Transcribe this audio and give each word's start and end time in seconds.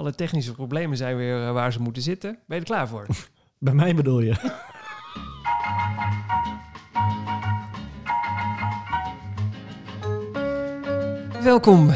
Alle 0.00 0.14
technische 0.14 0.52
problemen 0.52 0.96
zijn 0.96 1.16
weer 1.16 1.46
eh, 1.46 1.52
waar 1.52 1.72
ze 1.72 1.80
moeten 1.82 2.02
zitten. 2.02 2.30
Ben 2.46 2.56
je 2.56 2.62
er 2.62 2.68
klaar 2.70 2.88
voor? 2.88 3.06
Bij 3.58 3.74
mij 3.74 3.94
bedoel 3.94 4.20
je? 4.20 4.34
Welkom 11.42 11.90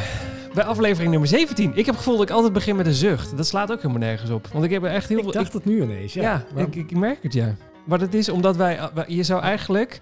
bij 0.55 0.65
aflevering 0.65 1.11
nummer 1.11 1.29
17. 1.29 1.71
Ik 1.71 1.77
heb 1.77 1.87
het 1.87 1.97
gevoel 1.97 2.17
dat 2.17 2.29
ik 2.29 2.35
altijd 2.35 2.53
begin 2.53 2.77
met 2.77 2.87
een 2.87 2.93
zucht. 2.93 3.37
Dat 3.37 3.47
slaat 3.47 3.71
ook 3.73 3.77
helemaal 3.77 3.99
nergens 3.99 4.31
op. 4.31 4.47
Want 4.53 4.65
ik 4.65 4.71
heb 4.71 4.83
er 4.83 4.91
echt 4.91 5.09
heel 5.09 5.17
Ik 5.19 5.23
veel... 5.25 5.33
dacht 5.33 5.53
het 5.53 5.65
nu 5.65 5.83
ineens, 5.83 6.13
ja. 6.13 6.23
Ja, 6.23 6.45
Maar- 6.55 6.63
ik, 6.63 6.75
ik 6.75 6.97
merk 6.97 7.23
het, 7.23 7.33
ja. 7.33 7.55
Maar 7.85 7.99
dat 7.99 8.15
is 8.15 8.29
omdat 8.29 8.57
wij... 8.57 8.79
wij- 8.95 9.05
Je 9.09 9.23
zou 9.23 9.43
eigenlijk... 9.43 10.01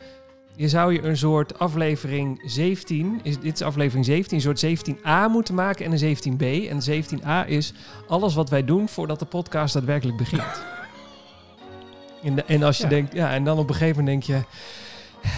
Je 0.56 0.68
zou 0.68 0.92
je 0.92 1.02
een 1.02 1.16
soort 1.16 1.58
aflevering 1.58 2.42
17... 2.44 3.20
Is, 3.22 3.38
dit 3.40 3.54
is 3.54 3.62
aflevering 3.62 4.04
17, 4.04 4.36
een 4.36 4.56
soort 4.58 4.86
17a 4.96 5.30
moeten 5.30 5.54
maken 5.54 5.84
en 5.84 5.92
een 5.92 6.16
17b. 6.16 6.68
En 6.70 6.78
de 6.78 7.02
17a 7.04 7.48
is 7.48 7.72
alles 8.08 8.34
wat 8.34 8.50
wij 8.50 8.64
doen 8.64 8.88
voordat 8.88 9.18
de 9.18 9.24
podcast 9.24 9.74
daadwerkelijk 9.74 10.16
begint. 10.18 10.62
En, 12.22 12.34
de- 12.34 12.44
en 12.44 12.62
als 12.62 12.76
je 12.76 12.82
Ja. 12.82 12.88
denkt... 12.88 13.12
Ja, 13.12 13.30
en 13.32 13.44
dan 13.44 13.58
op 13.58 13.68
een 13.68 13.74
gegeven 13.74 14.04
moment 14.04 14.26
denk 14.26 14.40
je... 14.40 14.46
"Eh, 15.22 15.30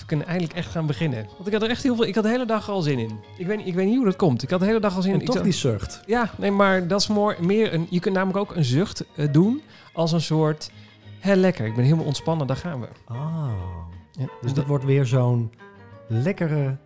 We 0.00 0.06
kunnen 0.06 0.26
eindelijk 0.26 0.56
echt 0.56 0.70
gaan 0.70 0.86
beginnen. 0.86 1.26
Want 1.34 1.46
ik 1.46 1.52
had 1.52 1.62
er 1.62 1.70
echt 1.70 1.82
heel 1.82 1.96
veel... 1.96 2.06
Ik 2.06 2.14
had 2.14 2.24
de 2.24 2.30
hele 2.30 2.46
dag 2.46 2.68
al 2.70 2.80
zin 2.82 2.98
in. 2.98 3.20
Ik 3.38 3.46
weet, 3.46 3.56
niet- 3.56 3.66
ik 3.66 3.74
weet 3.74 3.86
niet 3.86 3.96
hoe 3.96 4.04
dat 4.04 4.16
komt. 4.16 4.42
Ik 4.42 4.50
had 4.50 4.60
de 4.60 4.66
hele 4.66 4.80
dag 4.80 4.96
al 4.96 5.02
zin 5.02 5.10
in. 5.12 5.20
en 5.20 5.26
Ik 5.26 5.32
toch 5.32 5.42
die 5.42 5.52
zucht. 5.52 6.02
ja, 6.06 6.30
nee, 6.38 6.50
maar 6.50 6.86
dat 6.86 7.00
is 7.00 7.08
more, 7.08 7.36
meer 7.40 7.74
een. 7.74 7.86
Je 7.90 8.00
kunt 8.00 8.14
namelijk 8.14 8.38
ook 8.38 8.56
een 8.56 8.64
zucht 8.64 9.04
eh, 9.16 9.28
doen 9.32 9.62
als 9.92 10.12
een 10.12 10.20
soort. 10.20 10.70
Hé, 11.20 11.34
lekker, 11.34 11.66
ik 11.66 11.74
ben 11.74 11.84
helemaal 11.84 12.04
ontspannen, 12.04 12.46
daar 12.46 12.56
gaan 12.56 12.80
we. 12.80 12.86
Ah. 13.06 13.48
Ja, 14.12 14.26
Dus 14.40 14.54
dat 14.54 14.66
wordt 14.66 14.84
weer 14.84 15.06
zo'n 15.06 15.52
lekkere 16.06 16.76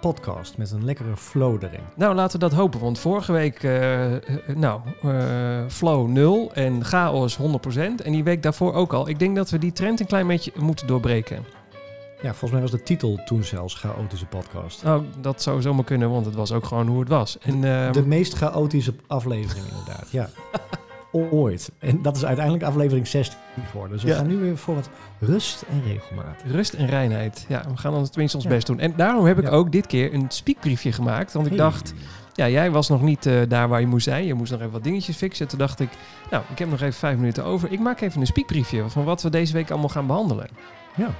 podcast 0.00 0.56
met 0.56 0.70
een 0.70 0.84
lekkere 0.84 1.16
flow 1.16 1.62
erin. 1.62 1.80
Nou, 1.96 2.14
laten 2.14 2.40
we 2.40 2.48
dat 2.48 2.58
hopen, 2.58 2.80
want 2.80 2.98
vorige 2.98 3.32
week, 3.32 3.62
eh, 3.62 4.14
eh, 4.14 4.20
nou, 4.54 4.80
eh, 5.02 5.64
flow 5.68 6.08
0 6.08 6.50
en 6.54 6.84
chaos 6.84 7.36
100%. 7.36 8.02
En 8.02 8.12
die 8.12 8.24
week 8.24 8.42
daarvoor 8.42 8.74
ook 8.74 8.92
al. 8.92 9.08
Ik 9.08 9.18
denk 9.18 9.36
dat 9.36 9.50
we 9.50 9.58
die 9.58 9.72
trend 9.72 10.00
een 10.00 10.06
klein 10.06 10.26
beetje 10.26 10.52
moeten 10.56 10.86
doorbreken. 10.86 11.44
Ja, 12.22 12.28
volgens 12.28 12.50
mij 12.50 12.60
was 12.60 12.70
de 12.70 12.82
titel 12.82 13.20
toen 13.24 13.44
zelfs 13.44 13.74
chaotische 13.74 14.26
podcast. 14.26 14.82
Nou, 14.82 15.04
dat 15.20 15.42
zou 15.42 15.62
zomaar 15.62 15.84
kunnen, 15.84 16.10
want 16.10 16.26
het 16.26 16.34
was 16.34 16.52
ook 16.52 16.64
gewoon 16.64 16.86
hoe 16.86 17.00
het 17.00 17.08
was. 17.08 17.38
En, 17.38 17.64
ehm, 17.64 17.92
De 17.92 18.06
meest 18.06 18.34
chaotische 18.34 18.94
aflevering 19.06 19.66
inderdaad, 19.66 20.10
ja. 20.10 20.28
Ooit. 21.12 21.72
En 21.78 22.02
dat 22.02 22.16
is 22.16 22.24
uiteindelijk 22.24 22.64
aflevering 22.64 23.06
16 23.06 23.38
geworden. 23.70 23.92
Dus 23.92 24.02
we 24.02 24.08
Ja. 24.10 24.16
gaan 24.16 24.26
nu 24.26 24.36
weer 24.36 24.56
voor 24.56 24.74
wat 24.74 24.88
rust 25.18 25.64
en 25.70 25.82
regelmaat. 25.86 26.42
Rust 26.46 26.72
en 26.72 26.86
reinheid. 26.86 27.44
Ja, 27.48 27.64
we 27.68 27.76
gaan 27.76 27.92
dan 27.92 28.08
tenminste 28.08 28.36
ons 28.36 28.46
Ja. 28.46 28.52
best 28.52 28.66
doen. 28.66 28.78
En 28.78 28.92
daarom 28.96 29.24
heb 29.24 29.38
ik 29.38 29.44
Ja. 29.44 29.50
ook 29.50 29.72
dit 29.72 29.86
keer 29.86 30.14
een 30.14 30.24
speakbriefje 30.28 30.92
gemaakt. 30.92 31.32
Want 31.32 31.46
ik 31.46 31.52
Hey. 31.52 31.60
dacht, 31.62 31.94
Ja, 32.34 32.48
jij 32.48 32.70
was 32.70 32.88
nog 32.88 33.02
niet 33.02 33.26
eh, 33.26 33.34
daar 33.48 33.68
waar 33.68 33.80
je 33.80 33.86
moest 33.86 34.04
zijn. 34.04 34.24
Je 34.24 34.34
moest 34.34 34.50
nog 34.50 34.60
even 34.60 34.72
wat 34.72 34.84
dingetjes 34.84 35.16
fixen. 35.16 35.48
Toen 35.48 35.58
dacht 35.58 35.80
ik, 35.80 35.88
nou, 36.30 36.42
ik 36.50 36.58
heb 36.58 36.70
nog 36.70 36.80
even 36.80 36.92
vijf 36.94 37.16
minuten 37.16 37.44
over. 37.44 37.72
Ik 37.72 37.80
maak 37.80 38.00
even 38.00 38.20
een 38.20 38.26
speakbriefje 38.26 38.88
van 38.88 39.04
wat 39.04 39.22
we 39.22 39.30
deze 39.30 39.52
week 39.52 39.70
allemaal 39.70 39.88
gaan 39.88 40.06
behandelen. 40.06 40.48
Ja. 40.96 41.10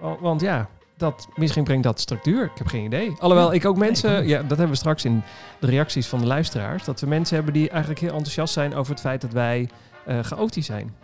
Wa- 0.00 0.16
Want 0.20 0.40
ja, 0.40 0.68
dat, 1.00 1.28
misschien 1.34 1.64
brengt 1.64 1.82
dat 1.84 2.00
structuur. 2.00 2.44
Ik 2.44 2.50
heb 2.58 2.66
geen 2.66 2.84
idee. 2.84 3.12
Alhoewel, 3.18 3.52
ik 3.54 3.64
ook 3.64 3.76
mensen... 3.76 4.26
Ja, 4.28 4.38
dat 4.38 4.48
hebben 4.48 4.68
we 4.68 4.76
straks 4.76 5.04
in 5.04 5.22
de 5.60 5.66
reacties 5.66 6.06
van 6.06 6.18
de 6.18 6.26
luisteraars. 6.26 6.84
Dat 6.84 7.00
we 7.00 7.06
mensen 7.06 7.34
hebben 7.36 7.52
die 7.54 7.68
eigenlijk 7.70 8.00
heel 8.00 8.12
enthousiast 8.12 8.52
zijn 8.52 8.74
over 8.74 8.92
het 8.92 9.00
feit 9.00 9.20
dat 9.20 9.32
wij 9.32 9.68
eh 10.06 10.18
chaotisch 10.22 10.66
zijn. 10.66 10.94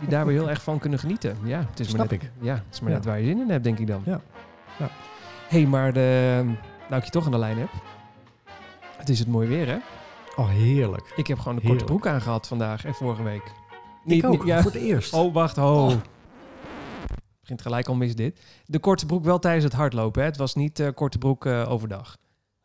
die 0.00 0.08
daar 0.08 0.26
weer 0.26 0.38
heel 0.38 0.50
erg 0.50 0.62
van 0.62 0.78
kunnen 0.78 0.98
genieten. 0.98 1.36
Ja, 1.44 1.58
het 1.70 1.80
is 1.80 1.86
maar 1.86 2.06
Snap 2.06 2.10
net, 2.10 2.22
ik. 2.22 2.30
Ja, 2.40 2.54
het 2.54 2.62
is 2.74 2.80
maar 2.80 2.90
Ja. 2.90 2.96
net 2.96 3.04
waar 3.04 3.20
je 3.20 3.26
zin 3.26 3.40
in 3.40 3.50
hebt, 3.50 3.64
denk 3.64 3.78
ik 3.78 3.86
dan. 3.86 4.02
Ja. 4.04 4.20
Ja. 4.78 4.88
hey, 5.48 5.66
maar 5.66 5.92
de, 5.92 6.40
nou 6.88 6.96
ik 7.00 7.04
je 7.04 7.10
toch 7.10 7.24
aan 7.24 7.30
de 7.30 7.38
lijn 7.38 7.58
heb. 7.58 7.68
Het 8.96 9.08
is 9.08 9.18
het 9.18 9.28
mooi 9.28 9.48
weer, 9.48 9.66
hè? 9.66 9.76
Oh, 10.36 10.48
heerlijk. 10.48 11.12
Ik 11.16 11.26
heb 11.26 11.38
gewoon 11.38 11.56
een 11.56 11.68
korte 11.68 11.84
broek 11.84 12.06
aangehad 12.06 12.46
vandaag 12.46 12.84
en 12.84 12.94
vorige 12.94 13.22
week. 13.22 13.52
ik 14.04 14.24
ook, 14.24 14.44
ja. 14.44 14.62
voor 14.62 14.70
het 14.72 14.80
eerst. 14.80 15.12
Oh, 15.12 15.34
wacht, 15.34 15.56
ho. 15.56 15.86
Oh. 15.86 15.92
Begint 17.44 17.62
gelijk 17.62 17.88
al 17.88 17.94
mis 17.94 18.14
dit. 18.14 18.40
De 18.66 18.78
korte 18.78 19.06
broek 19.06 19.24
wel 19.24 19.38
tijdens 19.38 19.64
het 19.64 19.72
hardlopen, 19.72 20.20
hè? 20.22 20.28
Het 20.28 20.36
was 20.36 20.54
niet 20.54 20.80
eh, 20.80 20.88
korte 20.94 21.18
broek 21.18 21.46
eh, 21.46 21.70
overdag. 21.70 22.16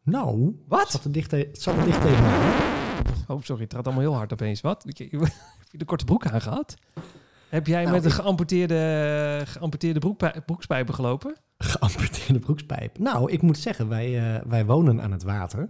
Nou, 0.04 0.46
het 0.46 0.56
Wat? 0.68 0.92
zat 0.92 1.04
er 1.04 1.12
dicht, 1.12 1.30
te- 1.30 1.36
het 1.52 1.62
zat 1.62 1.78
er 1.78 1.84
dicht 1.86 2.02
tegen 2.02 2.22
mij. 2.24 2.38
Oh, 3.28 3.42
sorry, 3.42 3.64
het 3.64 3.74
gaat 3.74 3.86
allemaal 3.86 4.04
heel 4.04 4.16
hard 4.16 4.34
opeens. 4.34 4.62
Wat? 4.62 4.84
Heb 4.88 4.98
je 5.72 5.78
de 5.78 5.86
korte 5.86 6.06
broek 6.06 6.26
aangehad? 6.28 6.76
Heb 7.50 7.68
jij 7.68 7.82
Nou, 7.84 7.96
met 7.96 8.06
een 8.06 8.12
geamputeerde, 8.12 9.42
geamputeerde 9.46 10.00
broekpij- 10.00 10.42
broekspijpen 10.46 10.94
gelopen? 10.94 11.36
Geamputeerde 11.58 12.40
broekspijp. 12.40 12.98
Nou, 13.00 13.32
ik 13.32 13.42
moet 13.42 13.58
zeggen, 13.58 13.88
wij, 13.88 14.36
eh, 14.36 14.42
wij 14.48 14.66
wonen 14.66 15.02
aan 15.02 15.12
het 15.12 15.24
water. 15.24 15.70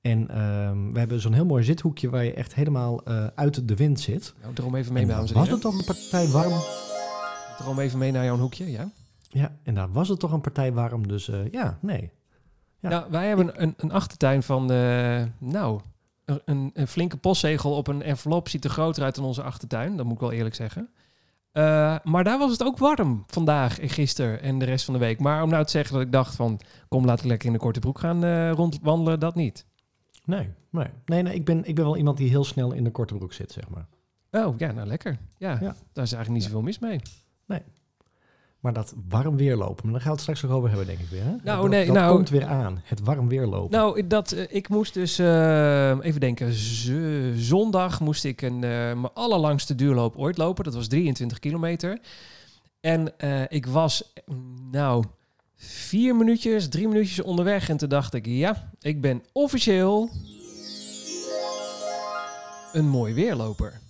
En 0.00 0.28
ehm, 0.30 0.92
we 0.92 0.98
hebben 0.98 1.20
zo'n 1.20 1.32
heel 1.32 1.44
mooi 1.46 1.64
zithoekje 1.64 2.10
waar 2.10 2.24
je 2.24 2.32
echt 2.34 2.54
helemaal 2.54 3.06
uit 3.34 3.68
de 3.68 3.74
wind 3.76 4.00
zit. 4.00 4.34
Nou, 4.42 4.54
droom 4.54 4.74
even 4.74 4.92
mee, 4.92 5.06
dames 5.06 5.32
was 5.32 5.48
het 5.48 5.60
toch 5.60 5.78
een 5.78 5.84
partij 5.84 6.26
warm. 6.28 6.52
Droom 7.60 7.78
even 7.78 7.98
mee 7.98 8.12
naar 8.12 8.24
jouw 8.24 8.36
hoekje, 8.38 8.70
ja? 8.70 8.90
Ja, 9.28 9.56
en 9.62 9.74
daar 9.74 9.92
was 9.92 10.08
het 10.08 10.18
toch 10.18 10.32
een 10.32 10.40
partij 10.40 10.72
warm. 10.72 11.08
Dus 11.08 11.28
eh, 11.28 11.50
ja, 11.50 11.78
nee. 11.82 12.10
Ja. 12.78 12.90
Ja, 12.90 13.06
wij 13.10 13.28
hebben 13.28 13.62
een, 13.62 13.74
een 13.76 13.92
achtertuin 13.92 14.42
van, 14.42 14.70
eh, 14.72 15.22
nou, 15.38 15.80
een- 16.44 16.70
een, 16.74 16.86
flinke 16.88 17.16
postzegel 17.16 17.72
op 17.76 17.86
een 17.86 18.02
envelop 18.02 18.48
ziet 18.48 18.64
er 18.64 18.70
groter 18.70 19.02
uit 19.02 19.14
dan 19.14 19.24
onze 19.24 19.42
achtertuin. 19.42 19.96
Dat 19.96 20.04
moet 20.06 20.14
ik 20.14 20.20
wel 20.20 20.32
eerlijk 20.32 20.54
zeggen. 20.54 20.88
Eh, 21.52 21.96
maar 22.04 22.24
daar 22.24 22.38
was 22.38 22.50
het 22.50 22.64
ook 22.64 22.78
warm 22.78 23.24
vandaag 23.26 23.78
en 23.80 23.88
gisteren 23.88 24.42
en 24.42 24.58
de 24.58 24.64
rest 24.64 24.84
van 24.84 24.94
de 24.94 25.00
week. 25.00 25.20
Maar 25.20 25.42
om 25.42 25.48
nou 25.50 25.64
te 25.64 25.70
zeggen 25.70 25.94
dat 25.94 26.02
ik 26.02 26.12
dacht 26.12 26.34
van, 26.36 26.60
kom 26.88 27.04
laat 27.04 27.18
ik 27.18 27.24
lekker 27.24 27.46
in 27.46 27.52
de 27.52 27.58
korte 27.58 27.80
broek 27.80 27.98
gaan 27.98 28.50
rondwandelen, 28.50 29.20
dat 29.20 29.34
niet. 29.34 29.66
Nee, 30.24 30.48
nee. 30.70 30.86
nee, 31.04 31.22
nee 31.22 31.34
ik, 31.34 31.44
ben, 31.44 31.64
ik 31.64 31.74
ben 31.74 31.84
wel 31.84 31.96
iemand 31.96 32.16
die 32.16 32.28
heel 32.28 32.44
snel 32.44 32.72
in 32.72 32.84
de 32.84 32.90
korte 32.90 33.14
broek 33.14 33.32
zit, 33.32 33.52
zeg 33.52 33.68
maar. 33.68 33.86
Oh, 34.30 34.58
ja, 34.58 34.72
nou 34.72 34.86
lekker. 34.86 35.18
Ja, 35.38 35.50
Ja. 35.50 35.74
daar 35.92 36.04
is 36.04 36.12
eigenlijk 36.12 36.28
niet 36.30 36.42
Ja. 36.42 36.48
zoveel 36.48 36.62
mis 36.62 36.78
mee. 36.78 37.00
Maar 38.60 38.72
dat 38.72 38.94
warm 39.08 39.36
weer 39.36 39.56
lopen, 39.56 39.84
maar 39.84 39.92
daar 39.92 40.00
gaan 40.00 40.10
we 40.10 40.16
het 40.16 40.20
straks 40.20 40.42
nog 40.42 40.50
over 40.50 40.68
hebben, 40.68 40.86
denk 40.86 40.98
ik 40.98 41.08
weer. 41.08 41.22
Hè? 41.22 41.34
Nou, 41.42 41.60
dat, 41.60 41.70
nee, 41.70 41.86
dat 41.86 41.94
nou- 41.94 42.14
komt 42.14 42.28
weer 42.28 42.46
aan, 42.46 42.80
het 42.84 43.00
warm 43.00 43.28
weer 43.28 43.46
lopen. 43.46 43.78
Nou, 43.78 44.06
dat, 44.06 44.32
eh, 44.32 44.44
ik 44.48 44.68
moest 44.68 44.94
dus, 44.94 45.18
eh, 45.18 45.90
even 46.00 46.20
denken, 46.20 46.52
zondag 47.36 48.00
moest 48.00 48.24
ik 48.24 48.42
een, 48.42 48.54
eh, 48.54 48.60
mijn 48.70 49.10
allerlangste 49.14 49.74
duurloop 49.74 50.16
ooit 50.16 50.36
lopen. 50.36 50.64
Dat 50.64 50.74
was 50.74 50.88
23 50.88 51.38
kilometer. 51.38 51.98
En 52.80 53.12
ik 53.48 53.66
was, 53.66 54.12
nou, 54.70 55.04
vier 55.56 56.16
minuutjes, 56.16 56.68
drie 56.68 56.88
minuutjes 56.88 57.20
onderweg. 57.20 57.68
En 57.68 57.76
toen 57.76 57.88
dacht 57.88 58.14
ik, 58.14 58.26
ja, 58.26 58.70
ik 58.80 59.00
ben 59.00 59.22
officieel 59.32 60.10
een 62.72 62.88
mooi 62.88 63.14
weerloper. 63.14 63.80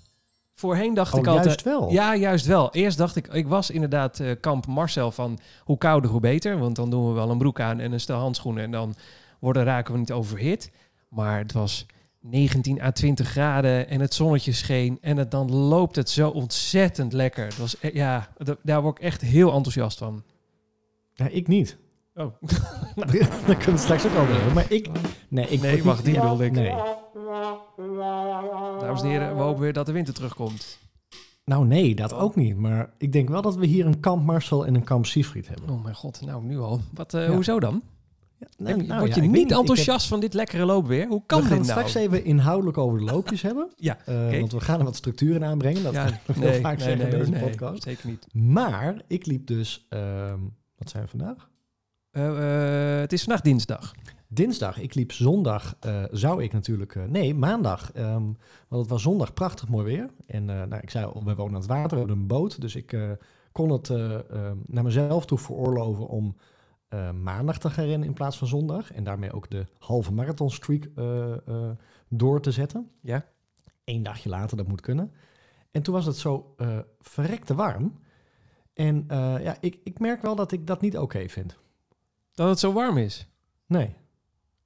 Voorheen 0.60 0.94
dacht 0.94 1.15
oh, 1.15 1.21
ik 1.21 1.26
altijd... 1.26 1.44
juist 1.47 1.62
wel. 1.62 1.91
Ja, 1.91 2.16
juist 2.16 2.47
wel. 2.47 2.72
Eerst 2.72 2.98
dacht 2.98 3.16
ik, 3.16 3.26
ik 3.26 3.48
was 3.48 3.71
inderdaad 3.71 4.21
eh, 4.21 4.31
kamp 4.41 4.66
Marcel 4.66 5.10
van 5.10 5.38
hoe 5.65 5.78
kouder 5.78 6.10
hoe 6.10 6.21
beter. 6.21 6.59
Want 6.59 6.76
dan 6.76 6.91
doen 6.91 7.09
we 7.09 7.12
wel 7.15 7.31
een 7.31 7.38
broek 7.38 7.60
aan 7.60 7.81
en 7.81 7.93
een 7.93 8.00
stel 8.00 8.19
handschoenen 8.19 8.65
en 8.65 8.70
dan 8.70 8.94
worden, 9.38 9.65
raken 9.65 9.93
we 9.93 9.99
niet 9.99 10.12
overhit. 10.12 10.70
Maar 11.09 11.38
het 11.38 11.53
was 11.53 11.87
19 12.20 12.81
à 12.82 12.91
20 12.91 13.28
graden 13.28 13.88
en 13.88 14.00
het 14.00 14.15
zonnetje 14.15 14.53
scheen 14.53 14.99
en 15.00 15.16
het, 15.16 15.31
dan 15.31 15.53
loopt 15.53 15.97
het 15.97 16.10
zo 16.10 16.28
ontzettend 16.28 17.12
lekker. 17.12 17.44
Het 17.44 17.59
was, 17.59 17.76
e- 17.81 17.91
ja, 17.93 18.28
da- 18.37 18.56
daar 18.62 18.82
word 18.82 18.99
ik 18.99 19.04
echt 19.04 19.20
heel 19.20 19.53
enthousiast 19.53 19.99
van. 19.99 20.22
Ja, 21.15 21.28
ik 21.28 21.49
niet. 21.49 21.76
Oh, 22.15 22.32
Daar 23.47 23.56
kunnen 23.56 23.72
we 23.72 23.76
straks 23.76 24.06
ook 24.06 24.15
over 24.15 24.34
hebben. 24.34 24.54
Maar 24.54 24.72
ik... 24.72 24.88
Nee, 25.28 25.47
ik 25.48 25.60
nee, 25.60 25.82
wacht, 25.82 26.04
die 26.04 26.12
niet- 26.12 26.21
bedoelde 26.22 26.44
ik. 26.44 26.53
Nee. 26.53 26.75
Dames 28.81 29.03
en 29.03 29.09
heren, 29.09 29.37
we 29.37 29.43
hopen 29.43 29.60
weer 29.62 29.72
dat 29.72 29.87
de 29.87 29.93
winter 29.93 30.15
terugkomt. 30.15 30.78
Nou 31.44 31.66
nee, 31.66 31.94
dat 31.94 32.12
ook 32.15 32.37
niet. 32.37 32.56
Maar 32.56 32.91
ik 32.99 33.12
denk 33.12 33.28
wel 33.28 33.43
dat 33.43 33.56
we 33.56 33.66
hier 33.66 33.87
een 33.87 34.00
kamp 34.00 34.25
Marcel 34.25 34.66
en 34.66 34.75
een 34.75 34.84
kamp 34.84 35.06
Siegfried 35.06 35.49
hebben. 35.49 35.69
Oh 35.70 35.82
mijn 35.82 35.94
god, 35.94 36.20
nou 36.26 36.44
nu 36.44 36.59
al. 36.59 36.81
Wat, 36.94 37.15
eh, 37.15 37.26
Ja. 37.26 37.32
Hoezo 37.34 37.60
dan? 37.60 37.82
Ja, 38.38 38.47
Heb 38.66 38.76
je- 38.81 38.87
nou 38.87 39.00
word 39.00 39.15
je 39.15 39.20
niet 39.20 39.49
heb- 39.50 39.59
enthousiast 39.59 40.06
van 40.09 40.20
dit 40.20 40.34
lekkere 40.34 40.65
loopweer? 40.65 41.06
Hoe 41.06 41.22
kan 41.26 41.41
we 41.41 41.47
gaan 41.47 41.56
dit 41.59 41.66
nou? 41.66 41.78
straks 41.88 41.94
even 42.06 42.25
inhoudelijk 42.25 42.78
over 42.78 42.99
de 42.99 43.04
loopjes 43.04 43.43
hebben. 43.43 43.70
Ja, 43.76 43.99
Eh. 44.05 44.38
Want 44.40 44.52
we 44.52 44.61
gaan 44.61 44.79
er 44.79 44.84
wat 44.84 44.96
structuur 44.96 45.34
in 45.34 45.44
aanbrengen. 45.44 45.82
Dat 45.82 45.93
ja, 45.94 46.05
kan 46.05 46.14
ik 46.34 46.43
heel 46.43 46.61
vaak 46.61 46.81
zeggen 46.81 47.05
in 47.11 47.19
deze 47.19 47.31
nee, 47.31 47.43
podcast. 47.43 47.82
zeker 47.82 48.08
niet. 48.08 48.26
Maar 48.34 49.02
ik 49.06 49.26
liep 49.26 49.46
dus... 49.46 49.87
ehm, 49.88 50.38
wat 50.76 50.90
zijn 50.90 51.02
we 51.02 51.08
vandaag? 51.08 51.49
Eh, 52.10 52.94
eh, 52.94 53.00
het 53.00 53.12
is 53.12 53.22
vandaag 53.22 53.40
dinsdag. 53.40 53.94
Dinsdag. 54.28 54.78
Ik 54.78 54.94
liep 54.94 55.12
zondag. 55.12 55.76
eh, 55.80 56.04
zou 56.10 56.42
ik 56.42 56.52
natuurlijk... 56.52 57.08
nee, 57.08 57.34
maandag. 57.34 57.92
ehm, 57.92 58.22
want 58.68 58.82
het 58.82 58.88
was 58.88 59.02
zondag 59.02 59.32
prachtig 59.32 59.68
mooi 59.68 59.84
weer. 59.84 60.10
En 60.26 60.44
nou, 60.44 60.76
ik 60.76 60.90
zei 60.90 61.06
we 61.24 61.34
wonen 61.34 61.54
aan 61.54 61.60
het 61.60 61.66
water. 61.66 61.90
We 61.90 61.96
hebben 61.98 62.16
een 62.16 62.26
boot. 62.26 62.60
Dus 62.60 62.76
ik 62.76 62.98
kon 63.52 63.70
het 63.70 63.90
eh, 63.90 64.30
ehm, 64.30 64.56
naar 64.66 64.84
mezelf 64.84 65.26
toe 65.26 65.38
veroorloven 65.38 66.08
om 66.08 66.36
maandag 67.22 67.58
te 67.58 67.70
gaan 67.70 67.84
rennen 67.84 68.08
in 68.08 68.14
plaats 68.14 68.38
van 68.38 68.46
zondag. 68.46 68.92
En 68.92 69.04
daarmee 69.04 69.32
ook 69.32 69.50
de 69.50 69.66
halve 69.78 70.12
marathon 70.12 70.50
streak 70.50 70.88
door 72.08 72.40
te 72.40 72.50
zetten. 72.50 72.90
Ja? 73.00 73.26
Eén 73.84 74.02
dagje 74.02 74.28
later, 74.28 74.56
dat 74.56 74.68
moet 74.68 74.80
kunnen. 74.80 75.12
En 75.70 75.82
toen 75.82 75.94
was 75.94 76.06
het 76.06 76.16
zo 76.16 76.54
verrekte 77.00 77.54
warm. 77.54 77.98
En 78.74 79.04
ja, 79.42 79.56
ik, 79.60 79.78
ik 79.84 79.98
merk 79.98 80.22
wel 80.22 80.34
dat 80.34 80.52
ik 80.52 80.66
dat 80.66 80.80
niet 80.80 80.98
oké 80.98 81.28
vind. 81.28 81.58
Dat 82.40 82.48
het 82.48 82.58
zo 82.58 82.72
warm 82.72 82.96
is. 82.98 83.26
Nee. 83.66 83.94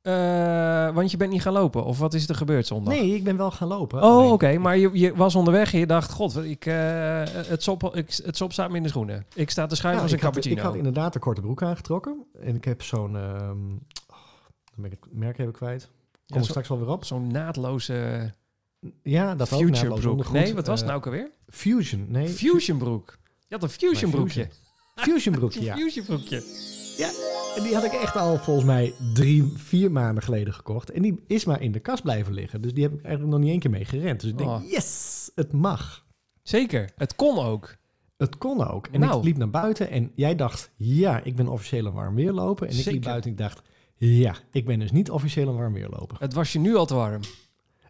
Eh, 0.03 0.95
want 0.95 1.11
je 1.11 1.17
bent 1.17 1.31
niet 1.31 1.43
gaan 1.43 1.53
lopen. 1.53 1.85
Of 1.85 1.99
wat 1.99 2.15
is 2.15 2.29
er 2.29 2.35
gebeurd 2.35 2.67
zondag? 2.67 2.95
Nee, 2.95 3.15
ik 3.15 3.25
ben 3.25 3.37
wel 3.37 3.51
gaan 3.51 3.69
lopen. 3.69 4.03
Oh, 4.03 4.33
oké. 4.33 4.59
Maar 4.59 4.77
je, 4.79 4.91
je 4.93 5.15
was 5.17 5.35
onderweg 5.35 5.73
en 5.73 5.79
je 5.79 5.87
dacht... 5.87 6.11
God, 6.13 6.37
ik, 6.45 6.67
eh, 6.67 6.75
het, 7.27 7.63
sop, 7.63 7.97
ik, 7.97 8.21
het 8.25 8.37
sop 8.37 8.53
staat 8.53 8.71
me 8.71 8.77
in 8.77 8.83
de 8.83 8.89
schoenen. 8.89 9.27
Ik 9.35 9.51
sta 9.51 9.67
te 9.67 9.77
schuiven 9.77 10.03
Ja, 10.03 10.03
als 10.03 10.11
een 10.13 10.17
ik, 10.19 10.23
had, 10.25 10.33
cappuccino. 10.33 10.61
ik 10.63 10.67
had 10.69 10.77
inderdaad 10.77 11.15
een 11.15 11.21
korte 11.21 11.41
broek 11.41 11.63
aangetrokken. 11.63 12.25
En 12.41 12.55
ik 12.57 12.65
heb 12.65 12.83
zo'n... 12.83 13.17
ehm, 13.17 13.73
oh, 14.11 14.85
het 14.91 14.99
merk 15.11 15.39
even 15.39 15.53
kwijt. 15.53 15.89
Kom 16.27 16.37
Ja, 16.37 16.43
zo- 16.43 16.49
straks 16.51 16.69
wel 16.69 16.79
weer 16.79 16.89
op. 16.89 17.05
Zo'n 17.05 17.27
naadloze 17.27 18.31
Ja, 19.03 19.35
dat 19.35 19.49
future 19.49 19.89
broek. 19.95 20.11
ondergoed. 20.11 20.33
Nee, 20.41 20.55
wat 20.55 20.67
was 20.67 20.81
het 20.81 20.89
Eh, 20.89 20.95
nou 20.95 20.99
ook 20.99 21.05
alweer? 21.07 21.31
Fusion, 21.49 22.07
nee. 22.09 22.29
Fusion 22.29 22.79
broek. 22.79 23.19
Je 23.47 23.55
had 23.55 23.63
een 23.63 23.69
fusion 23.69 24.11
broekje. 24.11 24.49
Fusion 24.95 25.35
broekje, 25.35 25.63
ja. 25.63 25.75
Fusion 25.81 26.05
broekje. 26.05 26.43
En 27.57 27.63
die 27.63 27.75
had 27.75 27.85
ik 27.85 27.93
echt 27.93 28.17
al 28.17 28.37
volgens 28.39 28.67
mij 28.67 28.95
drie, 29.15 29.53
vier 29.57 29.93
maanden 29.93 30.23
geleden 30.23 30.55
gekocht. 30.55 30.91
En 30.91 31.03
die 31.03 31.23
is 31.27 31.45
maar 31.45 31.61
in 31.63 31.73
de 31.73 31.79
kast 31.81 32.03
blijven 32.03 32.33
liggen. 32.33 32.61
Dus 32.61 32.75
die 32.75 32.83
heb 32.83 32.93
ik 32.93 33.03
eigenlijk 33.03 33.33
nog 33.33 33.41
niet 33.41 33.51
één 33.51 33.59
keer 33.61 33.71
mee 33.71 33.85
gerend. 33.85 34.21
Dus 34.21 34.31
ik 34.31 34.39
denk, 34.39 34.51
Oh. 34.51 34.71
yes, 34.71 35.31
het 35.35 35.53
mag. 35.53 36.05
Zeker. 36.43 36.91
Het 36.97 37.15
kon 37.15 37.39
ook. 37.39 37.77
Het 38.17 38.39
kon 38.39 38.67
ook. 38.69 38.87
En 38.87 39.01
Nou. 39.01 39.19
ik 39.19 39.25
liep 39.25 39.37
naar 39.37 39.51
buiten 39.51 39.91
en 39.91 40.13
jij 40.15 40.35
dacht, 40.35 40.71
ja, 40.77 41.21
ik 41.23 41.37
ben 41.37 41.49
officieel 41.49 41.87
een 41.87 41.93
warm 41.93 42.15
weerloper. 42.15 42.69
En 42.69 42.79
ik 42.79 42.85
liep 42.85 43.03
buiten 43.03 43.31
en 43.31 43.37
ik 43.37 43.43
dacht, 43.43 43.63
ja, 43.95 44.35
ik 44.51 44.65
ben 44.65 44.79
dus 44.79 44.93
niet 44.93 45.11
officieel 45.11 45.49
een 45.49 45.57
warm 45.57 45.73
weerloper. 45.73 46.17
Het 46.21 46.33
was 46.35 46.53
je 46.53 46.59
nu 46.59 46.77
al 46.77 46.87
te 46.87 46.95
warm. 46.95 47.21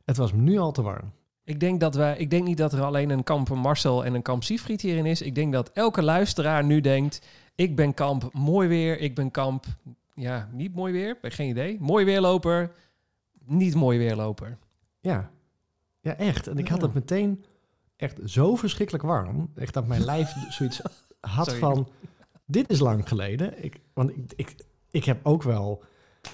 Het 0.05 0.17
was 0.17 0.33
me 0.33 0.41
nu 0.43 0.59
al 0.59 0.73
te 0.73 0.83
warm. 0.83 1.13
Ik 1.45 1.61
denk, 1.61 1.81
dat 1.81 1.95
wij, 1.95 2.17
ik 2.19 2.31
denk 2.31 2.45
niet 2.47 2.57
dat 2.57 2.73
er 2.73 2.83
alleen 2.83 3.11
een 3.11 3.23
kamp 3.25 3.49
Marcel 3.49 4.05
en 4.05 4.15
een 4.15 4.23
kamp 4.23 4.45
Siegfried 4.45 4.81
hierin 4.81 5.07
is. 5.07 5.23
Ik 5.23 5.35
denk 5.35 5.53
dat 5.53 5.71
elke 5.73 6.03
luisteraar 6.03 6.65
nu 6.65 6.81
denkt... 6.81 7.27
ik 7.55 7.77
ben 7.77 7.95
kamp 7.95 8.29
mooi 8.33 8.69
weer, 8.69 8.99
ik 9.01 9.15
ben 9.15 9.31
kamp... 9.31 9.65
ja, 10.15 10.49
niet 10.53 10.75
mooi 10.75 10.93
weer, 10.93 11.19
geen 11.23 11.49
idee. 11.49 11.77
Mooi 11.81 12.05
weerloper, 12.05 12.73
niet 13.45 13.75
mooi 13.75 13.99
weerloper. 13.99 14.59
Ja, 15.01 15.31
ja 16.01 16.17
echt. 16.17 16.47
En 16.47 16.59
ik 16.59 16.69
had 16.69 16.83
het 16.83 16.95
meteen 16.95 17.45
echt 17.97 18.19
zo 18.25 18.55
verschrikkelijk 18.55 19.05
warm. 19.05 19.51
Echt 19.57 19.75
dat 19.75 19.87
mijn 19.87 20.05
lijf 20.13 20.33
zoiets 20.49 20.81
had 21.21 21.45
Sorry. 21.47 21.61
van, 21.61 21.89
dit 22.47 22.71
is 22.71 22.79
lang 22.79 23.09
geleden. 23.09 23.65
Ik, 23.65 23.81
want 23.93 24.11
ik, 24.11 24.33
ik, 24.37 24.55
ik 24.91 25.05
heb 25.05 25.21
ook 25.23 25.43
wel 25.43 25.85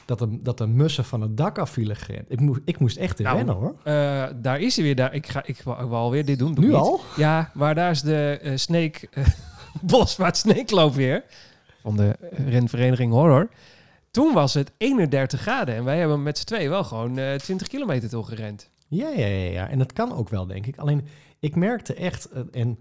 dat 0.05 0.19
de, 0.19 0.43
dat 0.43 0.59
de 0.59 0.67
mussen 0.67 1.05
van 1.05 1.21
het 1.21 1.37
dak 1.37 1.59
af 1.59 1.71
vielen 1.71 1.97
gerend. 1.97 2.33
Ik 2.33 2.41
moest, 2.41 2.61
ik 2.65 2.79
moest 2.79 2.97
echt 2.97 3.19
in 3.19 3.25
Nou, 3.25 3.37
rennen 3.37 3.55
hoor. 3.55 3.77
Eh, 3.85 4.29
daar 4.37 4.61
is 4.61 4.77
hij 4.77 4.85
weer. 4.85 4.97
Daar, 4.97 5.15
ik, 5.15 5.27
ga, 5.27 5.41
ik 5.41 5.59
ik 5.59 5.63
wou 5.65 5.93
alweer 5.93 6.25
dit 6.25 6.39
doen. 6.39 6.55
doe 6.55 6.65
Nu 6.65 6.71
niet. 6.71 6.81
al? 6.81 7.01
Ja, 7.17 7.51
maar 7.55 7.75
daar 7.75 7.91
is 7.91 8.03
de 8.03 8.39
eh 8.43 8.57
Snake... 8.57 9.09
eh, 9.11 9.27
Boswaard 9.83 10.37
Sneekloop 10.37 10.95
weer. 10.95 11.25
Van 11.83 11.97
de 11.97 12.17
renvereniging 12.31 13.13
Horror. 13.13 13.49
Toen 14.11 14.33
was 14.35 14.55
het 14.55 14.73
31 14.77 15.41
graden. 15.41 15.75
En 15.75 15.85
wij 15.85 15.99
hebben 15.99 16.23
met 16.23 16.39
z'n 16.39 16.45
twee 16.45 16.69
wel 16.69 16.85
gewoon 16.85 17.19
eh 17.19 17.35
20 17.35 17.69
kilometer 17.69 18.09
toch 18.09 18.29
gerend. 18.29 18.71
Ja, 18.89 19.09
ja, 19.09 19.27
ja, 19.27 19.51
ja. 19.51 19.69
En 19.69 19.79
dat 19.79 19.93
kan 19.93 20.13
ook 20.13 20.29
wel, 20.29 20.47
denk 20.47 20.67
ik. 20.67 20.79
Alleen, 20.79 21.07
ik 21.41 21.57
merkte 21.57 21.95
echt, 21.95 22.31
eh, 22.31 22.43
en 22.51 22.79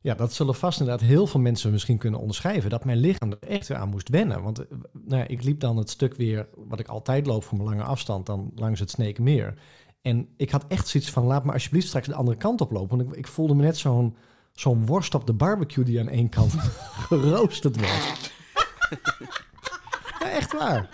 ja, 0.00 0.14
dat 0.14 0.32
zullen 0.32 0.54
vast 0.54 0.80
inderdaad 0.80 1.08
heel 1.08 1.26
veel 1.26 1.40
mensen 1.40 1.70
misschien 1.70 1.98
kunnen 1.98 2.20
onderschrijven, 2.20 2.70
dat 2.70 2.84
mijn 2.84 2.98
lichaam 2.98 3.30
er 3.30 3.48
echt 3.48 3.68
weer 3.68 3.78
aan 3.78 3.88
moest 3.88 4.08
wennen. 4.08 4.42
Want 4.42 4.58
eh, 4.58 4.66
nou 4.92 5.24
ik 5.24 5.42
liep 5.42 5.60
dan 5.60 5.76
het 5.76 5.90
stuk 5.90 6.14
weer, 6.14 6.48
wat 6.54 6.80
ik 6.80 6.88
altijd 6.88 7.26
loop 7.26 7.44
voor 7.44 7.56
mijn 7.56 7.68
lange 7.68 7.82
afstand, 7.82 8.26
dan 8.26 8.50
langs 8.54 8.80
het 8.80 8.90
Snekenmeer. 8.90 9.54
En 10.02 10.28
ik 10.36 10.50
had 10.50 10.64
echt 10.68 10.88
zoiets 10.88 11.10
van, 11.10 11.24
laat 11.24 11.44
me 11.44 11.52
alsjeblieft 11.52 11.86
straks 11.86 12.06
de 12.06 12.14
andere 12.14 12.36
kant 12.36 12.60
op 12.60 12.70
lopen. 12.70 12.96
Want 12.96 13.10
ik, 13.10 13.16
ik 13.16 13.26
voelde 13.26 13.54
me 13.54 13.62
net 13.62 13.76
zo'n 13.76 14.16
zo'n 14.56 14.86
worst 14.86 15.14
op 15.14 15.26
de 15.26 15.32
barbecue 15.32 15.84
die 15.84 16.00
aan 16.00 16.08
één 16.08 16.28
kant 16.28 16.52
geroosterd 17.08 17.76
ja, 20.20 20.30
echt 20.30 20.52
waar. 20.52 20.88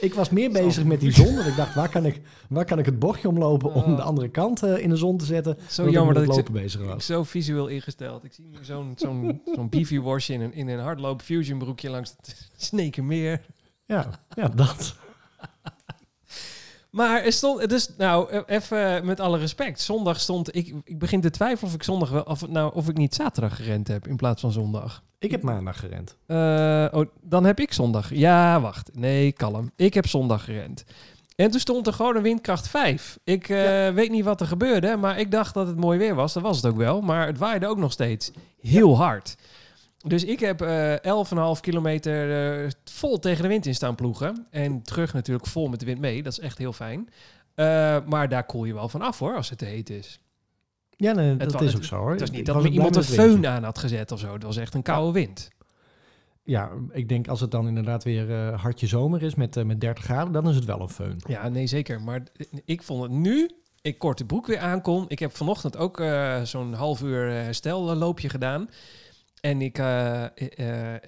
Ik 0.00 0.14
was 0.14 0.30
meer 0.30 0.50
bezig 0.52 0.84
met 0.84 1.00
die 1.00 1.12
zon. 1.12 1.36
Dat 1.36 1.46
ik 1.46 1.56
dacht, 1.56 1.74
waar 1.74 1.88
kan 1.88 2.04
ik, 2.06 2.20
waar 2.48 2.64
kan 2.64 2.78
ik 2.78 2.84
het 2.86 2.98
bochtje 2.98 3.28
omlopen 3.28 3.72
om 3.72 3.82
Oh. 3.82 3.96
de 3.96 4.02
andere 4.02 4.28
kant 4.28 4.62
eh, 4.62 4.78
in 4.78 4.88
de 4.90 4.96
zon 4.96 5.16
te 5.16 5.24
zetten? 5.24 5.58
Zo 5.68 5.90
jammer 5.90 6.16
ik 6.16 6.26
dat 6.26 6.36
ik 6.38 6.46
lopen 6.46 6.62
bezig 6.62 6.80
Ik 6.80 6.86
was. 6.86 7.06
zo 7.06 7.22
visueel 7.24 7.66
ingesteld. 7.66 8.24
Ik 8.24 8.32
zie 8.32 8.44
nu 8.46 8.56
zo'n 8.62 8.92
zo'n 8.96 9.40
zo'n 9.54 9.68
beefy 9.68 9.98
worstje 9.98 10.34
in 10.34 10.40
een, 10.40 10.52
in 10.52 10.68
een 10.68 10.78
hardloop 10.78 11.22
fusion 11.22 11.58
broekje 11.58 11.90
langs 11.90 12.14
het 12.16 12.50
Snekenmeer. 12.56 13.40
Ja, 13.84 14.10
ja, 14.34 14.48
dat. 14.48 14.96
Maar 16.96 17.24
er 17.24 17.32
stond, 17.32 17.68
dus 17.68 17.88
nou, 17.96 18.30
eh, 18.30 18.40
even 18.46 19.06
met 19.06 19.20
alle 19.20 19.38
respect. 19.38 19.80
Zondag 19.80 20.20
stond, 20.20 20.56
ik, 20.56 20.74
ik 20.84 20.98
begin 20.98 21.20
te 21.20 21.30
twijfelen 21.30 21.68
of 21.68 21.74
ik 21.74 21.82
zondag 21.82 22.10
wel, 22.10 22.22
of, 22.22 22.48
nou, 22.48 22.74
of 22.74 22.88
ik 22.88 22.96
niet 22.96 23.14
zaterdag 23.14 23.56
gerend 23.56 23.88
heb 23.88 24.06
in 24.06 24.16
plaats 24.16 24.40
van 24.40 24.52
zondag. 24.52 25.02
Ik 25.18 25.30
heb 25.30 25.42
maandag 25.42 25.78
gerend. 25.78 26.16
Eh, 26.26 26.98
oh, 26.98 27.06
dan 27.22 27.44
heb 27.44 27.60
ik 27.60 27.72
zondag. 27.72 28.14
Ja, 28.14 28.60
wacht. 28.60 28.90
Nee, 28.92 29.32
kalm. 29.32 29.70
Ik 29.76 29.94
heb 29.94 30.06
zondag 30.06 30.44
gerend. 30.44 30.84
En 31.34 31.50
toen 31.50 31.60
stond 31.60 31.86
er 31.86 31.92
gewoon 31.92 32.16
een 32.16 32.22
windkracht 32.22 32.68
5. 32.68 33.18
Ik 33.24 33.48
eh, 33.48 33.88
weet 33.88 34.10
niet 34.10 34.24
wat 34.24 34.40
er 34.40 34.46
gebeurde, 34.46 34.96
maar 34.96 35.18
ik 35.18 35.30
dacht 35.30 35.54
dat 35.54 35.66
het 35.66 35.76
mooi 35.76 35.98
weer 35.98 36.14
was. 36.14 36.32
Dat 36.32 36.42
was 36.42 36.56
het 36.56 36.66
ook 36.66 36.76
wel. 36.76 37.00
Maar 37.00 37.26
het 37.26 37.38
waaide 37.38 37.66
ook 37.66 37.78
nog 37.78 37.92
steeds 37.92 38.30
heel 38.60 38.96
hard. 38.96 39.36
Dus 40.06 40.24
ik 40.24 40.40
heb 40.40 40.60
eh 40.60 40.94
11,5 41.56 41.60
kilometer 41.60 42.52
eh, 42.64 42.70
vol 42.84 43.18
tegen 43.18 43.42
de 43.42 43.48
wind 43.48 43.66
in 43.66 43.74
staan 43.74 43.94
ploegen. 43.94 44.46
En 44.50 44.82
terug 44.82 45.12
natuurlijk 45.14 45.46
vol 45.46 45.68
met 45.68 45.80
de 45.80 45.86
wind 45.86 45.98
mee. 46.00 46.22
Dat 46.22 46.32
is 46.32 46.38
echt 46.40 46.58
heel 46.58 46.72
fijn. 46.72 47.08
Eh, 47.54 47.96
maar 48.06 48.28
daar 48.28 48.44
koel 48.46 48.64
je 48.64 48.74
wel 48.74 48.88
van 48.88 49.02
af 49.02 49.18
hoor, 49.18 49.34
als 49.34 49.48
het 49.50 49.58
te 49.58 49.64
heet 49.64 49.90
is. 49.90 50.20
Ja, 50.90 51.12
nee, 51.12 51.28
Het 51.30 51.38
dat 51.50 51.60
is 51.62 51.66
het- 51.72 51.76
ook 51.76 51.84
zo 51.84 51.96
hoor. 51.96 52.10
Het 52.10 52.20
was 52.20 52.30
niet 52.30 52.46
was 52.46 52.54
dat 52.54 52.62
blij 52.62 52.72
iemand 52.74 52.96
een 52.96 53.40
föhn 53.42 53.46
aan 53.46 53.64
had 53.64 53.78
gezet 53.78 54.12
of 54.12 54.18
zo. 54.18 54.32
Het 54.32 54.42
was 54.42 54.56
echt 54.56 54.74
een 54.74 54.82
koude 54.82 55.12
wind. 55.12 55.48
Ja, 56.42 56.70
ik 56.92 57.08
denk 57.08 57.28
als 57.28 57.40
het 57.40 57.50
dan 57.50 57.68
inderdaad 57.68 58.04
weer 58.04 58.30
eh, 58.30 58.60
hartje 58.62 58.86
zomer 58.86 59.22
is 59.22 59.34
met, 59.34 59.64
met 59.64 59.80
30 59.80 60.04
graden, 60.04 60.32
dan 60.32 60.48
is 60.48 60.54
het 60.54 60.64
wel 60.64 60.80
een 60.80 60.90
föhn. 60.90 61.16
Ja, 61.30 61.48
nee, 61.48 61.66
zeker. 61.66 62.00
Maar 62.00 62.22
ik 62.64 62.82
vond 62.82 63.02
het 63.02 63.10
nu, 63.12 63.50
ik 63.82 63.98
korte 63.98 64.24
broek 64.24 64.46
weer 64.46 64.58
aankon. 64.58 65.04
Ik 65.08 65.18
heb 65.18 65.36
vanochtend 65.36 65.76
ook 65.76 66.02
zo'n 66.42 66.72
half 66.72 67.02
uur 67.02 67.30
herstelloopje 67.30 68.28
gedaan. 68.28 68.68
En 69.46 69.62
ik, 69.62 69.78
eh, 69.78 70.24
eh, 70.24 70.94
eh, 70.94 71.00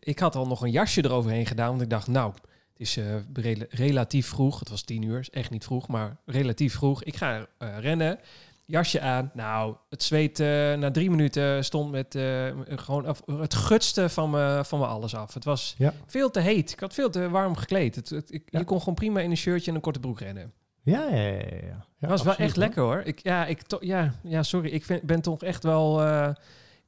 ik 0.00 0.18
had 0.18 0.34
al 0.36 0.46
nog 0.46 0.62
een 0.62 0.70
jasje 0.70 1.04
eroverheen 1.04 1.46
gedaan. 1.46 1.68
Want 1.68 1.82
ik 1.82 1.90
dacht, 1.90 2.06
nou, 2.06 2.32
het 2.32 2.80
is 2.80 2.98
rela- 3.32 3.64
relatief 3.70 4.26
vroeg. 4.28 4.58
Het 4.58 4.68
was 4.68 4.82
tien 4.82 5.02
uur, 5.02 5.18
is 5.18 5.30
echt 5.30 5.50
niet 5.50 5.64
vroeg, 5.64 5.88
maar 5.88 6.16
relatief 6.26 6.74
vroeg. 6.74 7.02
Ik 7.04 7.16
ga 7.16 7.46
rennen, 7.58 8.18
jasje 8.64 9.00
aan. 9.00 9.30
Nou, 9.34 9.76
het 9.90 10.02
zweet 10.02 10.38
na 10.78 10.90
drie 10.90 11.10
minuten 11.10 11.64
stond 11.64 11.90
met 11.90 12.18
gewoon 12.66 13.06
af, 13.06 13.22
het 13.26 13.54
gutste 13.54 14.08
van 14.08 14.30
me, 14.30 14.60
van 14.64 14.78
me 14.78 14.86
alles 14.86 15.14
af. 15.14 15.34
Het 15.34 15.44
was 15.44 15.74
Ja. 15.78 15.94
veel 16.06 16.30
te 16.30 16.40
heet. 16.40 16.72
Ik 16.72 16.80
had 16.80 16.94
veel 16.94 17.10
te 17.10 17.28
warm 17.28 17.56
gekleed. 17.56 17.94
Het, 17.94 18.08
het- 18.10 18.32
ik, 18.32 18.42
Ja. 18.50 18.58
Je 18.58 18.64
kon 18.64 18.78
gewoon 18.78 18.94
prima 18.94 19.20
in 19.20 19.30
een 19.30 19.36
shirtje 19.36 19.70
en 19.70 19.76
een 19.76 19.82
korte 19.82 20.00
broek 20.00 20.20
rennen. 20.20 20.52
Ja, 20.82 21.08
ja, 21.08 21.16
ja. 21.20 21.86
ja, 21.98 22.08
was 22.08 22.22
wel 22.22 22.36
echt 22.36 22.50
hoor. 22.54 22.64
lekker 22.64 22.82
hoor. 22.82 23.00
Ik, 23.04 23.20
ja, 23.22 23.46
ik 23.46 23.60
ja, 23.80 24.14
ja, 24.22 24.42
sorry. 24.42 24.70
Ik 24.70 24.84
vind, 24.84 25.02
ben 25.02 25.20
toch 25.20 25.42
echt 25.42 25.62
wel. 25.62 26.00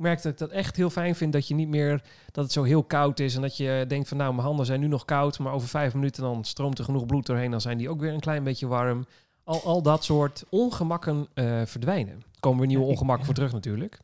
Merk 0.02 0.22
dat 0.22 0.32
ik 0.32 0.38
dat 0.38 0.50
echt 0.50 0.76
heel 0.76 0.90
fijn 0.90 1.14
vind. 1.14 1.32
Dat 1.32 1.48
je 1.48 1.54
niet 1.54 1.68
meer. 1.68 2.02
dat 2.30 2.44
het 2.44 2.52
zo 2.52 2.62
heel 2.62 2.82
koud 2.82 3.20
is. 3.20 3.34
En 3.34 3.42
dat 3.42 3.56
je 3.56 3.84
denkt 3.88 4.08
van. 4.08 4.16
Nou, 4.16 4.32
mijn 4.32 4.46
handen 4.46 4.66
zijn 4.66 4.80
nu 4.80 4.86
nog 4.86 5.04
koud. 5.04 5.38
Maar 5.38 5.52
over 5.52 5.68
vijf 5.68 5.94
minuten 5.94 6.22
dan 6.22 6.44
stroomt 6.44 6.78
er 6.78 6.84
genoeg 6.84 7.06
bloed 7.06 7.26
doorheen. 7.26 7.50
Dan 7.50 7.60
zijn 7.60 7.78
die 7.78 7.88
ook 7.88 8.00
weer 8.00 8.12
een 8.12 8.20
klein 8.20 8.44
beetje 8.44 8.66
warm. 8.66 9.06
Al, 9.44 9.62
al 9.62 9.82
dat 9.82 10.04
soort 10.04 10.44
ongemakken 10.48 11.26
eh, 11.34 11.62
verdwijnen. 11.64 12.14
Er 12.14 12.40
komen 12.40 12.58
weer 12.58 12.68
nieuwe 12.68 12.84
ongemakken 12.84 13.24
voor 13.24 13.34
terug 13.34 13.52
natuurlijk. 13.52 14.00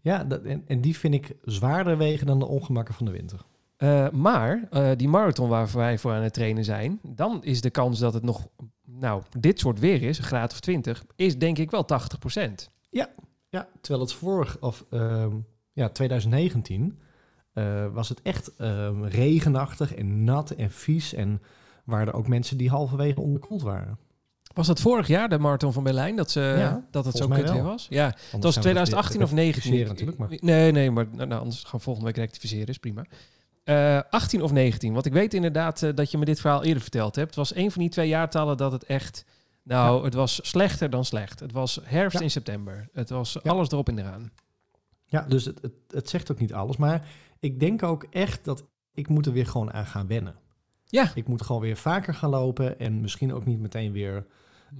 Ja, 0.00 0.24
dat, 0.24 0.42
en, 0.42 0.62
en 0.66 0.80
die 0.80 0.98
vind 0.98 1.14
ik 1.14 1.36
zwaarder 1.44 1.96
wegen 1.96 2.26
dan 2.26 2.38
de 2.38 2.46
ongemakken 2.46 2.94
van 2.94 3.06
de 3.06 3.12
winter. 3.12 3.44
Eh, 3.78 4.10
maar 4.10 4.68
eh, 4.70 4.90
die 4.96 5.08
marathon 5.08 5.48
waar 5.48 5.68
wij 5.72 5.98
voor 5.98 6.12
aan 6.12 6.22
het 6.22 6.32
trainen 6.32 6.64
zijn, 6.64 7.00
dan 7.02 7.44
is 7.44 7.60
de 7.60 7.70
kans 7.70 7.98
dat 7.98 8.14
het 8.14 8.22
nog, 8.22 8.46
nou, 8.84 9.22
dit 9.38 9.58
soort 9.58 9.78
weer 9.78 10.02
is, 10.02 10.18
een 10.18 10.24
graad 10.24 10.52
of 10.52 10.60
20, 10.60 11.04
is 11.16 11.38
denk 11.38 11.58
ik 11.58 11.70
wel 11.70 11.86
80%. 12.38 12.38
Ja, 12.90 13.08
terwijl 13.80 14.04
het 14.04 14.12
vorig, 14.12 14.56
of 14.60 14.84
ehm, 14.90 15.36
ja, 15.72 15.88
2019, 15.88 16.98
eh, 17.52 17.86
was 17.92 18.08
het 18.08 18.22
echt 18.22 18.56
ehm, 18.56 19.04
regenachtig 19.04 19.94
en 19.94 20.24
nat 20.24 20.50
en 20.50 20.70
vies. 20.70 21.14
En 21.14 21.42
waren 21.84 22.06
er 22.06 22.14
ook 22.14 22.28
mensen 22.28 22.56
die 22.56 22.70
halverwege 22.70 23.20
onderkoeld 23.20 23.62
waren. 23.62 23.98
Was 24.54 24.66
dat 24.66 24.80
vorig 24.80 25.06
jaar, 25.06 25.28
de 25.28 25.38
marathon 25.38 25.72
van 25.72 25.82
Berlijn, 25.82 26.16
dat, 26.16 26.30
ze, 26.30 26.40
Ja, 26.40 26.86
dat 26.90 27.04
het 27.04 27.16
zo 27.16 27.28
kut 27.28 27.50
weer 27.50 27.62
was? 27.62 27.86
Ja, 27.90 28.06
het 28.06 28.14
Anders 28.14 28.42
was 28.42 28.54
gaan 28.54 28.62
we 28.62 28.68
2018 28.68 29.22
of 29.22 29.28
dit 29.28 29.38
19. 29.38 29.44
rectificeren 29.44 29.88
natuurlijk, 29.88 30.18
maar 30.18 30.38
Nee, 30.40 30.72
nee, 30.72 30.90
maar 30.90 31.06
nou, 31.12 31.28
nou, 31.28 31.40
anders 31.40 31.62
gaan 31.62 31.78
we 31.78 31.84
volgende 31.84 32.08
week 32.08 32.18
rectificeren, 32.18 32.66
is 32.66 32.78
prima. 32.78 33.04
Eh 33.64 34.00
18 34.10 34.42
of 34.42 34.52
19, 34.52 34.92
want 34.92 35.06
ik 35.06 35.12
weet 35.12 35.34
inderdaad 35.34 35.82
eh, 35.82 35.90
dat 35.94 36.10
je 36.10 36.18
me 36.18 36.24
dit 36.24 36.40
verhaal 36.40 36.64
eerder 36.64 36.82
verteld 36.82 37.16
hebt. 37.16 37.26
Het 37.26 37.36
was 37.36 37.54
een 37.54 37.70
van 37.70 37.80
die 37.82 37.90
twee 37.90 38.08
jaartallen 38.08 38.56
dat 38.56 38.72
het 38.72 38.84
echt, 38.84 39.24
nou, 39.68 40.04
het 40.04 40.14
was 40.14 40.38
slechter 40.42 40.90
dan 40.90 41.04
slecht. 41.04 41.40
Het 41.40 41.52
was 41.52 41.80
herfst 41.82 42.18
Ja. 42.18 42.24
in 42.24 42.30
september. 42.30 42.88
Het 42.92 43.10
was 43.10 43.36
Ja. 43.42 43.50
alles 43.50 43.70
erop 43.70 43.88
en 43.88 43.98
eraan. 43.98 44.30
Ja, 45.04 45.22
dus 45.28 45.44
het, 45.44 45.62
het, 45.62 45.72
het 45.88 46.08
zegt 46.08 46.30
ook 46.32 46.38
niet 46.38 46.52
alles. 46.52 46.76
Maar 46.76 47.06
ik 47.40 47.60
denk 47.60 47.82
ook 47.82 48.06
echt 48.10 48.44
dat 48.44 48.64
ik 48.94 49.08
moet 49.08 49.26
er 49.26 49.32
weer 49.32 49.46
gewoon 49.46 49.72
aan 49.72 49.86
gaan 49.86 50.06
wennen. 50.06 50.34
Ja. 50.84 51.10
Ik 51.14 51.28
moet 51.28 51.42
gewoon 51.42 51.60
weer 51.62 51.76
vaker 51.76 52.14
gaan 52.14 52.30
lopen 52.30 52.78
en 52.78 53.00
misschien 53.00 53.34
ook 53.34 53.44
niet 53.44 53.60
meteen 53.60 53.92
weer 53.92 54.26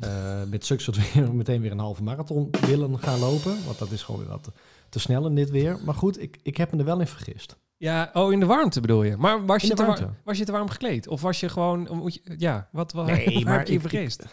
eh, 0.01 0.43
met 0.51 0.65
succes 0.65 0.99
weer 1.13 1.35
meteen 1.35 1.61
weer 1.61 1.71
een 1.71 1.79
halve 1.79 2.03
marathon 2.03 2.49
willen 2.67 2.99
gaan 2.99 3.19
lopen. 3.19 3.65
Want 3.65 3.79
dat 3.79 3.91
is 3.91 4.03
gewoon 4.03 4.21
weer 4.21 4.29
wat 4.31 4.43
te, 4.45 4.53
te 4.89 4.99
snel 4.99 5.27
in 5.27 5.35
dit 5.35 5.51
weer. 5.51 5.79
Maar 5.85 5.95
goed, 5.95 6.23
ik, 6.23 6.39
ik 6.43 6.57
heb 6.57 6.73
me 6.73 6.79
er 6.79 6.85
wel 6.85 7.01
in 7.01 7.07
vergist. 7.07 7.57
Ja, 7.77 8.11
oh, 8.13 8.33
in 8.33 8.41
de 8.41 8.47
warmte 8.47 8.81
bedoel 8.81 9.03
je. 9.03 9.17
Maar 9.17 9.47
was, 9.47 9.63
In 9.63 9.69
je 9.69 9.75
te, 9.75 9.85
war- 9.87 9.97
warmte. 9.99 10.15
was 10.25 10.39
je 10.39 10.45
te 10.45 10.53
warm 10.53 10.69
gekleed? 10.69 11.09
Of 11.09 11.21
was 11.21 11.41
je 11.41 11.49
gewoon... 11.49 12.03
Je, 12.07 12.35
ja, 12.39 12.69
wat, 12.73 12.93
wat 12.93 13.07
Nee, 13.07 13.25
waar 13.35 13.43
maar 13.45 13.59
heb 13.59 13.67
je 13.67 13.73
je 13.73 13.79
ik- 13.79 13.85
ik- 13.85 13.91
vergist? 13.91 14.25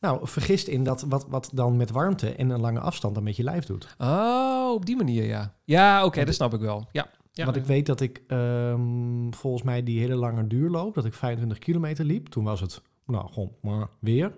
Nou, 0.00 0.28
vergist 0.28 0.66
in 0.68 0.82
dat 0.84 1.02
wat, 1.08 1.26
wat 1.28 1.50
dan 1.54 1.76
met 1.76 1.90
warmte 1.90 2.34
en 2.34 2.50
een 2.50 2.60
lange 2.60 2.80
afstand 2.80 3.14
dan 3.14 3.24
met 3.24 3.36
je 3.36 3.42
lijf 3.42 3.64
doet. 3.64 3.94
Oh, 3.98 4.72
op 4.74 4.86
die 4.86 4.96
manier, 4.96 5.24
ja. 5.24 5.54
Ja, 5.64 6.04
oké, 6.04 6.24
dat 6.24 6.34
snap 6.34 6.54
ik 6.54 6.60
wel. 6.60 6.88
Ja. 6.92 7.10
ja. 7.32 7.44
Want 7.44 7.56
ik 7.56 7.64
weet 7.64 7.86
dat 7.86 8.00
ik 8.00 8.22
ehm, 8.26 9.30
volgens 9.30 9.62
mij 9.62 9.82
die 9.82 10.00
hele 10.00 10.14
lange 10.14 10.46
duurloop, 10.46 10.94
dat 10.94 11.04
ik 11.04 11.14
25 11.14 11.58
kilometer 11.58 12.04
liep. 12.04 12.26
Toen 12.28 12.44
was 12.44 12.60
het, 12.60 12.82
nou, 13.06 13.32
gewoon 13.32 13.52
maar 13.62 13.88
weer. 14.00 14.32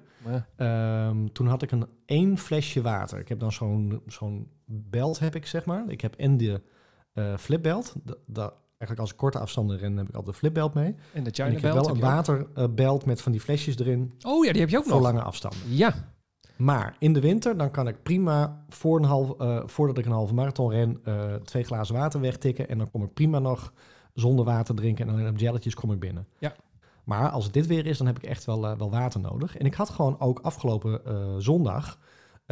Ehm, 0.56 1.26
toen 1.32 1.46
had 1.46 1.62
ik 1.62 1.70
een 1.70 1.86
één 2.06 2.38
flesje 2.38 2.82
water. 2.82 3.18
Ik 3.18 3.28
heb 3.28 3.38
dan 3.38 3.52
zo'n 3.52 4.02
zo'n 4.06 4.48
belt, 4.66 5.18
heb 5.18 5.34
ik 5.34 5.46
zeg 5.46 5.64
maar. 5.64 5.84
Ik 5.88 6.00
heb 6.00 6.14
en 6.14 6.36
de 6.36 6.60
eh 7.12 7.36
flipbelt. 7.36 7.94
Da- 8.04 8.14
da- 8.26 8.54
eigenlijk 8.82 9.00
als 9.00 9.10
ik 9.10 9.16
korte 9.16 9.38
afstanden 9.38 9.78
ren, 9.78 9.96
heb 9.96 10.08
ik 10.08 10.14
altijd 10.14 10.34
de 10.34 10.40
flipbelt 10.40 10.74
mee. 10.74 10.94
En 11.12 11.24
de 11.24 11.30
En 11.30 11.34
China 11.34 11.48
ik 11.48 11.60
heb 11.60 11.72
wel 11.72 11.88
een 11.88 11.94
heb 11.94 12.02
waterbelt 12.02 13.04
met 13.04 13.22
van 13.22 13.32
die 13.32 13.40
flesjes 13.40 13.78
erin 13.78 14.12
Oh 14.26 14.44
ja, 14.44 14.52
die 14.52 14.60
heb 14.60 14.70
je 14.70 14.78
ook 14.78 14.84
voor 14.84 14.92
nog. 14.92 15.02
lange 15.02 15.22
afstanden. 15.22 15.60
Ja. 15.68 15.94
Maar 16.56 16.96
in 16.98 17.12
de 17.12 17.20
winter, 17.20 17.56
dan 17.56 17.70
kan 17.70 17.88
ik 17.88 18.02
prima 18.02 18.64
voor 18.68 18.98
een 18.98 19.04
half, 19.04 19.40
eh, 19.40 19.62
voordat 19.66 19.98
ik 19.98 20.06
een 20.06 20.12
halve 20.12 20.34
marathon 20.34 20.70
ren, 20.70 21.00
eh, 21.04 21.34
twee 21.34 21.64
glazen 21.64 21.94
water 21.94 22.20
wegtikken. 22.20 22.68
En 22.68 22.78
dan 22.78 22.90
kom 22.90 23.02
ik 23.02 23.14
prima 23.14 23.38
nog 23.38 23.72
zonder 24.14 24.44
water 24.44 24.74
drinken. 24.74 25.08
En 25.08 25.16
dan 25.16 25.28
op 25.28 25.38
jelletjes 25.38 25.74
kom 25.74 25.92
ik 25.92 26.00
binnen. 26.00 26.26
Ja. 26.38 26.54
Maar 27.04 27.30
als 27.30 27.44
het 27.44 27.52
dit 27.52 27.66
weer 27.66 27.86
is, 27.86 27.98
dan 27.98 28.06
heb 28.06 28.16
ik 28.16 28.22
echt 28.22 28.44
wel, 28.44 28.66
eh, 28.66 28.78
wel 28.78 28.90
water 28.90 29.20
nodig. 29.20 29.56
En 29.56 29.66
ik 29.66 29.74
had 29.74 29.90
gewoon 29.90 30.20
ook 30.20 30.38
afgelopen 30.38 31.00
zondag, 31.42 31.98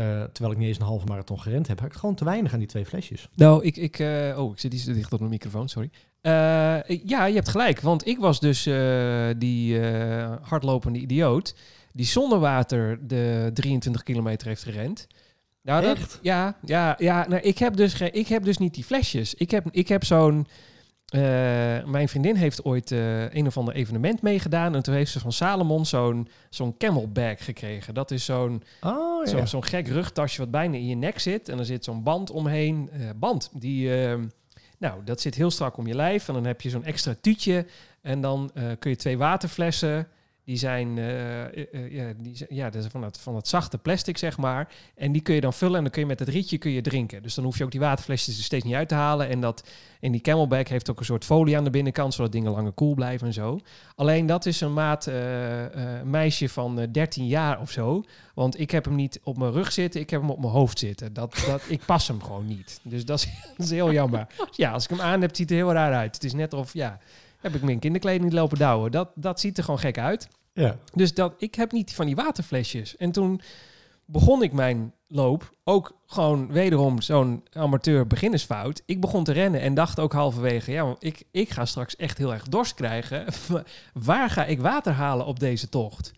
eh, 0.00 0.23
terwijl 0.23 0.52
ik 0.52 0.59
niet 0.59 0.69
eens 0.69 0.78
een 0.78 0.85
halve 0.85 1.07
marathon 1.07 1.40
gerend 1.40 1.66
heb, 1.66 1.80
had 1.80 1.88
ik 1.88 1.95
gewoon 1.99 2.14
te 2.14 2.25
weinig 2.25 2.52
aan 2.52 2.59
die 2.59 2.69
twee 2.69 2.87
flesjes. 2.87 3.28
Nou, 3.35 3.64
ik, 3.64 3.76
ik, 3.76 3.99
eh, 3.99 4.38
oh, 4.38 4.52
ik 4.52 4.59
zit 4.59 4.75
iets 4.75 4.85
te 4.85 4.92
dicht 4.95 5.12
op 5.12 5.19
mijn 5.19 5.30
microfoon, 5.30 5.69
sorry. 5.69 5.90
Eh, 6.21 6.33
ja, 7.07 7.25
je 7.25 7.35
hebt 7.35 7.49
gelijk, 7.49 7.80
want 7.80 8.07
ik 8.07 8.19
was 8.19 8.40
dus 8.40 8.62
die 9.38 9.80
hardlopende 10.42 10.99
idioot 10.99 11.54
die 11.92 12.07
zonder 12.07 12.38
water 12.38 12.99
de 13.07 13.50
23 13.54 14.02
kilometer 14.02 14.47
heeft 14.47 14.62
gerend. 14.62 15.07
Nou, 15.62 15.83
dat- 15.83 15.97
Echt? 15.97 16.19
ja, 16.23 16.57
ja, 16.64 16.95
ja. 16.99 17.26
Nou, 17.28 17.42
ik, 17.42 17.59
heb 17.59 17.76
dus 17.76 17.95
geen, 17.95 18.14
ik 18.14 18.26
heb 18.28 18.45
dus 18.45 18.59
niet 18.59 18.75
die 18.75 18.85
flesjes. 18.85 19.35
Ik 19.35 19.50
heb, 19.50 19.66
ik 19.71 19.88
heb 19.88 20.04
zo'n... 20.04 20.47
eh, 21.11 21.21
mijn 21.85 22.09
vriendin 22.09 22.37
heeft 22.37 22.64
ooit 22.64 22.93
eh, 22.93 23.35
een 23.35 23.47
of 23.47 23.57
ander 23.57 23.75
evenement 23.75 24.23
meegedaan. 24.23 24.75
En 24.75 24.83
toen 24.83 24.95
heeft 24.95 25.11
ze 25.12 25.21
van 25.21 25.33
Salomon 25.33 25.87
zo'n 25.87 26.29
zo'n 26.50 26.76
camelbag 26.76 27.45
gekregen. 27.45 27.95
Dat 27.95 28.11
is 28.11 28.25
zo'n 28.25 28.62
Oh 28.81 29.26
ja. 29.26 29.47
Zo'n 29.47 29.64
gek 29.64 29.88
rugtasje 29.88 30.38
wat 30.40 30.50
bijna 30.50 30.75
in 30.75 30.87
je 30.87 30.95
nek 30.95 31.19
zit. 31.19 31.49
En 31.49 31.59
er 31.59 31.64
zit 31.64 31.85
zo'n 31.85 32.02
band 32.02 32.31
omheen. 32.31 32.90
Eh, 32.93 33.00
band, 33.17 33.50
die... 33.52 34.05
eh, 34.05 34.19
nou, 34.79 35.05
dat 35.05 35.21
zit 35.21 35.35
heel 35.35 35.50
strak 35.50 35.76
om 35.76 35.87
je 35.87 35.95
lijf. 35.95 36.29
En 36.29 36.35
dan 36.35 36.45
heb 36.45 36.61
je 36.61 36.71
zo'n 36.71 36.85
extra 36.85 37.14
tuutje. 37.21 37.67
En 38.02 38.21
dan 38.21 38.50
kun 38.79 38.90
je 38.90 38.97
twee 38.97 39.19
waterflessen... 39.19 40.09
Die 40.45 40.57
zijn, 40.57 40.99
eh, 40.99 41.93
ja, 41.93 42.13
die 42.17 42.37
zijn, 42.37 42.49
ja, 42.55 42.71
dat 42.71 42.85
is 42.85 42.91
van 42.91 43.03
het, 43.03 43.19
van 43.19 43.35
het 43.35 43.49
zachte 43.49 43.79
plastic, 43.79 44.19
zeg 44.19 44.39
maar. 44.39 44.73
En 44.95 45.13
die 45.13 45.23
kun 45.23 45.35
je 45.35 45.41
dan 45.41 45.53
vullen 45.53 45.77
en 45.77 45.83
dan 45.83 45.93
kun 45.93 46.03
je 46.03 46.09
met 46.09 46.19
het 46.19 46.29
rietje 46.29 46.59
kun 46.59 46.71
je 46.71 46.81
drinken. 46.81 47.23
Dus 47.23 47.35
dan 47.35 47.45
hoef 47.45 47.59
je 47.59 47.65
ook 47.65 47.71
die 47.71 47.81
waterflesjes 47.81 48.39
er 48.39 48.45
steeds 48.45 48.65
niet 48.65 48.75
uit 48.75 48.89
te 48.89 48.95
halen. 48.95 49.29
En 49.29 49.41
dat 49.41 49.69
in 50.01 50.13
die 50.13 50.21
camelback 50.21 50.69
heeft 50.69 50.91
ook 50.91 50.99
een 50.99 51.05
soort 51.05 51.25
folie 51.25 51.57
aan 51.57 51.65
de 51.65 51.71
binnenkant, 51.71 52.15
zodat 52.15 52.33
dingen 52.33 52.53
langer 52.53 52.73
koel 52.73 52.95
blijven 52.95 53.27
en 53.27 53.33
zo. 53.33 53.61
Alleen 53.95 54.27
dat 54.27 54.47
is 54.47 54.61
een 54.61 54.73
maat 54.73 55.09
meisje 56.05 56.49
van 56.49 56.81
eh, 56.81 56.87
13 56.93 57.27
jaar 57.27 57.61
of 57.61 57.71
zo. 57.71 58.03
Want 58.35 58.61
ik 58.61 58.71
heb 58.71 58.85
hem 58.85 58.95
niet 58.95 59.21
op 59.23 59.39
mijn 59.39 59.53
rug 59.53 59.73
zitten, 59.73 60.01
ik 60.01 60.11
heb 60.11 60.21
hem 60.21 60.31
op 60.31 60.41
mijn 60.41 60.53
hoofd 60.53 60.79
zitten. 60.79 61.13
Dat, 61.13 61.43
dat, 61.47 61.63
ik 61.69 61.85
pas 61.85 62.09
hem 62.09 62.23
gewoon 62.23 62.47
niet. 62.47 62.81
Dus 62.83 63.05
dat 63.05 63.19
is, 63.19 63.29
dat 63.57 63.67
is 63.67 63.71
heel 63.73 63.93
jammer. 63.93 64.27
Ja, 64.51 64.73
als 64.73 64.85
ik 64.85 64.91
hem 64.91 65.01
aan 65.01 65.21
heb, 65.21 65.37
ziet 65.37 65.49
het 65.49 65.59
er 65.59 65.65
heel 65.65 65.75
raar 65.75 65.95
uit. 65.95 66.15
Het 66.15 66.25
is 66.25 66.33
net 66.33 66.53
of, 66.53 66.73
ja, 66.73 66.99
heb 67.41 67.55
ik 67.55 67.63
mijn 67.63 67.79
kinderkleding 67.79 68.33
lopen 68.33 68.59
douwen. 68.59 68.93
Dat, 68.93 69.09
dat 69.15 69.41
ziet 69.41 69.59
er 69.59 69.65
gewoon 69.65 69.81
gek 69.81 69.99
uit. 69.99 70.29
ja. 70.53 70.77
Dus 70.95 71.15
dat, 71.15 71.35
ik 71.39 71.55
heb 71.55 71.73
niet 71.73 71.95
van 71.95 72.07
die 72.07 72.17
waterflesjes. 72.17 72.97
En 72.97 73.13
toen 73.13 73.41
begon 74.05 74.43
ik 74.43 74.53
mijn 74.53 74.93
loop. 75.07 75.51
Ook 75.65 75.93
gewoon 76.07 76.53
wederom 76.53 77.01
zo'n 77.01 77.45
amateur 77.53 78.07
beginnersfout. 78.07 78.83
Ik 78.87 79.01
begon 79.01 79.25
te 79.25 79.33
rennen 79.33 79.61
en 79.61 79.75
dacht 79.75 80.01
ook 80.01 80.13
halverwege... 80.13 80.73
ja, 80.73 80.97
ik, 80.99 81.23
ik 81.31 81.51
ga 81.51 81.65
straks 81.65 81.97
echt 81.97 82.19
heel 82.19 82.33
erg 82.33 82.45
dorst 82.45 82.75
krijgen. 82.75 83.25
Waar 83.93 84.31
ga 84.31 84.45
ik 84.45 84.61
water 84.61 84.93
halen 84.93 85.27
op 85.27 85.41
deze 85.41 85.69
tocht? 85.69 86.13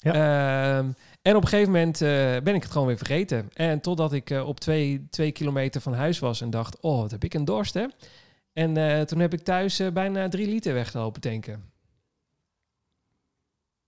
Ehm, 0.00 0.86
en 1.22 1.36
op 1.36 1.42
een 1.42 1.48
gegeven 1.48 1.72
moment 1.72 2.02
eh, 2.02 2.08
ben 2.42 2.54
ik 2.54 2.62
het 2.62 2.72
gewoon 2.72 2.86
weer 2.86 2.96
vergeten. 2.96 3.50
En 3.52 3.80
totdat 3.80 4.12
ik 4.12 4.30
eh, 4.30 4.48
op 4.48 4.60
twee, 4.60 5.06
twee 5.10 5.32
kilometer 5.32 5.80
van 5.80 5.94
huis 5.94 6.18
was 6.18 6.40
en 6.40 6.50
dacht... 6.50 6.80
oh, 6.80 7.00
wat 7.00 7.10
heb 7.10 7.24
ik 7.24 7.34
een 7.34 7.44
dorst, 7.44 7.74
hè? 7.74 7.86
En 8.56 8.76
eh, 8.76 9.00
toen 9.00 9.18
heb 9.18 9.32
ik 9.32 9.40
thuis 9.40 9.78
eh, 9.78 9.92
bijna 9.92 10.28
drie 10.28 10.48
liter 10.48 10.74
weggelopen 10.74 11.20
tanken. 11.20 11.64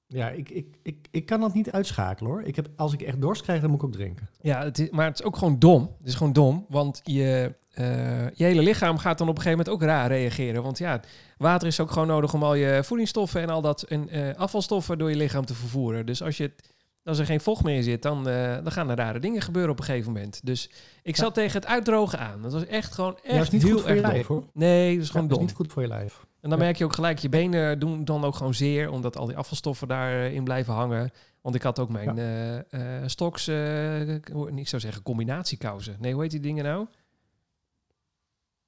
Ja, 0.07 0.31
ik, 0.31 0.49
ik, 0.49 0.77
ik, 0.83 1.09
ik 1.11 1.27
kan 1.27 1.41
dat 1.41 1.55
niet 1.55 1.71
uitschakelen 1.71 2.31
hoor. 2.31 2.43
Ik 2.43 2.57
heb, 2.57 2.69
als 2.77 2.93
ik 2.93 3.03
echt 3.03 3.21
dorst 3.21 3.43
krijg, 3.43 3.61
dan 3.61 3.71
moet 3.71 3.79
ik 3.79 3.85
ook 3.85 3.93
drinken. 3.93 4.29
Ja, 4.41 4.65
het 4.65 4.79
is, 4.79 4.91
maar 4.91 5.07
het 5.07 5.19
is 5.19 5.25
ook 5.25 5.37
gewoon 5.37 5.59
dom. 5.59 5.95
Het 5.99 6.09
is 6.09 6.15
gewoon 6.15 6.33
dom, 6.33 6.67
want 6.69 7.01
je, 7.05 7.55
eh, 7.71 8.31
je 8.31 8.45
hele 8.45 8.63
lichaam 8.63 8.99
gaat 8.99 9.19
dan 9.19 9.29
op 9.29 9.37
een 9.37 9.43
gegeven 9.43 9.65
moment 9.65 9.83
ook 9.83 9.89
raar 9.89 10.09
reageren. 10.09 10.63
Want 10.63 10.79
ja, 10.79 11.01
water 11.39 11.69
is 11.69 11.81
ook 11.81 11.91
gewoon 11.91 12.09
nodig 12.09 12.35
om 12.35 12.43
al 12.43 12.55
je 12.55 12.81
voedingsstoffen 12.85 13.41
en 13.41 13.51
al 13.51 13.63
dat 13.63 13.83
en, 13.83 14.37
afvalstoffen 14.37 14.99
door 14.99 15.11
je 15.11 15.17
lichaam 15.17 15.45
te 15.45 15.55
vervoeren. 15.55 16.07
Dus 16.07 16.23
als, 16.23 16.37
je 16.37 16.43
het, 16.43 16.75
als 17.09 17.19
er 17.19 17.27
geen 17.27 17.41
vocht 17.41 17.65
meer 17.65 17.77
in 17.77 17.83
zit, 17.83 18.03
dan, 18.03 18.29
eh, 18.29 18.55
dan 18.63 18.73
gaan 18.73 18.91
er 18.91 18.97
rare 18.97 19.19
dingen 19.19 19.43
gebeuren 19.43 19.71
op 19.71 19.79
een 19.79 19.85
gegeven 19.85 20.13
moment. 20.13 20.41
Dus 20.45 20.71
ik 21.03 21.17
Ja. 21.17 21.23
zat 21.23 21.35
tegen 21.35 21.61
het 21.61 21.69
uitdrogen 21.69 22.19
aan. 22.19 22.43
Dat 22.43 22.53
was 22.53 22.67
echt 22.67 22.93
gewoon 22.93 23.15
echt 23.15 23.25
Ja, 23.27 23.33
dat 23.33 23.43
is 23.43 23.51
niet 23.51 23.63
heel 23.63 23.73
goed 23.73 23.81
voor 23.81 23.91
je 23.91 24.01
erg 24.01 24.11
lijf 24.13 24.27
hoor. 24.27 24.45
Nee, 24.53 24.93
dat 24.93 25.01
is 25.01 25.07
Ja, 25.07 25.13
gewoon 25.13 25.29
dat 25.29 25.39
is 25.39 25.45
niet 25.45 25.55
goed 25.55 25.73
voor 25.73 25.83
je 25.83 25.89
lijf. 25.89 26.27
En 26.41 26.51
dan 26.51 26.59
merk 26.59 26.77
je 26.77 26.85
ook 26.85 26.93
gelijk, 26.93 27.19
je 27.19 27.29
benen 27.29 27.79
doen 27.79 28.05
dan 28.05 28.25
ook 28.25 28.35
gewoon 28.35 28.55
zeer, 28.55 28.91
omdat 28.91 29.17
al 29.17 29.27
die 29.27 29.37
afvalstoffen 29.37 29.89
daarin 29.89 30.45
blijven 30.45 30.75
hangen. 30.75 31.11
Want 31.41 31.55
ik 31.55 31.63
had 31.63 31.79
ook 31.79 31.89
mijn 31.89 32.19
eh 32.19 32.57
eh 32.57 33.03
stoks, 33.07 33.49
eh, 33.49 34.09
ik 34.57 34.69
zou 34.69 34.81
zeggen 34.83 35.03
combinatiekousen. 35.03 35.97
Nee, 36.01 36.13
hoe 36.13 36.23
heet 36.23 36.31
die 36.31 36.41
dingen 36.41 36.65
nou? 36.65 36.87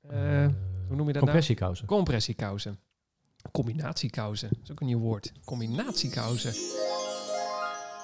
Eh, 0.09 0.47
hoe 0.87 0.97
noem 0.97 1.07
je 1.07 1.13
dat 1.13 1.13
nou? 1.13 1.19
Compressiekousen. 1.25 1.87
Compressiekousen. 1.87 2.79
Combinatiekousen, 3.53 4.49
dat 4.49 4.59
is 4.63 4.71
ook 4.71 4.81
een 4.81 4.87
nieuw 4.87 4.99
woord. 4.99 5.33
Combinatiekousen. 5.45 6.53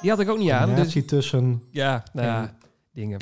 Die 0.00 0.11
had 0.11 0.21
ik 0.21 0.29
ook 0.29 0.38
niet 0.38 0.50
aan. 0.50 0.75
Dus, 0.75 1.05
tussen... 1.07 1.62
ja, 1.71 2.03
nou 2.12 2.26
ja, 2.26 2.43
En- 2.43 2.57
dingen. 2.93 3.19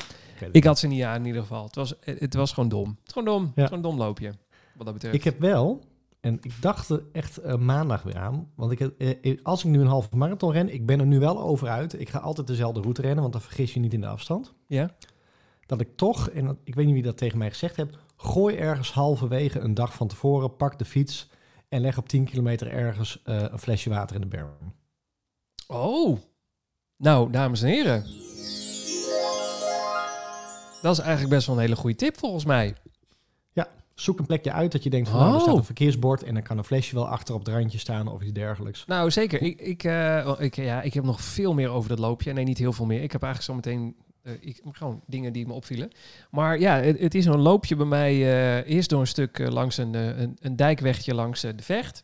Ik 0.51 0.63
had 0.63 0.79
ze 0.79 0.87
niet 0.87 1.03
aan 1.03 1.19
in 1.19 1.25
ieder 1.25 1.41
geval. 1.41 1.63
Het 1.65 1.75
was, 1.75 1.93
het 2.03 2.33
was 2.33 2.51
gewoon 2.53 2.69
dom. 2.69 2.87
Het 2.89 3.07
is 3.07 3.13
gewoon 3.13 3.27
dom. 3.33 3.41
Het 3.43 3.51
is 3.55 3.61
Ja. 3.61 3.67
gewoon 3.67 3.81
dom 3.83 3.97
loopje. 3.97 4.33
Wat 4.75 4.85
dat 4.85 4.93
betreft. 4.93 5.15
Ik 5.15 5.23
heb 5.23 5.39
wel, 5.39 5.83
en 6.19 6.37
ik 6.41 6.61
dacht 6.61 6.89
er 6.89 7.03
echt 7.11 7.37
eh, 7.37 7.55
maandag 7.55 8.03
weer 8.03 8.17
aan, 8.17 8.51
want 8.55 8.71
ik, 8.71 8.79
heb- 8.79 8.99
eh, 9.01 9.37
als 9.43 9.63
ik 9.63 9.69
nu 9.71 9.79
een 9.79 9.87
halve 9.87 10.15
marathon 10.15 10.51
ren, 10.51 10.73
ik 10.73 10.85
ben 10.85 10.99
er 10.99 11.05
nu 11.05 11.19
wel 11.19 11.39
over 11.41 11.67
uit. 11.69 11.99
Ik 11.99 12.09
ga 12.09 12.19
altijd 12.19 12.47
dezelfde 12.47 12.81
route 12.81 13.01
rennen, 13.01 13.19
want 13.21 13.33
dan 13.33 13.41
vergis 13.41 13.73
je 13.73 13.79
niet 13.79 13.93
in 13.93 14.01
de 14.01 14.07
afstand. 14.07 14.53
Ja? 14.67 14.95
Dat 15.65 15.81
ik 15.81 15.95
toch, 15.95 16.29
en 16.29 16.45
dat- 16.45 16.57
ik 16.63 16.75
weet 16.75 16.85
niet 16.85 16.93
wie 16.93 17.03
dat 17.03 17.17
tegen 17.17 17.37
mij 17.37 17.49
gezegd 17.49 17.75
heeft, 17.75 17.97
gooi 18.15 18.55
ergens 18.55 18.91
halverwege 18.91 19.59
een 19.59 19.73
dag 19.73 19.93
van 19.93 20.07
tevoren, 20.07 20.55
pak 20.55 20.79
de 20.79 20.85
fiets 20.85 21.29
en 21.69 21.81
leg 21.81 21.97
op 21.97 22.07
10 22.09 22.25
kilometer 22.25 22.67
ergens 22.71 23.21
eh, 23.23 23.41
een 23.41 23.59
flesje 23.59 23.89
water 23.89 24.15
in 24.15 24.21
de 24.21 24.27
berm. 24.27 24.49
Oh. 25.67 26.17
Nou, 26.97 27.31
dames 27.31 27.61
en 27.61 27.67
heren. 27.67 28.03
Dat 30.81 30.93
is 30.97 30.99
eigenlijk 31.03 31.29
best 31.35 31.47
wel 31.47 31.55
een 31.55 31.61
hele 31.61 31.75
goede 31.75 31.95
tip 31.95 32.17
volgens 32.17 32.45
mij. 32.45 32.75
Zoek 33.95 34.19
een 34.19 34.25
plekje 34.25 34.51
uit 34.51 34.71
dat 34.71 34.83
je 34.83 34.89
denkt 34.89 35.09
van 35.09 35.19
nou, 35.19 35.33
er 35.33 35.39
staat 35.39 35.53
Oh. 35.53 35.59
een 35.59 35.65
verkeersbord 35.65 36.23
en 36.23 36.33
dan 36.33 36.43
kan 36.43 36.57
een 36.57 36.63
flesje 36.63 36.95
wel 36.95 37.07
achter 37.07 37.33
op 37.35 37.45
het 37.45 37.53
randje 37.55 37.77
staan 37.77 38.07
of 38.07 38.21
iets 38.21 38.31
dergelijks. 38.31 38.85
Nou, 38.85 39.11
zeker. 39.11 39.41
Ik, 39.41 39.61
ik, 39.61 39.83
eh, 39.83 40.35
ik, 40.39 40.55
ja, 40.55 40.81
ik 40.81 40.93
heb 40.93 41.03
nog 41.03 41.21
veel 41.21 41.53
meer 41.53 41.69
over 41.69 41.89
dat 41.89 41.99
loopje. 41.99 42.33
Nee, 42.33 42.43
niet 42.43 42.57
heel 42.57 42.73
veel 42.73 42.85
meer. 42.85 43.01
Ik 43.03 43.11
heb 43.11 43.23
eigenlijk 43.23 43.51
zo 43.63 43.71
meteen 43.71 43.95
eh, 44.21 44.33
ik, 44.39 44.61
gewoon 44.71 45.01
dingen 45.07 45.33
die 45.33 45.47
me 45.47 45.53
opvielen. 45.53 45.91
Maar 46.31 46.59
ja, 46.59 46.75
het, 46.79 46.99
het 46.99 47.15
is 47.15 47.25
een 47.25 47.39
loopje 47.41 47.75
bij 47.75 47.85
mij. 47.85 48.11
eh, 48.13 48.75
eerst 48.75 48.89
door 48.89 48.99
een 48.99 49.07
stuk 49.07 49.37
langs 49.49 49.77
een, 49.77 49.93
een, 49.93 50.37
een 50.39 50.55
dijkwegje 50.55 51.13
langs 51.13 51.41
de 51.41 51.53
Vecht. 51.57 52.03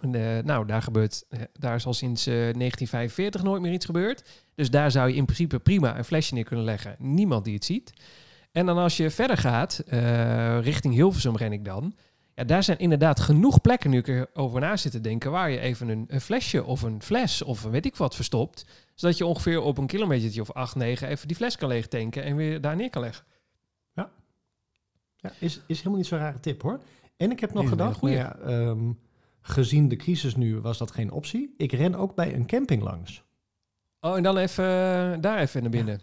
En, 0.00 0.14
eh, 0.14 0.44
nou, 0.44 0.66
daar 0.66 0.82
gebeurt, 0.82 1.24
eh, 1.28 1.40
daar 1.52 1.74
is 1.74 1.86
al 1.86 1.94
sinds 1.94 2.26
eh, 2.26 2.34
1945 2.34 3.42
nooit 3.42 3.62
meer 3.62 3.72
iets 3.72 3.84
gebeurd. 3.84 4.28
Dus 4.54 4.70
daar 4.70 4.90
zou 4.90 5.08
je 5.08 5.14
in 5.14 5.24
principe 5.24 5.58
prima 5.58 5.98
een 5.98 6.04
flesje 6.04 6.34
neer 6.34 6.44
kunnen 6.44 6.64
leggen. 6.64 6.96
Niemand 6.98 7.44
die 7.44 7.54
het 7.54 7.64
ziet. 7.64 7.92
En 8.52 8.66
dan 8.66 8.78
als 8.78 8.96
je 8.96 9.10
verder 9.10 9.36
gaat, 9.36 9.82
eh, 9.86 10.60
richting 10.60 10.94
Hilversum 10.94 11.36
ren 11.36 11.52
ik 11.52 11.64
dan. 11.64 11.94
Ja, 12.34 12.44
daar 12.44 12.62
zijn 12.62 12.78
inderdaad 12.78 13.20
genoeg 13.20 13.60
plekken, 13.60 13.90
nu 13.90 13.98
ik 13.98 14.08
erover 14.08 14.60
na 14.60 14.76
zit 14.76 14.92
te 14.92 15.00
denken, 15.00 15.30
waar 15.30 15.50
je 15.50 15.58
even 15.58 15.88
een, 15.88 16.04
een 16.08 16.20
flesje 16.20 16.64
of 16.64 16.82
een 16.82 17.02
fles 17.02 17.42
of 17.42 17.62
weet 17.62 17.86
ik 17.86 17.96
wat 17.96 18.14
verstopt. 18.14 18.66
Zodat 18.94 19.18
je 19.18 19.26
ongeveer 19.26 19.60
op 19.60 19.78
een 19.78 19.86
kilometertje 19.86 20.40
of 20.40 20.52
8, 20.52 20.74
9 20.76 21.08
even 21.08 21.28
die 21.28 21.36
fles 21.36 21.56
kan 21.56 21.68
leeg 21.68 21.88
tanken 21.88 22.22
en 22.22 22.36
weer 22.36 22.60
daar 22.60 22.76
neer 22.76 22.90
kan 22.90 23.02
leggen. 23.02 23.24
Ja, 25.16 25.32
is, 25.38 25.60
is 25.66 25.76
helemaal 25.76 25.98
niet 25.98 26.06
zo'n 26.06 26.18
rare 26.18 26.40
tip 26.40 26.62
hoor. 26.62 26.80
En 27.16 27.30
ik 27.30 27.40
heb 27.40 27.52
nog 27.52 27.68
gedacht, 27.68 28.02
nou 28.02 28.14
ja, 28.14 28.36
ehm, 28.36 28.92
gezien 29.40 29.88
de 29.88 29.96
crisis 29.96 30.36
nu 30.36 30.60
was 30.60 30.78
dat 30.78 30.90
geen 30.90 31.10
optie. 31.10 31.54
Ik 31.56 31.72
ren 31.72 31.94
ook 31.94 32.14
bij 32.14 32.34
een 32.34 32.46
camping 32.46 32.82
langs. 32.82 33.22
Oh, 34.00 34.16
en 34.16 34.22
dan 34.22 34.36
even 34.36 34.64
eh, 34.64 35.20
daar 35.20 35.38
even 35.38 35.62
naar 35.62 35.70
binnen. 35.70 36.00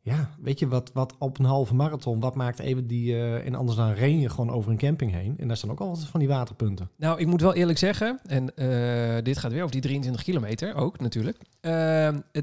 Ja, 0.00 0.30
weet 0.40 0.58
je 0.58 0.68
wat, 0.68 0.90
wat 0.92 1.14
op 1.18 1.38
een 1.38 1.44
halve 1.44 1.74
marathon, 1.74 2.20
wat 2.20 2.34
maakt 2.34 2.58
even 2.58 2.86
die... 2.86 3.14
eh, 3.14 3.46
en 3.46 3.54
anders 3.54 3.76
dan 3.76 3.92
ren 3.92 4.20
je 4.20 4.28
gewoon 4.28 4.50
over 4.50 4.70
een 4.70 4.76
camping 4.76 5.12
heen. 5.12 5.34
En 5.38 5.48
daar 5.48 5.56
staan 5.56 5.70
ook 5.70 5.80
altijd 5.80 6.06
van 6.08 6.20
die 6.20 6.28
waterpunten. 6.28 6.90
Nou, 6.96 7.20
ik 7.20 7.26
moet 7.26 7.40
wel 7.40 7.54
eerlijk 7.54 7.78
zeggen, 7.78 8.20
en 8.26 8.56
eh, 8.56 9.22
dit 9.22 9.38
gaat 9.38 9.52
weer 9.52 9.60
over 9.60 9.72
die 9.72 9.80
23 9.80 10.22
kilometer 10.22 10.74
ook 10.74 11.00
natuurlijk. 11.00 11.38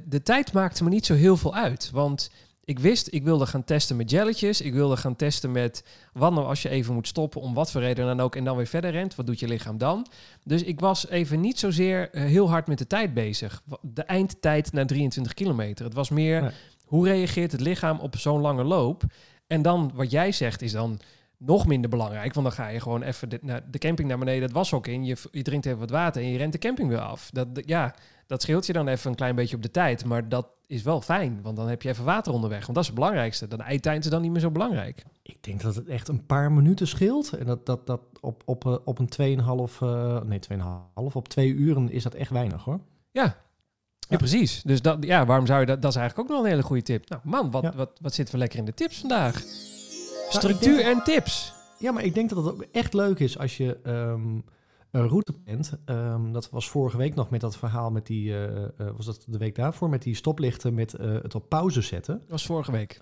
De 0.05 0.21
tijd 0.23 0.53
maakte 0.53 0.83
me 0.83 0.89
niet 0.89 1.05
zo 1.05 1.13
heel 1.13 1.37
veel 1.37 1.55
uit. 1.55 1.91
Want 1.91 2.31
ik 2.65 2.79
wist, 2.79 3.07
ik 3.11 3.23
wilde 3.23 3.45
gaan 3.45 3.63
testen 3.63 3.95
met 3.95 4.09
jelletjes. 4.09 4.61
Ik 4.61 4.73
wilde 4.73 4.97
gaan 4.97 5.15
testen 5.15 5.51
met 5.51 5.83
wat 6.13 6.33
nou 6.33 6.45
als 6.47 6.61
je 6.61 6.69
even 6.69 6.93
moet 6.93 7.07
stoppen, 7.07 7.41
om 7.41 7.53
wat 7.53 7.71
voor 7.71 7.81
reden 7.81 8.05
dan 8.05 8.19
ook, 8.19 8.35
en 8.35 8.43
dan 8.43 8.55
weer 8.57 8.67
verder 8.67 8.91
rent. 8.91 9.15
Wat 9.15 9.25
doet 9.25 9.39
je 9.39 9.47
lichaam 9.47 9.77
dan? 9.77 10.07
Dus 10.43 10.63
ik 10.63 10.79
was 10.79 11.07
even 11.09 11.39
niet 11.39 11.59
zozeer 11.59 12.09
eh, 12.09 12.23
heel 12.23 12.49
hard 12.49 12.67
met 12.67 12.77
de 12.77 12.87
tijd 12.87 13.13
bezig. 13.13 13.61
De 13.81 14.03
eindtijd 14.03 14.71
na 14.73 14.85
23 14.85 15.33
kilometer. 15.33 15.85
Het 15.85 15.93
was 15.93 16.09
meer, 16.09 16.41
Nee. 16.41 16.51
hoe 16.85 17.07
reageert 17.07 17.51
het 17.51 17.61
lichaam 17.61 17.99
op 17.99 18.17
zo'n 18.17 18.41
lange 18.41 18.63
loop? 18.63 19.03
En 19.47 19.61
dan, 19.61 19.91
wat 19.93 20.11
jij 20.11 20.31
zegt, 20.31 20.61
is 20.61 20.71
dan 20.71 20.99
nog 21.37 21.67
minder 21.67 21.89
belangrijk. 21.89 22.33
Want 22.33 22.45
dan 22.47 22.55
ga 22.55 22.67
je 22.67 22.79
gewoon 22.79 23.01
even 23.01 23.29
de, 23.29 23.39
naar 23.41 23.61
de 23.71 23.77
camping 23.77 24.07
naar 24.07 24.17
beneden, 24.17 24.43
het 24.43 24.51
washok 24.51 24.87
in. 24.87 25.05
Je, 25.05 25.15
je 25.31 25.41
drinkt 25.41 25.65
even 25.65 25.79
wat 25.79 25.89
water 25.89 26.21
en 26.21 26.29
je 26.29 26.37
rent 26.37 26.51
de 26.51 26.57
camping 26.57 26.89
weer 26.89 26.99
af. 26.99 27.29
Dat, 27.31 27.55
dat- 27.55 27.67
ja, 27.67 27.95
dat 28.27 28.41
scheelt 28.41 28.65
je 28.65 28.73
dan 28.73 28.87
even 28.87 29.09
een 29.09 29.15
klein 29.15 29.35
beetje 29.35 29.55
op 29.55 29.61
de 29.61 29.71
tijd. 29.71 30.05
Maar 30.05 30.29
dat 30.29 30.47
is 30.67 30.81
wel 30.83 31.01
fijn, 31.01 31.39
want 31.41 31.55
dan 31.55 31.67
heb 31.67 31.81
je 31.81 31.89
even 31.89 32.05
water 32.05 32.33
onderweg. 32.33 32.59
Want 32.61 32.73
dat 32.73 32.81
is 32.81 32.85
het 32.89 32.95
belangrijkste. 32.95 33.47
Dan 33.47 33.61
eindtijd 33.61 34.03
is 34.03 34.09
dan 34.11 34.21
niet 34.21 34.31
meer 34.31 34.39
zo 34.39 34.51
belangrijk. 34.51 35.03
Ik 35.21 35.43
denk 35.43 35.61
dat 35.61 35.75
het 35.75 35.87
echt 35.87 36.07
een 36.07 36.25
paar 36.25 36.51
minuten 36.51 36.87
scheelt. 36.87 37.33
En 37.33 37.45
dat, 37.45 37.65
dat, 37.65 37.87
dat 37.87 38.01
op, 38.21 38.41
op, 38.45 38.65
eh, 38.65 38.75
op 38.83 38.99
een 38.99 39.37
2,5, 39.39 39.81
eh 39.81 40.21
nee 40.21 40.39
2,5, 40.53 41.13
op 41.13 41.27
twee 41.27 41.53
uren 41.53 41.91
is 41.91 42.03
dat 42.03 42.13
echt 42.13 42.29
weinig 42.31 42.63
hoor. 42.63 42.79
Ja, 43.11 43.23
ja. 43.23 43.35
Ja. 44.09 44.17
precies. 44.17 44.61
Dus 44.61 44.81
dat, 44.81 45.03
ja, 45.03 45.25
waarom 45.25 45.45
zou 45.45 45.59
je 45.59 45.65
dat? 45.65 45.81
Dat 45.81 45.91
is 45.91 45.97
eigenlijk 45.97 46.29
ook 46.29 46.35
nog 46.35 46.45
een 46.45 46.51
hele 46.51 46.63
goede 46.65 46.81
tip. 46.81 47.09
Nou 47.09 47.21
man, 47.25 47.51
wat, 47.51 47.63
Ja. 47.63 47.71
wat, 47.75 47.89
wat 48.01 48.13
zitten 48.13 48.33
we 48.33 48.39
lekker 48.39 48.59
in 48.59 48.65
de 48.65 48.73
tips 48.73 48.99
vandaag? 48.99 49.37
ik 49.41 49.45
Structuur 50.29 50.75
denk- 50.77 50.97
en 50.97 51.03
tips. 51.03 51.53
Ja, 51.79 51.91
maar 51.91 52.03
ik 52.03 52.13
denk 52.13 52.29
dat 52.29 52.43
het 52.45 52.53
ook 52.53 52.65
echt 52.71 52.93
leuk 52.93 53.19
is 53.19 53.37
als 53.37 53.57
je 53.57 53.77
ehm, 53.83 54.39
een 54.93 55.07
route 55.07 55.33
plant. 55.33 55.73
Ehm, 55.85 56.31
dat 56.31 56.49
was 56.49 56.69
vorige 56.69 56.97
week 56.97 57.15
nog 57.15 57.29
met 57.29 57.41
dat 57.41 57.57
verhaal 57.57 57.91
met 57.91 58.05
die, 58.05 58.33
eh, 58.33 58.63
eh, 58.63 58.69
was 58.95 59.05
dat 59.05 59.25
de 59.27 59.37
week 59.37 59.55
daarvoor, 59.55 59.89
met 59.89 60.01
die 60.01 60.15
stoplichten 60.15 60.73
met 60.73 60.93
eh, 60.93 61.13
het 61.21 61.35
op 61.35 61.49
pauze 61.49 61.81
zetten. 61.81 62.19
Dat 62.19 62.29
was 62.29 62.45
vorige 62.45 62.71
week. 62.71 62.99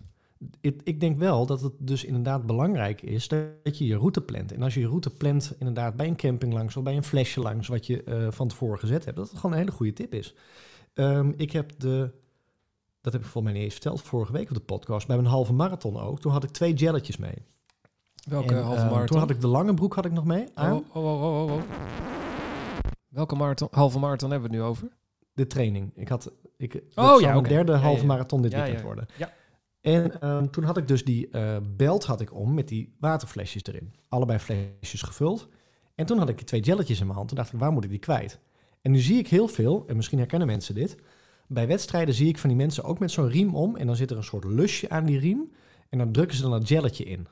Ik, 0.61 0.81
ik 0.83 0.99
denk 0.99 1.17
wel 1.17 1.45
dat 1.45 1.61
het 1.61 1.73
dus 1.77 2.03
inderdaad 2.03 2.45
belangrijk 2.45 3.01
is 3.01 3.27
dat 3.27 3.77
je 3.77 3.85
je 3.85 3.97
route 3.97 4.21
plant. 4.21 4.51
En 4.51 4.61
als 4.61 4.73
je 4.73 4.79
je 4.79 4.87
route 4.87 5.09
plant 5.09 5.55
inderdaad 5.59 5.95
bij 5.95 6.07
een 6.07 6.15
camping 6.15 6.53
langs 6.53 6.77
of 6.77 6.83
bij 6.83 6.95
een 6.95 7.03
flesje 7.03 7.39
langs 7.39 7.67
wat 7.67 7.85
je 7.85 8.27
van 8.29 8.47
tevoren 8.47 8.79
gezet 8.79 9.05
hebt, 9.05 9.17
dat 9.17 9.29
het 9.29 9.35
gewoon 9.35 9.51
een 9.51 9.61
hele 9.61 9.71
goede 9.71 9.93
tip 9.93 10.13
is. 10.13 10.35
Ehm, 10.93 11.31
ik 11.35 11.51
heb 11.51 11.79
de, 11.79 12.11
dat 13.01 13.13
heb 13.13 13.21
ik 13.21 13.27
volgens 13.27 13.43
mij 13.43 13.53
niet 13.53 13.63
eens 13.63 13.73
verteld, 13.73 14.01
vorige 14.01 14.31
week 14.31 14.49
op 14.49 14.55
de 14.55 14.61
podcast, 14.61 15.07
bij 15.07 15.17
een 15.17 15.25
halve 15.25 15.53
marathon 15.53 15.99
ook. 15.99 16.19
Toen 16.19 16.31
had 16.31 16.43
ik 16.43 16.49
twee 16.49 16.73
jelletjes 16.73 17.17
mee. 17.17 17.45
Welke 18.29 18.55
En, 18.55 18.63
halve 18.63 18.79
ehm, 18.79 18.89
marathon? 18.89 19.07
Toen 19.07 19.19
had 19.19 19.29
ik 19.29 19.41
de 19.41 19.47
lange 19.47 19.73
broek 19.73 19.93
had 19.93 20.05
ik 20.05 20.11
nog 20.11 20.25
mee 20.25 20.45
aan. 20.53 20.73
Oh, 20.73 20.95
oh, 20.95 21.05
oh, 21.05 21.23
oh, 21.23 21.43
oh, 21.43 21.51
oh. 21.51 21.61
Welke 23.07 23.35
marathon, 23.35 23.67
halve 23.71 23.99
marathon 23.99 24.31
hebben 24.31 24.49
we 24.49 24.55
het 24.55 24.65
nu 24.65 24.69
over? 24.69 24.87
De 25.33 25.47
training. 25.47 25.91
Ik 25.95 26.07
had, 26.07 26.31
ik, 26.57 26.73
dat 26.73 26.81
Oh, 26.95 27.05
zou 27.05 27.21
ja, 27.21 27.37
oké. 27.37 27.49
derde 27.49 27.73
halve 27.73 28.01
ja. 28.01 28.07
marathon 28.07 28.41
dit 28.41 28.53
weekend 28.53 28.81
worden. 28.81 29.05
Ja. 29.17 29.33
En 29.81 30.21
ehm, 30.21 30.47
toen 30.47 30.63
had 30.63 30.77
ik 30.77 30.87
dus 30.87 31.03
die 31.03 31.29
eh, 31.29 31.57
belt 31.75 32.05
had 32.05 32.21
ik 32.21 32.33
om 32.35 32.53
met 32.53 32.67
die 32.67 32.95
waterflesjes 32.99 33.63
erin. 33.63 33.93
Allebei 34.09 34.39
flesjes 34.39 35.01
gevuld. 35.01 35.47
En 35.95 36.05
toen 36.05 36.17
had 36.17 36.29
ik 36.29 36.37
die 36.37 36.45
twee 36.45 36.61
jelletjes 36.61 36.99
in 36.99 37.05
mijn 37.05 37.17
hand. 37.17 37.27
Toen 37.29 37.37
dacht 37.37 37.53
ik, 37.53 37.59
waar 37.59 37.71
moet 37.71 37.83
ik 37.83 37.89
die 37.89 37.99
kwijt? 37.99 38.39
En 38.81 38.91
nu 38.91 38.99
zie 38.99 39.17
ik 39.17 39.27
heel 39.27 39.47
veel, 39.47 39.83
en 39.87 39.95
misschien 39.95 40.17
herkennen 40.17 40.47
mensen 40.47 40.75
dit. 40.75 40.97
Bij 41.47 41.67
wedstrijden 41.67 42.13
zie 42.13 42.27
ik 42.27 42.37
van 42.37 42.49
die 42.49 42.57
mensen 42.57 42.83
ook 42.83 42.99
met 42.99 43.11
zo'n 43.11 43.29
riem 43.29 43.55
om. 43.55 43.75
En 43.75 43.87
dan 43.87 43.95
zit 43.95 44.11
er 44.11 44.17
een 44.17 44.23
soort 44.23 44.43
lusje 44.43 44.89
aan 44.89 45.05
die 45.05 45.19
riem. 45.19 45.51
En 45.89 45.97
dan 45.97 46.11
drukken 46.11 46.35
ze 46.37 46.41
dan 46.41 46.51
dat 46.51 46.67
jelletje 46.67 47.03
in. 47.03 47.27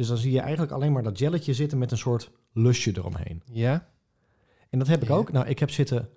Dus 0.00 0.08
dan 0.08 0.18
zie 0.18 0.32
je 0.32 0.40
eigenlijk 0.40 0.72
alleen 0.72 0.92
maar 0.92 1.02
dat 1.02 1.18
jelletje 1.18 1.54
zitten 1.54 1.78
met 1.78 1.90
een 1.90 1.98
soort 1.98 2.30
lusje 2.52 2.92
eromheen. 2.96 3.42
Ja? 3.52 3.88
En 4.70 4.78
dat 4.78 4.88
heb 4.88 5.02
ik 5.02 5.08
Ja. 5.08 5.14
ook. 5.14 5.32
Nou, 5.32 5.46
ik 5.46 5.58
heb 5.58 5.70
zitten 5.70 6.08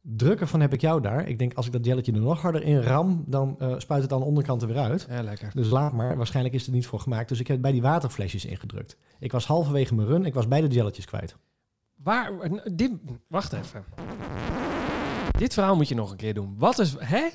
drukken 0.00 0.48
van 0.48 0.60
heb 0.60 0.72
ik 0.72 0.80
jou 0.80 1.00
daar. 1.00 1.28
Ik 1.28 1.38
denk 1.38 1.54
als 1.54 1.66
ik 1.66 1.72
dat 1.72 1.84
jelletje 1.84 2.12
er 2.12 2.20
nog 2.20 2.40
harder 2.42 2.62
in 2.62 2.80
ram, 2.80 3.24
dan 3.26 3.56
eh, 3.58 3.74
spuit 3.78 4.02
het 4.02 4.12
aan 4.12 4.18
de 4.18 4.24
onderkant 4.24 4.62
er 4.62 4.68
weer 4.68 4.76
uit. 4.78 5.06
Ja, 5.10 5.22
lekker. 5.22 5.50
Dus 5.54 5.68
laat 5.70 5.92
maar. 5.92 6.16
Waarschijnlijk 6.16 6.54
is 6.54 6.60
het 6.60 6.70
er 6.70 6.76
niet 6.76 6.86
voor 6.86 7.00
gemaakt. 7.00 7.28
Dus 7.28 7.40
ik 7.40 7.46
heb 7.46 7.56
het 7.56 7.64
bij 7.64 7.72
die 7.72 7.82
waterflesjes 7.82 8.44
ingedrukt. 8.44 8.96
Ik 9.18 9.32
was 9.32 9.46
halverwege 9.46 9.94
mijn 9.94 10.08
run. 10.08 10.24
Ik 10.24 10.34
was 10.34 10.48
beide 10.48 10.68
jelletjes 10.68 11.04
kwijt. 11.04 11.36
Waar, 11.94 12.32
dit, 12.72 12.90
wacht 13.28 13.52
even. 13.52 13.84
Dit 15.38 15.54
verhaal 15.54 15.76
moet 15.76 15.88
je 15.88 15.94
nog 15.94 16.10
een 16.10 16.16
keer 16.16 16.34
doen. 16.34 16.54
Wat 16.58 16.78
is, 16.78 16.96
hè? 16.98 17.28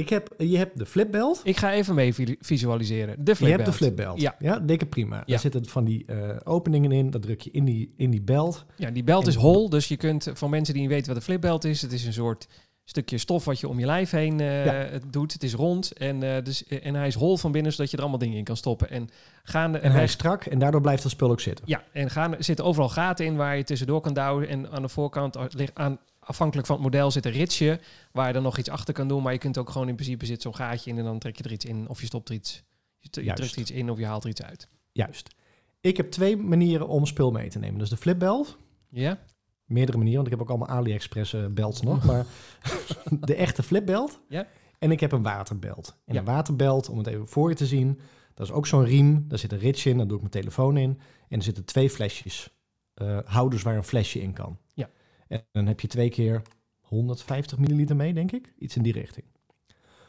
Ik 0.00 0.08
heb, 0.08 0.34
je 0.38 0.56
hebt 0.56 0.78
de 0.78 0.86
flipbelt. 0.86 1.40
Ik 1.44 1.56
ga 1.56 1.72
even 1.72 1.94
mee 1.94 2.14
vi- 2.14 2.36
visualiseren. 2.40 3.06
De 3.06 3.10
Je 3.14 3.14
hebt 3.14 3.26
de 3.26 3.72
flipbelt. 3.72 3.74
flipbelt. 3.76 4.20
Ja. 4.40 4.58
dikke 4.58 4.86
prima. 4.86 5.16
Ja. 5.16 5.22
Daar 5.26 5.38
zitten 5.38 5.66
van 5.66 5.84
die 5.84 6.04
eh, 6.06 6.36
openingen 6.44 6.92
in. 6.92 7.10
Dat 7.10 7.22
druk 7.22 7.40
je 7.40 7.50
in 7.50 7.64
die, 7.64 7.94
in 7.96 8.10
die 8.10 8.22
belt. 8.22 8.64
Ja, 8.76 8.90
die 8.90 9.04
belt 9.04 9.22
En- 9.22 9.28
is 9.28 9.34
hol, 9.34 9.68
dus 9.68 9.88
je 9.88 9.96
kunt, 9.96 10.28
voor 10.32 10.50
mensen 10.50 10.74
die 10.74 10.82
niet 10.82 10.92
weten 10.92 11.06
wat 11.08 11.16
een 11.16 11.22
flipbelt 11.22 11.64
is, 11.64 11.82
het 11.82 11.92
is 11.92 12.04
een 12.06 12.12
soort 12.12 12.48
stukje 12.84 13.18
stof 13.18 13.44
wat 13.44 13.60
je 13.60 13.68
om 13.68 13.78
je 13.78 13.86
lijf 13.86 14.10
heen 14.10 14.40
eh, 14.40 14.64
Ja. 14.64 14.88
doet. 15.10 15.32
Het 15.32 15.42
is 15.42 15.54
rond 15.54 15.92
en, 15.92 16.22
eh, 16.36 16.44
dus, 16.44 16.66
en 16.66 16.94
hij 16.94 17.06
is 17.06 17.14
hol 17.14 17.36
van 17.36 17.52
binnen, 17.52 17.72
zodat 17.72 17.90
je 17.90 17.96
er 17.96 18.02
allemaal 18.02 18.20
dingen 18.20 18.38
in 18.38 18.44
kan 18.44 18.56
stoppen. 18.56 18.90
En, 18.90 19.08
gaande, 19.42 19.78
En 19.78 19.92
hij 19.92 20.02
is 20.02 20.12
strak 20.12 20.44
en 20.44 20.58
daardoor 20.58 20.80
blijft 20.80 21.02
dat 21.02 21.12
spul 21.12 21.30
ook 21.30 21.40
zitten. 21.40 21.64
Ja, 21.68 21.82
en 21.92 22.10
gaan, 22.10 22.36
er 22.36 22.44
zitten 22.44 22.64
overal 22.64 22.88
gaten 22.88 23.26
in 23.26 23.36
waar 23.36 23.56
je 23.56 23.64
tussendoor 23.64 24.00
kan 24.00 24.14
douwen. 24.14 24.48
En 24.48 24.70
aan 24.70 24.82
de 24.82 24.88
voorkant, 24.88 25.36
eh, 25.36 25.44
ligt 25.48 25.74
aan, 25.74 25.98
afhankelijk 26.30 26.66
van 26.66 26.76
het 26.76 26.84
model, 26.84 27.10
zit 27.10 27.26
een 27.26 27.32
ritsje 27.32 27.80
waar 28.12 28.26
je 28.26 28.32
dan 28.32 28.42
nog 28.42 28.58
iets 28.58 28.68
achter 28.68 28.94
kan 28.94 29.08
doen. 29.08 29.22
Maar 29.22 29.32
je 29.32 29.38
kunt 29.38 29.58
ook 29.58 29.70
gewoon 29.70 29.88
in 29.88 29.94
principe 29.94 30.26
zit 30.26 30.42
zo'n 30.42 30.54
gaatje 30.54 30.90
in 30.90 30.98
en 30.98 31.04
dan 31.04 31.18
trek 31.18 31.36
je 31.36 31.42
er 31.44 31.52
iets 31.52 31.64
in 31.64 31.88
of 31.88 32.00
je 32.00 32.06
stopt 32.06 32.28
er 32.28 32.34
iets. 32.34 32.62
Je, 32.98 33.08
je 33.10 33.22
Juist. 33.22 33.36
drukt 33.40 33.54
er 33.54 33.60
iets 33.60 33.70
in 33.70 33.90
of 33.90 33.98
je 33.98 34.06
haalt 34.06 34.24
er 34.24 34.30
iets 34.30 34.42
uit. 34.42 34.68
Juist. 34.92 35.34
Ik 35.80 35.96
heb 35.96 36.10
twee 36.10 36.36
manieren 36.36 36.88
om 36.88 37.06
spul 37.06 37.30
mee 37.30 37.48
te 37.48 37.58
nemen. 37.58 37.78
Dus 37.78 37.88
de 37.88 37.96
flipbelt. 37.96 38.58
Ja? 38.88 39.18
meerdere 39.64 39.98
manieren, 39.98 40.22
want 40.22 40.32
ik 40.32 40.38
heb 40.38 40.48
ook 40.48 40.58
allemaal 40.58 40.76
AliExpress 40.78 41.32
eh, 41.34 41.46
belts 41.46 41.82
nog, 41.82 42.04
maar 42.04 42.26
de 43.20 43.34
echte 43.34 43.62
flipbelt. 43.62 44.20
Ja. 44.28 44.46
En 44.78 44.90
ik 44.90 45.00
heb 45.00 45.12
een 45.12 45.22
waterbelt. 45.22 45.96
En 46.06 46.14
Ja. 46.14 46.20
een 46.20 46.26
waterbelt, 46.26 46.88
om 46.88 46.98
het 46.98 47.06
even 47.06 47.26
voor 47.26 47.48
je 47.48 47.54
te 47.54 47.66
zien, 47.66 48.00
dat 48.34 48.46
is 48.46 48.52
ook 48.52 48.66
zo'n 48.66 48.84
riem. 48.84 49.24
Daar 49.28 49.38
zit 49.38 49.52
een 49.52 49.58
ritsje 49.58 49.90
in, 49.90 49.96
daar 49.96 50.06
doe 50.06 50.14
ik 50.16 50.20
mijn 50.22 50.32
telefoon 50.34 50.76
in. 50.76 51.00
En 51.28 51.38
er 51.38 51.42
zitten 51.44 51.64
twee 51.64 51.90
flesjes, 51.90 52.50
eh, 52.94 53.18
houders 53.24 53.62
waar 53.62 53.76
een 53.76 53.84
flesje 53.84 54.20
in 54.20 54.32
kan. 54.32 54.58
Ja. 54.74 54.88
En 55.30 55.44
dan 55.52 55.66
heb 55.66 55.80
je 55.80 55.88
twee 55.88 56.08
keer 56.10 56.42
150 56.80 57.58
milliliter 57.58 57.96
mee, 57.96 58.14
denk 58.14 58.32
ik. 58.32 58.52
Iets 58.58 58.76
in 58.76 58.82
die 58.82 58.92
richting. 58.92 59.26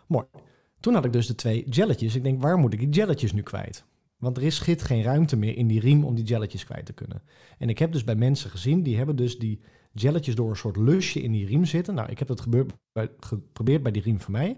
Mooi. 0.07 0.25
Toen 0.79 0.93
had 0.93 1.05
ik 1.05 1.13
dus 1.13 1.27
de 1.27 1.35
twee 1.35 1.69
jelletjes. 1.69 2.15
Ik 2.15 2.23
denk, 2.23 2.41
waar 2.41 2.57
moet 2.57 2.73
ik 2.73 2.79
die 2.79 2.89
jelletjes 2.89 3.33
nu 3.33 3.41
kwijt? 3.41 3.83
Want 4.17 4.37
er 4.37 4.43
is 4.43 4.55
schit 4.55 4.81
geen 4.81 5.03
ruimte 5.03 5.35
meer 5.37 5.57
in 5.57 5.67
die 5.67 5.79
riem 5.79 6.03
om 6.03 6.15
die 6.15 6.23
jelletjes 6.25 6.65
kwijt 6.65 6.85
te 6.85 6.93
kunnen. 6.93 7.21
En 7.57 7.69
ik 7.69 7.79
heb 7.79 7.91
dus 7.91 8.03
bij 8.03 8.15
mensen 8.15 8.49
gezien, 8.49 8.83
die 8.83 8.97
hebben 8.97 9.15
dus 9.15 9.39
die 9.39 9.59
jelletjes 9.91 10.35
door 10.35 10.49
een 10.49 10.55
soort 10.55 10.77
lusje 10.77 11.21
in 11.21 11.31
die 11.31 11.45
riem 11.45 11.65
zitten. 11.65 11.95
Nou, 11.95 12.09
ik 12.09 12.19
heb 12.19 12.27
dat 12.27 12.41
gebeurd 12.41 12.71
bij, 12.91 13.09
geprobeerd 13.19 13.83
bij 13.83 13.91
die 13.91 14.01
riem 14.01 14.19
van 14.19 14.31
mij. 14.31 14.57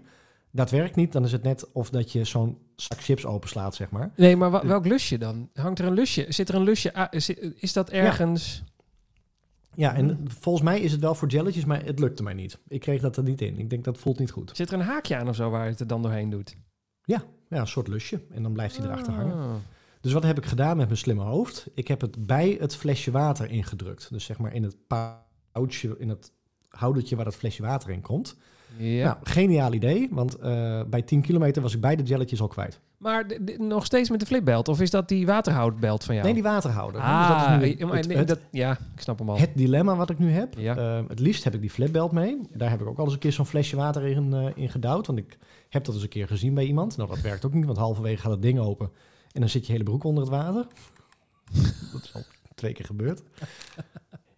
Dat 0.50 0.70
werkt 0.70 0.96
niet. 0.96 1.12
Dan 1.12 1.24
is 1.24 1.32
het 1.32 1.42
net 1.42 1.72
of 1.72 1.90
dat 1.90 2.12
je 2.12 2.24
zo'n 2.24 2.58
zak 2.76 3.00
chips 3.00 3.26
openslaat, 3.26 3.74
zeg 3.74 3.90
maar. 3.90 4.12
Nee, 4.16 4.36
maar 4.36 4.50
wa- 4.50 4.66
welk 4.66 4.86
lusje 4.86 5.18
dan? 5.18 5.50
Hangt 5.54 5.78
er 5.78 5.84
een 5.86 5.94
lusje? 5.94 6.26
Zit 6.28 6.48
er 6.48 6.54
een 6.54 6.62
lusje? 6.62 7.08
is, 7.10 7.28
is 7.54 7.72
dat 7.72 7.90
ergens? 7.90 8.62
Ja, 8.66 8.72
en 9.76 10.24
volgens 10.40 10.64
mij 10.64 10.80
is 10.80 10.92
het 10.92 11.00
wel 11.00 11.14
voor 11.14 11.28
jelletjes, 11.28 11.64
maar 11.64 11.84
het 11.84 11.98
lukte 11.98 12.22
mij 12.22 12.34
niet. 12.34 12.58
Ik 12.68 12.80
kreeg 12.80 13.00
dat 13.00 13.16
er 13.16 13.22
niet 13.22 13.40
in. 13.40 13.58
Ik 13.58 13.70
denk 13.70 13.84
dat 13.84 13.98
voelt 13.98 14.18
niet 14.18 14.30
goed. 14.30 14.50
Zit 14.54 14.68
er 14.68 14.74
een 14.74 14.84
haakje 14.84 15.16
aan 15.16 15.28
of 15.28 15.34
zo 15.34 15.50
waar 15.50 15.66
het 15.66 15.80
er 15.80 15.86
dan 15.86 16.02
doorheen 16.02 16.30
doet? 16.30 16.56
Ja, 17.04 17.24
een 17.48 17.66
soort 17.66 17.88
lusje. 17.88 18.20
En 18.30 18.42
dan 18.42 18.52
blijft 18.52 18.76
hij 18.76 18.86
erachter 18.86 19.12
hangen. 19.12 19.36
Ah. 19.36 19.54
Dus 20.00 20.12
wat 20.12 20.22
heb 20.22 20.38
ik 20.38 20.46
gedaan 20.46 20.76
met 20.76 20.86
mijn 20.86 20.98
slimme 20.98 21.22
hoofd? 21.22 21.66
Ik 21.74 21.88
heb 21.88 22.00
het 22.00 22.26
bij 22.26 22.56
het 22.60 22.76
flesje 22.76 23.10
water 23.10 23.50
ingedrukt. 23.50 24.08
Dus 24.10 24.24
zeg 24.24 24.38
maar 24.38 24.54
in 24.54 24.62
het 24.62 24.76
pouchje, 24.86 25.94
in 25.98 26.08
het 26.08 26.32
houdertje 26.68 27.16
waar 27.16 27.24
dat 27.24 27.34
flesje 27.34 27.62
water 27.62 27.90
in 27.90 28.00
komt. 28.00 28.36
Ja. 28.76 29.04
Nou, 29.04 29.16
geniaal 29.22 29.72
idee, 29.72 30.08
want 30.10 30.34
eh, 30.34 30.82
bij 30.84 31.02
10 31.02 31.20
kilometer 31.20 31.62
was 31.62 31.74
ik 31.74 31.80
beide 31.80 32.02
jelletjes 32.02 32.40
al 32.40 32.48
kwijt. 32.48 32.80
Maar 33.04 33.26
nog 33.58 33.84
steeds 33.84 34.10
met 34.10 34.20
de 34.20 34.26
flipbelt? 34.26 34.68
Of 34.68 34.80
is 34.80 34.90
dat 34.90 35.08
die 35.08 35.26
waterhoutbelt 35.26 36.04
van 36.04 36.14
jou? 36.14 36.26
Nee, 36.26 36.34
die 36.34 36.42
waterhouder. 36.42 37.00
Ah, 37.00 37.18
Dus 37.60 37.78
dat 37.78 37.94
is 37.94 38.06
nu 38.06 38.14
het, 38.16 38.40
ja, 38.50 38.70
ik 38.94 39.00
snap 39.00 39.18
hem 39.18 39.30
al. 39.30 39.38
het 39.38 39.50
dilemma 39.54 39.96
wat 39.96 40.10
ik 40.10 40.18
nu 40.18 40.30
heb. 40.30 40.54
Ja. 40.58 40.76
Eh, 40.76 41.02
het 41.08 41.18
liefst 41.18 41.44
heb 41.44 41.54
ik 41.54 41.60
die 41.60 41.70
flipbelt 41.70 42.12
mee. 42.12 42.40
Daar 42.52 42.70
heb 42.70 42.80
ik 42.80 42.86
ook 42.86 42.98
al 42.98 43.04
eens 43.04 43.12
een 43.12 43.18
keer 43.18 43.32
zo'n 43.32 43.46
flesje 43.46 43.76
water 43.76 44.02
in, 44.06 44.32
eh, 44.34 44.46
in 44.54 44.68
gedouwd. 44.70 45.06
Want 45.06 45.18
ik 45.18 45.38
heb 45.68 45.84
dat 45.84 45.94
eens 45.94 46.02
een 46.02 46.08
keer 46.08 46.26
gezien 46.26 46.54
bij 46.54 46.64
iemand. 46.64 46.96
Nou, 46.96 47.08
dat 47.08 47.20
werkt 47.20 47.44
ook 47.46 47.52
niet, 47.54 47.64
want 47.64 47.78
halverwege 47.78 48.20
gaat 48.22 48.30
het 48.30 48.42
ding 48.42 48.58
open. 48.58 48.90
En 49.32 49.40
dan 49.40 49.48
zit 49.48 49.66
je 49.66 49.72
hele 49.72 49.84
broek 49.84 50.04
onder 50.04 50.22
het 50.22 50.32
water. 50.32 50.66
dat 51.92 52.02
is 52.02 52.14
al 52.14 52.22
twee 52.54 52.72
keer 52.72 52.84
gebeurd. 52.86 53.22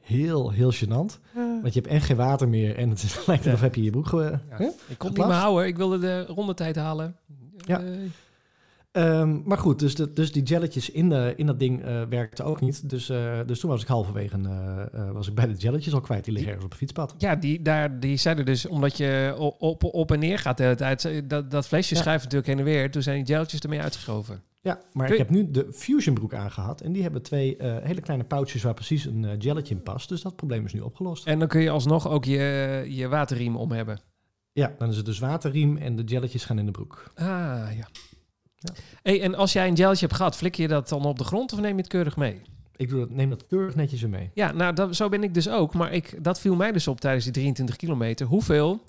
Heel, 0.00 0.50
heel 0.50 0.72
gênant. 0.74 1.20
Want 1.62 1.74
je 1.74 1.80
hebt 1.80 1.86
en 1.86 2.00
geen 2.00 2.16
water 2.16 2.48
meer. 2.48 2.76
En 2.76 2.88
het 2.88 3.02
is- 3.02 3.20
lijkt 3.26 3.44
Ja. 3.44 3.50
alsof 3.50 3.64
heb 3.64 3.74
je 3.74 3.82
je 3.82 3.90
broek... 3.90 4.06
ge- 4.06 4.38
Ja. 4.50 4.58
Ik 4.88 4.98
kon 4.98 5.08
het 5.08 5.16
niet 5.18 5.26
meer 5.26 5.34
houden. 5.36 5.66
Ik 5.66 5.76
wilde 5.76 5.98
de 5.98 6.24
rondetijd 6.26 6.76
halen. 6.76 7.16
Ja. 7.56 7.80
Eh, 7.82 7.90
Ehm, 8.96 9.40
maar 9.44 9.58
goed, 9.58 9.78
dus, 9.78 9.94
de, 9.94 10.12
dus 10.12 10.32
die 10.32 10.42
jelletjes 10.42 10.90
in, 10.90 11.08
de, 11.08 11.32
in 11.36 11.46
dat 11.46 11.58
ding 11.58 11.84
eh 11.84 12.02
werkten 12.08 12.44
ook 12.44 12.60
niet. 12.60 12.90
Dus, 12.90 13.08
eh, 13.08 13.40
dus 13.46 13.60
toen 13.60 13.70
was 13.70 13.82
ik 13.82 13.88
halverwege 13.88 14.36
eh, 14.44 15.08
eh, 15.08 15.10
was 15.12 15.28
ik 15.28 15.34
bij 15.34 15.46
de 15.46 15.54
jelletjes 15.54 15.94
al 15.94 16.00
kwijt. 16.00 16.24
Die 16.24 16.32
liggen 16.32 16.52
ergens 16.52 16.64
op 16.66 16.70
het 16.70 16.80
fietspad. 16.80 17.14
Ja, 17.18 17.36
die, 17.36 17.62
daar, 17.62 18.00
die 18.00 18.16
zeiden 18.16 18.44
dus, 18.44 18.66
omdat 18.66 18.96
je 18.96 19.34
op, 19.58 19.84
op 19.84 20.12
en 20.12 20.18
neer 20.18 20.38
gaat 20.38 20.56
de 20.56 20.62
hele 20.62 20.76
tijd, 20.76 21.22
dat, 21.24 21.50
dat 21.50 21.66
flesje 21.66 21.94
Ja. 21.94 22.00
schuift 22.00 22.22
natuurlijk 22.22 22.50
heen 22.50 22.58
en 22.58 22.64
weer. 22.64 22.90
Toen 22.90 23.02
zijn 23.02 23.24
die 23.24 23.34
gelletjes 23.34 23.60
ermee 23.60 23.80
uitgeschoven. 23.80 24.42
Ja, 24.66 24.80
maar 24.92 25.12
ik 25.12 25.18
heb 25.18 25.30
nu 25.30 25.50
de 25.50 25.72
Fusion 25.72 26.14
broek 26.14 26.34
aangehad. 26.34 26.80
En 26.80 26.92
die 26.92 27.02
hebben 27.02 27.22
twee 27.22 27.56
eh, 27.56 27.76
hele 27.82 28.00
kleine 28.00 28.24
pouches 28.24 28.62
waar 28.62 28.74
precies 28.74 29.04
een 29.04 29.24
eh, 29.24 29.38
jelletje 29.38 29.74
in 29.74 29.82
past. 29.82 30.08
Dus 30.08 30.22
dat 30.22 30.36
probleem 30.36 30.64
is 30.64 30.72
nu 30.72 30.80
opgelost. 30.80 31.26
En 31.26 31.38
dan 31.38 31.48
kun 31.48 31.60
je 31.60 31.70
alsnog 31.70 32.08
ook 32.08 32.24
je, 32.24 32.84
je 32.88 33.08
waterriem 33.08 33.56
om 33.56 33.72
hebben. 33.72 34.00
Ja, 34.52 34.74
dan 34.78 34.88
is 34.88 34.96
het 34.96 35.06
dus 35.06 35.18
waterriem 35.18 35.76
en 35.76 35.96
de 35.96 36.02
jelletjes 36.04 36.44
gaan 36.44 36.58
in 36.58 36.66
de 36.66 36.70
broek. 36.70 37.12
Ah, 37.14 37.26
ja. 37.76 37.88
Ja. 38.56 38.72
Hey, 39.02 39.22
en 39.22 39.34
als 39.34 39.52
jij 39.52 39.68
een 39.68 39.76
gelletje 39.76 40.06
hebt 40.06 40.16
gehad, 40.16 40.36
flik 40.36 40.54
je 40.54 40.68
dat 40.68 40.88
dan 40.88 41.04
op 41.04 41.18
de 41.18 41.24
grond 41.24 41.52
of 41.52 41.60
neem 41.60 41.74
je 41.74 41.82
het 41.82 41.86
keurig 41.86 42.16
mee? 42.16 42.42
Ik 42.76 42.88
doe 42.88 42.98
dat, 42.98 43.10
neem 43.10 43.30
dat 43.30 43.46
keurig 43.46 43.74
netjes 43.74 44.00
weer 44.00 44.10
mee. 44.10 44.30
Ja, 44.34 44.52
nou, 44.52 44.74
dat, 44.74 44.96
zo 44.96 45.08
ben 45.08 45.22
ik 45.22 45.34
dus 45.34 45.48
ook. 45.48 45.74
Maar 45.74 45.92
ik, 45.92 46.24
dat 46.24 46.40
viel 46.40 46.54
mij 46.54 46.72
dus 46.72 46.88
op 46.88 47.00
tijdens 47.00 47.24
die 47.24 47.32
23 47.32 47.76
kilometer. 47.76 48.26
Hoeveel, 48.26 48.84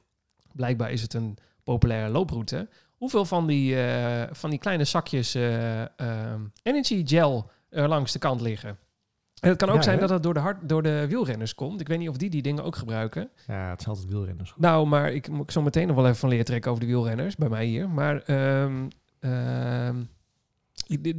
blijkbaar 0.54 0.92
is 0.92 1.02
het 1.02 1.14
een 1.14 1.38
populaire 1.64 2.12
looproute, 2.12 2.68
hoeveel 2.98 3.26
van 3.26 3.48
die, 3.48 3.82
eh, 3.82 4.24
van 4.32 4.50
die 4.50 4.60
kleine 4.60 4.84
zakjes 4.84 5.36
eh, 5.36 5.82
ehm, 5.82 6.42
energy 6.64 7.04
gel 7.06 7.50
er 7.70 7.88
langs 7.88 8.12
de 8.12 8.20
kant 8.20 8.42
liggen. 8.42 8.78
En 9.40 9.50
het 9.50 9.58
kan 9.58 9.70
ook 9.70 9.76
Ja, 9.76 9.82
zijn 9.82 9.96
hè? 9.96 10.02
dat 10.02 10.10
het 10.10 10.24
door 10.24 10.34
de, 10.34 10.40
hart, 10.40 10.70
door 10.70 10.84
de 10.84 11.08
wielrenners 11.08 11.56
komt. 11.56 11.82
Ik 11.82 11.88
weet 11.88 12.00
niet 12.00 12.10
of 12.10 12.18
die 12.18 12.30
die 12.30 12.42
dingen 12.42 12.64
ook 12.64 12.76
gebruiken. 12.76 13.30
Ja, 13.48 13.70
het 13.70 13.82
zijn 13.82 13.96
altijd 13.96 14.14
wielrenners. 14.14 14.54
Nou, 14.58 14.88
maar 14.88 15.12
ik 15.12 15.30
moet 15.30 15.52
zo 15.52 15.62
meteen 15.62 15.88
nog 15.88 15.96
wel 15.96 16.06
even 16.06 16.18
van 16.18 16.30
leer 16.30 16.46
trekken 16.46 16.72
over 16.72 16.84
de 16.84 16.90
wielrenners 16.90 17.36
bij 17.36 17.50
mij 17.50 17.66
hier. 17.66 17.90
Maar 17.90 18.22
ehm, 18.22 18.88
ehm, 19.20 19.96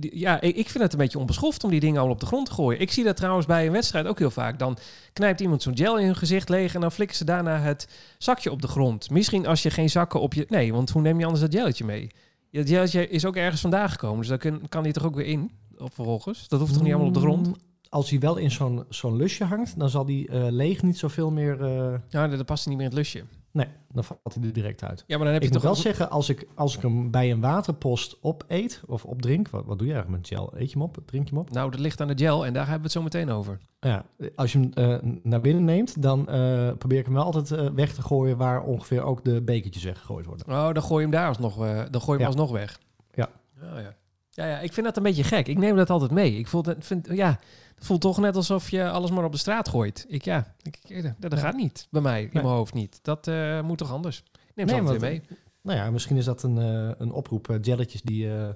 ja, 0.00 0.40
ik 0.40 0.68
vind 0.68 0.82
het 0.84 0.92
een 0.92 0.98
beetje 0.98 1.18
onbeschoft 1.18 1.64
om 1.64 1.70
die 1.70 1.80
dingen 1.80 2.00
al 2.00 2.10
op 2.10 2.20
de 2.20 2.26
grond 2.26 2.46
te 2.46 2.52
gooien. 2.52 2.80
Ik 2.80 2.92
zie 2.92 3.04
dat 3.04 3.16
trouwens 3.16 3.46
bij 3.46 3.66
een 3.66 3.72
wedstrijd 3.72 4.06
ook 4.06 4.18
heel 4.18 4.30
vaak. 4.30 4.58
Dan 4.58 4.78
knijpt 5.12 5.40
iemand 5.40 5.62
zo'n 5.62 5.76
gel 5.76 5.98
in 5.98 6.04
hun 6.06 6.16
gezicht 6.16 6.48
leeg 6.48 6.74
en 6.74 6.80
dan 6.80 6.92
flikken 6.92 7.16
ze 7.16 7.24
daarna 7.24 7.58
het 7.58 7.88
zakje 8.18 8.50
op 8.50 8.62
de 8.62 8.68
grond. 8.68 9.10
Misschien 9.10 9.46
als 9.46 9.62
je 9.62 9.70
geen 9.70 9.90
zakken 9.90 10.20
op 10.20 10.34
je... 10.34 10.46
Nee, 10.48 10.72
want 10.72 10.90
hoe 10.90 11.02
neem 11.02 11.18
je 11.18 11.24
anders 11.24 11.42
dat 11.42 11.54
gelletje 11.54 11.84
mee? 11.84 12.10
Dat 12.50 12.68
gelletje 12.68 13.08
is 13.08 13.24
ook 13.24 13.36
ergens 13.36 13.60
vandaan 13.60 13.90
gekomen, 13.90 14.26
dus 14.26 14.38
kun- 14.38 14.68
kan 14.68 14.82
die 14.82 14.92
toch 14.92 15.04
ook 15.04 15.14
weer 15.14 15.26
in, 15.26 15.50
op 15.78 15.94
vervolgens? 15.94 16.48
Dat 16.48 16.60
hoeft 16.60 16.72
toch 16.72 16.82
niet 16.82 16.90
allemaal 16.90 17.08
op 17.08 17.14
de 17.14 17.20
grond? 17.20 17.46
Mm, 17.46 17.54
Als 17.88 18.10
hij 18.10 18.18
wel 18.18 18.36
in 18.36 18.50
zo'n 18.50 18.84
zo'n 18.88 19.16
lusje 19.16 19.44
hangt, 19.44 19.78
dan 19.78 19.90
zal 19.90 20.04
die 20.04 20.28
eh, 20.28 20.46
leeg 20.50 20.82
niet 20.82 20.98
zoveel 20.98 21.30
meer... 21.30 21.62
eh, 21.64 21.94
Ja, 22.08 22.28
dat 22.28 22.46
past 22.46 22.66
niet 22.66 22.76
meer 22.76 22.84
in 22.86 22.90
het 22.90 22.98
lusje. 22.98 23.22
Nee, 23.52 23.66
dan 23.92 24.04
valt 24.04 24.34
hij 24.34 24.44
er 24.44 24.52
direct 24.52 24.82
uit. 24.84 25.04
Ja, 25.06 25.16
maar 25.16 25.24
dan 25.24 25.34
heb 25.34 25.42
Ik 25.42 25.48
je 25.48 25.54
moet 25.54 25.62
toch 25.62 25.62
wel 25.62 25.72
ook... 25.80 25.86
zeggen, 25.86 26.10
als 26.10 26.28
ik, 26.28 26.46
als 26.54 26.76
ik 26.76 26.82
hem 26.82 27.10
bij 27.10 27.30
een 27.30 27.40
waterpost 27.40 28.16
opeet 28.20 28.82
of 28.86 29.04
opdrink... 29.04 29.48
Wat, 29.48 29.64
wat 29.66 29.78
doe 29.78 29.86
je 29.86 29.92
eigenlijk 29.94 30.22
met 30.30 30.38
gel? 30.38 30.52
Eet 30.54 30.66
je 30.72 30.78
hem 30.78 30.82
op? 30.86 30.98
Drink 31.06 31.28
je 31.28 31.34
hem 31.34 31.42
op? 31.42 31.50
Nou, 31.50 31.70
dat 31.70 31.80
ligt 31.80 32.00
aan 32.00 32.08
de 32.08 32.18
gel 32.18 32.46
en 32.46 32.52
daar 32.52 32.62
hebben 32.68 32.78
we 32.78 32.84
het 32.84 32.92
zo 32.92 33.02
meteen 33.02 33.30
over. 33.30 33.58
Ja, 33.80 34.04
als 34.36 34.52
je 34.52 34.58
hem 34.58 34.72
eh, 34.72 35.10
naar 35.22 35.40
binnen 35.40 35.64
neemt, 35.64 36.02
dan 36.02 36.28
eh, 36.28 36.70
probeer 36.78 36.98
ik 36.98 37.04
hem 37.04 37.14
wel 37.14 37.24
altijd 37.24 37.50
eh, 37.50 37.66
weg 37.74 37.94
te 37.94 38.02
gooien... 38.02 38.36
waar 38.36 38.62
ongeveer 38.62 39.02
ook 39.02 39.24
de 39.24 39.42
bekertjes 39.42 39.84
weggegooid 39.84 40.26
worden. 40.26 40.46
Oh, 40.48 40.72
dan 40.72 40.82
gooi 40.82 40.94
je 41.06 41.10
hem 41.12 41.18
daar 41.20 41.28
alsnog, 41.28 41.56
dan 41.90 42.00
gooi 42.00 42.02
je 42.02 42.10
hem 42.10 42.18
Ja. 42.20 42.26
alsnog 42.26 42.50
weg. 42.50 42.78
Ja. 43.14 43.28
Oh, 43.62 43.80
ja. 43.80 43.96
Ja, 44.30 44.46
ja, 44.46 44.58
ik 44.60 44.72
vind 44.72 44.86
dat 44.86 44.96
een 44.96 45.02
beetje 45.02 45.24
gek. 45.24 45.48
Ik 45.48 45.58
neem 45.58 45.76
dat 45.76 45.90
altijd 45.90 46.10
mee. 46.10 46.32
Ik 46.38 46.46
voel, 46.48 46.62
het- 46.64 46.86
vind, 46.86 47.08
ja, 47.12 47.38
het 47.78 47.86
voelt 47.86 48.00
toch 48.00 48.18
net 48.18 48.36
alsof 48.36 48.70
je 48.70 48.90
alles 48.90 49.10
maar 49.10 49.24
op 49.24 49.32
de 49.32 49.38
straat 49.38 49.68
gooit. 49.68 50.04
Ik, 50.08 50.24
ja, 50.24 50.54
ik, 50.62 50.78
ik- 50.86 51.02
dat, 51.18 51.30
dat 51.30 51.38
gaat 51.40 51.56
niet. 51.56 51.86
Bij 51.90 52.02
mij, 52.02 52.22
in 52.22 52.30
Nee. 52.32 52.42
mijn 52.42 52.54
hoofd 52.54 52.74
niet. 52.74 52.98
Dat 53.02 53.26
eh, 53.28 53.60
moet 53.62 53.78
toch 53.78 53.92
anders? 53.92 54.18
Ik 54.32 54.54
Neem 54.54 54.68
ze 54.68 54.74
Nee, 54.74 54.82
weer 54.84 55.00
mee. 55.00 55.22
Nou 55.62 55.78
ja, 55.78 55.90
misschien 55.90 56.16
is 56.16 56.24
dat 56.24 56.42
een, 56.42 56.58
eh, 56.58 56.90
een 56.98 57.12
oproep. 57.12 57.48
eh, 57.50 57.56
jelletjes 57.62 58.02
die 58.02 58.26
eh, 58.26 58.48
eh, 58.48 58.54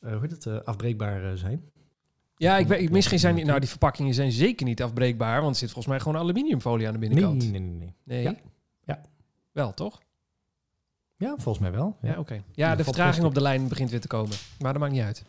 hoe 0.00 0.18
heet 0.20 0.30
het, 0.30 0.46
eh, 0.46 0.56
afbreekbaar 0.64 1.30
eh, 1.30 1.36
zijn. 1.38 1.70
Ja, 2.36 2.56
ik 2.58 2.66
weet, 2.66 2.90
misschien 2.90 3.18
zijn 3.18 3.34
die, 3.34 3.44
nou, 3.44 3.60
die 3.60 3.68
verpakkingen 3.68 4.14
zijn 4.14 4.32
zeker 4.32 4.66
niet 4.66 4.82
afbreekbaar, 4.82 5.40
want 5.40 5.52
er 5.52 5.58
zit 5.60 5.70
volgens 5.70 5.94
mij 5.94 6.00
gewoon 6.02 6.22
aluminiumfolie 6.22 6.86
aan 6.86 6.92
de 6.92 6.98
Nee, 6.98 7.08
binnenkant. 7.08 7.50
nee, 7.50 7.60
nee, 7.60 7.70
nee. 7.70 7.94
Nee? 8.04 8.22
Ja. 8.22 8.34
Ja. 8.84 9.00
Wel, 9.52 9.74
toch? 9.74 10.00
Ja, 11.16 11.28
volgens 11.36 11.58
mij 11.58 11.70
wel. 11.72 11.96
Ja, 12.02 12.08
Ja. 12.12 12.18
oké. 12.18 12.42
Ja, 12.54 12.76
de 12.76 12.84
vertraging 12.84 13.24
op 13.24 13.34
de 13.34 13.40
lijn 13.40 13.68
begint 13.68 13.90
weer 13.90 14.00
te 14.00 14.06
komen. 14.06 14.36
Maar 14.58 14.72
dat 14.72 14.82
maakt 14.82 14.94
niet 14.94 15.02
uit. 15.02 15.24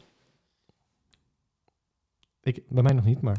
Ik, 2.48 2.62
bij 2.68 2.84
mij 2.84 2.94
nog 2.94 3.06
niet, 3.06 3.22
maar 3.22 3.38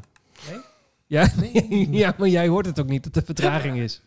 Ja, 1.07 1.29
ja, 2.03 2.15
maar 2.19 2.29
jij 2.29 2.49
hoort 2.49 2.67
het 2.67 2.81
ook 2.81 2.89
niet 2.89 3.05
dat 3.05 3.17
er 3.17 3.23
vertraging 3.23 3.79
is. 3.79 4.03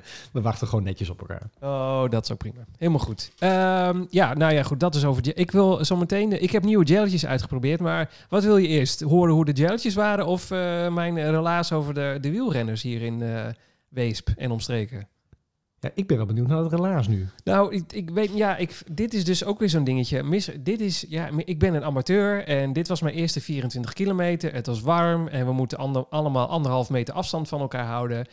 we 0.32 0.40
wachten 0.40 0.68
gewoon 0.68 0.84
netjes 0.84 1.10
op 1.10 1.20
elkaar. 1.20 1.50
Oh, 1.60 2.10
dat 2.10 2.24
is 2.24 2.32
ook 2.32 2.38
prima. 2.38 2.64
Helemaal 2.78 3.00
goed. 3.00 3.32
Ehm, 3.38 4.04
ja, 4.10 4.34
nou 4.34 4.52
ja, 4.52 4.62
goed. 4.62 4.80
Dat 4.80 4.94
is 4.94 5.04
over. 5.04 5.38
Ik 5.38 5.50
wil 5.50 5.84
zo 5.84 5.96
meteen. 5.96 6.42
Ik 6.42 6.50
heb 6.50 6.62
nieuwe 6.62 6.86
gelletjes 6.86 7.26
uitgeprobeerd. 7.26 7.80
Maar 7.80 8.10
wat 8.28 8.44
wil 8.44 8.56
je 8.56 8.68
eerst? 8.68 9.00
Horen 9.00 9.34
hoe 9.34 9.44
de 9.44 9.62
gelletjes 9.62 9.94
waren 9.94 10.26
of 10.26 10.50
eh, 10.50 10.88
mijn 10.88 11.30
relaas 11.30 11.72
over 11.72 11.94
de, 11.94 12.18
de 12.20 12.30
wielrenners 12.30 12.82
hier 12.82 13.02
in 13.02 13.22
eh, 13.22 13.46
Weesp 13.88 14.28
en 14.36 14.50
omstreken? 14.50 15.08
Ja, 15.80 15.90
ik 15.94 16.06
ben 16.06 16.16
wel 16.16 16.26
benieuwd 16.26 16.46
naar 16.46 16.58
het 16.58 16.72
relaas 16.72 17.08
nu. 17.08 17.28
Nou, 17.44 17.74
ik, 17.74 17.92
ik 17.92 18.10
weet, 18.10 18.30
ja, 18.34 18.56
ik, 18.56 18.82
dit 18.92 19.14
is 19.14 19.24
dus 19.24 19.44
ook 19.44 19.58
weer 19.58 19.68
zo'n 19.68 19.84
dingetje. 19.84 20.60
Dit 20.60 20.80
is, 20.80 21.04
ja, 21.08 21.30
ik 21.44 21.58
ben 21.58 21.74
een 21.74 21.84
amateur 21.84 22.44
en 22.44 22.72
dit 22.72 22.88
was 22.88 23.00
mijn 23.00 23.14
eerste 23.14 23.40
24 23.40 23.92
kilometer. 23.92 24.54
Het 24.54 24.66
was 24.66 24.80
warm 24.80 25.28
en 25.28 25.46
we 25.46 25.52
moeten 25.52 25.78
allemaal 26.10 26.48
anderhalf 26.48 26.90
meter 26.90 27.14
afstand 27.14 27.48
van 27.48 27.60
elkaar 27.60 27.86
houden. 27.86 28.26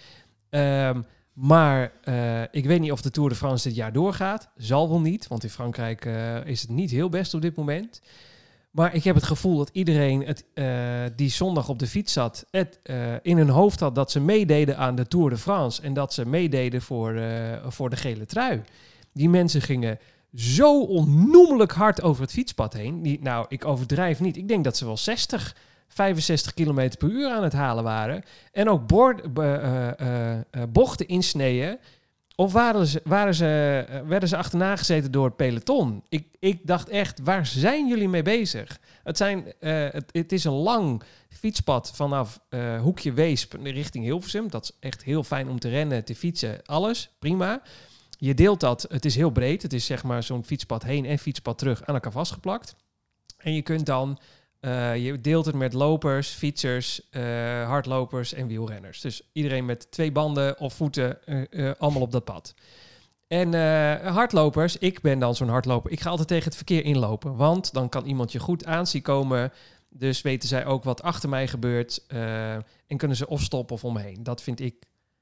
Ehm, 0.49 1.01
maar 1.33 1.91
eh, 2.03 2.41
ik 2.51 2.65
weet 2.65 2.79
niet 2.79 2.91
of 2.91 3.01
de 3.01 3.12
Tour 3.12 3.29
de 3.29 3.36
France 3.36 3.67
dit 3.67 3.77
jaar 3.77 3.93
doorgaat. 3.93 4.49
Zal 4.55 4.89
wel 4.89 5.01
niet, 5.01 5.27
want 5.27 5.43
in 5.43 5.49
Frankrijk 5.49 6.05
eh, 6.05 6.45
is 6.45 6.62
het 6.62 6.69
niet 6.69 6.91
heel 6.91 7.10
best 7.10 7.33
op 7.33 7.41
dit 7.41 7.55
moment. 7.55 8.01
Maar 8.77 8.95
ik 8.95 9.03
heb 9.03 9.15
het 9.15 9.23
gevoel 9.23 9.57
dat 9.57 9.69
iedereen 9.73 10.25
het, 10.25 10.43
eh, 10.53 10.65
die 11.15 11.29
zondag 11.29 11.69
op 11.69 11.79
de 11.79 11.87
fiets 11.87 12.13
zat, 12.13 12.45
eh, 12.51 12.65
in 13.21 13.37
hun 13.37 13.49
hoofd 13.49 13.79
had 13.79 13.95
dat 13.95 14.11
ze 14.11 14.19
meededen 14.19 14.77
aan 14.77 14.95
de 14.95 15.07
Tour 15.07 15.29
de 15.29 15.37
France. 15.37 15.81
En 15.81 15.93
dat 15.93 16.13
ze 16.13 16.25
meededen 16.25 16.81
voor, 16.81 17.15
eh, 17.15 17.65
voor 17.67 17.89
de 17.89 17.95
gele 17.95 18.25
trui. 18.25 18.61
Die 19.13 19.29
mensen 19.29 19.61
gingen 19.61 19.99
zo 20.35 20.81
onnoemelijk 20.81 21.71
hard 21.71 22.01
over 22.01 22.21
het 22.21 22.31
fietspad 22.31 22.73
heen. 22.73 23.17
Nou, 23.21 23.45
ik 23.49 23.65
overdrijf 23.65 24.19
niet. 24.19 24.37
Ik 24.37 24.47
denk 24.47 24.63
dat 24.63 24.77
ze 24.77 24.85
wel 24.85 24.97
60, 24.97 25.55
65 25.87 26.53
kilometer 26.53 26.97
per 26.97 27.09
uur 27.09 27.29
aan 27.29 27.43
het 27.43 27.53
halen 27.53 27.83
waren. 27.83 28.23
En 28.51 28.69
ook 28.69 28.87
bochten 30.69 31.07
insneden. 31.07 31.79
Of 32.39 32.54
waren 32.54 32.88
ze, 32.88 33.02
waren 33.04 33.36
ze, 33.36 33.86
werden 34.06 34.30
ze 34.30 34.38
achterna 34.38 34.76
gezeten 34.76 35.12
door 35.12 35.26
het 35.26 35.36
peloton? 35.36 36.04
Ik, 36.10 36.28
ik 36.39 36.67
dacht 36.67 36.89
echt, 36.89 37.19
waar 37.19 37.45
zijn 37.45 37.88
jullie 37.88 38.10
mee 38.10 38.21
bezig? 38.21 38.80
Het, 39.04 39.17
zijn, 39.17 39.54
eh, 39.60 39.88
het 40.12 40.32
is 40.32 40.43
een 40.43 40.52
lang 40.52 41.04
fietspad 41.30 41.91
vanaf 41.95 42.39
eh, 42.50 42.82
Hoekje 42.82 43.13
Weesp 43.13 43.54
richting 43.63 44.04
Hilversum. 44.04 44.50
Dat 44.50 44.63
is 44.63 44.71
echt 44.80 45.04
heel 45.04 45.23
fijn 45.23 45.50
om 45.50 45.60
te 45.60 45.69
rennen, 45.69 46.04
te 46.04 46.15
fietsen, 46.15 46.62
alles. 46.65 47.10
Prima. 47.19 47.62
Je 48.17 48.34
deelt 48.34 48.60
dat, 48.60 48.86
het 48.89 49.06
is 49.06 49.15
heel 49.15 49.32
breed. 49.32 49.62
Het 49.62 49.73
is 49.73 49.86
zeg 49.86 50.04
maar 50.04 50.23
zo'n 50.23 50.45
fietspad 50.45 50.84
heen 50.84 51.06
en 51.06 51.17
fietspad 51.17 51.58
terug 51.58 51.86
aan 51.86 51.93
elkaar 51.93 52.12
vastgeplakt. 52.12 52.76
En 53.38 53.54
je 53.54 53.62
kunt 53.62 53.86
dan, 53.86 54.19
eh, 54.60 54.98
je 55.06 55.22
deelt 55.22 55.46
het 55.46 55.56
met 55.56 55.74
lopers, 55.74 56.30
fietsers, 56.30 57.10
eh, 57.10 57.22
hardlopers 57.67 58.34
en 58.34 58.48
wielrenners. 58.48 59.02
Dus 59.02 59.22
iedereen 59.32 59.65
met 59.65 59.91
twee 59.91 60.12
banden 60.12 60.60
of 60.60 60.74
voeten, 60.74 61.24
eh, 61.50 61.72
allemaal 61.78 62.02
op 62.02 62.12
dat 62.12 62.24
pad. 62.24 62.54
En 63.28 63.54
hardlopers, 64.13 64.78
ik 64.78 65.02
ben 65.02 65.20
dan 65.20 65.36
zo'n 65.36 65.50
hardloper. 65.50 65.91
Ik 65.91 66.00
ga 66.00 66.10
altijd 66.10 66.28
tegen 66.28 66.46
het 66.46 66.56
verkeer 66.56 66.84
inlopen, 66.84 67.36
want 67.36 67.74
dan 67.74 67.89
kan 67.89 68.06
iemand 68.06 68.32
je 68.32 68.39
goed 68.39 68.65
aanzien 68.65 69.02
komen. 69.02 69.52
Dus 69.89 70.22
weten 70.22 70.50
zij 70.50 70.65
ook 70.65 70.84
wat 70.84 71.02
achter 71.02 71.30
mij 71.30 71.48
gebeurt 71.48 72.06
en 72.88 72.98
kunnen 72.98 73.17
ze 73.17 73.28
of 73.28 73.41
stoppen 73.41 73.76
of 73.76 73.84
omheen. 73.84 74.24
Dat 74.24 74.41
vind 74.41 74.60
ik 74.60 74.76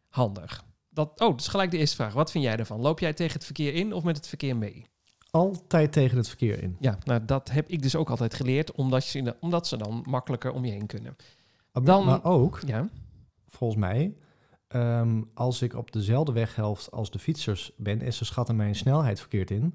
handig. 0.10 0.63
Dat, 0.89 1.19
oh, 1.21 1.36
dus 1.36 1.48
gelijk 1.48 1.71
de 1.71 1.78
eerste 1.78 1.95
vraag. 1.95 2.13
Wat 2.13 2.32
vind 2.32 2.43
jij 2.43 2.58
ervan? 2.58 2.82
Loop 2.82 3.00
jij 3.00 3.13
tegen 3.13 3.34
het 3.34 3.45
verkeer 3.45 3.74
in 3.74 3.93
of 3.93 4.04
met 4.04 4.15
het 4.15 4.28
verkeer 4.28 4.58
mee? 4.58 4.86
Altijd 5.36 5.91
tegen 5.91 6.17
het 6.17 6.28
verkeer 6.28 6.63
in. 6.63 6.76
Ja, 6.80 6.98
nou 7.04 7.26
dat 7.26 7.52
heb 7.52 7.69
ik 7.69 7.82
dus 7.82 7.95
ook 7.95 8.10
altijd 8.10 8.34
geleerd, 8.34 8.71
omdat, 8.71 9.04
ze, 9.04 9.36
omdat 9.39 9.67
ze 9.67 9.78
dan 9.78 10.04
makkelijker 10.10 10.52
om 10.52 10.65
je 10.65 10.71
heen 10.71 10.86
kunnen. 10.86 11.15
Maar- 11.71 11.84
Dan- 11.84 12.06
Maar 12.06 12.24
ook, 12.24 12.60
Ja, 12.65 12.89
volgens 13.48 13.80
mij, 13.80 14.15
ehm, 14.67 15.21
als 15.34 15.62
ik 15.62 15.76
op 15.76 15.91
dezelfde 15.91 16.32
weghelft 16.32 16.91
als 16.91 17.12
de 17.12 17.19
fietsers 17.19 17.71
ben... 17.78 18.02
en 18.02 18.13
ze 18.13 18.26
schatten 18.26 18.56
mijn 18.56 18.76
snelheid 18.76 19.19
verkeerd 19.19 19.52
in... 19.52 19.74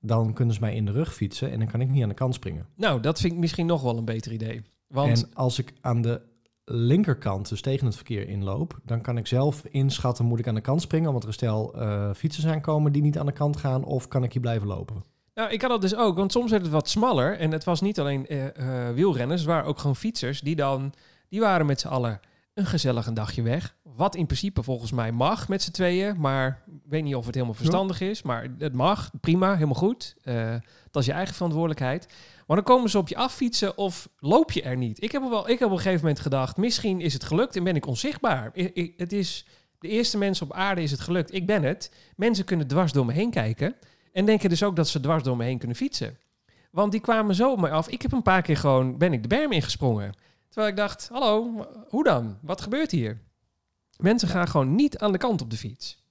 dan 0.00 0.32
kunnen 0.32 0.54
ze 0.54 0.60
mij 0.60 0.74
in 0.74 0.84
de 0.84 0.92
rug 0.92 1.14
fietsen 1.14 1.50
en 1.50 1.58
dan 1.58 1.68
kan 1.68 1.80
ik 1.80 1.88
niet 1.88 2.02
aan 2.02 2.08
de 2.08 2.14
kant 2.14 2.34
springen. 2.34 2.66
nou 2.76 3.00
dat 3.00 3.20
vind 3.20 3.32
ik 3.32 3.38
misschien 3.38 3.66
nog 3.66 3.82
wel 3.82 3.96
een 3.98 4.04
beter 4.04 4.32
idee. 4.32 4.62
Want 4.86 5.22
En 5.22 5.34
als 5.34 5.58
ik 5.58 5.72
aan 5.80 6.02
de 6.02 6.20
linkerkant, 6.68 7.48
dus 7.48 7.60
tegen 7.60 7.86
het 7.86 7.94
verkeer 7.94 8.28
inloop... 8.28 8.78
dan 8.84 9.00
kan 9.00 9.16
ik 9.16 9.26
zelf 9.26 9.64
inschatten, 9.64 10.24
moet 10.24 10.38
ik 10.38 10.48
aan 10.48 10.54
de 10.54 10.60
kant 10.60 10.82
springen... 10.82 11.08
omdat 11.08 11.24
er 11.24 11.32
stel 11.32 11.74
eh, 11.74 12.10
fietsers 12.14 12.46
aankomen 12.46 12.92
die 12.92 13.02
niet 13.02 13.18
aan 13.18 13.26
de 13.26 13.32
kant 13.32 13.56
gaan... 13.56 13.84
of 13.84 14.08
kan 14.08 14.24
ik 14.24 14.32
hier 14.32 14.42
blijven 14.42 14.66
lopen? 14.66 15.04
Nou, 15.34 15.50
ik 15.50 15.60
had 15.60 15.70
dat 15.70 15.80
dus 15.80 15.96
ook, 15.96 16.16
want 16.16 16.32
soms 16.32 16.50
werd 16.50 16.62
het 16.62 16.72
wat 16.72 16.88
smaller. 16.88 17.38
En 17.38 17.52
het 17.52 17.64
was 17.64 17.80
niet 17.80 18.00
alleen 18.00 18.26
eh, 18.26 18.46
eh, 18.88 18.94
wielrenners, 18.94 19.40
het 19.40 19.50
waren 19.50 19.68
ook 19.68 19.78
gewoon 19.78 19.96
fietsers 19.96 20.40
die 20.40 20.56
dan, 20.56 20.92
die 21.28 21.40
waren 21.40 21.66
met 21.66 21.80
z'n 21.80 21.88
allen 21.88 22.20
een 22.54 22.66
gezellig 22.66 23.06
een 23.06 23.14
dagje 23.14 23.42
weg. 23.42 23.76
Wat 23.82 24.14
in 24.14 24.26
principe 24.26 24.62
volgens 24.62 24.92
mij 24.92 25.12
mag 25.12 25.48
met 25.48 25.62
z'n 25.62 25.70
tweeën. 25.70 26.20
Maar 26.20 26.62
ik 26.66 26.90
weet 26.90 27.02
niet 27.02 27.14
of 27.14 27.26
het 27.26 27.34
helemaal 27.34 27.56
verstandig 27.56 28.00
is. 28.00 28.22
Maar 28.22 28.46
het 28.58 28.74
mag, 28.74 29.10
prima, 29.20 29.54
helemaal 29.54 29.74
goed. 29.74 30.16
Dat 30.90 31.02
is 31.02 31.06
je 31.06 31.12
eigen 31.12 31.34
verantwoordelijkheid. 31.34 32.08
Maar 32.46 32.56
dan 32.56 32.64
komen 32.64 32.90
ze 32.90 32.98
op 32.98 33.08
je 33.08 33.16
affietsen 33.16 33.78
of 33.78 34.08
loop 34.18 34.52
je 34.52 34.62
er 34.62 34.76
niet. 34.76 35.02
Ik 35.02 35.12
heb, 35.12 35.22
wel, 35.22 35.48
ik 35.48 35.58
heb 35.58 35.68
op 35.68 35.74
een 35.74 35.82
gegeven 35.82 36.00
moment 36.00 36.20
gedacht, 36.20 36.56
misschien 36.56 37.00
is 37.00 37.12
het 37.12 37.24
gelukt 37.24 37.56
en 37.56 37.64
ben 37.64 37.76
ik 37.76 37.86
onzichtbaar. 37.86 38.50
Het 38.96 39.12
is 39.12 39.46
de 39.78 39.88
eerste 39.88 40.18
mensen 40.18 40.46
op 40.46 40.52
aarde 40.52 40.82
is 40.82 40.90
het 40.90 41.00
gelukt. 41.00 41.34
Ik 41.34 41.46
ben 41.46 41.62
het. 41.62 41.92
Mensen 42.16 42.44
kunnen 42.44 42.66
dwars 42.66 42.92
door 42.92 43.06
me 43.06 43.12
heen 43.12 43.30
kijken. 43.30 43.74
En 44.12 44.24
denken 44.24 44.48
dus 44.48 44.62
ook 44.62 44.76
dat 44.76 44.88
ze 44.88 45.00
dwars 45.00 45.22
door 45.22 45.36
me 45.36 45.44
heen 45.44 45.58
kunnen 45.58 45.76
fietsen. 45.76 46.18
Want 46.70 46.92
die 46.92 47.00
kwamen 47.00 47.34
zo 47.34 47.52
op 47.52 47.60
mij 47.60 47.70
af. 47.70 47.88
Ik 47.88 48.02
heb 48.02 48.12
een 48.12 48.22
paar 48.22 48.42
keer 48.42 48.56
gewoon, 48.56 48.98
ben 48.98 49.12
ik 49.12 49.22
de 49.22 49.28
berm 49.28 49.52
ingesprongen. 49.52 50.14
Terwijl 50.48 50.68
ik 50.68 50.76
dacht, 50.76 51.08
hallo, 51.12 51.66
hoe 51.88 52.04
dan? 52.04 52.38
Wat 52.42 52.60
gebeurt 52.60 52.90
hier? 52.90 53.20
Mensen 53.96 54.28
gaan 54.28 54.48
gewoon 54.48 54.74
niet 54.74 54.98
aan 54.98 55.12
de 55.12 55.18
kant 55.18 55.42
op 55.42 55.50
de 55.50 55.56
fiets. 55.56 56.04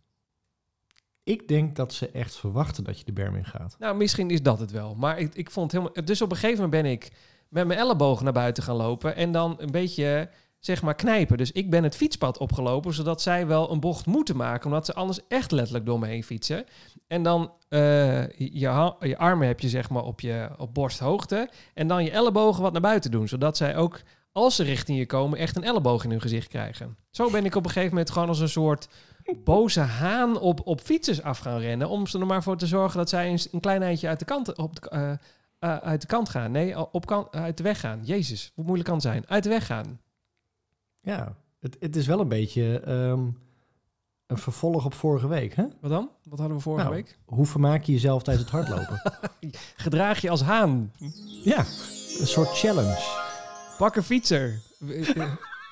Ik 1.26 1.48
denk 1.48 1.76
dat 1.76 1.94
ze 1.94 2.10
echt 2.12 2.36
verwachten 2.36 2.84
dat 2.84 3.00
je 3.00 3.06
de 3.06 3.14
berm 3.14 3.36
in 3.36 3.46
gaat. 3.46 3.76
Nou, 3.80 3.96
misschien 3.96 4.30
is 4.30 4.42
dat 4.42 4.60
het 4.60 4.72
wel. 4.72 4.96
Maar 4.96 5.20
ik, 5.20 5.36
ik 5.36 5.52
vond 5.52 5.72
het 5.72 5.82
helemaal... 5.82 6.06
Dus 6.06 6.22
op 6.22 6.32
een 6.32 6.38
gegeven 6.38 6.64
moment 6.64 6.84
ben 6.84 6.92
ik 6.92 7.12
met 7.50 7.68
mijn 7.68 7.80
elleboog 7.80 8.22
naar 8.22 8.34
buiten 8.34 8.64
gaan 8.64 8.76
lopen. 8.76 9.16
En 9.16 9.32
dan 9.32 9.56
een 9.58 9.72
beetje, 9.72 10.30
zeg 10.60 10.82
maar, 10.82 10.96
knijpen. 10.96 11.38
Dus 11.38 11.52
ik 11.52 11.70
ben 11.70 11.84
het 11.84 11.96
fietspad 11.96 12.38
opgelopen, 12.38 12.94
zodat 12.94 13.22
zij 13.22 13.48
wel 13.48 13.72
een 13.72 13.80
bocht 13.80 14.06
moeten 14.06 14.36
maken. 14.36 14.66
Omdat 14.66 14.86
ze 14.86 14.94
anders 14.94 15.20
echt 15.28 15.52
letterlijk 15.52 15.86
door 15.86 16.00
me 16.00 16.08
heen 16.08 16.24
fietsen. 16.24 16.66
En 17.08 17.24
dan 17.24 17.52
eh, 17.70 18.30
je, 18.30 18.60
je 19.00 19.18
armen 19.18 19.48
heb 19.48 19.60
je, 19.60 19.70
zeg 19.70 19.90
maar, 19.90 20.04
op, 20.04 20.22
je, 20.22 20.50
op 20.58 20.74
borsthoogte. 20.74 21.50
En 21.74 21.88
dan 21.88 22.04
je 22.04 22.12
ellebogen 22.12 22.62
wat 22.62 22.72
naar 22.72 22.82
buiten 22.82 23.12
doen. 23.12 23.28
Zodat 23.28 23.58
zij 23.58 23.76
ook, 23.76 24.02
als 24.32 24.56
ze 24.56 24.64
richting 24.64 24.98
je 24.98 25.06
komen, 25.06 25.40
echt 25.40 25.56
een 25.56 25.64
elleboog 25.64 26.04
in 26.04 26.10
hun 26.10 26.22
gezicht 26.22 26.48
krijgen. 26.48 26.98
Zo 27.12 27.30
ben 27.30 27.46
ik 27.46 27.56
op 27.56 27.64
een 27.66 27.72
gegeven 27.72 27.90
moment 27.90 28.10
gewoon 28.10 28.28
als 28.28 28.40
een 28.40 28.50
soort 28.50 28.88
boze 29.44 29.80
haan 29.80 30.40
op, 30.40 30.68
op 30.68 30.82
fietsers 30.82 31.22
af 31.22 31.40
gaan 31.40 31.60
rennen. 31.60 31.90
Om 31.90 32.08
ze 32.08 32.20
er 32.20 32.26
maar 32.26 32.44
voor 32.44 32.58
te 32.58 32.68
zorgen 32.68 32.98
dat 32.98 33.10
zij 33.10 33.32
een, 33.32 33.40
een 33.52 33.60
klein 33.60 33.82
eindje 33.84 34.08
uit 34.08 34.20
de 34.20 34.26
kant, 34.26 34.58
op 34.58 34.82
de, 34.82 34.90
eh, 34.90 35.12
eh, 35.60 35.78
uit 35.78 36.02
de 36.02 36.08
kant 36.08 36.30
gaan. 36.30 36.52
Nee, 36.52 36.92
op 36.94 37.06
kan, 37.06 37.28
uit 37.32 37.58
de 37.58 37.64
weg 37.64 37.80
gaan. 37.80 38.00
Jezus, 38.04 38.52
hoe 38.56 38.64
moeilijk 38.64 38.88
kan 38.90 38.98
het 38.98 39.06
zijn? 39.08 39.24
Uit 39.28 39.44
de 39.44 39.50
weg 39.50 39.66
gaan. 39.66 40.00
Ja, 41.02 41.36
het, 41.60 41.78
het 41.80 41.96
is 41.96 42.06
wel 42.08 42.20
een 42.20 42.28
beetje 42.28 42.80
ehm, 42.80 43.28
een 44.28 44.38
vervolg 44.38 44.86
op 44.86 44.94
vorige 44.94 45.28
week. 45.28 45.56
Hè? 45.56 45.66
Wat 45.82 45.92
dan? 45.92 46.10
Wat 46.24 46.40
hadden 46.40 46.58
we 46.58 46.64
vorige 46.64 46.84
Nou. 46.84 46.96
week? 46.96 47.18
Hoe 47.26 47.46
vermaak 47.46 47.84
je 47.84 47.92
jezelf 47.92 48.24
tijdens 48.24 48.52
het 48.52 48.56
hardlopen? 48.56 49.02
Gedraag 49.76 50.22
je 50.22 50.30
als 50.30 50.42
haan. 50.42 50.92
ja, 51.44 51.60
een 52.20 52.28
soort 52.28 52.58
challenge. 52.58 52.98
Pak 53.78 53.96
een 53.96 54.04
fietser. 54.04 54.62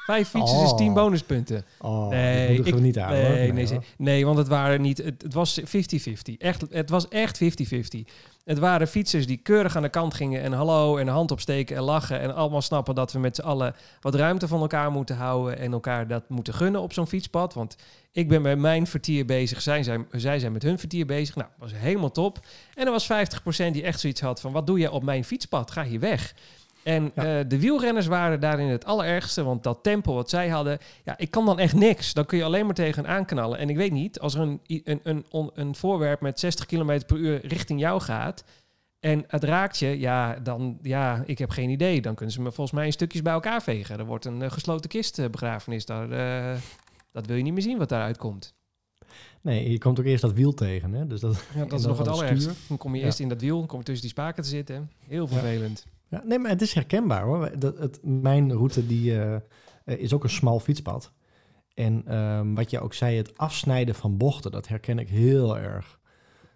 Vijf 0.05 0.29
fietsers 0.29 0.61
is 0.63 0.71
Oh. 0.71 0.77
tien 0.77 0.93
bonuspunten. 0.93 1.65
Oh, 1.81 2.07
Nee, 2.09 2.47
nee, 2.47 2.57
dat 2.57 2.65
ik- 2.67 2.73
we 2.73 2.79
niet 2.79 2.99
aan. 2.99 3.09
hoor. 3.15 3.29
Nee, 3.29 3.53
nee, 3.53 3.65
ze- 3.65 3.79
nee, 3.97 4.25
want 4.25 4.37
het 4.37 4.47
waren 4.47 4.81
niet. 4.81 4.97
Het, 4.97 5.21
het 5.21 5.33
was 5.33 5.59
50-50. 5.63 6.37
Echt, 6.37 6.63
het 6.69 6.89
was 6.89 7.07
echt 7.07 7.37
50-50. 7.37 8.03
Het 8.45 8.59
waren 8.59 8.87
fietsers 8.87 9.27
die 9.27 9.37
keurig 9.37 9.75
aan 9.75 9.81
de 9.81 9.89
kant 9.89 10.13
gingen 10.13 10.41
en 10.41 10.51
hallo 10.53 10.97
en 10.97 11.07
hand 11.07 11.31
opsteken 11.31 11.75
en 11.75 11.83
lachen 11.83 12.19
en 12.19 12.35
allemaal 12.35 12.61
snappen 12.61 12.95
dat 12.95 13.11
we 13.11 13.19
met 13.19 13.35
z'n 13.35 13.41
allen 13.41 13.75
wat 14.01 14.15
ruimte 14.15 14.47
van 14.47 14.61
elkaar 14.61 14.91
moeten 14.91 15.15
houden 15.15 15.57
en 15.59 15.71
elkaar 15.71 16.07
dat 16.07 16.23
moeten 16.29 16.53
gunnen 16.53 16.81
op 16.81 16.93
zo'n 16.93 17.07
fietspad. 17.07 17.53
Want 17.53 17.75
ik 18.11 18.27
ben 18.27 18.41
met 18.41 18.57
mijn 18.59 18.87
vertier 18.87 19.25
bezig, 19.25 19.61
zij 19.61 19.83
zijn, 19.83 20.05
zij 20.11 20.39
zijn 20.39 20.51
met 20.51 20.63
hun 20.63 20.79
vertier 20.79 21.05
bezig. 21.05 21.35
Nou, 21.35 21.47
dat 21.59 21.69
was 21.71 21.79
helemaal 21.81 22.11
top. 22.11 22.39
En 22.75 22.85
er 22.85 22.91
was 22.91 23.05
50% 23.05 23.73
die 23.73 23.83
echt 23.83 23.99
zoiets 23.99 24.21
had 24.21 24.41
van 24.41 24.51
wat 24.51 24.67
doe 24.67 24.79
jij 24.79 24.89
op 24.89 25.03
mijn 25.03 25.23
fietspad? 25.23 25.71
Ga 25.71 25.83
hier 25.83 25.99
weg. 25.99 26.33
En 26.83 27.11
Ja. 27.15 27.39
eh, 27.39 27.45
de 27.47 27.59
wielrenners 27.59 28.05
waren 28.07 28.39
daarin 28.39 28.67
het 28.67 28.85
allerergste, 28.85 29.43
want 29.43 29.63
dat 29.63 29.79
tempo 29.83 30.13
wat 30.13 30.29
zij 30.29 30.49
hadden, 30.49 30.77
ja, 31.03 31.17
ik 31.17 31.31
kan 31.31 31.45
dan 31.45 31.59
echt 31.59 31.73
niks. 31.75 32.13
Dan 32.13 32.25
kun 32.25 32.37
je 32.37 32.43
alleen 32.43 32.65
maar 32.65 32.75
tegen 32.75 33.07
aanknallen. 33.07 33.57
En 33.57 33.69
ik 33.69 33.75
weet 33.77 33.91
niet, 33.91 34.19
als 34.19 34.33
er 34.35 34.41
een, 34.41 34.59
een, 34.67 34.99
een, 35.03 35.25
een 35.53 35.75
voorwerp 35.75 36.21
met 36.21 36.39
60 36.39 36.65
km 36.65 36.99
per 37.07 37.17
uur 37.17 37.45
richting 37.45 37.79
jou 37.79 38.01
gaat 38.01 38.43
en 38.99 39.23
het 39.27 39.43
raakt 39.43 39.77
je, 39.79 39.99
ja, 39.99 40.35
dan, 40.39 40.77
ja, 40.81 41.23
ik 41.25 41.37
heb 41.37 41.49
geen 41.49 41.69
idee. 41.69 42.01
Dan 42.01 42.15
kunnen 42.15 42.33
ze 42.35 42.41
me 42.41 42.51
volgens 42.51 42.71
mij 42.77 42.85
in 42.85 42.91
stukjes 42.91 43.21
bij 43.21 43.33
elkaar 43.33 43.61
vegen. 43.63 43.99
Er 43.99 44.05
wordt 44.05 44.25
een 44.25 44.41
eh, 44.41 44.51
gesloten 44.51 44.89
kist 44.89 45.19
eh. 45.19 45.25
Daar, 45.85 46.59
dat 47.11 47.25
wil 47.25 47.35
je 47.35 47.43
niet 47.43 47.53
meer 47.53 47.61
zien 47.61 47.77
wat 47.77 47.89
daaruit 47.89 48.17
komt. 48.17 48.53
Nee, 49.41 49.71
je 49.71 49.77
komt 49.77 49.99
ook 49.99 50.05
eerst 50.05 50.21
dat 50.21 50.33
wiel 50.33 50.53
tegen. 50.53 50.93
Hè? 50.93 51.07
Dus 51.07 51.19
dat, 51.19 51.43
Ja, 51.55 51.65
dat 51.65 51.79
is 51.79 51.85
nog 51.85 51.97
het 51.97 52.07
allerergste. 52.07 52.51
Dan 52.67 52.77
kom 52.77 52.93
je 52.93 52.99
Ja. 52.99 53.05
eerst 53.05 53.19
in 53.19 53.29
dat 53.29 53.41
wiel, 53.41 53.57
dan 53.57 53.67
kom 53.67 53.77
je 53.79 53.83
tussen 53.85 54.01
die 54.03 54.11
spaken 54.11 54.43
te 54.43 54.49
zitten. 54.49 54.91
Heel 55.07 55.27
vervelend. 55.27 55.85
Ja, 56.13 56.23
nee, 56.25 56.39
maar 56.39 56.51
het 56.51 56.61
is 56.61 56.73
herkenbaar 56.73 57.23
hoor. 57.23 57.51
Dat, 57.59 57.77
het, 57.77 57.99
mijn 58.03 58.51
route 58.53 58.87
die, 58.87 59.19
eh, 59.19 59.35
eh, 59.35 59.41
is 59.85 60.13
ook 60.13 60.23
een 60.23 60.29
smal 60.29 60.59
fietspad. 60.59 61.11
En 61.73 62.03
ehm, 62.07 62.53
wat 62.53 62.69
je 62.69 62.79
ook 62.79 62.93
zei, 62.93 63.17
het 63.17 63.37
afsnijden 63.37 63.95
van 63.95 64.17
bochten, 64.17 64.51
dat 64.51 64.67
herken 64.67 64.99
ik 64.99 65.09
heel 65.09 65.57
erg. 65.57 65.99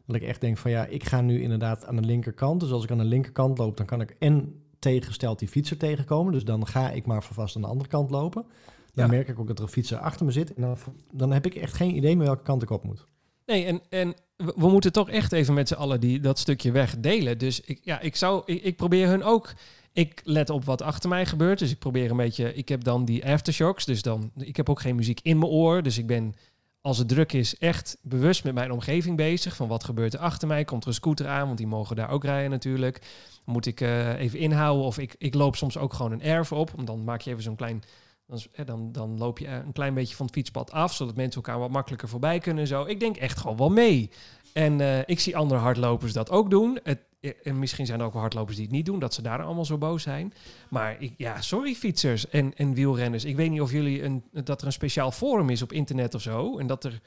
Dat 0.06 0.16
ik 0.16 0.22
echt 0.22 0.42
denk 0.42 0.58
van 0.58 0.72
ja, 0.72 0.86
ik 0.86 1.04
ga 1.04 1.22
nu 1.22 1.42
inderdaad 1.42 1.86
aan 1.86 1.96
de 1.96 2.02
linkerkant. 2.02 2.60
Dus 2.60 2.72
als 2.72 2.84
ik 2.84 2.92
aan 2.92 2.98
de 2.98 3.04
linkerkant 3.04 3.58
loop, 3.58 3.78
dan 3.78 3.86
kan 3.86 4.02
ik 4.02 4.16
en 4.20 4.62
tegengesteld 4.80 5.40
die 5.40 5.48
fietser 5.48 5.78
tegenkomen. 5.78 6.34
Dus 6.34 6.44
dan 6.46 6.68
ga 6.68 6.90
ik 6.92 7.06
maar 7.06 7.24
vast 7.24 7.56
aan 7.56 7.62
de 7.62 7.68
andere 7.68 7.90
kant 7.90 8.10
lopen. 8.12 8.46
Dan 8.94 9.06
Ja. 9.06 9.12
merk 9.12 9.28
ik 9.28 9.40
ook 9.40 9.48
dat 9.48 9.58
er 9.58 9.64
een 9.64 9.70
fietser 9.72 9.98
achter 9.98 10.26
me 10.26 10.32
zit. 10.32 10.54
En 10.54 10.62
dan, 10.62 10.78
dan 11.12 11.32
heb 11.32 11.46
ik 11.46 11.56
echt 11.56 11.74
geen 11.74 11.96
idee 11.96 12.16
meer 12.16 12.26
welke 12.26 12.44
kant 12.44 12.62
ik 12.62 12.70
op 12.70 12.84
moet. 12.84 13.08
Nee, 13.48 13.66
en, 13.66 13.82
en 13.90 14.16
we, 14.36 14.70
moeten 14.70 14.92
toch 14.92 15.10
echt 15.10 15.32
even 15.32 15.54
met 15.54 15.68
z'n 15.68 15.74
allen 15.74 16.00
die, 16.00 16.20
dat 16.20 16.40
stukje 16.40 16.72
weg 16.72 16.98
delen. 16.98 17.38
Dus 17.38 17.62
ik, 17.62 17.80
ja, 17.84 18.00
ik, 18.00 18.16
zou, 18.16 18.42
ik, 18.46 18.76
probeer 18.76 19.08
hun 19.08 19.24
ook... 19.24 19.54
Ik 19.94 20.22
let 20.24 20.50
op 20.50 20.66
wat 20.66 20.82
achter 20.82 21.10
mij 21.10 21.26
gebeurt. 21.26 21.60
Dus 21.60 21.72
ik 21.72 21.80
probeer 21.80 22.12
een 22.12 22.18
beetje... 22.18 22.54
Ik 22.54 22.70
heb 22.70 22.84
dan 22.84 23.06
die 23.06 23.26
aftershocks. 23.26 23.86
Dus 23.86 24.02
dan... 24.02 24.32
Ik 24.38 24.56
heb 24.56 24.70
ook 24.70 24.80
geen 24.80 24.96
muziek 24.96 25.20
in 25.24 25.40
mijn 25.40 25.52
oor. 25.52 25.84
Dus 25.84 25.98
ik 25.98 26.08
ben, 26.08 26.34
als 26.82 26.98
het 26.98 27.08
druk 27.08 27.34
is, 27.34 27.58
echt 27.58 27.98
bewust 28.02 28.44
met 28.44 28.54
mijn 28.54 28.72
omgeving 28.72 29.16
bezig. 29.16 29.56
Van 29.56 29.68
wat 29.68 29.84
gebeurt 29.84 30.14
er 30.14 30.20
achter 30.20 30.48
mij? 30.48 30.64
Komt 30.64 30.82
er 30.82 30.88
een 30.88 30.94
scooter 30.94 31.28
aan? 31.28 31.46
Want 31.46 31.58
die 31.58 31.68
mogen 31.68 31.96
daar 31.96 32.10
ook 32.10 32.24
rijden 32.24 32.52
natuurlijk. 32.52 33.02
Moet 33.46 33.66
ik 33.66 33.82
eh, 33.82 34.20
even 34.20 34.40
inhouden? 34.40 34.86
Of 34.86 34.98
ik, 34.98 35.16
ik 35.18 35.34
loop 35.34 35.56
soms 35.56 35.78
ook 35.78 35.94
gewoon 35.94 36.12
een 36.12 36.22
erf 36.22 36.52
op. 36.52 36.72
Dan 36.84 37.04
maak 37.04 37.22
je 37.22 37.32
even 37.32 37.44
zo'n 37.44 37.56
klein... 37.56 37.84
Dan, 38.28 38.40
dan, 38.66 38.92
dan 38.92 39.18
loop 39.18 39.40
je 39.40 39.48
een 39.48 39.72
klein 39.72 39.94
beetje 39.94 40.16
van 40.16 40.26
het 40.26 40.36
fietspad 40.36 40.72
af, 40.72 40.94
zodat 40.94 41.16
mensen 41.16 41.42
elkaar 41.42 41.60
wat 41.60 41.70
makkelijker 41.70 42.10
voorbij 42.10 42.40
kunnen 42.40 42.62
en 42.62 42.68
zo. 42.68 42.86
Ik 42.86 43.00
denk 43.00 43.18
echt 43.18 43.38
gewoon 43.38 43.58
wel 43.58 43.70
mee. 43.70 44.10
En 44.54 44.82
eh, 44.82 45.00
ik 45.06 45.20
zie 45.20 45.38
andere 45.38 45.60
hardlopers 45.60 46.14
dat 46.14 46.30
ook 46.30 46.50
doen. 46.50 46.80
Het, 46.84 47.00
eh, 47.20 47.32
en 47.44 47.60
misschien 47.60 47.86
zijn 47.86 48.00
er 48.00 48.06
ook 48.06 48.14
wel 48.14 48.22
hardlopers 48.22 48.56
die 48.56 48.66
het 48.66 48.74
niet 48.74 48.86
doen, 48.86 49.00
dat 49.00 49.14
ze 49.14 49.22
daar 49.22 49.44
allemaal 49.44 49.66
zo 49.66 49.78
boos 49.78 50.04
zijn. 50.04 50.34
Maar 50.70 51.02
ik, 51.02 51.14
ja, 51.18 51.42
sorry 51.42 51.74
fietsers 51.74 52.30
en, 52.30 52.54
en 52.56 52.74
wielrenners. 52.74 53.26
Ik 53.26 53.36
weet 53.36 53.50
niet 53.50 53.62
of 53.62 53.72
jullie 53.72 54.04
een, 54.04 54.24
dat 54.32 54.62
er 54.62 54.68
een 54.68 54.74
speciaal 54.74 55.12
forum 55.12 55.50
is 55.50 55.62
op 55.62 55.72
internet 55.72 56.16
of 56.16 56.22
zo. 56.22 56.58
En 56.58 56.68
dat 56.68 56.84
er 56.84 57.02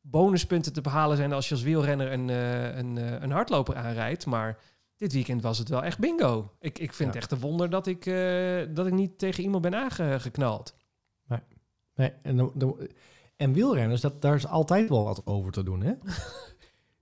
bonuspunten 0.00 0.72
te 0.72 0.80
behalen 0.80 1.16
zijn 1.16 1.32
als 1.32 1.48
je 1.48 1.54
als 1.54 1.64
wielrenner 1.64 2.12
een, 2.12 2.30
eh, 2.30 2.76
een, 2.76 3.22
een 3.22 3.30
hardloper 3.30 3.76
aanrijdt. 3.76 4.26
Maar 4.26 4.58
dit 4.98 5.12
weekend 5.12 5.42
was 5.42 5.58
het 5.58 5.68
wel 5.68 5.84
echt 5.84 5.98
bingo. 5.98 6.52
Ik, 6.60 6.78
ik 6.78 6.92
vind 6.92 6.98
Ja. 6.98 7.06
het 7.06 7.16
echt 7.16 7.30
een 7.32 7.38
wonder 7.48 7.70
dat 7.70 7.86
ik, 7.86 8.06
eh, 8.06 8.60
dat 8.74 8.86
ik 8.86 8.92
niet 8.92 9.18
tegen 9.18 9.42
iemand 9.42 9.62
ben 9.62 9.74
aangeknald. 9.74 10.76
Nee, 11.94 12.12
en, 12.22 12.36
dan- 12.36 12.52
dan- 12.54 12.88
en 13.36 13.52
wielrenners, 13.52 14.00
dat, 14.00 14.22
daar 14.22 14.34
is 14.34 14.46
altijd 14.46 14.88
wel 14.88 15.04
wat 15.04 15.26
over 15.26 15.52
te 15.52 15.62
doen. 15.62 15.80
Hè? 15.82 15.92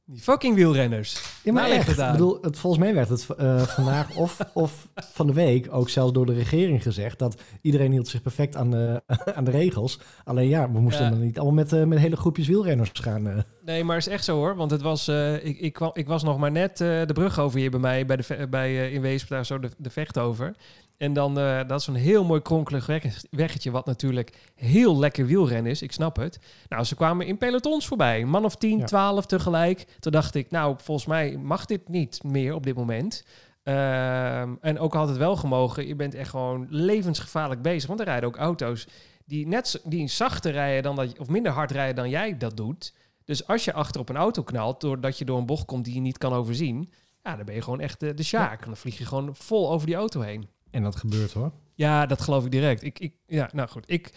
Die 0.08 0.20
fucking 0.20 0.54
wielrenners. 0.54 1.22
Ja, 1.42 1.52
maar 1.52 1.70
echt. 1.70 1.98
Ik 1.98 2.10
bedoel, 2.12 2.38
het, 2.40 2.58
volgens 2.58 2.82
mij 2.82 2.94
werd 2.94 3.08
het 3.08 3.26
eh, 3.36 3.60
vandaag 3.62 4.16
of, 4.16 4.38
of 4.54 4.88
van 4.96 5.26
de 5.26 5.32
week 5.32 5.66
ook 5.70 5.88
zelfs 5.88 6.12
door 6.12 6.26
de 6.26 6.32
regering 6.34 6.82
gezegd 6.82 7.18
dat 7.18 7.42
iedereen 7.62 7.92
hield 7.92 8.08
zich 8.08 8.22
perfect 8.22 8.56
aan 8.56 8.70
de, 8.70 9.02
aan 9.36 9.44
de 9.44 9.50
regels. 9.50 10.00
Alleen 10.24 10.48
ja, 10.48 10.70
we 10.72 10.80
moesten 10.80 11.04
Ja. 11.04 11.10
dan 11.10 11.20
niet 11.20 11.36
allemaal 11.38 11.54
met, 11.54 11.72
eh, 11.72 11.84
met 11.84 11.98
hele 11.98 12.16
groepjes 12.16 12.46
wielrenners 12.46 12.90
gaan. 12.92 13.28
eh. 13.28 13.36
Nee, 13.64 13.84
maar 13.84 13.96
is 13.96 14.08
echt 14.08 14.24
zo 14.24 14.36
hoor. 14.36 14.56
Want 14.56 14.70
het 14.70 14.82
was, 14.82 15.08
ik, 15.42 15.60
ik, 15.60 15.72
kwam, 15.72 15.90
ik 15.94 16.06
was 16.06 16.22
nog 16.22 16.38
maar 16.38 16.52
net 16.52 16.76
de 16.76 17.10
brug 17.14 17.38
over 17.38 17.58
hier 17.58 17.70
bij 17.70 17.80
mij, 17.80 18.06
bij 18.06 18.16
de, 18.16 18.46
bij, 18.50 18.90
in 18.90 19.00
Weesp, 19.00 19.28
daar 19.28 19.46
zo 19.46 19.58
de, 19.58 19.70
de 19.78 19.90
vecht 19.90 20.18
over. 20.18 20.54
En 20.98 21.12
dan, 21.12 21.38
eh, 21.38 21.60
dat 21.66 21.78
is 21.78 21.84
zo'n 21.84 21.94
heel 21.94 22.24
mooi 22.24 22.42
kronkelig 22.42 22.86
weg- 22.86 23.24
weggetje, 23.30 23.70
wat 23.70 23.86
natuurlijk 23.86 24.36
heel 24.54 24.98
lekker 24.98 25.26
wielrennen 25.26 25.70
is. 25.72 25.82
Ik 25.82 25.92
snap 25.92 26.16
het. 26.16 26.38
Nou, 26.68 26.84
ze 26.84 26.94
kwamen 26.94 27.26
in 27.26 27.38
pelotons 27.38 27.86
voorbij. 27.86 28.20
Een 28.20 28.28
man 28.28 28.44
of 28.44 28.56
10, 28.56 28.78
Ja. 28.78 28.84
12 28.84 29.26
tegelijk. 29.26 29.86
Toen 29.98 30.12
dacht 30.12 30.34
ik, 30.34 30.50
nou, 30.50 30.76
volgens 30.82 31.06
mij 31.06 31.36
mag 31.36 31.64
dit 31.64 31.88
niet 31.88 32.22
meer 32.22 32.54
op 32.54 32.62
dit 32.64 32.76
moment. 32.76 33.24
Ehm, 33.62 34.54
en 34.60 34.78
ook 34.78 34.94
had 34.94 35.08
het 35.08 35.16
wel 35.16 35.36
gemogen. 35.36 35.86
Je 35.86 35.94
bent 35.96 36.14
echt 36.14 36.30
gewoon 36.30 36.66
levensgevaarlijk 36.70 37.62
bezig. 37.62 37.88
Want 37.88 38.00
er 38.00 38.06
rijden 38.06 38.28
ook 38.28 38.36
auto's 38.36 38.86
die 39.24 39.46
net 39.46 39.80
die 39.84 40.08
zachter 40.08 40.52
rijden 40.52 40.82
dan 40.82 40.96
dat, 40.96 41.18
of 41.18 41.28
minder 41.28 41.52
hard 41.52 41.70
rijden 41.70 41.94
dan 41.96 42.08
jij 42.10 42.36
dat 42.36 42.56
doet. 42.56 42.94
Dus 43.24 43.46
als 43.46 43.64
je 43.64 43.72
achter 43.72 44.00
op 44.00 44.08
een 44.08 44.16
auto 44.16 44.42
knalt, 44.42 44.80
doordat 44.80 45.18
je 45.18 45.24
door 45.24 45.38
een 45.38 45.46
bocht 45.46 45.64
komt 45.64 45.84
die 45.84 45.94
je 45.94 46.00
niet 46.00 46.18
kan 46.18 46.32
overzien, 46.32 46.92
ja, 47.22 47.36
dan 47.36 47.44
ben 47.44 47.54
je 47.54 47.62
gewoon 47.62 47.80
echt 47.80 48.00
de, 48.00 48.14
de 48.14 48.22
sjaak. 48.22 48.60
En 48.60 48.66
dan 48.66 48.76
vlieg 48.76 48.98
je 48.98 49.04
gewoon 49.06 49.36
vol 49.36 49.70
over 49.70 49.86
die 49.86 49.96
auto 49.96 50.20
heen. 50.20 50.48
En 50.76 50.82
dat 50.82 50.96
gebeurt 50.96 51.32
hoor. 51.32 51.52
Ja, 51.74 52.06
dat 52.06 52.20
geloof 52.20 52.44
ik 52.44 52.50
direct. 52.50 52.82
Ik, 52.82 52.98
ik, 52.98 53.14
ja, 53.26 53.50
nou 53.52 53.68
goed. 53.68 53.84
Ik, 53.86 54.12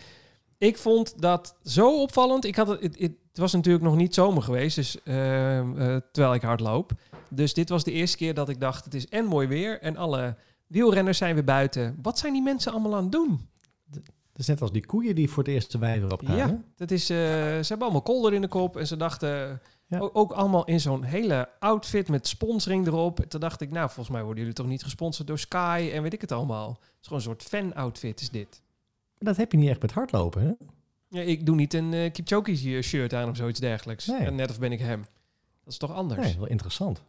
ik 0.58 0.78
vond 0.78 1.22
dat 1.22 1.56
zo 1.64 2.02
opvallend. 2.02 2.46
Ik 2.46 2.56
had 2.56 2.68
het, 2.68 2.82
het, 2.82 3.00
het 3.00 3.18
was 3.34 3.54
natuurlijk 3.54 3.84
nog 3.84 3.96
niet 3.96 4.14
zomer 4.14 4.44
geweest, 4.44 4.76
dus, 4.76 5.04
eh, 5.04 5.60
eh, 5.60 6.02
terwijl 6.12 6.34
ik 6.34 6.42
hard 6.42 6.60
loop. 6.60 6.92
Dus 7.30 7.54
dit 7.54 7.70
was 7.70 7.84
de 7.84 7.92
eerste 7.92 8.18
keer 8.18 8.34
dat 8.34 8.50
ik 8.50 8.60
dacht, 8.60 8.86
het 8.86 8.94
is 8.94 9.08
en 9.08 9.26
mooi 9.26 9.48
weer 9.48 9.82
en 9.82 9.98
alle 9.98 10.36
wielrenners 10.68 11.18
zijn 11.18 11.34
weer 11.34 11.44
buiten. 11.44 11.98
Wat 12.02 12.20
zijn 12.20 12.34
die 12.34 12.42
mensen 12.42 12.72
allemaal 12.72 12.96
aan 12.96 13.04
het 13.04 13.12
doen? 13.12 13.48
Dat 14.32 14.48
is 14.48 14.48
net 14.48 14.62
als 14.62 14.72
die 14.72 14.86
koeien 14.86 15.16
die 15.16 15.30
voor 15.30 15.44
het 15.44 15.52
eerst 15.54 15.72
de 15.72 15.78
wei 15.78 16.00
weer 16.00 16.12
opgaan. 16.12 16.38
hè? 16.38 16.38
Ja, 16.38 16.62
dat 16.76 16.92
is, 16.92 17.10
eh, 17.10 17.18
ze 17.18 17.66
hebben 17.68 17.82
allemaal 17.82 18.02
kolder 18.02 18.34
in 18.34 18.42
de 18.42 18.48
kop 18.48 18.78
en 18.78 18.88
ze 18.88 18.98
dachten 18.98 19.62
Ja. 19.90 20.00
ook, 20.00 20.18
ook 20.18 20.32
allemaal 20.32 20.66
in 20.66 20.80
zo'n 20.80 21.04
hele 21.04 21.50
outfit 21.60 22.10
met 22.10 22.28
sponsoring 22.28 22.88
erop. 22.88 23.20
Toen 23.28 23.40
dacht 23.40 23.62
ik, 23.62 23.72
nou, 23.72 23.86
volgens 23.86 24.10
mij 24.10 24.24
worden 24.24 24.40
jullie 24.40 24.56
toch 24.56 24.68
niet 24.68 24.84
gesponsord 24.84 25.28
door 25.28 25.40
Sky 25.40 25.90
en 25.94 26.02
weet 26.02 26.14
ik 26.14 26.22
het 26.22 26.32
allemaal. 26.32 26.70
Het 26.70 26.78
is 27.02 27.08
gewoon 27.08 27.18
een 27.18 27.26
soort 27.26 27.44
fan-outfit 27.44 28.22
is 28.22 28.30
dit. 28.30 28.62
Dat 29.18 29.38
heb 29.38 29.52
je 29.52 29.58
niet 29.58 29.70
echt 29.70 29.82
met 29.82 29.92
hardlopen, 29.92 30.42
hè? 30.42 30.52
Ja, 31.08 31.22
ik 31.22 31.46
doe 31.46 31.56
niet 31.56 31.74
een 31.74 31.94
uh, 31.94 32.12
Kipchoge 32.12 32.82
shirt 32.82 33.14
aan 33.14 33.30
of 33.30 33.36
zoiets 33.36 33.60
dergelijks. 33.60 34.06
Nee. 34.06 34.20
En 34.20 34.36
net 34.36 34.50
of 34.50 34.60
ben 34.60 34.72
ik 34.72 34.80
hem. 34.80 35.06
Dat 35.64 35.74
is 35.74 35.78
toch 35.78 35.94
anders? 35.94 36.22
Nee, 36.22 36.38
wel 36.38 36.48
interessant. 36.48 37.02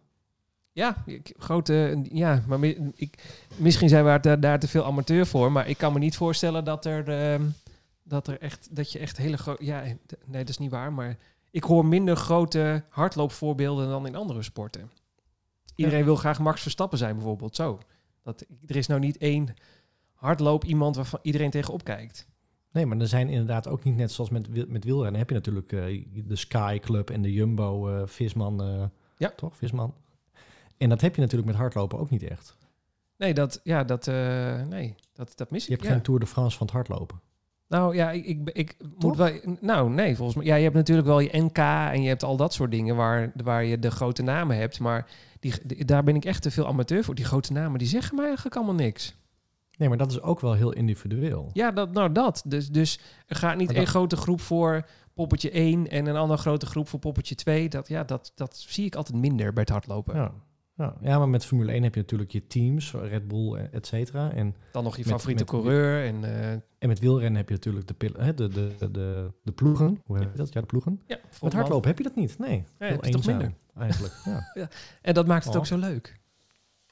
Ja, 0.72 1.02
ik, 1.06 1.34
grote, 1.38 2.02
ja, 2.12 2.42
maar 2.46 2.62
ik, 2.94 3.14
misschien 3.56 3.88
zijn 3.88 4.04
we 4.04 4.20
daar, 4.20 4.40
daar 4.40 4.58
te 4.58 4.68
veel 4.68 4.84
amateur 4.84 5.26
voor, 5.26 5.52
maar 5.52 5.68
ik 5.68 5.78
kan 5.78 5.92
me 5.92 5.98
niet 5.98 6.16
voorstellen 6.16 6.64
dat 6.64 6.84
er, 6.84 7.08
ehm, 7.08 7.42
dat 8.02 8.28
er 8.28 8.40
echt, 8.40 8.68
dat 8.70 8.92
je 8.92 8.98
echt 8.98 9.16
hele 9.16 9.36
grote, 9.36 9.64
ja, 9.64 9.82
nee, 9.82 9.98
dat 10.26 10.48
is 10.48 10.58
niet 10.58 10.70
waar, 10.70 10.92
maar 10.92 11.16
ik 11.50 11.64
hoor 11.64 11.86
minder 11.86 12.16
grote 12.16 12.84
hardloopvoorbeelden 12.88 13.88
dan 13.88 14.06
in 14.06 14.16
andere 14.16 14.42
sporten. 14.42 14.90
Iedereen 15.74 16.04
wil 16.04 16.16
graag 16.16 16.38
Max 16.40 16.62
Verstappen 16.62 16.98
zijn 16.98 17.14
bijvoorbeeld, 17.14 17.56
zo. 17.56 17.78
Dat, 18.22 18.46
er 18.66 18.76
is 18.76 18.86
nou 18.86 19.00
niet 19.00 19.18
één 19.18 19.54
hardloop 20.14 20.64
iemand 20.64 20.96
waarvan 20.96 21.18
iedereen 21.22 21.50
tegenop 21.50 21.84
kijkt. 21.84 22.28
Nee, 22.72 22.86
maar 22.86 22.98
er 22.98 23.06
zijn 23.08 23.28
inderdaad 23.28 23.68
ook 23.68 23.84
niet 23.84 23.96
net 23.96 24.12
zoals 24.12 24.30
met, 24.30 24.68
met 24.68 24.84
wielrennen. 24.84 25.18
heb 25.20 25.28
je 25.28 25.34
natuurlijk 25.34 25.72
eh, 25.72 26.04
de 26.24 26.36
Sky 26.36 26.78
Club 26.78 27.10
en 27.10 27.22
de 27.22 27.32
Jumbo 27.32 27.88
eh 27.88 28.02
Visman. 28.06 28.62
eh, 28.62 28.84
Ja. 29.16 29.32
Toch, 29.36 29.56
Visman? 29.56 29.94
En 30.76 30.88
dat 30.88 31.00
heb 31.00 31.14
je 31.14 31.20
natuurlijk 31.20 31.48
met 31.50 31.58
hardlopen 31.58 31.98
ook 31.98 32.10
niet 32.10 32.22
echt. 32.22 32.56
Nee, 33.16 33.34
dat, 33.34 33.60
ja, 33.64 33.84
dat, 33.84 34.06
nee, 34.68 34.94
dat, 35.12 35.32
dat 35.36 35.50
mis 35.50 35.66
Je 35.66 35.72
ik. 35.72 35.76
hebt 35.76 35.88
ja. 35.88 35.94
geen 35.94 36.02
Tour 36.04 36.20
de 36.20 36.26
France 36.26 36.56
van 36.56 36.66
het 36.66 36.74
hardlopen. 36.76 37.20
Nou 37.70 37.94
ja, 37.94 38.10
ik, 38.10 38.24
ik, 38.26 38.48
ik 38.52 38.76
moet 38.98 39.16
wel. 39.16 39.30
Nou, 39.60 39.90
nee, 39.90 40.16
volgens 40.16 40.36
mij. 40.36 40.46
Ja, 40.46 40.54
je 40.54 40.62
hebt 40.62 40.74
natuurlijk 40.74 41.06
wel 41.06 41.20
je 41.20 41.28
NK 41.32 41.58
en 41.58 42.02
je 42.02 42.08
hebt 42.08 42.22
al 42.22 42.36
dat 42.36 42.52
soort 42.52 42.70
dingen 42.70 42.96
waar, 42.96 43.32
waar 43.44 43.64
je 43.64 43.78
de 43.78 43.90
grote 43.90 44.22
namen 44.22 44.56
hebt. 44.56 44.80
Maar 44.80 45.06
die, 45.40 45.54
die- 45.64 45.84
daar 45.84 46.04
ben 46.04 46.14
ik 46.16 46.24
echt 46.24 46.42
te 46.42 46.50
veel 46.50 46.66
amateur 46.66 47.04
voor. 47.04 47.14
Die 47.14 47.24
grote 47.24 47.52
namen 47.52 47.78
die 47.78 47.88
zeggen 47.88 48.14
mij 48.16 48.24
eigenlijk 48.24 48.56
allemaal 48.56 48.74
niks. 48.74 49.14
Nee, 49.76 49.88
maar 49.88 49.98
dat 49.98 50.10
is 50.10 50.20
ook 50.20 50.40
wel 50.40 50.52
heel 50.52 50.72
individueel. 50.72 51.50
Ja, 51.52 51.70
dat, 51.70 51.92
nou 51.92 52.12
dat. 52.12 52.42
Dus, 52.46 52.68
dus 52.68 53.00
er 53.26 53.36
gaat 53.36 53.56
niet 53.56 53.74
dat- 53.74 53.86
grote 53.88 54.16
groep 54.16 54.40
voor 54.40 54.86
poppetje 55.14 55.50
1 55.50 55.88
en 55.90 56.06
een 56.06 56.16
andere 56.16 56.40
grote 56.40 56.66
groep 56.66 56.88
voor 56.88 56.98
poppetje 56.98 57.34
2. 57.34 57.68
Dat, 57.68 57.88
ja, 57.88 58.04
dat, 58.04 58.32
dat 58.34 58.56
zie 58.68 58.84
ik 58.86 58.94
altijd 58.94 59.18
minder 59.18 59.52
bij 59.52 59.62
het 59.62 59.72
hardlopen. 59.72 60.14
Ja. 60.16 60.32
Ja. 60.80 60.94
ja, 61.00 61.18
maar 61.18 61.28
met 61.28 61.44
Formule 61.46 61.72
1 61.72 61.82
heb 61.82 61.94
je 61.94 62.00
natuurlijk 62.00 62.30
je 62.30 62.46
teams, 62.46 62.92
Red 62.92 63.28
Bull, 63.28 63.54
eh, 63.54 63.64
et 63.74 63.86
cetera. 63.86 64.30
En, 64.32 64.54
Dan 64.72 64.84
nog 64.84 64.96
je 64.96 65.02
Met- 65.02 65.10
favoriete 65.12 65.42
met- 65.42 65.52
coureur. 65.52 66.04
En, 66.06 66.24
eh, 66.24 66.50
en 66.52 66.88
met 66.88 66.98
wielrennen 66.98 67.36
heb 67.36 67.48
je 67.48 67.54
natuurlijk 67.54 67.86
de, 67.88 67.94
pil- 67.94 68.14
hè, 68.18 68.34
de, 68.34 68.48
de, 68.48 68.70
de, 68.78 68.90
de, 68.90 69.30
de 69.42 69.52
ploegen. 69.52 70.00
Hoe 70.04 70.18
heb 70.18 70.30
je 70.32 70.38
dat? 70.38 70.52
Ja, 70.52 70.60
de 70.60 70.66
ploegen. 70.66 71.00
ja, 71.06 71.18
Met 71.42 71.52
hardlopen 71.52 71.88
heb 71.88 71.98
je 71.98 72.04
dat 72.04 72.16
niet. 72.16 72.38
Nee, 72.38 72.64
heel 72.78 72.88
heb 72.90 73.04
je 73.04 73.10
toch 73.10 73.26
minder. 73.26 73.52
eigenlijk. 73.78 74.14
Ja. 74.54 74.68
En 75.02 75.14
dat 75.14 75.26
maakt 75.26 75.44
het 75.44 75.54
Oh. 75.54 75.60
ook 75.60 75.66
zo 75.66 75.76
leuk. 75.78 76.18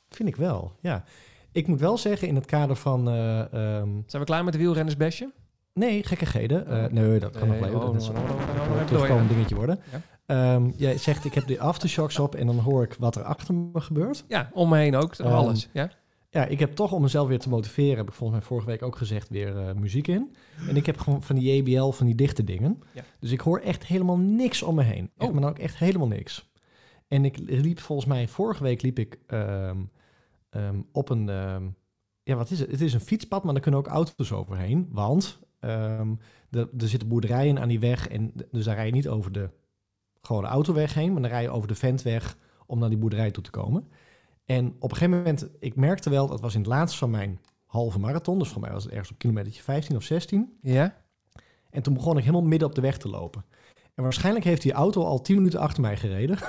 Vind 0.09 0.29
ik 0.29 0.37
wel, 0.37 0.73
ja. 0.81 1.05
Ik 1.53 1.67
moet 1.67 1.81
wel 1.81 1.99
zeggen, 1.99 2.29
in 2.29 2.35
het 2.35 2.47
kader 2.47 2.77
van... 2.77 3.09
eh, 3.09 3.39
ehm, 3.41 3.89
Zijn 4.07 4.23
we 4.23 4.25
klaar 4.25 4.45
met 4.45 4.53
de 4.53 4.59
wielrennersbesje? 4.59 5.33
nee, 5.73 6.03
gekkigheden. 6.05 6.67
Eh, 6.67 6.91
nee, 6.91 7.19
dat 7.19 7.31
kan 7.31 7.41
nog 7.41 7.51
Nee, 7.51 7.59
blijven. 7.59 7.81
oh, 7.81 7.93
dat 7.93 8.03
is 8.03 8.09
oh, 8.09 8.15
oh, 8.17 8.23
oh, 8.23 8.31
oh, 8.31 8.37
oh, 8.39 8.75
een 8.75 8.81
oh, 8.81 8.87
terugkomend 8.87 9.29
ja. 9.29 9.35
dingetje 9.35 9.55
worden. 9.55 9.79
Ehm, 10.29 10.71
jij 10.77 10.99
zegt, 10.99 11.25
ik 11.25 11.35
heb 11.35 11.47
de 11.47 11.61
aftershocks 11.61 12.19
op 12.19 12.35
en 12.35 12.47
dan 12.47 12.59
hoor 12.59 12.83
ik 12.83 12.95
wat 12.99 13.17
er 13.17 13.23
achter 13.23 13.55
me 13.55 13.81
gebeurt. 13.81 14.25
Ja, 14.29 14.51
om 14.53 14.69
me 14.69 14.77
heen 14.79 14.97
ook. 14.97 15.15
Ehm, 15.15 15.33
Alles. 15.33 15.69
Ja? 15.73 15.91
Ja, 16.31 16.45
ik 16.45 16.59
heb 16.59 16.75
toch 16.75 16.93
om 16.93 17.03
mezelf 17.03 17.29
weer 17.29 17.39
te 17.39 17.49
motiveren, 17.49 17.97
heb 17.97 18.09
ik 18.09 18.15
volgens 18.15 18.39
mij 18.39 18.49
vorige 18.49 18.67
week 18.67 18.83
ook 18.83 18.97
gezegd, 18.97 19.29
weer 19.29 19.59
eh, 19.59 19.75
muziek 19.75 20.07
in. 20.09 20.35
En 20.69 20.77
ik 20.77 20.87
heb 20.87 20.99
gewoon 20.99 21.23
van 21.23 21.37
die 21.37 21.57
JBL, 21.57 21.91
van 21.91 22.07
die 22.07 22.15
dichte 22.15 22.45
dingen. 22.45 22.79
Ja. 22.95 23.03
Dus 23.21 23.31
ik 23.31 23.41
hoor 23.41 23.59
echt 23.59 23.87
helemaal 23.87 24.17
niks 24.19 24.63
om 24.63 24.75
me 24.75 24.83
heen. 24.83 25.11
Echt, 25.17 25.29
Oh. 25.29 25.33
maar 25.33 25.41
dan 25.43 25.51
ook 25.51 25.59
echt 25.59 25.77
helemaal 25.79 26.07
niks. 26.09 26.51
En 27.09 27.25
ik 27.25 27.39
liep 27.39 27.81
volgens 27.81 28.09
mij, 28.09 28.29
vorige 28.29 28.63
week 28.63 28.83
liep 28.83 28.99
ik 28.99 29.19
ehm, 29.27 29.77
op 30.93 31.09
een, 31.11 31.27
ja 32.23 32.35
wat 32.37 32.51
is 32.51 32.61
het? 32.61 32.71
Het 32.71 32.81
is 32.81 32.95
een 32.95 33.01
fietspad, 33.01 33.45
maar 33.45 33.53
daar 33.53 33.63
kunnen 33.63 33.81
ook 33.81 33.87
auto's 33.87 34.33
overheen. 34.33 34.89
Want 34.91 35.39
er, 35.61 36.09
er 36.51 36.89
zitten 36.89 37.09
boerderijen 37.09 37.59
aan 37.59 37.69
die 37.69 37.81
weg 37.81 38.09
en 38.09 38.33
dus 38.51 38.65
daar 38.65 38.75
rij 38.75 38.87
je 38.87 38.93
niet 38.93 39.09
over 39.09 39.33
de, 39.33 39.51
gewoon 40.29 40.43
de 40.43 40.49
autoweg 40.49 40.95
heen, 40.95 41.13
maar 41.13 41.23
dan 41.23 41.31
rij 41.31 41.43
je 41.43 41.51
over 41.51 41.69
de 41.69 41.75
ventweg 41.75 42.37
om 42.67 42.79
naar 42.79 42.89
die 42.89 42.99
boerderij 42.99 43.31
toe 43.31 43.43
te 43.43 43.51
komen. 43.51 43.89
En 44.45 44.67
op 44.79 44.91
een 44.91 44.97
gegeven 44.97 45.17
moment, 45.17 45.49
ik 45.59 45.77
merkte 45.77 46.11
wel, 46.11 46.27
dat 46.27 46.41
was 46.41 46.55
in 46.55 46.61
het 46.61 46.69
laatst 46.69 46.99
van 46.99 47.11
mijn 47.11 47.41
halve 47.67 47.99
marathon, 47.99 48.39
dus 48.39 48.49
voor 48.49 48.61
mij 48.61 48.73
was 48.73 48.83
het 48.83 48.93
ergens 48.93 49.11
op 49.11 49.19
kilometertje 49.19 49.63
15 49.63 49.97
of 49.97 50.03
16. 50.03 50.59
Ja? 50.63 50.97
En 51.71 51.83
toen 51.83 51.95
begon 51.95 52.17
ik 52.17 52.25
helemaal 52.25 52.47
midden 52.47 52.69
op 52.69 52.75
de 52.75 52.81
weg 52.81 52.99
te 52.99 53.09
lopen. 53.09 53.45
En 53.95 54.03
waarschijnlijk 54.03 54.45
heeft 54.45 54.63
die 54.63 54.73
auto 54.73 55.05
al 55.05 55.21
10 55.21 55.37
minuten 55.37 55.61
achter 55.61 55.83
mij 55.83 55.97
gereden. 55.97 56.39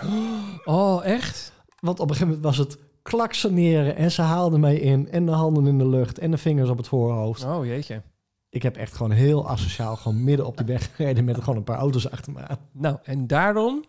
Oh, 0.66 1.06
echt? 1.06 1.54
Want 1.80 2.00
op 2.00 2.10
een 2.10 2.16
gegeven 2.16 2.28
moment 2.28 2.44
was 2.44 2.58
het 2.58 2.78
klaksoneren 3.02 3.96
en 3.96 4.12
ze 4.12 4.22
haalden 4.22 4.60
mij 4.60 4.76
in. 4.76 5.12
En 5.12 5.26
de 5.26 5.32
handen 5.32 5.68
in 5.68 5.78
de 5.78 5.88
lucht 5.88 6.20
en 6.20 6.32
de 6.32 6.38
vingers 6.38 6.70
op 6.70 6.78
het 6.78 6.88
voorhoofd. 6.88 7.44
Oh, 7.44 7.66
jeetje. 7.66 8.02
Ik 8.50 8.64
heb 8.64 8.78
echt 8.78 8.96
gewoon 8.96 9.12
heel 9.12 9.50
asociaal 9.50 9.96
gewoon 9.96 10.24
midden 10.24 10.46
op 10.46 10.58
die 10.58 10.66
weg 10.66 10.90
gereden 10.96 11.26
met 11.26 11.40
gewoon 11.40 11.56
een 11.56 11.64
paar 11.64 11.78
auto's 11.78 12.10
achter 12.10 12.34
me 12.34 12.48
aan. 12.48 12.58
Nou, 12.72 12.98
en 13.04 13.28
daarom 13.28 13.84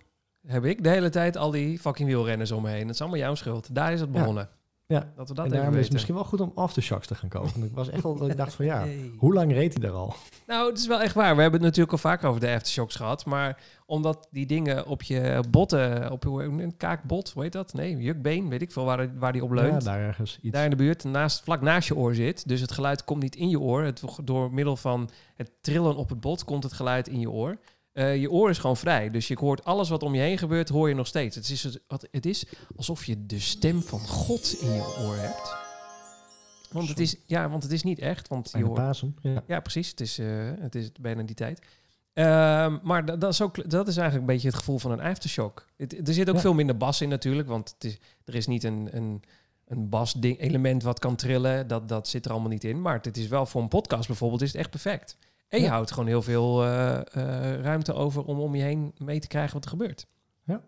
heb 0.47 0.65
ik 0.65 0.83
de 0.83 0.89
hele 0.89 1.09
tijd 1.09 1.37
al 1.37 1.51
die 1.51 1.79
fucking 1.79 2.09
wielrenners 2.09 2.51
om 2.51 2.63
me 2.63 2.71
heen. 2.71 2.87
Dat 2.87 2.95
is 2.95 3.01
allemaal 3.01 3.19
jouw 3.19 3.35
schuld. 3.35 3.75
Daar 3.75 3.93
is 3.93 4.01
het 4.01 4.13
begonnen. 4.13 4.49
Ja, 4.51 4.59
Dat 5.17 5.29
we 5.29 5.35
dat 5.35 5.45
en 5.45 5.51
daarom 5.51 5.75
is 5.75 5.85
het 5.85 5.93
misschien 5.93 6.15
wel 6.15 6.25
goed 6.25 6.41
om 6.41 6.53
aftershocks 6.55 7.07
te 7.07 7.15
gaan 7.15 7.29
kopen. 7.29 7.63
Ik 7.65 7.75
was 7.75 7.89
echt 7.89 8.05
al 8.05 8.17
dat 8.17 8.29
ik 8.31 8.37
dacht 8.37 8.55
van 8.55 8.65
ja, 8.65 8.79
Hey. 8.79 9.11
hoe 9.17 9.35
lang 9.35 9.53
reed 9.53 9.73
hij 9.73 9.83
daar 9.83 9.97
al? 9.99 10.15
Nou, 10.47 10.69
het 10.71 10.79
is 10.79 10.87
wel 10.87 11.01
echt 11.03 11.15
waar. 11.15 11.37
We 11.37 11.43
hebben 11.43 11.61
het 11.61 11.69
natuurlijk 11.69 11.93
al 11.93 11.99
vaak 12.11 12.25
over 12.25 12.41
de 12.41 12.53
aftershocks 12.55 12.95
gehad. 12.97 13.25
Maar 13.25 13.63
omdat 13.87 14.29
die 14.31 14.47
dingen 14.47 14.87
op 14.87 15.03
je 15.03 15.45
botten, 15.51 16.11
op 16.11 16.23
je 16.25 16.31
een 16.43 16.77
kaakbot, 16.77 17.31
hoe 17.31 17.43
heet 17.43 17.53
dat? 17.53 17.73
Nee, 17.73 17.97
jukbeen, 17.97 18.49
weet 18.49 18.63
ik 18.63 18.73
veel 18.73 18.85
waar, 18.85 19.19
waar 19.19 19.33
die 19.33 19.43
op 19.45 19.49
Ja, 19.55 19.55
leunt. 19.55 19.85
daar 19.85 20.01
ergens 20.01 20.39
iets. 20.43 20.55
daar 20.55 20.65
in 20.65 20.71
de 20.71 20.77
buurt, 20.77 21.05
naast, 21.05 21.41
vlak 21.43 21.61
naast 21.61 21.89
je 21.89 21.97
oor 21.97 22.15
zit. 22.15 22.49
Dus 22.49 22.61
het 22.61 22.73
geluid 22.73 23.05
komt 23.05 23.23
niet 23.23 23.37
in 23.37 23.49
je 23.49 23.61
oor. 23.61 23.83
Het, 23.83 24.03
door 24.25 24.53
middel 24.53 24.77
van 24.77 25.11
het 25.37 25.51
trillen 25.61 25.97
op 25.97 26.09
het 26.09 26.21
bot 26.21 26.45
komt 26.45 26.63
het 26.63 26.73
geluid 26.73 27.09
in 27.09 27.21
je 27.21 27.31
oor. 27.31 27.59
Eh, 27.93 28.17
je 28.21 28.31
oor 28.31 28.51
is 28.51 28.59
gewoon 28.59 28.77
vrij. 28.77 29.11
Dus 29.11 29.29
je 29.29 29.37
hoort 29.41 29.65
alles 29.65 29.89
wat 29.89 30.03
om 30.03 30.15
je 30.15 30.21
heen 30.21 30.39
gebeurt, 30.39 30.69
hoor 30.69 30.89
je 30.89 30.95
nog 30.95 31.07
steeds. 31.07 31.37
Het 31.37 31.49
is, 31.51 31.63
het- 31.63 32.09
het 32.11 32.27
is 32.27 32.45
alsof 32.77 33.05
je 33.05 33.27
de 33.27 33.39
stem 33.41 33.83
van 33.83 34.01
God 34.01 34.57
in 34.61 34.73
je 34.73 34.97
oor 35.07 35.17
hebt. 35.17 35.57
Want 36.73 36.89
het 36.89 36.99
is, 37.01 37.17
ja, 37.27 37.49
want 37.51 37.63
het 37.63 37.73
is 37.73 37.83
niet 37.83 37.99
echt. 37.99 38.29
Want 38.29 38.51
je 38.57 38.65
hoort, 38.65 38.75
Pasen. 38.75 39.17
Ja. 39.23 39.43
ja, 39.47 39.61
precies. 39.61 39.91
Het 39.91 40.01
is, 40.01 40.19
eh, 40.19 40.27
het 40.61 40.75
is 40.75 40.93
bijna 41.01 41.23
die 41.23 41.35
tijd. 41.35 41.61
Ehm, 42.13 42.79
maar 42.83 43.05
dat, 43.05 43.21
dat, 43.21 43.33
is 43.33 43.41
ook, 43.43 43.71
dat 43.71 43.89
is 43.89 43.97
eigenlijk 43.97 44.29
een 44.29 44.35
beetje 44.35 44.49
het 44.49 44.57
gevoel 44.59 44.79
van 44.79 44.91
een 44.91 45.01
aftershock. 45.01 45.67
Het, 45.77 46.09
er 46.09 46.15
zit 46.15 46.29
ook 46.29 46.35
Ja. 46.35 46.41
veel 46.41 46.55
minder 46.55 46.77
bas 46.77 47.01
in 47.01 47.09
natuurlijk, 47.09 47.49
want 47.49 47.71
het 47.79 47.85
is, 47.85 47.99
er 48.25 48.35
is 48.35 48.47
niet 48.47 48.65
een, 48.65 48.89
een, 48.93 49.23
een 49.67 49.89
bas-element 49.89 50.83
wat 50.83 50.99
kan 50.99 51.17
trillen. 51.17 51.67
Dat, 51.69 51.89
dat 51.89 52.09
zit 52.09 52.25
er 52.25 52.31
allemaal 52.31 52.51
niet 52.51 52.65
in. 52.65 52.81
Maar 52.83 52.99
het 53.03 53.17
is 53.17 53.27
wel 53.29 53.47
voor 53.47 53.63
een 53.63 53.69
podcast 53.69 54.07
bijvoorbeeld 54.07 54.43
is 54.43 54.49
het 54.53 54.61
echt 54.61 54.71
perfect. 54.71 55.17
En 55.51 55.59
je 55.59 55.65
Ja. 55.65 55.71
houdt 55.71 55.91
gewoon 55.91 56.07
heel 56.09 56.23
veel 56.23 56.65
eh, 56.65 56.97
eh, 56.99 57.61
ruimte 57.61 57.93
over 57.93 58.25
om 58.25 58.39
om 58.41 58.55
je 58.55 58.63
heen 58.63 58.93
mee 58.99 59.21
te 59.21 59.27
krijgen 59.27 59.55
wat 59.55 59.65
er 59.65 59.71
gebeurt. 59.71 60.07
Ja, 60.45 60.63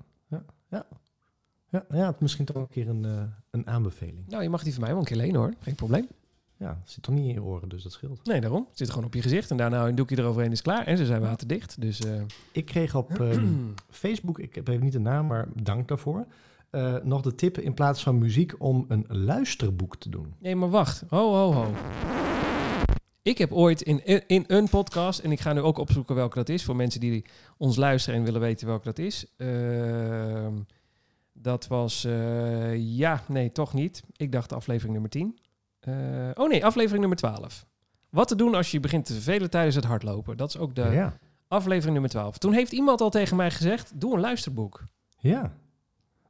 ja, 1.91 2.07
het 2.07 2.21
misschien 2.21 2.45
toch 2.45 2.57
een 2.57 2.69
keer 2.69 2.89
een, 2.89 3.05
eh, 3.05 3.23
een 3.51 3.67
aanbeveling. 3.67 4.29
Nou, 4.29 4.43
je 4.43 4.49
mag 4.49 4.63
die 4.63 4.73
van 4.73 4.81
mij 4.83 4.91
wel 4.91 4.99
een 4.99 5.05
keer 5.07 5.17
lenen 5.17 5.41
hoor. 5.41 5.55
Geen 5.61 5.75
probleem. 5.75 6.09
Ja, 6.57 6.79
het 6.81 6.91
zit 6.91 7.03
toch 7.03 7.15
niet 7.15 7.27
in 7.27 7.33
je 7.33 7.43
oren, 7.43 7.69
dus 7.69 7.83
dat 7.83 7.93
scheelt. 7.93 8.25
Nee, 8.27 8.41
daarom. 8.41 8.67
Het 8.69 8.79
zit 8.79 8.91
gewoon 8.91 9.05
op 9.05 9.15
je 9.15 9.23
gezicht 9.23 9.51
en 9.51 9.57
daarna 9.57 9.87
een 9.89 9.95
doekje 9.95 10.19
eroverheen 10.19 10.53
is 10.53 10.63
klaar. 10.63 10.87
En 10.87 10.97
ze 10.97 11.07
zijn 11.07 11.21
waterdicht. 11.21 11.81
Dus 11.81 12.01
Ik 12.53 12.65
kreeg 12.65 12.95
op 12.95 13.21
ehm, 13.21 13.47
Facebook, 13.91 14.39
ik 14.39 14.55
heb 14.55 14.69
even 14.69 14.83
niet 14.83 14.93
de 14.93 14.99
naam, 14.99 15.27
maar 15.27 15.49
dank 15.63 15.89
daarvoor, 15.89 16.27
nog 17.03 17.21
de 17.23 17.35
tip 17.35 17.59
in 17.59 17.75
plaats 17.75 18.03
van 18.03 18.19
muziek 18.19 18.55
om 18.59 18.85
een 18.89 19.07
luisterboek 19.09 19.97
te 19.97 20.09
doen. 20.09 20.35
Nee, 20.39 20.57
maar 20.57 20.71
wacht. 20.71 21.05
Ho, 21.09 21.33
ho, 21.35 21.53
ho. 21.53 21.71
Ik 23.23 23.39
heb 23.39 23.53
ooit 23.53 23.83
in, 23.83 24.27
in 24.27 24.45
een 24.47 24.69
podcast, 24.69 25.19
en 25.19 25.33
ik 25.33 25.41
ga 25.41 25.53
nu 25.53 25.61
ook 25.61 25.79
opzoeken 25.79 26.15
welke 26.15 26.35
dat 26.39 26.49
is, 26.49 26.65
voor 26.65 26.77
mensen 26.77 27.01
die 27.01 27.25
ons 27.57 27.77
luisteren 27.77 28.19
en 28.19 28.25
willen 28.25 28.41
weten 28.41 28.67
welke 28.67 28.85
dat 28.85 28.99
is. 28.99 29.27
Ehm, 29.37 30.55
dat 31.33 31.67
was, 31.67 32.05
eh, 32.05 32.77
ja, 32.97 33.23
nee, 33.29 33.53
toch 33.53 33.75
niet. 33.75 34.03
Ik 34.17 34.33
dacht 34.33 34.53
aflevering 34.53 34.93
nummer 34.93 35.11
10. 35.11 35.39
Eh, 35.81 35.95
oh 36.35 36.49
nee, 36.49 36.65
aflevering 36.65 37.01
nummer 37.01 37.19
12. 37.19 37.67
Wat 38.11 38.29
te 38.29 38.37
doen 38.37 38.55
als 38.55 38.71
je 38.71 38.81
begint 38.81 39.05
te 39.05 39.13
vervelen 39.13 39.51
tijdens 39.51 39.75
het 39.75 39.85
hardlopen. 39.85 40.37
Dat 40.37 40.49
is 40.49 40.59
ook 40.59 40.75
de 40.75 40.81
Ja, 40.93 41.19
aflevering 41.49 41.93
nummer 41.93 42.11
12. 42.11 42.39
Toen 42.39 42.53
heeft 42.53 42.73
iemand 42.73 43.01
al 43.01 43.11
tegen 43.11 43.37
mij 43.37 43.51
gezegd, 43.51 43.93
doe 44.01 44.15
een 44.15 44.21
luisterboek. 44.21 44.85
ja. 45.19 45.53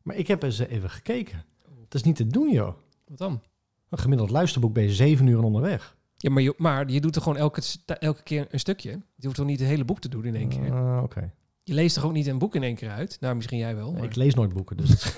Maar 0.02 0.16
ik 0.16 0.26
heb 0.26 0.42
eens 0.42 0.58
even 0.58 0.90
gekeken. 0.90 1.44
Het 1.84 1.94
is 1.94 2.02
niet 2.02 2.16
te 2.16 2.26
doen, 2.26 2.50
joh. 2.50 2.74
Wat 3.06 3.18
dan? 3.18 3.42
Een 3.88 3.98
gemiddeld 3.98 4.30
luisterboek 4.30 4.72
ben 4.72 4.82
je 4.82 4.92
zeven 4.92 5.26
uur 5.26 5.42
onderweg. 5.42 5.96
Ja, 6.22 6.30
maar 6.30 6.42
je, 6.42 6.54
maar 6.56 6.90
je 6.90 7.00
doet 7.00 7.16
er 7.16 7.22
gewoon 7.22 7.38
elke, 7.38 7.62
elke 7.98 8.22
keer 8.22 8.46
een 8.50 8.58
stukje. 8.58 8.90
Je 8.90 9.24
hoeft 9.24 9.36
toch 9.36 9.46
niet 9.46 9.60
het 9.60 9.68
hele 9.68 9.84
boek 9.84 10.00
te 10.00 10.08
doen 10.08 10.24
in 10.24 10.34
één 10.34 10.48
keer. 10.48 10.72
Ah, 10.72 11.02
Oké. 11.02 11.32
Je 11.62 11.74
leest 11.74 11.94
toch 11.94 12.04
ook 12.04 12.12
niet 12.12 12.26
een 12.26 12.38
boek 12.38 12.54
in 12.54 12.62
één 12.62 12.74
keer 12.74 12.90
uit? 12.90 13.16
Nou, 13.20 13.34
misschien 13.34 13.58
jij 13.58 13.76
wel. 13.76 13.92
Nee, 13.92 14.02
ik 14.02 14.14
lees 14.14 14.34
nooit 14.34 14.52
boeken, 14.52 14.76
dus... 14.76 14.90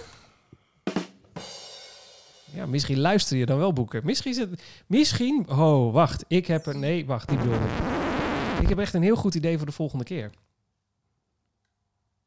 Ja, 2.54 2.66
misschien 2.66 2.98
luister 2.98 3.36
je 3.36 3.46
dan 3.46 3.58
wel 3.58 3.72
boeken. 3.72 4.00
Misschien 4.04 4.30
is 4.30 4.38
het... 4.38 4.62
Misschien... 4.86 5.48
Oh, 5.48 5.92
wacht. 5.92 6.24
Ik 6.28 6.46
heb 6.46 6.66
een... 6.66 6.78
Nee, 6.78 7.06
wacht. 7.06 7.28
Die 7.28 7.38
bedoel 7.38 7.54
ik. 7.54 7.60
Ik 8.60 8.68
heb 8.68 8.78
echt 8.78 8.94
een 8.94 9.02
heel 9.02 9.16
goed 9.16 9.34
idee 9.34 9.56
voor 9.56 9.66
de 9.66 9.72
volgende 9.72 10.04
keer. 10.04 10.30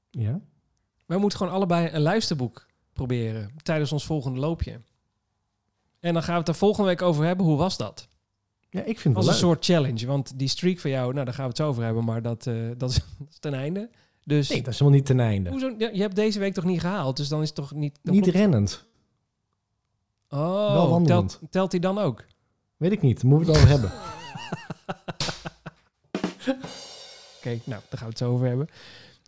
Ja? 0.09 0.39
Wij 1.05 1.17
moeten 1.17 1.37
gewoon 1.37 1.53
allebei 1.53 1.89
een 1.91 2.01
luisterboek 2.01 2.65
proberen 2.93 3.51
tijdens 3.63 3.91
ons 3.91 4.05
volgende 4.05 4.39
loopje. 4.39 4.81
En 5.99 6.13
dan 6.13 6.23
gaan 6.23 6.33
we 6.33 6.39
het 6.39 6.47
er 6.47 6.55
volgende 6.55 6.89
week 6.89 7.01
over 7.01 7.25
hebben. 7.25 7.45
Hoe 7.45 7.57
was 7.57 7.77
dat? 7.77 8.09
Ja, 8.69 8.81
ik 8.83 8.99
vind 8.99 9.15
Als 9.15 9.25
wel 9.25 9.33
een 9.35 9.39
leuk. 9.41 9.49
soort 9.49 9.65
challenge. 9.65 10.05
Want 10.05 10.39
die 10.39 10.47
streak 10.47 10.79
van 10.79 10.89
jou, 10.91 11.13
nou, 11.13 11.25
daar 11.25 11.33
gaan 11.33 11.43
we 11.43 11.49
het 11.49 11.57
zo 11.57 11.67
over 11.67 11.83
hebben. 11.83 12.03
Maar 12.03 12.21
dat, 12.21 12.47
eh, 12.47 12.53
dat, 12.77 12.89
is, 12.89 12.95
dat 13.19 13.27
is 13.29 13.39
ten 13.39 13.53
einde. 13.53 13.89
Dus 14.23 14.49
Nee, 14.49 14.61
dat 14.61 14.73
is 14.73 14.79
helemaal 14.79 14.99
niet 14.99 15.07
ten 15.07 15.19
einde. 15.19 15.49
hoezo, 15.49 15.73
je 15.77 16.01
hebt 16.01 16.15
deze 16.15 16.39
week 16.39 16.53
toch 16.53 16.63
niet 16.63 16.79
gehaald? 16.79 17.17
Dus 17.17 17.27
dan 17.27 17.41
is 17.41 17.47
het 17.47 17.55
toch 17.55 17.73
niet... 17.73 17.99
Niet 18.03 18.21
klopt- 18.21 18.37
rennend. 18.37 18.85
Oh, 20.29 20.71
wel 20.73 20.89
wandelend. 20.89 21.37
telt, 21.39 21.51
telt 21.51 21.71
hij 21.71 21.81
dan 21.81 21.97
ook? 21.97 22.25
Weet 22.77 22.91
ik 22.91 23.01
niet. 23.01 23.21
Daar 23.21 23.31
moeten 23.31 23.53
we 23.53 23.59
het 23.59 23.61
over 23.61 23.69
hebben. 23.73 23.91
Oké, 27.37 27.49
nou, 27.63 27.81
daar 27.89 27.99
gaan 27.99 27.99
we 27.99 28.05
het 28.05 28.17
zo 28.17 28.31
over 28.31 28.47
hebben. 28.47 28.67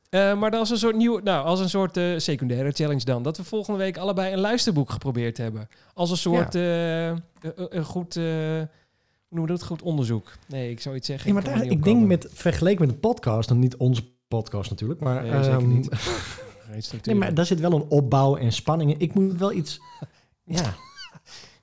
Eh, 0.10 0.40
maar 0.40 0.52
dan 0.52 0.60
als 0.60 0.70
een 0.70 0.78
soort 0.78 0.96
nieuw, 0.96 1.20
nou, 1.20 1.46
als 1.46 1.60
een 1.60 1.70
soort 1.70 1.98
eh, 1.98 2.18
secundaire 2.18 2.72
challenge 2.72 3.04
dan, 3.04 3.24
dat 3.24 3.38
we 3.38 3.44
volgende 3.44 3.80
week 3.80 3.98
allebei 3.98 4.34
een 4.34 4.40
luisterboek 4.40 4.90
geprobeerd 4.92 5.38
hebben. 5.38 5.68
Als 5.94 6.12
een 6.12 6.18
soort 6.18 6.54
een 6.54 7.84
goed, 7.84 8.20
we 9.30 9.48
dat? 9.48 9.64
Goed 9.64 9.82
onderzoek. 9.82 10.32
Nee, 10.48 10.72
ik 10.72 10.82
zou 10.82 10.96
iets 10.96 11.08
zeggen. 11.08 11.28
Ja, 11.28 11.34
maar 11.34 11.44
kan 11.44 11.54
daar, 11.54 11.62
niet 11.62 11.72
ik 11.72 11.78
op 11.78 11.84
denk 11.84 12.08
met, 12.08 12.28
vergeleken 12.32 12.82
met 12.86 12.90
een 12.90 13.00
podcast, 13.00 13.50
en 13.50 13.60
niet 13.60 13.78
onze 13.78 14.04
podcast 14.28 14.70
natuurlijk, 14.70 15.00
maar, 15.00 15.22
Nee, 15.24 15.44
zeker 15.44 15.52
ehm, 15.52 15.68
niet. 15.68 15.90
Nee, 17.06 17.16
maar 17.16 17.34
daar 17.34 17.46
zit 17.46 17.60
wel 17.60 17.74
een 17.74 17.90
opbouw 17.90 18.36
en 18.36 18.52
spanningen. 18.52 19.00
Ik 19.00 19.14
moet 19.14 19.38
wel 19.38 19.52
iets, 19.52 19.82
ja, 20.44 20.76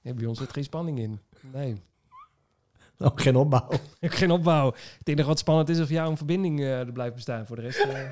Nee, 0.07 0.15
bij 0.15 0.27
ons 0.27 0.39
zit 0.39 0.53
geen 0.53 0.65
spanning 0.65 0.99
in. 0.99 1.21
Nee, 1.53 1.83
geen 2.99 3.37
opbouw. 3.37 3.69
geen 4.01 4.31
opbouw. 4.31 4.75
Het 4.99 5.09
enige 5.09 5.29
wat 5.29 5.39
spannend 5.39 5.69
is 5.69 5.81
of 5.81 5.89
jou 5.89 6.11
een 6.11 6.17
verbinding 6.17 6.61
eh, 6.61 6.79
er 6.79 6.93
blijft 6.93 7.15
bestaan. 7.15 7.47
Voor 7.47 7.57
de 7.57 7.63
rest... 7.63 7.79
eh. 7.79 8.11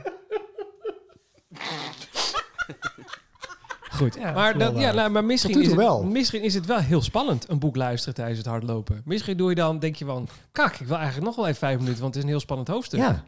Goed, 3.95 4.14
Ja, 4.14 4.32
maar, 4.32 4.59
dat 4.59 4.72
dat, 4.74 4.82
ja, 4.82 4.92
nou, 4.92 5.11
maar 5.11 5.24
misschien, 5.24 5.61
is 5.61 5.66
het, 5.66 5.76
wel. 5.76 6.03
misschien 6.05 6.42
is 6.42 6.55
het 6.55 6.66
wel 6.66 6.78
heel 6.78 7.03
spannend, 7.03 7.49
een 7.49 7.59
boek 7.59 7.76
luisteren 7.76 8.14
tijdens 8.14 8.38
het 8.38 8.47
hardlopen. 8.47 9.03
Misschien 9.05 9.36
doe 9.36 9.49
je 9.49 9.55
dan, 9.55 9.78
denk 9.78 9.97
je 9.97 10.05
van, 10.05 10.28
kak, 10.53 10.74
ik 10.76 10.86
wil 10.86 10.97
eigenlijk 10.97 11.26
nog 11.26 11.36
wel 11.36 11.45
even 11.47 11.59
vijf 11.59 11.78
minuten, 11.78 12.01
want 12.01 12.07
het 12.14 12.16
is 12.16 12.22
een 12.22 12.34
heel 12.34 12.40
spannend 12.45 12.68
hoofdstuk. 12.68 13.01
Ja, 13.01 13.24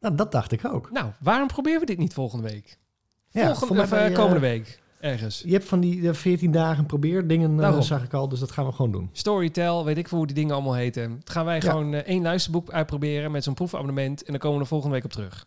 nou, 0.00 0.14
dat 0.14 0.32
dacht 0.32 0.52
ik 0.52 0.64
ook. 0.64 0.90
Nou, 0.92 1.10
waarom 1.20 1.46
proberen 1.46 1.80
we 1.80 1.86
dit 1.86 1.98
niet 1.98 2.14
volgende 2.14 2.48
week? 2.48 2.78
Ja, 3.30 3.46
volgende, 3.46 3.74
mij 3.74 3.82
of, 3.82 3.90
bij, 3.90 4.00
eh, 4.04 4.06
eh, 4.10 4.14
komende 4.14 4.40
week, 4.40 4.80
ergens. 5.00 5.42
Je 5.46 5.52
hebt 5.52 5.64
van 5.64 5.80
die 5.80 6.08
eh, 6.08 6.14
14 6.14 6.50
dagen 6.52 6.86
probeerdingen, 6.86 7.50
eh, 7.54 7.58
Daarom. 7.58 7.82
zag 7.82 8.02
ik 8.04 8.12
al, 8.12 8.28
dus 8.28 8.40
dat 8.40 8.50
gaan 8.50 8.66
we 8.66 8.72
gewoon 8.72 8.92
doen. 8.92 9.08
Storytel, 9.12 9.84
weet 9.84 9.98
ik 9.98 10.08
veel 10.08 10.18
hoe 10.18 10.26
die 10.26 10.36
dingen 10.36 10.54
allemaal 10.54 10.74
heten. 10.74 11.16
Het 11.20 11.30
gaan 11.30 11.44
wij 11.44 11.54
Ja. 11.54 11.70
gewoon 11.70 11.94
eh, 11.94 11.98
één 12.00 12.22
luisterboek 12.22 12.70
uitproberen 12.70 13.30
met 13.30 13.44
zo'n 13.44 13.54
proefabonnement 13.54 14.22
en 14.22 14.30
dan 14.30 14.38
komen 14.40 14.56
we 14.56 14.62
er 14.62 14.68
volgende 14.68 14.94
week 14.94 15.04
op 15.04 15.12
terug. 15.12 15.46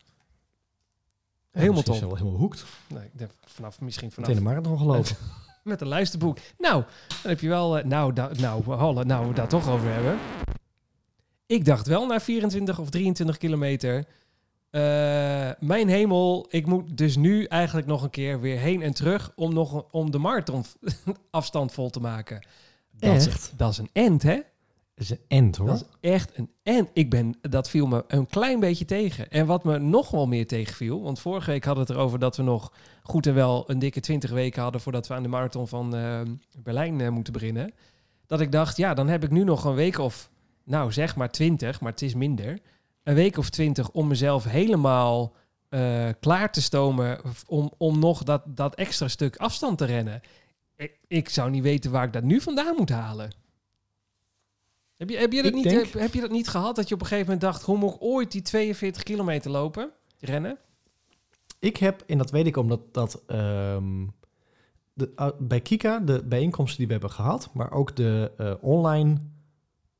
Helemaal 1.53 1.81
top. 1.83 1.95
Is 1.95 2.01
wel 2.01 2.15
helemaal 2.15 2.39
hoekt. 2.39 2.65
Nee, 2.87 3.03
ik 3.03 3.17
denk 3.17 3.31
vanaf, 3.45 3.81
misschien 3.81 4.11
vanaf 4.11 4.29
Meteen 4.29 4.43
de 4.43 4.49
marathon 4.49 4.77
gelopen. 4.77 5.15
met 5.63 5.81
een 5.81 5.87
luisterboek. 5.87 6.37
Nou, 6.57 6.83
dan 7.21 7.31
heb 7.31 7.39
je 7.39 7.47
wel... 7.47 7.77
eh, 7.77 7.85
nou, 7.85 8.13
da, 8.13 8.29
nou, 8.39 8.63
Halle, 8.71 9.05
nou, 9.05 9.27
we 9.27 9.33
daar 9.33 9.47
toch 9.47 9.69
over 9.69 9.93
hebben. 9.93 10.17
Ik 11.45 11.65
dacht 11.65 11.87
wel 11.87 12.05
na 12.05 12.19
24 12.19 12.79
of 12.79 12.89
23 12.89 13.37
kilometer... 13.37 14.05
eh, 14.69 15.49
mijn 15.59 15.87
hemel, 15.87 16.45
ik 16.49 16.65
moet 16.65 16.97
dus 16.97 17.15
nu 17.15 17.45
eigenlijk 17.45 17.87
nog 17.87 18.03
een 18.03 18.09
keer 18.09 18.39
weer 18.41 18.57
heen 18.59 18.81
en 18.81 18.93
terug... 18.93 19.31
om, 19.35 19.53
nog, 19.53 19.85
om 19.91 20.11
de 20.11 20.17
marathon 20.17 20.65
afstand 21.31 21.71
vol 21.71 21.89
te 21.89 21.99
maken. 21.99 22.47
Dat 22.91 23.15
is, 23.15 23.27
Echt? 23.27 23.53
dat 23.55 23.71
is 23.71 23.77
een 23.77 23.89
end, 23.93 24.23
hè? 24.23 24.39
Is 24.95 25.09
een 25.09 25.19
end 25.27 25.55
hoor. 25.55 25.67
Dat 25.67 25.87
is 25.99 26.09
echt 26.09 26.37
een 26.37 26.49
end. 26.63 26.89
Ik 26.93 27.09
ben, 27.09 27.35
dat 27.41 27.69
viel 27.69 27.87
me 27.87 28.03
een 28.07 28.27
klein 28.27 28.59
beetje 28.59 28.85
tegen. 28.85 29.29
En 29.29 29.45
wat 29.45 29.63
me 29.63 29.79
nog 29.79 30.11
wel 30.11 30.27
meer 30.27 30.47
tegenviel, 30.47 31.01
want 31.01 31.19
vorige 31.19 31.51
week 31.51 31.63
hadden 31.63 31.85
we 31.85 31.91
het 31.91 31.99
erover 31.99 32.19
dat 32.19 32.37
we 32.37 32.43
nog 32.43 32.73
goed 33.03 33.27
en 33.27 33.33
wel 33.33 33.69
een 33.69 33.79
dikke 33.79 33.99
20 33.99 34.31
weken 34.31 34.61
hadden 34.61 34.81
voordat 34.81 35.07
we 35.07 35.13
aan 35.13 35.23
de 35.23 35.29
marathon 35.29 35.67
van 35.67 35.95
eh, 35.95 36.21
Berlijn 36.57 37.01
eh, 37.01 37.09
moeten 37.09 37.33
beginnen. 37.33 37.73
Dat 38.25 38.41
ik 38.41 38.51
dacht, 38.51 38.77
ja, 38.77 38.93
dan 38.93 39.07
heb 39.07 39.23
ik 39.23 39.31
nu 39.31 39.43
nog 39.43 39.63
een 39.63 39.75
week 39.75 39.97
of, 39.97 40.29
nou 40.63 40.91
zeg 40.91 41.15
maar 41.15 41.31
20, 41.31 41.81
maar 41.81 41.91
het 41.91 42.01
is 42.01 42.13
minder. 42.13 42.59
Een 43.03 43.15
week 43.15 43.37
of 43.37 43.49
20 43.49 43.89
om 43.89 44.07
mezelf 44.07 44.43
helemaal 44.43 45.33
eh, 45.69 46.09
klaar 46.19 46.51
te 46.51 46.61
stomen 46.61 47.21
om, 47.47 47.71
om 47.77 47.99
nog 47.99 48.23
dat, 48.23 48.41
dat 48.45 48.75
extra 48.75 49.07
stuk 49.07 49.37
afstand 49.37 49.77
te 49.77 49.85
rennen. 49.85 50.21
Ik, 50.75 50.99
ik 51.07 51.29
zou 51.29 51.49
niet 51.49 51.63
weten 51.63 51.91
waar 51.91 52.05
ik 52.05 52.13
dat 52.13 52.23
nu 52.23 52.41
vandaan 52.41 52.75
moet 52.75 52.89
halen. 52.89 53.41
Heb 55.03 55.11
je, 55.11 55.17
heb, 55.17 55.31
je 55.31 55.41
dat 55.41 55.51
Ik 55.51 55.53
niet, 55.57 55.63
denk- 55.63 55.85
heb, 55.85 56.01
heb 56.01 56.13
je 56.13 56.21
dat 56.21 56.31
niet 56.31 56.47
gehad 56.47 56.75
dat 56.75 56.87
je 56.87 56.93
op 56.93 57.01
een 57.01 57.07
gegeven 57.07 57.31
moment 57.31 57.51
dacht... 57.51 57.63
hoe 57.63 57.77
moet 57.77 57.93
ik 57.93 58.03
ooit 58.03 58.31
die 58.31 58.41
42 58.41 59.03
kilometer 59.03 59.51
lopen, 59.51 59.91
rennen? 60.19 60.57
Ik 61.59 61.77
heb, 61.77 62.03
en 62.07 62.17
dat 62.17 62.31
weet 62.31 62.45
ik 62.45 62.57
omdat 62.57 62.93
dat 62.93 63.23
ehm, 63.27 64.07
de, 64.93 65.11
uh, 65.15 65.27
bij 65.39 65.61
Kika, 65.61 65.99
de 65.99 66.23
bijeenkomsten 66.25 66.77
die 66.77 66.85
we 66.85 66.91
hebben 66.91 67.11
gehad, 67.11 67.49
maar 67.53 67.71
ook 67.71 67.95
de 67.95 68.31
eh, 68.37 68.53
online 68.61 69.21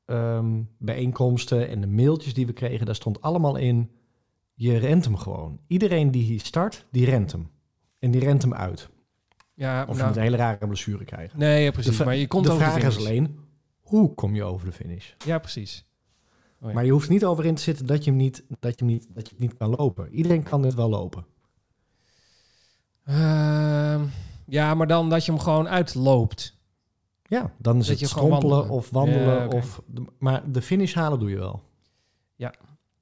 ehm, 0.06 0.62
bijeenkomsten 0.78 1.70
en 1.70 1.82
de 1.82 1.88
mailtjes 1.88 2.34
die 2.34 2.46
we 2.46 2.54
kregen, 2.54 2.86
daar 2.86 2.96
stond 2.96 3.22
allemaal 3.22 3.56
in, 3.56 3.92
je 4.54 4.78
rent 4.78 5.06
hem 5.06 5.18
gewoon. 5.18 5.60
Iedereen 5.68 6.12
die 6.12 6.24
hier 6.24 6.40
start, 6.40 6.86
die 6.92 7.06
rent 7.06 7.32
hem. 7.32 7.50
En 8.00 8.12
die 8.12 8.22
rent 8.22 8.42
hem 8.42 8.54
uit. 8.54 8.90
Ja, 9.54 9.82
Of 9.82 9.88
je 9.90 9.94
nou, 9.96 10.08
moet 10.08 10.16
een 10.18 10.24
hele 10.24 10.38
rare 10.38 10.68
blessure 10.68 11.04
krijgen. 11.04 11.40
nee, 11.40 11.64
ja, 11.64 11.72
precies. 11.72 12.04
maar 12.04 12.16
je 12.16 12.28
komt 12.28 12.46
de 12.46 12.54
vraag 12.54 12.84
is 12.84 12.98
alleen, 12.98 13.43
hoe 13.98 14.14
kom 14.14 14.36
je 14.36 14.44
over 14.44 14.66
de 14.66 14.72
finish? 14.72 15.12
Ja, 15.26 15.40
precies. 15.40 15.86
Oh 16.62 16.68
ja. 16.68 16.74
Maar 16.74 16.86
je 16.86 16.92
hoeft 16.92 17.10
niet 17.10 17.26
over 17.26 17.46
in 17.46 17.56
te 17.56 17.62
zitten 17.62 17.86
dat 17.86 18.04
je 18.04 18.10
hem 18.10 18.20
niet, 18.20 18.44
dat 18.60 18.80
je 18.80 18.86
hem 18.86 18.94
niet, 18.94 19.08
dat 19.10 19.28
je 19.28 19.30
het 19.30 19.40
niet 19.40 19.58
kan 19.58 19.70
lopen. 19.70 20.10
Iedereen 20.10 20.44
kan 20.44 20.62
dit 20.62 20.74
wel 20.74 20.90
lopen. 20.90 21.26
Ehm, 23.06 24.04
ja, 24.46 24.74
maar 24.74 24.88
dan 24.88 25.10
dat 25.10 25.26
je 25.26 25.32
hem 25.32 25.42
gewoon 25.42 25.68
uitloopt. 25.68 26.58
Ja, 27.28 27.54
dan 27.58 27.78
is 27.80 27.88
Dat 27.88 28.00
het 28.00 28.10
strompelen 28.10 28.42
wandelen. 28.42 28.70
of 28.70 28.90
wandelen. 28.90 29.36
Ja, 29.36 29.48
of, 29.48 29.82
maar 30.18 30.52
de 30.52 30.62
finish 30.62 30.94
halen 30.94 31.20
doe 31.20 31.30
je 31.30 31.38
wel. 31.38 31.64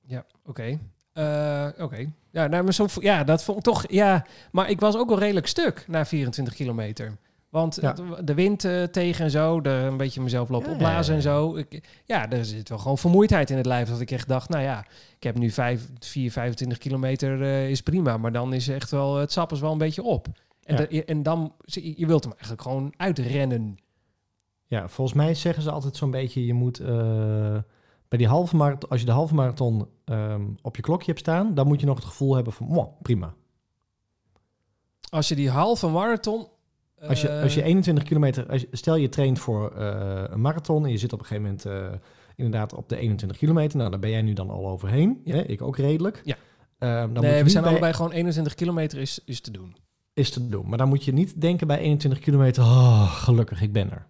Ja, 0.06 0.26
oké. 0.46 0.80
Eh, 1.14 1.68
oké. 1.78 2.12
Ja, 2.32 2.48
nou, 2.48 2.64
maar 2.64 2.74
zo, 2.74 2.86
ja, 3.00 3.24
dat 3.24 3.44
vond 3.44 3.58
ik 3.58 3.64
toch... 3.64 3.86
Ja, 3.92 4.26
maar 4.52 4.70
ik 4.70 4.80
was 4.80 4.96
ook 4.98 5.10
wel 5.10 5.20
redelijk 5.20 5.48
stuk 5.48 5.86
na 5.88 6.06
24 6.06 6.54
kilometer. 6.54 7.18
Want 7.52 7.78
Ja. 7.82 7.94
de 8.24 8.34
wind 8.34 8.64
eh, 8.66 8.84
tegen 8.84 9.24
en 9.26 9.32
zo, 9.32 9.62
de, 9.62 9.70
een 9.70 9.98
beetje 9.98 10.22
mezelf 10.22 10.50
lopen 10.50 10.68
Ja, 10.68 10.74
opblazen 10.74 11.12
ja, 11.14 11.18
en 11.20 11.24
zo. 11.24 11.56
Ik, 11.56 12.02
ja, 12.06 12.30
er 12.30 12.46
zit 12.46 12.70
wel 12.70 12.78
gewoon 12.78 12.98
vermoeidheid 12.98 13.50
in 13.50 13.58
het 13.58 13.66
lijf. 13.66 13.90
Dat 13.90 14.00
ik 14.00 14.12
echt 14.12 14.28
dacht, 14.28 14.50
nou 14.50 14.64
ja, 14.64 14.86
ik 15.18 15.24
heb 15.24 15.38
nu 15.38 15.50
5, 15.52 15.90
4, 16.00 16.32
25 16.32 16.78
kilometer 16.78 17.42
eh, 17.42 17.70
is 17.70 17.82
prima. 17.82 18.18
Maar 18.18 18.32
dan 18.32 18.54
is 18.54 18.68
echt 18.68 18.92
wel, 18.92 19.16
het 19.16 19.32
sap 19.32 19.52
is 19.52 19.60
wel 19.60 19.72
een 19.72 19.78
beetje 19.78 20.04
op. 20.04 20.28
En, 20.64 20.76
de- 20.76 21.06
en 21.06 21.24
dan, 21.24 21.54
je 21.96 22.06
wilt 22.06 22.24
hem 22.24 22.32
eigenlijk 22.32 22.62
gewoon 22.62 22.94
uitrennen. 22.98 23.78
Ja, 24.66 24.88
volgens 24.88 25.18
mij 25.18 25.34
zeggen 25.34 25.64
ze 25.64 25.72
altijd 25.72 25.96
zo'n 25.96 26.12
beetje, 26.12 26.46
je 26.46 26.54
moet 26.54 26.80
eh, 26.80 26.88
bij 28.08 28.18
die 28.18 28.28
halve 28.28 28.56
marathon, 28.56 28.90
als 28.90 29.00
je 29.00 29.06
de 29.06 29.12
halve 29.12 29.34
marathon 29.36 29.88
ehm, 30.06 30.46
op 30.62 30.76
je 30.76 30.82
klokje 30.82 31.06
hebt 31.06 31.20
staan, 31.20 31.54
dan 31.54 31.68
moet 31.68 31.80
je 31.80 31.86
nog 31.86 31.96
het 31.96 32.06
gevoel 32.06 32.36
hebben 32.36 32.54
van, 32.54 32.68
"Mwah, 32.68 32.88
prima. 33.02 33.34
Als 35.10 35.28
je 35.28 35.36
die 35.36 35.50
halve 35.50 35.88
marathon... 35.88 36.48
Als 37.08 37.22
je, 37.22 37.42
als 37.42 37.54
je 37.54 37.64
21 37.64 38.04
kilometer, 38.04 38.50
als 38.50 38.62
je- 38.62 38.68
stel 38.72 38.96
je 38.96 39.10
traint 39.10 39.40
voor 39.40 39.72
eh, 39.72 40.24
een 40.30 40.42
marathon 40.42 40.86
en 40.86 40.92
je 40.92 40.98
zit 40.98 41.14
op 41.14 41.20
een 41.20 41.26
gegeven 41.26 41.44
moment 41.50 41.66
eh, 41.94 42.00
inderdaad 42.36 42.74
op 42.74 42.90
de 42.90 42.98
21 42.98 43.38
kilometer, 43.38 43.78
nou 43.78 43.90
daar 43.90 44.00
ben 44.00 44.10
jij 44.10 44.22
nu 44.22 44.34
dan 44.34 44.50
al 44.50 44.68
overheen, 44.70 45.22
Ja. 45.24 45.36
hè? 45.36 45.42
ik 45.42 45.62
ook 45.62 45.78
redelijk. 45.78 46.22
Ja. 46.24 46.36
Ehm, 46.78 46.92
dan 47.00 47.10
moet 47.12 47.22
nee, 47.22 47.44
we 47.44 47.50
zijn 47.50 47.64
bij- 47.64 47.72
allebei 47.72 47.94
gewoon 47.94 48.12
21 48.12 48.56
kilometer 48.56 49.00
is, 49.00 49.20
is 49.26 49.42
te 49.42 49.52
doen. 49.52 49.76
is 50.14 50.30
te 50.30 50.48
doen. 50.50 50.70
Maar 50.70 50.78
dan 50.78 50.88
moet 50.90 51.04
je 51.06 51.14
niet 51.14 51.42
denken 51.42 51.68
bij 51.68 51.78
21 51.80 52.20
kilometer, 52.22 52.64
oh, 52.64 53.12
gelukkig, 53.16 53.62
ik 53.62 53.72
ben 53.74 53.92
er. 53.92 54.06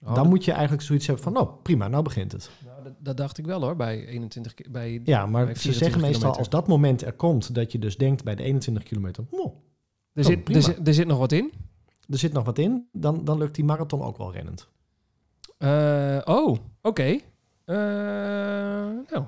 Oh, 0.00 0.06
dan 0.06 0.14
dat- 0.14 0.26
moet 0.32 0.44
je 0.44 0.52
eigenlijk 0.52 0.82
zoiets 0.82 1.06
hebben 1.06 1.24
van, 1.24 1.32
nou, 1.32 1.48
prima, 1.62 1.88
nou 1.88 2.02
begint 2.02 2.32
het. 2.32 2.50
Nou, 2.64 2.82
dat, 2.82 2.92
dat 2.98 3.16
dacht 3.16 3.38
ik 3.38 3.46
wel 3.46 3.60
hoor, 3.60 3.76
bij 3.76 4.06
21 4.06 4.54
ki- 4.54 4.70
bij 4.70 5.00
Ja, 5.04 5.26
maar 5.26 5.44
bij 5.44 5.54
ze 5.54 5.60
24 5.60 5.74
zeggen 5.78 6.00
meestal 6.00 6.36
als 6.38 6.48
dat 6.48 6.66
moment 6.68 7.02
er 7.04 7.12
komt, 7.12 7.54
dat 7.54 7.72
je 7.72 7.78
dus 7.78 7.96
denkt 7.96 8.24
bij 8.24 8.34
de 8.34 8.42
21 8.42 8.82
kilometer, 8.82 9.24
"Mwah, 9.30 9.44
er, 9.44 9.50
oh, 10.22 10.24
zit, 10.30 10.48
er, 10.56 10.62
zit, 10.62 10.88
er 10.88 10.94
zit 10.94 11.06
nog 11.06 11.18
wat 11.18 11.32
in. 11.32 11.52
Er 12.08 12.18
zit 12.18 12.32
nog 12.32 12.44
wat 12.44 12.58
in, 12.58 12.88
dan, 12.92 13.24
dan 13.24 13.38
lukt 13.38 13.54
die 13.54 13.64
marathon 13.64 14.02
ook 14.02 14.16
wel 14.16 14.32
rennend. 14.32 14.68
Eh, 15.58 16.20
oh, 16.24 16.56
oké. 16.82 17.18
Eh, 17.64 17.76
nou, 19.10 19.24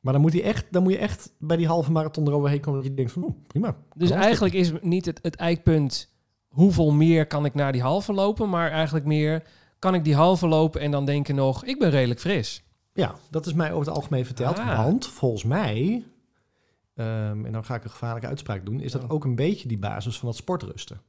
Maar 0.00 0.12
dan 0.12 0.20
moet, 0.20 0.32
die 0.32 0.42
echt, 0.42 0.66
dan 0.70 0.82
moet 0.82 0.92
je 0.92 0.98
echt 0.98 1.32
bij 1.38 1.56
die 1.56 1.66
halve 1.66 1.92
marathon 1.92 2.26
eroverheen 2.26 2.60
komen 2.60 2.80
dat 2.80 2.88
je 2.88 2.94
denkt 2.94 3.12
van, 3.12 3.24
oh, 3.24 3.34
prima. 3.46 3.76
dus 3.94 4.10
eigenlijk 4.10 4.54
is 4.54 4.72
niet 4.80 5.06
het, 5.06 5.18
het 5.22 5.36
eikpunt 5.36 6.12
hoeveel 6.48 6.92
meer 6.92 7.26
kan 7.26 7.44
ik 7.44 7.54
naar 7.54 7.72
die 7.72 7.82
halve 7.82 8.12
lopen, 8.12 8.48
maar 8.48 8.70
eigenlijk 8.70 9.06
meer 9.06 9.42
kan 9.78 9.94
ik 9.94 10.04
die 10.04 10.14
halve 10.14 10.46
lopen 10.46 10.80
en 10.80 10.90
dan 10.90 11.04
denken 11.04 11.34
nog, 11.34 11.64
ik 11.64 11.78
ben 11.78 11.90
redelijk 11.90 12.20
fris. 12.20 12.62
Ja, 12.92 13.14
dat 13.30 13.46
is 13.46 13.52
mij 13.52 13.72
over 13.72 13.86
het 13.86 13.96
algemeen 13.96 14.26
verteld. 14.26 14.58
Ah. 14.58 14.76
Want 14.84 15.06
volgens 15.06 15.44
mij, 15.44 16.04
ehm, 16.94 17.44
en 17.44 17.52
dan 17.52 17.64
ga 17.64 17.74
ik 17.74 17.84
een 17.84 17.90
gevaarlijke 17.90 18.28
uitspraak 18.28 18.64
doen, 18.66 18.80
is 18.80 18.92
dat 18.92 19.10
ook 19.10 19.24
een 19.24 19.34
beetje 19.34 19.68
die 19.68 19.78
basis 19.78 20.18
van 20.18 20.28
het 20.28 20.36
sportrusten. 20.36 21.00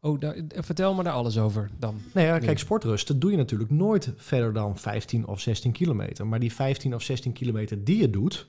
Oh, 0.00 0.20
daar- 0.20 0.34
eh, 0.34 0.62
vertel 0.62 0.94
me 0.94 1.02
daar 1.02 1.12
alles 1.12 1.38
over 1.38 1.70
dan. 1.78 2.00
Nee, 2.14 2.26
ja, 2.26 2.36
Nee. 2.36 2.40
kijk, 2.46 2.58
sportrust, 2.58 3.08
dat 3.08 3.20
doe 3.20 3.30
je 3.30 3.36
natuurlijk 3.36 3.70
nooit 3.70 4.12
verder 4.16 4.52
dan 4.52 4.76
15 4.78 5.26
of 5.26 5.40
16 5.40 5.72
kilometer. 5.72 6.26
Maar 6.26 6.40
die 6.40 6.52
15 6.52 6.94
of 6.94 7.02
16 7.02 7.32
kilometer 7.32 7.84
die 7.84 7.96
je 8.00 8.10
doet, 8.10 8.46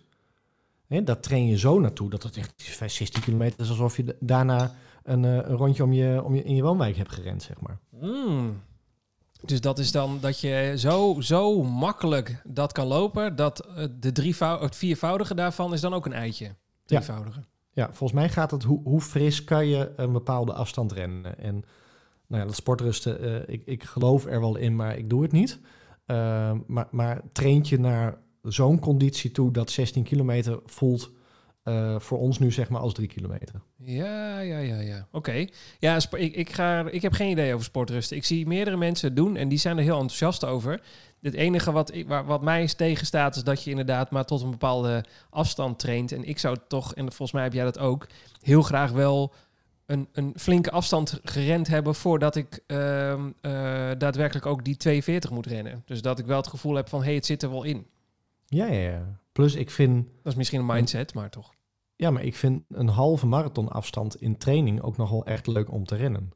hè, 0.88 1.04
daar 1.04 1.20
train 1.20 1.48
je 1.48 1.58
zo 1.58 1.80
naartoe 1.80 2.10
dat 2.10 2.24
het 2.24 2.38
echt 2.38 2.54
16 2.88 3.22
kilometer 3.22 3.60
is 3.60 3.70
alsof 3.70 3.98
je 3.98 4.04
da- 4.04 4.14
daarna 4.20 4.76
een, 5.04 5.26
eh, 5.26 5.34
een 5.36 5.56
rondje 5.56 5.84
om 5.84 5.94
je, 5.94 6.24
om 6.24 6.36
je, 6.36 6.44
in 6.44 6.56
je 6.56 6.62
woonwijk 6.64 6.96
hebt 6.96 7.12
gerend, 7.12 7.44
zeg 7.44 7.62
maar. 7.62 7.78
Mm. 7.90 8.62
Dus 9.46 9.62
dat 9.62 9.80
is 9.80 9.92
dan 9.92 10.18
dat 10.22 10.40
je 10.40 10.74
zo, 10.78 11.16
zo 11.20 11.64
makkelijk 11.64 12.42
dat 12.44 12.72
kan 12.72 12.88
lopen, 12.88 13.36
dat 13.36 13.68
de 14.00 14.36
het 14.60 14.76
viervoudige 14.76 15.36
daarvan 15.36 15.74
is 15.74 15.82
dan 15.82 15.94
ook 15.94 16.06
een 16.06 16.14
eitje. 16.14 16.56
Drievoudige. 16.86 17.44
Ja, 17.72 17.86
volgens 17.86 18.20
mij 18.20 18.30
gaat 18.30 18.52
het 18.52 18.64
hoe, 18.64 18.82
hoe 18.84 19.02
fris 19.02 19.44
kan 19.44 19.68
je 19.68 19.94
een 19.96 20.12
bepaalde 20.12 20.54
afstand 20.54 20.92
rennen. 20.92 21.40
En 21.40 21.64
nou 22.28 22.42
ja, 22.42 22.48
dat 22.48 22.56
sportrusten, 22.56 23.22
eh, 23.22 23.54
ik, 23.54 23.62
ik 23.66 23.84
geloof 23.84 24.26
er 24.26 24.40
wel 24.40 24.56
in, 24.56 24.76
maar 24.76 24.98
ik 24.98 25.10
doe 25.10 25.22
het 25.22 25.32
niet. 25.32 25.60
Eh, 26.06 26.52
maar, 26.68 26.88
maar 26.92 27.22
traint 27.32 27.70
je 27.70 27.80
naar 27.80 28.18
zo'n 28.42 28.80
conditie 28.80 29.32
toe 29.32 29.52
dat 29.52 29.72
16 29.72 30.04
kilometer 30.04 30.60
voelt 30.66 31.12
eh, 31.64 32.00
voor 32.00 32.20
ons 32.20 32.40
nu 32.40 32.52
zeg 32.52 32.70
maar 32.70 32.82
als 32.82 32.94
3 32.94 33.08
kilometer. 33.08 33.62
Ja, 33.76 34.40
ja, 34.40 34.58
ja, 34.58 34.80
ja. 34.80 35.08
Oké. 35.12 35.46
Ja, 35.80 35.98
ik, 36.12 36.36
ik, 36.36 36.52
ga, 36.52 36.90
ik 36.90 37.02
heb 37.02 37.14
geen 37.14 37.30
idee 37.30 37.54
over 37.54 37.66
sportrusten. 37.66 38.18
Ik 38.18 38.26
zie 38.26 38.48
meerdere 38.48 38.78
mensen 38.78 39.08
het 39.08 39.16
doen 39.16 39.36
en 39.36 39.50
die 39.50 39.58
zijn 39.58 39.78
er 39.78 39.84
heel 39.84 40.00
enthousiast 40.00 40.46
over. 40.46 40.82
Het 41.22 41.34
enige 41.34 41.72
wat, 41.72 41.94
ik, 41.94 42.08
waar, 42.08 42.26
wat 42.26 42.42
mij 42.42 42.64
is 42.64 42.74
tegenstaat 42.74 43.36
is 43.36 43.44
dat 43.44 43.64
je 43.64 43.70
inderdaad 43.70 44.12
maar 44.12 44.26
tot 44.26 44.42
een 44.42 44.52
bepaalde 44.52 45.04
afstand 45.30 45.80
traint. 45.80 46.12
En 46.12 46.24
ik 46.24 46.40
zou 46.40 46.58
toch, 46.68 46.94
en 46.96 47.06
volgens 47.06 47.32
mij 47.32 47.44
heb 47.44 47.54
jij 47.54 47.64
dat 47.64 47.80
ook, 47.80 48.08
heel 48.42 48.62
graag 48.62 48.92
wel 48.92 49.34
een, 49.86 50.08
een 50.14 50.34
flinke 50.36 50.72
afstand 50.72 51.20
gerend 51.24 51.68
hebben 51.68 51.96
voordat 51.96 52.36
ik 52.36 52.60
ehm, 52.68 53.30
eh, 53.42 53.52
daadwerkelijk 53.98 54.46
ook 54.46 54.66
die 54.66 54.78
42 54.78 55.30
moet 55.30 55.46
rennen. 55.46 55.84
Dus 55.86 56.02
dat 56.02 56.20
ik 56.20 56.26
wel 56.26 56.38
het 56.38 56.48
gevoel 56.48 56.76
heb 56.76 56.90
van, 56.90 57.00
hé, 57.00 57.06
hey, 57.06 57.16
het 57.16 57.26
zit 57.26 57.44
er 57.44 57.50
wel 57.50 57.64
in. 57.64 57.88
Ja, 58.46 58.66
ja, 58.66 58.80
ja. 58.80 59.20
Plus 59.40 59.56
ik 59.56 59.70
vind, 59.70 60.06
Dat 60.24 60.32
is 60.32 60.36
misschien 60.36 60.60
een 60.60 60.66
mindset, 60.66 61.14
maar 61.14 61.30
toch. 61.30 61.54
ja, 61.96 62.12
maar 62.12 62.24
ik 62.24 62.36
vind 62.36 62.64
een 62.70 62.88
halve 62.88 63.26
marathon 63.26 63.70
afstand 63.70 64.22
in 64.22 64.38
training 64.38 64.82
ook 64.82 64.98
nog 64.98 65.10
wel 65.10 65.26
echt 65.26 65.48
leuk 65.48 65.72
om 65.72 65.86
te 65.86 65.96
rennen. 65.96 66.32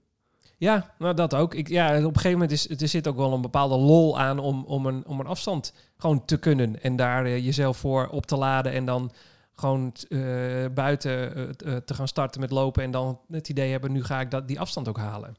Ja, 0.57 0.93
nou 0.99 1.13
dat 1.13 1.35
ook. 1.35 1.53
Ik, 1.53 1.67
ja, 1.67 1.97
op 1.97 2.03
een 2.03 2.03
gegeven 2.03 2.31
moment 2.31 2.51
is 2.51 2.69
er 2.69 2.87
zit 2.87 3.07
ook 3.07 3.15
wel 3.15 3.33
een 3.33 3.41
bepaalde 3.41 3.77
lol 3.77 4.19
aan 4.19 4.39
om, 4.39 4.63
om, 4.65 4.85
een, 4.85 5.05
om 5.07 5.19
een 5.19 5.25
afstand 5.25 5.73
gewoon 5.97 6.25
te 6.25 6.37
kunnen. 6.37 6.81
En 6.83 6.95
daar 6.95 7.25
eh, 7.25 7.45
jezelf 7.45 7.77
voor 7.77 8.07
op 8.07 8.25
te 8.25 8.37
laden 8.37 8.71
en 8.71 8.85
dan 8.85 9.11
gewoon 9.53 9.93
eh, 10.09 10.19
buiten 10.73 11.35
eh, 11.35 11.75
te 11.75 11.93
gaan 11.93 12.07
starten 12.07 12.41
met 12.41 12.51
lopen. 12.51 12.83
En 12.83 12.91
dan 12.91 13.19
het 13.29 13.49
idee 13.49 13.71
hebben, 13.71 13.91
nu 13.91 14.03
ga 14.03 14.21
ik 14.21 14.31
dat, 14.31 14.47
die 14.47 14.59
afstand 14.59 14.87
ook 14.87 14.97
halen. 14.97 15.35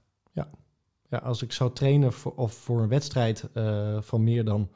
Ja, 1.09 1.21
als 1.21 1.43
ik 1.43 1.53
zou 1.53 1.73
trainen 1.73 2.13
voor, 2.13 2.33
of 2.35 2.53
voor 2.55 2.83
een 2.83 2.89
wedstrijd 2.89 3.49
van 4.01 4.25
meer 4.25 4.45
dan 4.45 4.69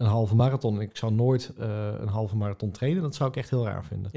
een 0.00 0.06
halve 0.06 0.34
marathon, 0.34 0.80
ik 0.80 0.96
zou 0.96 1.12
nooit 1.12 1.52
eh, 1.58 1.92
een 2.00 2.08
halve 2.08 2.36
marathon 2.36 2.70
trainen, 2.70 3.02
dat 3.02 3.14
zou 3.14 3.30
ik 3.30 3.36
echt 3.36 3.50
heel 3.50 3.64
raar 3.64 3.84
vinden. 3.84 4.10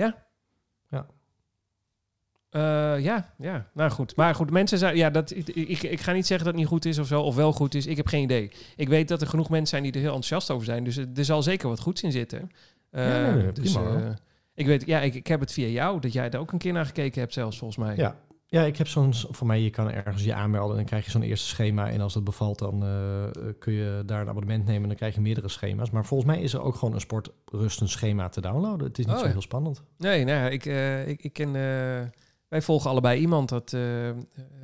Eh, 2.49 2.99
ja, 2.99 3.33
ja, 3.37 3.67
nou 3.73 3.91
goed. 3.91 4.15
Maar 4.15 4.35
goed, 4.35 4.51
mensen 4.51 4.77
zijn, 4.77 4.95
ja, 4.95 5.09
dat, 5.09 5.31
ik, 5.31 5.47
ik, 5.47 5.83
ik 5.83 6.01
ga 6.01 6.11
niet 6.11 6.27
zeggen 6.27 6.45
dat 6.45 6.55
het 6.55 6.55
niet 6.55 6.71
goed 6.71 6.85
is 6.85 6.97
of 6.97 7.07
zo, 7.07 7.21
of 7.21 7.35
wel 7.35 7.53
goed 7.53 7.75
is. 7.75 7.85
Ik 7.85 7.97
heb 7.97 8.07
geen 8.07 8.23
idee. 8.23 8.51
Ik 8.75 8.87
weet 8.87 9.07
dat 9.07 9.21
er 9.21 9.27
genoeg 9.27 9.49
mensen 9.49 9.67
zijn 9.67 9.83
die 9.83 9.91
er 9.91 9.97
heel 9.99 10.07
enthousiast 10.15 10.51
over 10.51 10.65
zijn. 10.65 10.83
Dus 10.83 10.97
er 10.97 11.25
zal 11.25 11.43
zeker 11.43 11.69
wat 11.69 11.79
goeds 11.79 12.03
in 12.03 12.11
zitten. 12.11 12.51
Eh, 12.89 13.07
Ja, 13.07 13.31
nee, 13.31 13.43
nee, 13.43 13.51
dus, 13.51 13.73
prima, 13.73 13.95
eh, 13.95 14.09
ik 14.53 14.65
weet, 14.65 14.85
ja, 14.85 14.99
ik, 15.01 15.13
ik 15.13 15.27
heb 15.27 15.39
het 15.39 15.51
via 15.51 15.67
jou, 15.67 15.99
dat 15.99 16.13
jij 16.13 16.29
er 16.29 16.39
ook 16.39 16.51
een 16.51 16.57
keer 16.57 16.73
naar 16.73 16.85
gekeken 16.85 17.21
hebt 17.21 17.33
zelfs, 17.33 17.57
volgens 17.57 17.85
mij. 17.85 17.95
Ja. 17.95 18.15
Ja, 18.53 18.63
ik 18.63 18.77
heb 18.77 18.87
zo'n, 18.87 19.13
voor 19.13 19.47
mij, 19.47 19.61
je 19.61 19.69
kan 19.69 19.91
ergens 19.91 20.23
je 20.23 20.33
aanmelden 20.33 20.69
en 20.69 20.75
dan 20.75 20.85
krijg 20.85 21.05
je 21.05 21.11
zo'n 21.11 21.21
eerste 21.21 21.47
schema. 21.47 21.89
En 21.89 22.01
als 22.01 22.13
het 22.13 22.23
bevalt, 22.23 22.59
dan 22.59 22.83
eh, 22.83 23.53
kun 23.59 23.73
je 23.73 24.03
daar 24.05 24.21
een 24.21 24.29
abonnement 24.29 24.65
nemen 24.65 24.81
en 24.81 24.87
dan 24.87 24.97
krijg 24.97 25.15
je 25.15 25.21
meerdere 25.21 25.49
schema's. 25.49 25.89
Maar 25.89 26.05
volgens 26.05 26.31
mij 26.31 26.41
is 26.41 26.53
er 26.53 26.61
ook 26.61 26.75
gewoon 26.75 26.93
een 26.93 27.01
sportrustend 27.01 27.89
schema 27.89 28.29
te 28.29 28.41
downloaden. 28.41 28.87
Het 28.87 28.99
is 28.99 29.05
niet 29.05 29.15
Oh, 29.15 29.21
zo 29.21 29.27
heel 29.27 29.41
spannend. 29.41 29.83
Nee, 29.97 30.23
nou 30.23 30.51
ik, 30.51 30.65
eh, 30.65 31.07
ik, 31.07 31.23
ik 31.23 31.33
ken, 31.33 31.47
eh, 31.47 32.09
wij 32.47 32.61
volgen 32.61 32.89
allebei 32.89 33.19
iemand, 33.19 33.49
dat 33.49 33.71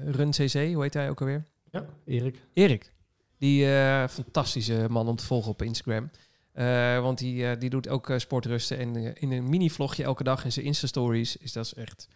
Run 0.05 0.29
CC, 0.29 0.73
hoe 0.73 0.81
heet 0.81 0.93
hij 0.93 1.09
ook 1.09 1.19
alweer? 1.19 1.45
Ja, 1.71 1.85
Erik. 2.05 2.41
Erik. 2.53 2.93
Die 3.37 3.67
fantastische 4.07 4.85
man 4.89 5.07
om 5.07 5.15
te 5.15 5.25
volgen 5.25 5.51
op 5.51 5.61
Instagram. 5.61 6.09
Want 7.01 7.17
die, 7.17 7.57
die 7.57 7.69
doet 7.69 7.89
ook 7.89 8.13
sportrusten. 8.17 8.77
En 8.77 9.15
in 9.15 9.31
een 9.31 9.49
mini-vlogje 9.49 10.03
elke 10.03 10.23
dag 10.23 10.45
in 10.45 10.51
zijn 10.51 10.65
Insta-stories 10.65 11.37
is 11.37 11.53
dat 11.53 11.71
echt... 11.71 12.07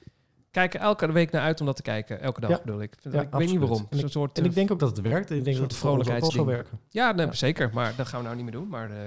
Kijk 0.54 0.74
er 0.74 0.80
elke 0.80 1.12
week 1.12 1.32
naar 1.32 1.42
uit 1.42 1.60
om 1.60 1.66
dat 1.66 1.76
te 1.76 1.82
kijken. 1.82 2.22
Elke 2.22 2.42
dag 2.42 2.64
bedoel 2.64 2.82
ik. 2.82 2.96
Ik 3.04 3.12
weet 3.12 3.50
niet 3.50 3.60
waarom. 3.60 3.88
En 3.90 4.00
Zo'n 4.00 4.10
soort, 4.10 4.38
En 4.38 4.44
eh, 4.44 4.50
ik 4.50 4.56
denk 4.56 4.72
ook 4.72 4.80
dat 4.80 4.98
het 4.98 5.08
werkt. 5.08 5.32
Ik 5.32 5.44
denk 5.44 5.58
dat 5.58 5.72
het 5.72 5.82
wel 5.82 6.32
zal 6.32 6.46
werken. 6.46 6.80
Ja, 6.90 7.12
nee, 7.12 7.28
zeker. 7.32 7.70
Maar 7.74 7.94
dat 7.96 8.08
gaan 8.08 8.20
we 8.20 8.26
nou 8.26 8.36
niet 8.36 8.46
meer 8.46 8.54
doen. 8.54 8.68
Maar 8.68 8.92
eh, 8.92 8.98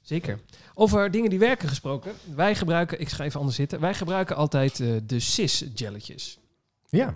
zeker. 0.00 0.38
Over 0.74 1.10
dingen 1.10 1.30
die 1.30 1.38
werken 1.38 1.68
gesproken. 1.68 2.12
Wij 2.34 2.54
gebruiken... 2.54 3.00
Ik 3.00 3.08
ga 3.08 3.24
even 3.24 3.38
anders 3.38 3.56
zitten. 3.56 3.80
Wij 3.80 3.94
gebruiken 3.94 4.36
altijd 4.36 4.80
eh, 4.80 4.88
de 5.02 5.20
CIS-jelletjes. 5.20 6.38
Ja, 6.88 7.14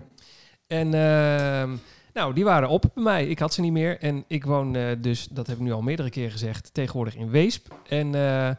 En 0.67 0.93
ehm, 0.93 1.75
nou, 2.13 2.33
die 2.33 2.43
waren 2.43 2.69
op 2.69 2.85
bij 2.93 3.03
mij. 3.03 3.27
Ik 3.27 3.39
had 3.39 3.53
ze 3.53 3.61
niet 3.61 3.71
meer. 3.71 3.99
En 3.99 4.23
ik 4.27 4.45
woon 4.45 4.75
eh, 4.75 4.91
dus, 4.99 5.27
dat 5.27 5.47
heb 5.47 5.55
ik 5.55 5.63
nu 5.63 5.71
al 5.71 5.81
meerdere 5.81 6.09
keren 6.09 6.31
gezegd, 6.31 6.73
tegenwoordig 6.73 7.15
in 7.15 7.29
Weesp. 7.29 7.73
En 7.87 8.15
eh, 8.15 8.49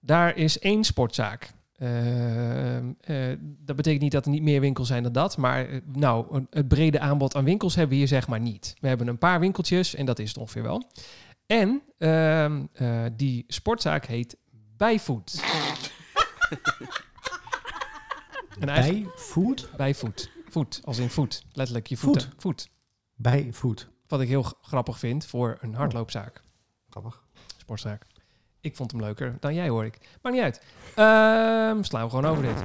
daar 0.00 0.36
is 0.36 0.58
één 0.58 0.84
sportzaak. 0.84 1.50
Ehm, 1.82 2.92
eh, 3.00 3.36
dat 3.40 3.76
betekent 3.76 4.02
niet 4.02 4.12
dat 4.12 4.24
er 4.24 4.30
niet 4.30 4.42
meer 4.42 4.60
winkels 4.60 4.88
zijn 4.88 5.02
dan 5.02 5.12
dat. 5.12 5.36
Maar 5.36 5.68
eh, 5.68 5.80
nou, 5.92 6.46
het 6.50 6.68
brede 6.68 7.00
aanbod 7.00 7.34
aan 7.34 7.44
winkels 7.44 7.74
hebben 7.74 7.92
we 7.92 7.96
hier 7.96 8.08
zeg 8.08 8.28
maar 8.28 8.40
niet. 8.40 8.74
We 8.80 8.88
hebben 8.88 9.08
een 9.08 9.18
paar 9.18 9.40
winkeltjes 9.40 9.94
en 9.94 10.06
dat 10.06 10.18
is 10.18 10.28
het 10.28 10.38
ongeveer 10.38 10.62
wel. 10.62 10.90
En 11.46 11.82
ehm, 11.98 12.64
eh, 12.72 13.04
die 13.16 13.44
sportzaak 13.48 14.06
heet 14.06 14.36
Bijvoet. 14.76 15.44
en 18.60 18.68
eigenlijk 18.68 19.04
bij 19.04 19.14
food. 19.16 19.70
Bijvoet. 19.76 20.30
Voet, 20.48 20.80
als 20.84 20.98
in 20.98 21.10
voet. 21.10 21.44
Letterlijk 21.52 21.86
je 21.86 21.96
voeten. 21.96 22.22
Voet. 22.22 22.40
Voet. 22.40 22.68
Bij 23.14 23.52
food. 23.52 23.88
Wat 24.06 24.20
ik 24.20 24.28
heel 24.28 24.42
grappig 24.42 24.98
vind 24.98 25.26
voor 25.26 25.58
een 25.60 25.74
hardloopzaak. 25.74 26.42
Grappig. 26.88 27.22
Sportzaak. 27.56 28.06
Ik 28.62 28.76
vond 28.76 28.90
hem 28.92 29.00
leuker 29.00 29.36
dan 29.40 29.54
jij, 29.54 29.68
hoor 29.68 29.84
ik. 29.84 29.98
Maar 30.22 30.32
niet 30.32 30.40
uit. 30.40 30.62
Ehm, 30.94 31.82
slaan 31.82 32.04
we 32.04 32.10
gewoon 32.10 32.24
over 32.24 32.42
dit. 32.42 32.62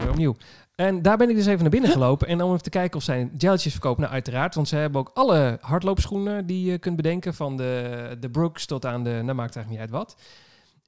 Weer 0.00 0.10
opnieuw. 0.10 0.36
En 0.74 1.02
daar 1.02 1.16
ben 1.16 1.30
ik 1.30 1.36
dus 1.36 1.46
even 1.46 1.60
naar 1.60 1.70
binnen 1.70 1.90
gelopen. 1.90 2.28
En 2.28 2.42
om 2.42 2.50
even 2.50 2.62
te 2.62 2.70
kijken 2.70 2.96
of 2.96 3.02
zij 3.02 3.30
geltjes 3.38 3.72
verkopen. 3.72 4.00
Nou, 4.00 4.12
uiteraard. 4.12 4.54
Want 4.54 4.68
ze 4.68 4.76
hebben 4.76 5.00
ook 5.00 5.10
alle 5.14 5.58
hardloopschoenen 5.60 6.46
die 6.46 6.70
je 6.70 6.78
kunt 6.78 6.96
bedenken. 6.96 7.34
Van 7.34 7.56
de, 7.56 8.16
de 8.20 8.30
Brooks 8.30 8.66
tot 8.66 8.86
aan 8.86 9.04
de... 9.04 9.10
Nou, 9.10 9.34
maakt 9.34 9.56
eigenlijk 9.56 9.68
niet 9.68 9.78
uit 9.78 9.90
wat. 9.90 10.16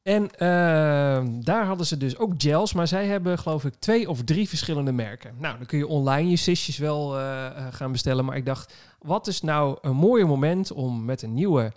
En 0.03 0.31
ehm, 0.31 1.41
daar 1.41 1.67
hadden 1.67 1.87
ze 1.87 1.97
dus 1.97 2.19
ook 2.19 2.33
gels. 2.37 2.73
Maar 2.73 2.89
zij 2.89 3.07
hebben, 3.07 3.39
geloof 3.39 3.65
ik, 3.65 3.75
twee 3.79 4.09
of 4.09 4.23
drie 4.23 4.49
verschillende 4.49 4.93
merken. 4.93 5.35
Nou, 5.39 5.57
dan 5.57 5.67
kun 5.67 5.79
je 5.79 5.87
online 5.87 6.31
je 6.31 6.37
sisjes 6.37 6.79
wel 6.79 7.19
eh, 7.19 7.47
eh, 7.47 7.53
gaan 7.71 7.93
bestellen. 7.93 8.25
Maar 8.25 8.37
ik 8.37 8.47
dacht, 8.47 8.75
wat 8.99 9.27
is 9.27 9.41
nou 9.41 9.79
een 9.81 9.97
mooier 9.97 10.27
moment 10.27 10.73
om 10.73 11.05
met 11.05 11.23
een 11.23 11.35
nieuwe 11.35 11.73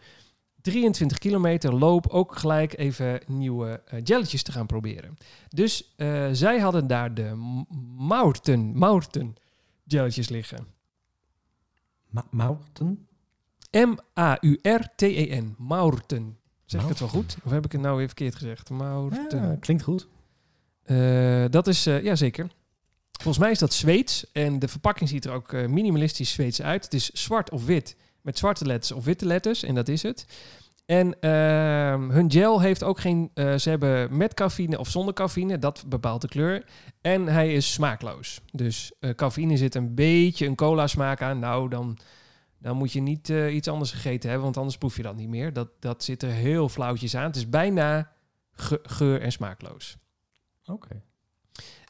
23 0.72 1.18
kilometer 1.18 1.74
loop 1.76 2.08
ook 2.08 2.36
gelijk 2.38 2.78
even 2.78 3.22
nieuwe 3.28 3.82
eh, 3.86 4.00
jelletjes 4.04 4.44
te 4.44 4.52
gaan 4.52 4.66
proberen. 4.66 5.18
Dus 5.50 5.94
eh, 5.96 6.28
zij 6.32 6.60
hadden 6.60 6.88
daar 6.88 7.14
de 7.14 7.24
M- 7.36 7.66
Mountain, 7.98 8.78
Mountain 8.78 9.36
jelletjes 9.84 10.30
liggen. 10.30 10.68
Ma 12.10 12.26
Mountain? 12.32 13.08
M-A-U-R-T-E-N. 13.72 15.56
Mountain. 15.58 16.38
Zeg 16.66 16.82
ik 16.82 16.88
het 16.90 17.00
wel 17.00 17.08
goed? 17.08 17.38
Of 17.44 17.52
heb 17.52 17.66
ik 17.66 17.72
het 17.72 17.82
nou 17.82 17.98
weer 17.98 18.06
verkeerd 18.08 18.36
gezegd? 18.36 18.70
Mountain. 18.70 19.48
Ja, 19.48 19.56
klinkt 19.60 19.84
goed. 19.84 20.08
Eh, 20.84 21.46
dat 21.50 21.68
is, 21.68 21.84
ja 21.84 22.16
zeker. 22.16 22.48
Volgens 23.12 23.38
mij 23.38 23.52
is 23.52 23.60
dat 23.60 23.74
Zweeds. 23.74 24.32
En 24.32 24.60
de 24.60 24.68
verpakking 24.68 25.10
ziet 25.10 25.26
er 25.26 25.32
ook 25.32 25.52
minimalistisch 25.52 26.32
Zweeds 26.32 26.62
uit. 26.62 26.84
Het 26.84 26.94
is 26.94 27.10
zwart 27.10 27.50
of 27.52 27.66
wit. 27.66 27.96
Met 28.28 28.38
zwarte 28.38 28.66
letters 28.66 28.92
of 28.92 29.06
witte 29.06 29.26
letters. 29.26 29.64
En 29.64 29.76
dat 29.76 29.88
is 29.88 30.04
het. 30.04 30.26
En 30.86 31.20
ehm, 31.20 32.10
hun 32.10 32.32
gel 32.32 32.62
heeft 32.62 32.84
ook 32.84 33.00
geen... 33.00 33.32
eh, 33.34 33.56
ze 33.56 33.70
hebben 33.70 34.18
met 34.18 34.34
cafeïne 34.34 34.80
of 34.80 34.90
zonder 34.90 35.14
cafeïne. 35.14 35.60
Dat 35.60 35.84
bepaalt 35.88 36.22
de 36.22 36.28
kleur. 36.28 36.66
En 37.02 37.28
hij 37.28 37.54
is 37.54 37.74
smaakloos. 37.74 38.42
Dus 38.52 38.92
eh 39.00 39.10
cafeïne 39.16 39.58
zit 39.58 39.76
een 39.76 39.96
beetje 39.96 40.46
een 40.46 40.56
cola 40.56 40.88
smaak 40.88 41.22
aan. 41.22 41.40
Nou, 41.40 41.70
dan, 41.70 41.98
dan 42.60 42.78
moet 42.78 42.92
je 42.92 43.02
niet 43.02 43.30
eh, 43.30 43.56
iets 43.56 43.68
anders 43.68 43.92
gegeten 43.92 44.28
hebben. 44.30 44.44
Want 44.46 44.58
anders 44.58 44.78
proef 44.78 44.96
je 44.96 45.04
dat 45.04 45.16
niet 45.16 45.30
meer. 45.30 45.54
Dat, 45.54 45.70
dat 45.80 46.04
zit 46.04 46.24
er 46.24 46.32
heel 46.32 46.70
flauwtjes 46.70 47.16
aan. 47.16 47.24
Het 47.28 47.36
is 47.36 47.50
bijna 47.50 48.12
ge- 48.52 48.82
geur- 48.84 49.22
en 49.22 49.32
smaakloos. 49.32 49.98
Oké. 50.66 51.02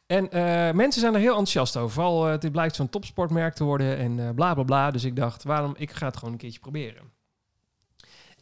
En 0.08 0.32
eh, 0.32 0.72
mensen 0.74 1.01
zijn 1.01 1.14
er 1.14 1.20
heel 1.20 1.30
enthousiast 1.30 1.78
over. 1.78 1.91
Vooral, 1.91 2.32
uh, 2.34 2.39
dit 2.39 2.51
blijkt 2.51 2.76
zo'n 2.76 2.89
topsportmerk 2.89 3.53
te 3.53 3.64
worden 3.64 3.97
en 3.97 4.20
eh 4.20 4.30
bla 4.36 4.53
bla 4.53 4.64
bla. 4.64 4.91
Dus 4.91 5.03
ik 5.03 5.16
dacht, 5.16 5.43
waarom? 5.43 5.74
Ik 5.78 5.91
ga 5.91 6.05
het 6.05 6.18
gewoon 6.18 6.34
een 6.34 6.39
keertje 6.39 6.60
proberen. 6.60 7.12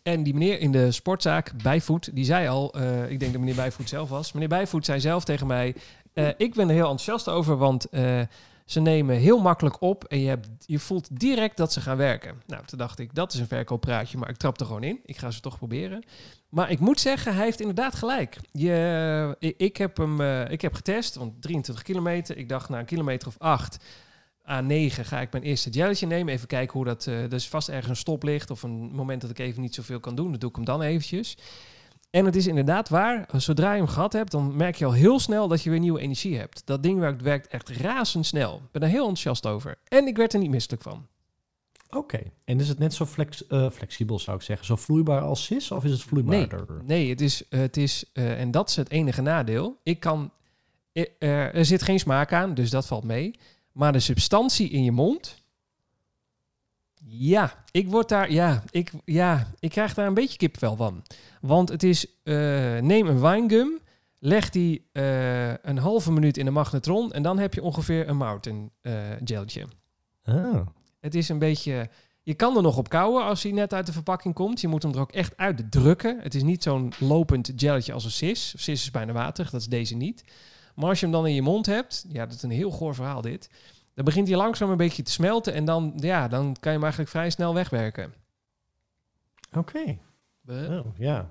En 0.03 0.24
die 0.24 0.34
meneer 0.34 0.59
in 0.59 0.72
de 0.72 0.91
sportzaak, 0.91 1.51
Bijvoet, 1.63 2.16
die 2.16 2.26
zei 2.26 2.47
al... 2.47 2.74
eh, 2.74 3.09
ik 3.09 3.20
denk 3.20 3.32
dat 3.32 3.41
meneer 3.41 3.55
Bijvoet 3.55 3.89
zelf 3.89 4.09
was. 4.09 4.32
Meneer 4.32 4.49
Bijvoet 4.49 4.86
zei 4.86 4.99
zelf 4.99 5.24
tegen 5.24 5.47
mij... 5.47 5.76
eh, 6.13 6.28
ik 6.38 6.53
ben 6.53 6.68
er 6.68 6.74
heel 6.76 6.89
enthousiast 6.89 7.30
over, 7.30 7.57
want... 7.57 7.89
eh, 7.89 8.22
Ze 8.66 8.80
nemen 8.80 9.16
heel 9.16 9.41
makkelijk 9.41 9.82
op 9.82 10.03
en 10.03 10.20
je, 10.20 10.28
hebt, 10.28 10.47
je 10.66 10.80
voelt 10.80 11.20
direct 11.20 11.57
dat 11.57 11.74
ze 11.74 11.82
gaan 11.82 11.97
werken. 11.97 12.41
Nou, 12.47 12.66
toen 12.66 12.78
dacht 12.78 12.99
ik, 12.99 13.16
dat 13.16 13.34
is 13.34 13.39
een 13.39 13.47
verkooppraatje, 13.47 14.18
maar 14.18 14.30
ik 14.30 14.38
trap 14.38 14.59
er 14.59 14.66
gewoon 14.66 14.84
in. 14.84 14.99
Ik 15.05 15.18
ga 15.18 15.32
ze 15.32 15.39
toch 15.39 15.57
proberen. 15.57 16.03
Maar 16.56 16.72
ik 16.72 16.80
moet 16.80 16.99
zeggen, 16.99 17.36
hij 17.36 17.43
heeft 17.43 17.60
inderdaad 17.60 17.95
gelijk. 17.95 18.38
Je, 18.51 19.36
ik, 19.39 19.53
ik 19.58 19.78
heb 19.78 19.97
hem 19.97 20.22
eh, 20.22 20.51
ik 20.51 20.62
heb 20.62 20.74
getest, 20.74 21.16
want 21.16 21.41
23 21.41 21.84
kilometer. 21.84 22.38
Ik 22.38 22.49
dacht 22.49 22.70
na 22.70 22.80
een 22.80 22.86
kilometer 22.86 23.28
of 23.28 23.36
8 23.38 23.78
à 24.49 24.62
9 24.62 25.06
ga 25.06 25.22
ik 25.22 25.32
mijn 25.32 25.43
eerste 25.43 25.74
gelletje 25.74 26.08
nemen. 26.08 26.34
Even 26.34 26.47
kijken 26.47 26.74
hoe 26.74 26.86
dat... 26.86 27.06
Uh, 27.06 27.39
vast 27.39 27.70
ergens 27.70 27.89
een 27.89 27.95
stop 27.95 28.24
ligt 28.24 28.51
of 28.51 28.64
een 28.64 28.91
moment 28.93 29.22
dat 29.22 29.30
ik 29.30 29.39
even 29.39 29.62
niet 29.62 29.76
zoveel 29.76 29.99
kan 29.99 30.16
doen. 30.16 30.30
Dan 30.30 30.39
doe 30.39 30.49
ik 30.49 30.56
hem 30.56 30.66
dan 30.66 30.82
eventjes. 30.82 31.38
En 32.10 32.26
het 32.26 32.36
is 32.36 32.47
inderdaad 32.47 32.89
waar, 32.89 33.28
zodra 33.36 33.72
je 33.72 33.78
hem 33.78 33.88
gehad 33.88 34.14
hebt, 34.14 34.32
dan 34.32 34.56
merk 34.56 34.76
je 34.76 34.86
al 34.86 34.93
heel 34.93 35.20
snel 35.20 35.47
dat 35.47 35.64
je 35.64 35.70
weer 35.70 35.80
nieuwe 35.80 35.99
energie 35.99 36.38
hebt. 36.38 36.62
Dat 36.66 36.84
ding 36.84 36.99
werkt, 36.99 37.22
werkt 37.22 37.47
echt 37.47 37.70
razendsnel. 37.70 38.56
Ik 38.56 38.72
ben 38.72 38.82
er 38.82 38.88
heel 38.88 39.08
enthousiast 39.08 39.45
over. 39.45 39.76
En 39.88 40.08
ik 40.08 40.18
werd 40.18 40.34
er 40.34 40.39
niet 40.39 40.49
misselijk 40.49 40.82
van. 40.82 41.08
Oké, 41.95 42.19
en 42.43 42.59
is 42.59 42.67
het 42.67 42.79
net 42.79 42.93
zo 42.93 43.05
flex, 43.05 43.43
uh, 43.49 43.69
flexibel 43.69 44.19
zou 44.19 44.37
ik 44.37 44.43
zeggen, 44.43 44.65
zo 44.65 44.75
vloeibaar 44.75 45.21
als 45.21 45.45
SIS 45.45 45.71
of 45.71 45.83
is 45.83 45.91
het 45.91 46.01
vloeibaarder? 46.01 46.65
Nee, 46.67 46.83
nee 46.85 47.09
het 47.09 47.21
is, 47.21 47.43
het 47.49 47.77
is 47.77 48.05
uh, 48.13 48.39
en 48.39 48.51
dat 48.51 48.69
is 48.69 48.75
het 48.75 48.89
enige 48.89 49.21
nadeel. 49.21 49.79
Ik 49.83 49.99
kan, 49.99 50.31
er 51.19 51.65
zit 51.65 51.83
geen 51.83 51.99
smaak 51.99 52.33
aan, 52.33 52.53
dus 52.53 52.69
dat 52.69 52.87
valt 52.87 53.03
mee. 53.03 53.35
Maar 53.71 53.91
de 53.91 53.99
substantie 53.99 54.69
in 54.69 54.83
je 54.83 54.91
mond, 54.91 55.43
ja, 57.07 57.63
ik 57.71 57.87
word 57.87 58.09
daar, 58.09 58.31
ja, 58.31 58.63
ik, 58.69 58.91
ja, 59.05 59.51
ik 59.59 59.69
krijg 59.69 59.93
daar 59.93 60.07
een 60.07 60.13
beetje 60.13 60.37
kipvel 60.37 60.75
van. 60.75 61.03
Want 61.41 61.69
het 61.69 61.83
is, 61.83 62.05
uh, 62.23 62.35
neem 62.79 63.07
een 63.07 63.21
winegum, 63.21 63.79
leg 64.19 64.49
die 64.49 64.89
uh, 64.93 65.49
een 65.49 65.77
halve 65.77 66.11
minuut 66.11 66.37
in 66.37 66.45
de 66.45 66.51
magnetron 66.51 67.13
en 67.13 67.23
dan 67.23 67.39
heb 67.39 67.53
je 67.53 67.63
ongeveer 67.63 68.09
een 68.09 68.17
mountain 68.17 68.71
uh, 68.81 68.93
geltje. 69.23 69.65
Oh. 70.25 70.67
Het 71.06 71.16
is 71.16 71.30
een 71.30 71.39
beetje, 71.39 71.89
je 72.22 72.34
kan 72.34 72.56
er 72.56 72.62
nog 72.62 72.78
op 72.78 72.89
kouwen 72.89 73.24
als 73.24 73.43
hij 73.43 73.51
net 73.51 73.74
uit 73.74 73.86
de 73.86 73.91
verpakking 73.91 74.34
komt. 74.34 74.62
Je 74.62 74.68
moet 74.68 74.84
hem 74.84 74.93
er 74.93 74.99
ook 74.99 75.12
echt 75.12 75.38
uit 75.38 75.72
drukken. 75.72 76.20
Het 76.22 76.36
is 76.36 76.43
niet 76.43 76.64
zo'n 76.64 76.93
lopend 76.99 77.51
gelletje 77.56 77.93
als 77.93 78.06
een 78.06 78.12
sis. 78.12 78.49
Sis 78.49 78.82
is 78.82 78.91
bijna 78.91 79.14
waterig, 79.14 79.49
dat 79.49 79.62
is 79.62 79.68
deze 79.68 79.95
niet. 79.95 80.24
Maar 80.76 80.89
als 80.89 80.99
je 80.99 81.06
hem 81.06 81.16
dan 81.16 81.28
in 81.28 81.34
je 81.34 81.41
mond 81.41 81.66
hebt, 81.66 82.06
ja, 82.08 82.26
dat 82.26 82.36
is 82.36 82.41
een 82.41 82.49
heel 82.49 82.72
goor 82.72 82.95
verhaal 82.95 83.22
dit. 83.22 83.49
Dan 83.93 84.06
begint 84.06 84.28
hij 84.28 84.38
langzaam 84.38 84.70
een 84.70 84.78
beetje 84.78 85.03
te 85.03 85.12
smelten 85.12 85.53
en 85.53 85.66
dan, 85.66 85.93
ja, 85.95 86.28
dan 86.28 86.43
kan 86.43 86.53
je 86.62 86.70
hem 86.70 86.82
eigenlijk 86.82 87.12
vrij 87.12 87.30
snel 87.30 87.53
wegwerken. 87.53 88.14
Oké. 89.53 89.99
Okay. 90.47 90.78
Oh, 90.78 90.97
ja. 90.97 91.30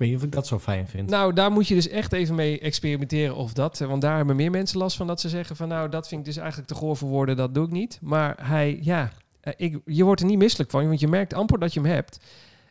Weet 0.00 0.08
niet 0.08 0.18
of 0.18 0.24
ik 0.24 0.32
dat 0.32 0.46
zo 0.46 0.58
fijn 0.58 0.88
vind. 0.88 1.10
Nou, 1.10 1.32
daar 1.32 1.50
moet 1.50 1.68
je 1.68 1.74
dus 1.74 1.88
echt 1.88 2.12
even 2.12 2.34
mee 2.34 2.58
experimenteren 2.58 3.34
of 3.36 3.52
dat. 3.52 3.78
Want 3.78 4.02
daar 4.02 4.16
hebben 4.16 4.36
meer 4.36 4.50
mensen 4.50 4.78
last 4.78 4.96
van 4.96 5.06
dat 5.06 5.20
ze 5.20 5.28
zeggen 5.28 5.56
van 5.56 5.68
nou, 5.68 5.88
dat 5.88 6.08
vind 6.08 6.20
ik 6.20 6.26
dus 6.26 6.36
eigenlijk 6.36 6.68
te 6.68 6.74
goor 6.74 6.96
voor 6.96 7.08
woorden, 7.08 7.36
dat 7.36 7.54
doe 7.54 7.64
ik 7.64 7.70
niet. 7.70 7.98
Maar 8.02 8.36
hij, 8.46 8.78
ja, 8.82 9.12
ik, 9.56 9.78
je 9.84 10.04
wordt 10.04 10.20
er 10.20 10.26
niet 10.26 10.38
misselijk 10.38 10.70
van, 10.70 10.86
want 10.86 11.00
je 11.00 11.08
merkt 11.08 11.34
amper 11.34 11.58
dat 11.58 11.74
je 11.74 11.80
hem 11.80 11.90
hebt. 11.90 12.20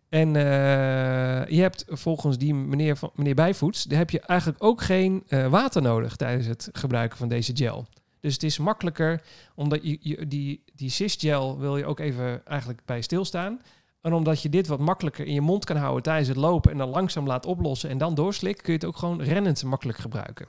En 0.09 0.27
uh, 0.27 1.47
je 1.47 1.61
hebt 1.61 1.85
volgens 1.87 2.37
die 2.37 2.53
meneer, 2.53 2.99
meneer 3.15 3.35
Bijvoets, 3.35 3.83
daar 3.83 3.97
heb 3.97 4.09
je 4.09 4.19
eigenlijk 4.19 4.63
ook 4.63 4.81
geen 4.81 5.23
water 5.49 5.81
nodig 5.81 6.15
tijdens 6.15 6.47
het 6.47 6.69
gebruiken 6.71 7.17
van 7.17 7.27
deze 7.27 7.51
gel. 7.55 7.87
Dus 8.19 8.33
het 8.33 8.43
is 8.43 8.57
makkelijker, 8.57 9.21
omdat 9.55 9.79
je, 9.83 9.97
je 10.01 10.27
die, 10.27 10.63
die 10.75 10.89
cisgel 10.89 11.59
wil 11.59 11.77
je 11.77 11.85
ook 11.85 11.99
even 11.99 12.45
eigenlijk 12.45 12.81
bij 12.85 13.01
stilstaan. 13.01 13.61
En 14.01 14.13
omdat 14.13 14.41
je 14.41 14.49
dit 14.49 14.67
wat 14.67 14.79
makkelijker 14.79 15.25
in 15.25 15.33
je 15.33 15.41
mond 15.41 15.65
kan 15.65 15.75
houden 15.75 16.03
tijdens 16.03 16.27
het 16.27 16.37
lopen 16.37 16.71
en 16.71 16.77
dan 16.77 16.89
langzaam 16.89 17.27
laat 17.27 17.45
oplossen 17.45 17.89
en 17.89 17.97
dan 17.97 18.15
doorslikken, 18.15 18.63
kun 18.63 18.73
je 18.73 18.79
het 18.79 18.87
ook 18.87 18.97
gewoon 18.97 19.21
rennend 19.21 19.63
makkelijk 19.63 19.97
gebruiken. 19.97 20.47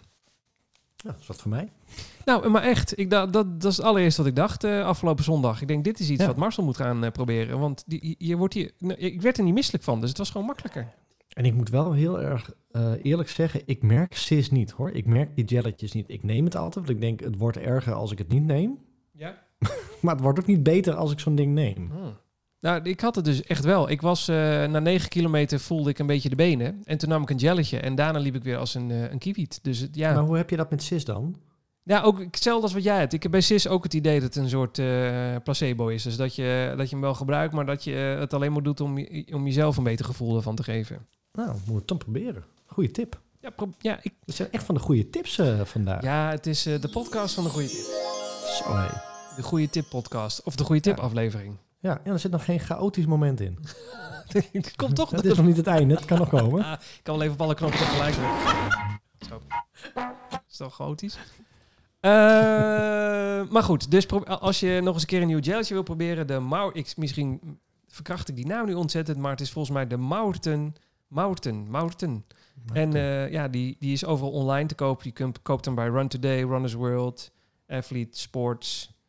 Ja, 0.96 1.10
dat 1.10 1.20
is 1.20 1.26
wat 1.26 1.40
voor 1.40 1.50
mij. 1.50 1.72
Nou, 2.24 2.48
maar 2.48 2.62
echt, 2.62 2.98
ik, 2.98 3.10
dat, 3.10 3.32
dat, 3.32 3.60
dat 3.60 3.70
is 3.70 3.76
het 3.76 3.86
allereerste 3.86 4.20
wat 4.20 4.30
ik 4.30 4.36
dacht 4.36 4.64
uh, 4.64 4.84
afgelopen 4.84 5.24
zondag. 5.24 5.60
Ik 5.60 5.68
denk, 5.68 5.84
dit 5.84 6.00
is 6.00 6.10
iets 6.10 6.20
ja. 6.20 6.26
wat 6.26 6.36
Marcel 6.36 6.64
moet 6.64 6.76
gaan 6.76 7.04
uh, 7.04 7.10
proberen. 7.10 7.58
Want 7.58 7.84
die, 7.86 8.14
je 8.18 8.36
wordt 8.36 8.54
hier, 8.54 8.72
nou, 8.78 8.98
ik 8.98 9.22
werd 9.22 9.38
er 9.38 9.44
niet 9.44 9.54
misselijk 9.54 9.84
van, 9.84 10.00
dus 10.00 10.08
het 10.08 10.18
was 10.18 10.30
gewoon 10.30 10.46
makkelijker. 10.46 10.94
En 11.30 11.44
ik 11.44 11.54
moet 11.54 11.68
wel 11.68 11.92
heel 11.92 12.20
erg 12.20 12.52
uh, 12.72 12.92
eerlijk 13.02 13.28
zeggen, 13.28 13.62
ik 13.64 13.82
merk 13.82 14.14
cis 14.14 14.50
niet 14.50 14.70
hoor. 14.70 14.90
Ik 14.90 15.06
merk 15.06 15.36
die 15.36 15.48
gelletjes 15.48 15.92
niet. 15.92 16.10
Ik 16.10 16.22
neem 16.22 16.44
het 16.44 16.56
altijd, 16.56 16.74
want 16.74 16.88
ik 16.88 17.00
denk 17.00 17.20
het 17.20 17.36
wordt 17.38 17.56
erger 17.56 17.92
als 17.92 18.12
ik 18.12 18.18
het 18.18 18.28
niet 18.28 18.44
neem. 18.44 18.78
Ja. 19.12 19.42
maar 20.02 20.14
het 20.14 20.22
wordt 20.22 20.38
ook 20.38 20.46
niet 20.46 20.62
beter 20.62 20.94
als 20.94 21.12
ik 21.12 21.20
zo'n 21.20 21.34
ding 21.34 21.54
neem. 21.54 21.90
Hmm. 21.90 22.16
Nou, 22.60 22.82
ik 22.82 23.00
had 23.00 23.14
het 23.14 23.24
dus 23.24 23.42
echt 23.42 23.64
wel. 23.64 23.90
Ik 23.90 24.00
was 24.00 24.28
uh, 24.28 24.36
na 24.64 24.78
9 24.78 25.08
kilometer 25.08 25.60
voelde 25.60 25.90
ik 25.90 25.98
een 25.98 26.06
beetje 26.06 26.28
de 26.28 26.36
benen. 26.36 26.80
En 26.84 26.98
toen 26.98 27.08
nam 27.08 27.22
ik 27.22 27.30
een 27.30 27.38
gelletje 27.40 27.78
en 27.78 27.94
daarna 27.94 28.18
liep 28.18 28.34
ik 28.34 28.42
weer 28.42 28.56
als 28.56 28.74
een, 28.74 28.90
uh, 28.90 29.10
een 29.10 29.18
kiewiet. 29.18 29.58
Dus 29.62 29.78
het, 29.78 29.94
ja. 29.96 30.12
Maar 30.12 30.22
hoe 30.22 30.36
heb 30.36 30.50
je 30.50 30.56
dat 30.56 30.70
met 30.70 30.82
cis 30.82 31.04
dan? 31.04 31.36
Ja, 31.82 32.00
ook 32.00 32.20
hetzelfde 32.20 32.62
als 32.62 32.72
wat 32.72 32.82
jij 32.82 32.98
hebt. 32.98 33.12
Ik 33.12 33.22
heb 33.22 33.30
bij 33.32 33.40
CIS 33.40 33.68
ook 33.68 33.82
het 33.82 33.94
idee 33.94 34.20
dat 34.20 34.34
het 34.34 34.44
een 34.44 34.48
soort 34.48 34.78
uh, 34.78 35.36
placebo 35.44 35.88
is. 35.88 36.02
Dus 36.02 36.16
dat 36.16 36.34
je, 36.34 36.74
dat 36.76 36.86
je 36.88 36.94
hem 36.94 37.04
wel 37.04 37.14
gebruikt, 37.14 37.54
maar 37.54 37.66
dat 37.66 37.84
je 37.84 37.90
het 37.92 38.34
alleen 38.34 38.52
maar 38.52 38.62
doet 38.62 38.80
om, 38.80 39.06
om 39.32 39.44
jezelf 39.44 39.76
een 39.76 39.84
beter 39.84 40.04
gevoel 40.04 40.36
ervan 40.36 40.54
te 40.54 40.62
geven. 40.62 41.06
Nou, 41.32 41.48
moeten 41.48 41.66
we 41.72 41.74
het 41.78 41.88
dan 41.88 41.98
proberen. 41.98 42.44
Goeie 42.66 42.90
tip. 42.90 43.20
Ja, 43.40 43.50
ja 43.78 43.98
ik... 44.02 44.12
Dat 44.24 44.34
zijn 44.34 44.52
echt 44.52 44.64
van 44.64 44.74
de 44.74 44.80
goede 44.80 45.10
tips 45.10 45.38
uh, 45.38 45.60
vandaag. 45.64 46.02
Ja, 46.02 46.30
het 46.30 46.46
is 46.46 46.62
de 46.62 46.88
podcast 46.92 47.34
van 47.34 47.44
de 47.44 47.50
goede 47.50 47.68
tip. 47.68 47.84
Zo. 48.44 48.74
De 49.36 49.42
goede 49.42 49.70
tip 49.70 49.88
podcast. 49.88 50.42
Of 50.42 50.56
de 50.56 50.64
goede 50.64 50.80
tip 50.80 50.96
Ja. 50.96 51.02
aflevering. 51.02 51.56
Ja, 51.80 52.00
en 52.04 52.12
er 52.12 52.18
zit 52.18 52.30
nog 52.30 52.44
geen 52.44 52.60
chaotisch 52.60 53.06
moment 53.06 53.40
in. 53.40 53.58
Komt 54.76 54.96
toch? 54.96 55.10
Het 55.20 55.24
is 55.24 55.36
nog 55.36 55.46
niet 55.46 55.56
het 55.56 55.66
einde, 55.66 55.94
het 55.94 56.04
kan 56.04 56.18
nog 56.18 56.28
komen. 56.28 56.72
Ik 56.98 57.00
kan 57.02 57.14
wel 57.14 57.22
even 57.22 57.34
op 57.34 57.42
alle 57.42 57.54
knoppen 57.54 57.78
tegelijk 57.78 58.14
drukken. 58.14 59.00
Zo. 59.28 59.40
Is 60.48 60.56
toch 60.56 60.74
chaotisch? 60.74 61.18
Uh, 62.00 62.10
maar 63.50 63.62
goed, 63.62 63.90
dus 63.90 64.08
als 64.24 64.60
je 64.60 64.80
nog 64.82 64.92
eens 64.92 65.02
een 65.02 65.08
keer 65.08 65.20
een 65.20 65.26
nieuw 65.26 65.42
gelletje 65.42 65.74
wil 65.74 65.82
proberen, 65.82 66.26
de 66.26 66.38
Mau... 66.38 66.70
Ik, 66.72 66.96
misschien 66.96 67.58
verkracht 67.88 68.28
ik 68.28 68.36
die 68.36 68.46
naam 68.46 68.66
nu 68.66 68.74
ontzettend, 68.74 69.18
maar 69.18 69.30
het 69.30 69.40
is 69.40 69.50
volgens 69.50 69.74
mij 69.74 69.86
de 69.86 69.96
Mountain... 69.96 70.74
Mountain, 71.08 71.70
Mountain. 71.70 72.24
En 72.72 72.94
uh, 72.94 73.30
ja, 73.30 73.48
die, 73.48 73.76
die 73.78 73.92
is 73.92 74.04
overal 74.04 74.30
online 74.30 74.68
te 74.68 74.74
kopen. 74.74 75.06
Je 75.06 75.12
kunt, 75.12 75.42
koopt 75.42 75.64
hem 75.64 75.74
bij 75.74 75.88
Run 75.88 76.08
Today, 76.08 76.42
Runners 76.42 76.72
World, 76.72 77.32
Athlete 77.66 78.18
Sports. 78.18 78.99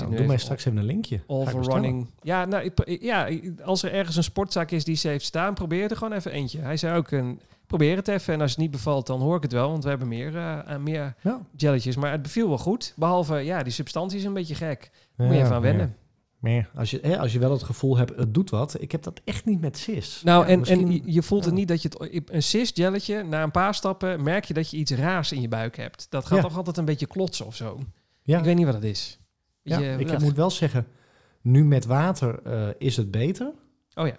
Nou, 0.00 0.16
doe 0.16 0.26
mij 0.26 0.38
straks 0.38 0.64
even 0.64 0.78
een 0.78 0.84
linkje. 0.84 1.16
Ga 1.18 1.24
All 1.26 1.42
ik 1.42 1.48
for 1.48 1.58
bestellen. 1.58 1.82
Running. 1.82 2.10
Ja, 2.22 2.44
nou, 2.44 2.64
ik, 2.64 2.98
ja, 3.02 3.28
als 3.64 3.82
er 3.82 3.92
ergens 3.92 4.16
een 4.16 4.22
sportzaak 4.24 4.70
is 4.70 4.84
die 4.84 4.96
ze 4.96 5.08
heeft 5.08 5.24
staan, 5.24 5.54
probeer 5.54 5.90
er 5.90 5.96
gewoon 5.96 6.12
even 6.12 6.30
eentje. 6.32 6.60
Hij 6.60 6.76
zei 6.76 6.96
ook, 6.96 7.10
een, 7.10 7.40
probeer 7.66 7.96
het 7.96 8.08
even. 8.08 8.34
En 8.34 8.40
als 8.40 8.50
het 8.50 8.60
niet 8.60 8.70
bevalt, 8.70 9.06
dan 9.06 9.20
hoor 9.20 9.36
ik 9.36 9.42
het 9.42 9.52
wel. 9.52 9.70
Want 9.70 9.82
we 9.82 9.88
hebben 9.88 10.08
meer, 10.08 10.36
eh, 10.36 10.76
meer 10.76 11.14
Ja. 11.20 11.40
jelletjes. 11.56 11.96
Maar 11.96 12.10
het 12.10 12.22
beviel 12.22 12.48
wel 12.48 12.58
goed. 12.58 12.92
Behalve, 12.96 13.36
ja, 13.38 13.62
die 13.62 13.72
substantie 13.72 14.18
is 14.18 14.24
een 14.24 14.32
beetje 14.32 14.54
gek. 14.54 14.90
Moet 15.16 15.28
je 15.28 15.34
Ja, 15.34 15.40
even 15.42 15.54
aan 15.54 15.62
wennen. 15.62 15.96
Maar 16.38 16.70
als 16.74 16.90
je, 16.90 16.98
hè, 17.02 17.18
als 17.18 17.32
je 17.32 17.38
wel 17.38 17.50
het 17.50 17.62
gevoel 17.62 17.96
hebt, 17.96 18.16
het 18.16 18.34
doet 18.34 18.50
wat. 18.50 18.76
Ik 18.80 18.92
heb 18.92 19.02
dat 19.02 19.20
echt 19.24 19.44
niet 19.44 19.60
met 19.60 19.78
cis. 19.78 20.20
Nou, 20.24 20.44
Ja, 20.44 20.50
en, 20.50 20.64
en 20.64 21.12
je- 21.12 21.22
voelt 21.22 21.44
het 21.44 21.54
niet 21.54 21.68
dat 21.68 21.82
je 21.82 21.88
het... 21.98 22.30
Een 22.32 22.42
cis-jelletje, 22.42 23.22
na 23.22 23.42
een 23.42 23.50
paar 23.50 23.74
stappen 23.74 24.22
merk 24.22 24.44
je 24.44 24.54
dat 24.54 24.70
je 24.70 24.76
iets 24.76 24.92
raars 24.92 25.32
in 25.32 25.40
je 25.40 25.48
buik 25.48 25.76
hebt. 25.76 26.06
Dat 26.10 26.26
gaat 26.26 26.40
toch 26.40 26.56
altijd 26.56 26.76
een 26.76 26.84
beetje 26.84 27.06
klotsen 27.06 27.46
of 27.46 27.56
zo. 27.56 27.78
ja, 28.22 28.38
Ik 28.38 28.44
weet 28.44 28.56
niet 28.56 28.64
wat 28.64 28.74
het 28.74 28.84
is. 28.84 29.18
Ja, 29.64 29.78
ik 29.78 30.18
moet 30.18 30.36
wel 30.36 30.50
zeggen, 30.50 30.86
nu 31.40 31.64
met 31.64 31.84
water 31.84 32.42
eh, 32.42 32.68
is 32.78 32.96
het 32.96 33.10
beter. 33.10 33.52
Oh 33.94 34.06
ja. 34.06 34.16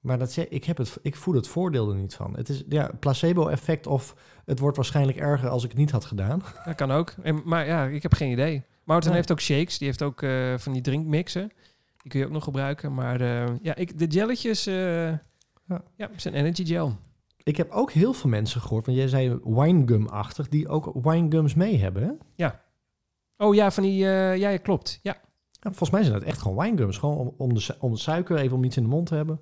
Maar 0.00 0.18
dat 0.18 0.36
ik, 0.48 0.64
heb 0.64 0.76
het, 0.76 0.98
ik 1.02 1.16
voel 1.16 1.34
het 1.34 1.48
voordeel 1.48 1.90
er 1.90 1.96
niet 1.96 2.14
van. 2.14 2.36
Het 2.36 2.48
is 2.48 2.64
ja, 2.68 2.90
placebo-effect 3.00 3.86
of 3.86 4.14
het 4.44 4.58
wordt 4.58 4.76
waarschijnlijk 4.76 5.18
erger 5.18 5.48
als 5.48 5.64
ik 5.64 5.70
het 5.70 5.78
niet 5.78 5.90
had 5.90 6.04
gedaan. 6.04 6.42
Dat 6.64 6.74
kan 6.74 6.90
ook. 6.90 7.14
En, 7.22 7.42
maar 7.44 7.66
ja, 7.66 7.84
ik 7.84 8.02
heb 8.02 8.14
geen 8.14 8.30
idee. 8.30 8.64
Nee. 8.84 9.12
heeft 9.12 9.32
ook 9.32 9.40
shakes. 9.40 9.78
Die 9.78 9.86
heeft 9.86 10.02
ook 10.02 10.22
eh, 10.22 10.54
van 10.58 10.72
die 10.72 10.82
drinkmixen. 10.82 11.52
Die 12.02 12.10
kun 12.10 12.20
je 12.20 12.26
ook 12.26 12.32
nog 12.32 12.44
gebruiken. 12.44 12.94
Maar 12.94 13.20
eh, 13.20 13.54
ja, 13.62 13.74
ik, 13.74 13.98
de 13.98 14.06
jelletjes 14.06 14.66
eh 14.66 15.08
Ja. 15.64 15.82
ja. 15.96 16.10
zijn 16.16 16.34
energy 16.34 16.64
gel. 16.64 16.96
Ik 17.42 17.56
heb 17.56 17.70
ook 17.70 17.92
heel 17.92 18.12
veel 18.12 18.30
mensen 18.30 18.60
gehoord, 18.60 18.86
want 18.86 18.98
jij 18.98 19.08
zei 19.08 19.38
winegum-achtig, 19.44 20.48
die 20.48 20.68
ook 20.68 20.90
winegums 21.02 21.54
mee 21.54 21.78
hebben. 21.78 22.02
Hè? 22.02 22.12
Oh 23.40 23.54
ja, 23.54 23.70
van 23.70 23.82
die... 23.82 24.04
eh, 24.04 24.36
ja, 24.36 24.48
ja, 24.48 24.56
klopt. 24.56 24.98
Ja. 25.02 25.16
Ja, 25.50 25.68
volgens 25.68 25.90
mij 25.90 26.02
zijn 26.02 26.14
dat 26.14 26.22
echt 26.22 26.40
gewoon 26.40 26.64
winegums. 26.64 26.98
Gewoon 26.98 27.16
om, 27.16 27.34
om, 27.36 27.54
de, 27.54 27.76
om 27.78 27.92
de 27.92 27.98
suiker, 27.98 28.36
even 28.36 28.56
om 28.56 28.64
iets 28.64 28.76
in 28.76 28.82
de 28.82 28.88
mond 28.88 29.06
te 29.06 29.14
hebben. 29.14 29.40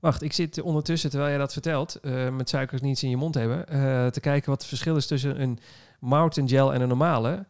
Wacht, 0.00 0.22
ik 0.22 0.32
zit 0.32 0.60
ondertussen, 0.60 1.10
terwijl 1.10 1.30
jij 1.30 1.38
dat 1.38 1.52
vertelt, 1.52 1.94
eh, 1.94 2.28
met 2.28 2.48
suikers 2.48 2.80
niets 2.80 3.02
in 3.02 3.10
je 3.10 3.16
mond 3.16 3.34
hebben, 3.34 3.68
eh, 3.68 4.06
te 4.06 4.20
kijken 4.20 4.50
wat 4.50 4.58
het 4.58 4.68
verschil 4.68 4.96
is 4.96 5.06
tussen 5.06 5.40
een 5.40 5.58
mountain 6.00 6.48
gel 6.48 6.74
en 6.74 6.80
een 6.80 6.88
normale. 6.88 7.46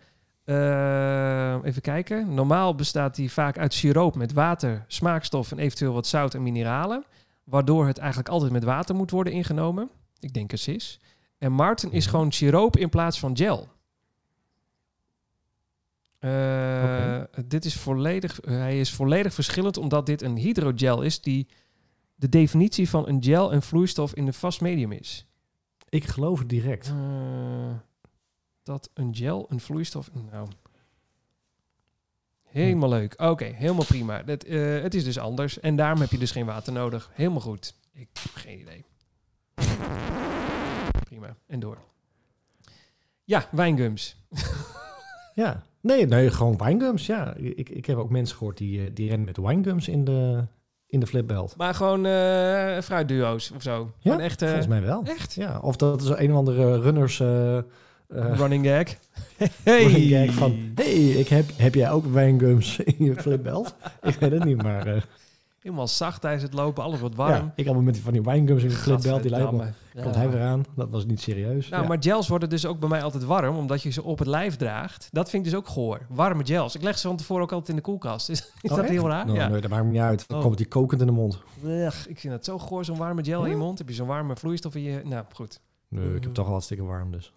Even 1.65 1.83
kijken. 1.83 2.35
Normaal 2.35 2.75
bestaat 2.75 3.15
die 3.15 3.33
vaak 3.33 3.59
uit 3.59 3.75
siroop 3.75 4.17
met 4.17 4.33
water, 4.33 4.85
smaakstof 4.87 5.51
en 5.51 5.59
eventueel 5.59 5.93
wat 5.93 6.07
zout 6.07 6.35
en 6.35 6.43
mineralen. 6.43 7.05
Waardoor 7.45 7.87
het 7.87 7.99
eigenlijk 7.99 8.29
altijd 8.29 8.53
met 8.53 8.65
water 8.65 8.95
moet 8.95 9.11
worden 9.11 9.33
ingenomen. 9.33 9.91
Ik 10.21 10.35
denk 10.35 10.51
het 10.51 10.69
is. 10.69 11.01
En 11.39 11.53
Martin 11.53 11.93
is 11.93 12.07
gewoon 12.07 12.33
siroop 12.33 12.77
in 12.77 12.89
plaats 12.89 13.19
van 13.19 13.37
gel. 13.37 13.69
Eh, 16.21 16.31
Oké. 16.83 17.29
Dit 17.47 17.65
is 17.65 17.75
volledig, 17.77 18.39
hij 18.43 18.81
is 18.81 18.93
volledig 18.93 19.35
verschillend 19.35 19.77
omdat 19.77 20.07
dit 20.07 20.23
een 20.23 20.37
hydrogel 20.37 21.03
is 21.03 21.21
die 21.21 21.49
de 22.15 22.29
definitie 22.29 22.89
van 22.89 23.09
een 23.09 23.23
gel 23.23 23.53
en 23.53 23.63
vloeistof 23.63 24.15
in 24.15 24.27
een 24.27 24.35
vast 24.35 24.61
medium 24.61 24.93
is. 24.93 25.27
Ik 25.89 26.05
geloof 26.05 26.39
het 26.39 26.49
direct. 26.49 26.89
Eh, 26.89 27.75
dat 28.63 28.91
een 28.95 29.15
gel 29.15 29.47
een 29.49 29.61
vloeistof... 29.61 30.11
Nou, 30.31 30.49
Helemaal 32.51 32.89
leuk. 32.89 33.15
Oké, 33.21 33.45
helemaal 33.45 33.85
prima. 33.85 34.23
Dat, 34.23 34.45
eh, 34.45 34.83
het 34.83 34.95
is 34.95 35.05
dus 35.05 35.19
anders. 35.19 35.61
En 35.61 35.77
daarom 35.77 36.01
heb 36.01 36.11
je 36.11 36.19
dus 36.19 36.31
geen 36.31 36.47
water 36.47 36.73
nodig. 36.73 37.11
Helemaal 37.13 37.41
goed. 37.41 37.75
Ik 37.93 38.09
heb 38.23 38.33
geen 38.35 38.61
idee. 38.61 38.85
Prima. 41.05 41.37
En 41.47 41.61
door. 41.61 41.79
Ja, 43.25 43.49
wijngums. 43.51 44.17
Ja. 45.35 45.63
Nee, 45.83 46.07
nee, 46.07 46.31
gewoon 46.31 46.57
winegums. 46.65 47.07
Ja, 47.07 47.35
ik, 47.37 47.69
ik 47.69 47.87
heb 47.87 47.97
ook 47.97 48.11
mensen 48.11 48.37
gehoord 48.37 48.59
die, 48.59 48.81
eh, 48.81 48.91
die 48.95 49.09
rennen 49.09 49.27
met 49.27 49.37
winegums 49.37 49.89
in 49.89 50.05
de, 50.05 50.45
in 50.87 51.01
de 51.01 51.07
flipbelt. 51.07 51.55
Maar 51.57 51.75
gewoon 51.75 52.07
eh 52.07 52.81
fruitduo's 52.81 53.51
of 53.55 53.63
zo. 53.63 53.91
Ja, 53.99 54.11
Gewoon 54.11 54.21
echt, 54.21 54.43
eh, 54.43 54.49
Volgens 54.49 54.69
mij 54.69 54.83
wel. 54.83 55.03
echt? 55.05 55.35
Ja, 55.35 55.59
of 55.59 55.77
dat 55.77 56.03
is 56.03 56.09
een 56.09 56.31
of 56.31 56.37
andere 56.37 56.81
runners 56.81 57.21
eh, 57.21 57.59
Running 58.13 58.67
gag. 58.67 58.85
Hey. 59.63 59.83
running 59.83 60.11
gag 60.11 60.35
van... 60.35 60.59
hey, 60.75 61.09
ik 61.09 61.29
heb, 61.29 61.45
heb 61.57 61.75
jij 61.75 61.91
ook 61.91 62.07
winegums 62.07 62.79
in 62.79 63.05
je 63.05 63.15
flipbelt? 63.15 63.75
ik 64.03 64.15
weet 64.15 64.31
het 64.31 64.45
niet, 64.45 64.63
maar... 64.63 65.07
Helemaal 65.61 65.89
zacht 65.89 66.21
tijdens 66.21 66.43
het 66.43 66.53
lopen. 66.53 66.83
Alles 66.85 67.01
wordt 67.01 67.15
warm. 67.15 67.33
ja, 67.33 67.53
ik 67.57 67.67
had 67.67 67.81
met 67.81 67.99
van 67.99 68.13
die 68.13 68.23
winegums 68.23 68.63
in 68.63 68.69
de 68.69 68.75
flipbelt. 68.75 69.23
Die 69.23 69.31
lijkt 69.31 69.53
me... 69.53 69.69
Komt 70.03 70.15
hij 70.15 70.31
weer 70.31 70.41
aan? 70.43 70.65
Dat 70.77 70.91
was 70.91 71.05
niet 71.07 71.21
serieus. 71.21 71.69
Nou, 71.69 71.83
ja. 71.83 71.89
maar 71.89 71.97
gels 72.01 72.29
worden 72.29 72.49
dus 72.49 72.67
ook 72.67 72.79
bij 72.81 72.89
mij 72.89 73.03
altijd 73.03 73.25
warm, 73.25 73.57
omdat 73.57 73.83
je 73.83 73.91
ze 73.91 74.03
op 74.03 74.19
het 74.19 74.29
lijf 74.29 74.57
draagt. 74.57 75.09
Dat 75.13 75.31
vind 75.31 75.45
ik 75.47 75.51
dus 75.51 75.59
ook 75.61 75.69
goor. 75.69 76.07
Warme 76.09 76.45
gels. 76.47 76.75
Ik 76.75 76.83
leg 76.83 76.99
ze 76.99 77.07
van 77.09 77.17
tevoren 77.17 77.43
ook 77.43 77.51
altijd 77.53 77.69
in 77.69 77.77
de 77.77 77.81
koelkast. 77.83 78.29
Is, 78.29 78.41
is 78.63 78.71
Oh, 78.71 78.77
dat 78.77 78.79
echt? 78.85 78.89
heel 78.89 79.09
raar? 79.09 79.31
Ja. 79.31 79.49
Nee, 79.49 79.61
dat 79.61 79.71
maakt 79.71 79.85
me 79.85 79.91
niet 79.91 80.01
uit. 80.01 80.29
Dan 80.29 80.39
Oh. 80.39 80.45
komt 80.45 80.57
die 80.57 80.67
kokend 80.69 81.01
in 81.01 81.07
de 81.07 81.13
mond. 81.13 81.39
Ugh, 81.65 81.97
ik 82.09 82.19
vind 82.19 82.33
het 82.33 82.45
zo 82.45 82.59
goor, 82.59 82.85
zo'n 82.85 82.97
warme 82.97 83.25
gel 83.25 83.45
in 83.45 83.51
je 83.51 83.57
mond. 83.57 83.79
Heb 83.79 83.89
je 83.89 83.95
zo'n 83.95 84.07
warme 84.07 84.37
vloeistof 84.37 84.75
in 84.75 84.83
je... 84.83 85.01
Nou, 85.05 85.25
goed. 85.33 85.61
Nee, 85.89 86.15
ik 86.15 86.23
heb 86.23 86.35
toch 86.35 86.45
al 86.47 86.53
hartstikke 86.53 86.83
warm, 86.85 87.11
dus. 87.11 87.33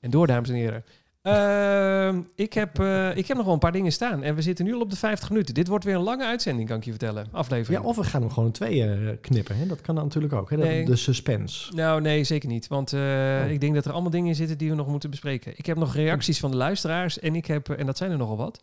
En 0.00 0.10
door, 0.10 0.26
dames 0.26 0.48
en 0.48 0.54
heren. 0.54 0.84
Ehm, 1.24 2.20
ik, 2.34 2.52
heb, 2.52 2.78
eh, 2.78 3.16
ik 3.16 3.26
heb 3.26 3.36
nog 3.36 3.44
wel 3.44 3.54
een 3.54 3.60
paar 3.60 3.72
dingen 3.72 3.92
staan. 3.92 4.22
En 4.22 4.34
we 4.34 4.42
zitten 4.42 4.64
nu 4.64 4.74
al 4.74 4.80
op 4.80 4.90
de 4.90 4.96
50 4.96 5.28
minuten. 5.30 5.54
Dit 5.54 5.68
wordt 5.68 5.84
weer 5.84 5.94
een 5.94 6.00
lange 6.02 6.24
uitzending, 6.24 6.68
kan 6.68 6.76
ik 6.76 6.84
je 6.84 6.90
vertellen. 6.90 7.26
Aflevering. 7.30 7.82
Ja, 7.82 7.88
of 7.88 7.96
we 7.96 8.04
gaan 8.04 8.20
hem 8.20 8.30
gewoon 8.30 8.46
in 8.46 8.52
tweeën 8.52 9.08
eh, 9.08 9.14
knippen. 9.20 9.56
Hè? 9.56 9.66
Dat 9.66 9.80
kan 9.80 9.94
natuurlijk 9.94 10.32
ook. 10.32 10.50
Hè? 10.50 10.56
Nee. 10.56 10.84
De 10.84 10.96
suspense. 10.96 11.72
Nou, 11.74 12.00
nee, 12.00 12.24
zeker 12.24 12.48
niet. 12.48 12.66
Want 12.68 12.92
eh, 12.92 13.00
Oh. 13.44 13.50
ik 13.50 13.60
denk 13.60 13.74
dat 13.74 13.84
er 13.84 13.92
allemaal 13.92 14.10
dingen 14.10 14.28
in 14.28 14.34
zitten 14.34 14.58
die 14.58 14.70
we 14.70 14.76
nog 14.76 14.86
moeten 14.86 15.10
bespreken. 15.10 15.52
Ik 15.56 15.66
heb 15.66 15.76
nog 15.76 15.94
reacties 15.94 16.40
van 16.40 16.50
de 16.50 16.56
luisteraars. 16.56 17.18
En 17.18 17.34
ik 17.34 17.46
heb, 17.46 17.68
en 17.68 17.86
dat 17.86 17.96
zijn 17.96 18.10
er 18.10 18.18
nogal 18.18 18.36
wat. 18.36 18.60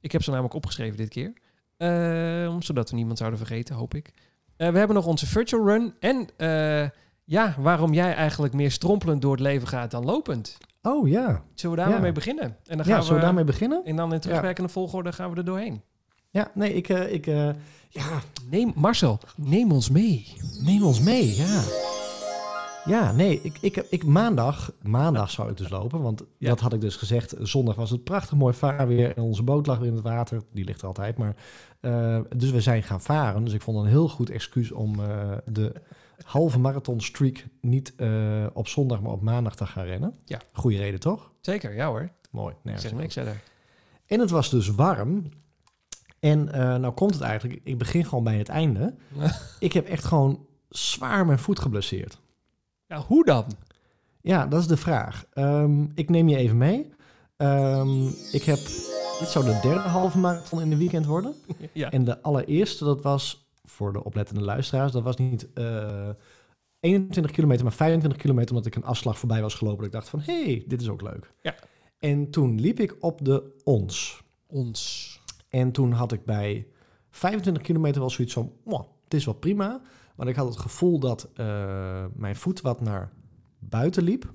Ik 0.00 0.12
heb 0.12 0.22
ze 0.22 0.30
namelijk 0.30 0.54
opgeschreven 0.54 0.96
dit 0.96 1.08
keer. 1.08 1.32
Ehm, 1.76 2.60
zodat 2.60 2.90
we 2.90 2.96
niemand 2.96 3.18
zouden 3.18 3.38
vergeten, 3.38 3.74
hoop 3.74 3.94
ik. 3.94 4.10
We 4.56 4.64
hebben 4.78 4.94
nog 4.96 5.06
onze 5.06 5.26
virtual 5.26 5.66
run. 5.66 5.94
En 6.00 6.28
ja, 7.24 7.54
waarom 7.58 7.92
jij 7.92 8.14
eigenlijk 8.14 8.52
meer 8.52 8.70
strompelend 8.70 9.22
door 9.22 9.32
het 9.32 9.40
leven 9.40 9.68
gaat 9.68 9.90
dan 9.90 10.04
lopend. 10.04 10.58
Oh 10.82 11.08
ja. 11.08 11.42
Zullen 11.54 11.76
we 11.76 11.82
daar 11.82 11.86
maar 11.90 11.96
Ja. 11.98 12.02
mee 12.02 12.12
beginnen? 12.12 12.44
En 12.44 12.76
dan 12.76 12.76
Ja, 12.76 12.82
gaan 12.84 12.92
zullen 13.02 13.08
we 13.08 13.14
we, 13.14 13.20
daarmee 13.20 13.44
beginnen? 13.44 13.84
En 13.84 13.96
dan 13.96 14.12
in 14.12 14.20
terugwerkende 14.20 14.68
volgorde 14.68 15.12
gaan 15.12 15.30
we 15.30 15.36
er 15.36 15.44
doorheen. 15.44 15.82
Ja, 16.30 16.50
nee, 16.54 16.74
ik... 16.74 16.88
eh, 16.88 17.12
ik 17.12 17.26
eh, 17.26 17.48
ja, 17.88 18.20
Neem, 18.50 18.72
Marcel, 18.74 19.18
neem 19.36 19.72
ons 19.72 19.90
mee. 19.90 20.36
neem 20.60 20.82
ons 20.84 21.00
mee, 21.00 21.36
ja. 21.36 21.62
Ja, 22.84 23.12
nee, 23.12 23.40
ik, 23.42 23.58
ik, 23.60 23.76
ik, 23.90 24.04
maandag, 24.04 24.72
maandag 24.82 25.30
zou 25.30 25.50
ik 25.50 25.56
dus 25.56 25.68
lopen, 25.68 26.02
want 26.02 26.22
Ja. 26.38 26.48
dat 26.48 26.60
had 26.60 26.72
ik 26.72 26.80
dus 26.80 26.96
gezegd. 26.96 27.34
Zondag 27.38 27.74
was 27.74 27.90
het 27.90 28.04
prachtig 28.04 28.38
mooi 28.38 28.54
vaarweer 28.54 29.16
en 29.16 29.22
onze 29.22 29.42
boot 29.42 29.66
lag 29.66 29.78
weer 29.78 29.88
in 29.88 29.94
het 29.94 30.02
water. 30.04 30.42
Die 30.52 30.64
ligt 30.64 30.80
er 30.80 30.86
altijd, 30.86 31.16
maar... 31.18 31.36
eh, 31.80 32.18
dus 32.36 32.50
we 32.50 32.60
zijn 32.60 32.82
gaan 32.82 33.00
varen, 33.00 33.44
dus 33.44 33.52
ik 33.54 33.62
vond 33.62 33.76
het 33.76 33.86
een 33.86 33.92
heel 33.92 34.08
goed 34.08 34.30
excuus 34.30 34.72
om 34.72 34.96
de 35.46 35.72
halve 36.24 36.58
marathon 36.58 37.00
streak 37.00 37.46
niet 37.60 37.94
eh, 37.96 38.46
op 38.52 38.68
zondag, 38.68 39.00
maar 39.00 39.12
op 39.12 39.22
maandag 39.22 39.56
te 39.56 39.66
gaan 39.66 39.84
rennen. 39.84 40.18
Ja. 40.24 40.40
Goeie 40.52 40.78
reden, 40.78 41.00
toch? 41.00 41.32
Zeker, 41.40 41.74
ja 41.74 41.86
hoor. 41.86 42.10
Mooi. 42.30 42.54
Nergens 42.62 42.84
zeg 42.84 42.94
niks 42.94 43.14
verder. 43.14 43.40
En 44.06 44.20
het 44.20 44.30
was 44.30 44.50
dus 44.50 44.68
warm. 44.68 45.24
En 46.20 46.52
eh, 46.52 46.76
nou 46.76 46.92
komt 46.92 47.14
het 47.14 47.22
eigenlijk, 47.22 47.60
ik 47.64 47.78
begin 47.78 48.04
gewoon 48.04 48.24
bij 48.24 48.38
het 48.38 48.48
einde. 48.48 48.94
ik 49.58 49.72
heb 49.72 49.86
echt 49.86 50.04
gewoon 50.04 50.46
zwaar 50.68 51.26
mijn 51.26 51.38
voet 51.38 51.60
geblesseerd. 51.60 52.20
Ja, 52.86 53.00
hoe 53.00 53.24
dan? 53.24 53.44
Ja, 54.20 54.46
dat 54.46 54.60
is 54.60 54.66
de 54.66 54.76
vraag. 54.76 55.24
Ehm, 55.32 55.84
ik 55.94 56.10
neem 56.10 56.28
je 56.28 56.36
even 56.36 56.56
mee. 56.56 56.92
Ehm, 57.36 58.06
ik 58.32 58.42
heb, 58.42 58.58
dit 59.18 59.28
zou 59.28 59.44
de 59.44 59.58
derde 59.62 59.88
halve 59.88 60.18
marathon 60.18 60.60
in 60.60 60.70
de 60.70 60.76
weekend 60.76 61.06
worden. 61.06 61.34
Ja. 61.72 61.90
En 61.90 62.04
de 62.04 62.22
allereerste, 62.22 62.84
dat 62.84 63.02
was 63.02 63.41
voor 63.72 63.92
de 63.92 64.04
oplettende 64.04 64.42
luisteraars, 64.42 64.92
dat 64.92 65.02
was 65.02 65.16
niet 65.16 65.52
eh 65.52 66.08
21 66.80 67.32
kilometer, 67.32 67.64
maar 67.64 67.72
25 67.72 68.20
kilometer, 68.20 68.50
omdat 68.50 68.66
ik 68.66 68.74
een 68.74 68.84
afslag 68.84 69.18
voorbij 69.18 69.42
was 69.42 69.54
gelopen. 69.54 69.84
Ik 69.84 69.92
dacht 69.92 70.08
van, 70.08 70.20
hé, 70.20 70.44
hey, 70.44 70.64
dit 70.66 70.80
is 70.80 70.88
ook 70.88 71.02
leuk. 71.02 71.32
Ja. 71.42 71.54
En 71.98 72.30
toen 72.30 72.60
liep 72.60 72.80
ik 72.80 72.96
op 73.00 73.24
de 73.24 73.60
ons. 73.64 74.22
Ons. 74.46 75.20
En 75.48 75.72
toen 75.72 75.92
had 75.92 76.12
ik 76.12 76.24
bij 76.24 76.66
25 77.10 77.62
kilometer 77.62 78.00
wel 78.00 78.10
zoiets 78.10 78.34
van, 78.34 78.52
"Mwah, 78.64 78.84
het 79.04 79.14
is 79.14 79.24
wel 79.24 79.34
prima. 79.34 79.80
Want 80.16 80.28
ik 80.28 80.36
had 80.36 80.46
het 80.46 80.58
gevoel 80.58 80.98
dat 80.98 81.30
eh, 81.34 82.04
mijn 82.14 82.36
voet 82.36 82.60
wat 82.60 82.80
naar 82.80 83.12
buiten 83.58 84.02
liep. 84.02 84.32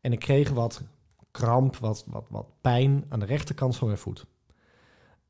En 0.00 0.12
ik 0.12 0.18
kreeg 0.18 0.50
wat 0.50 0.82
kramp, 1.30 1.76
wat, 1.76 2.04
wat, 2.06 2.26
wat 2.30 2.46
pijn 2.60 3.04
aan 3.08 3.20
de 3.20 3.26
rechterkant 3.26 3.76
van 3.76 3.86
mijn 3.86 3.98
voet. 3.98 4.26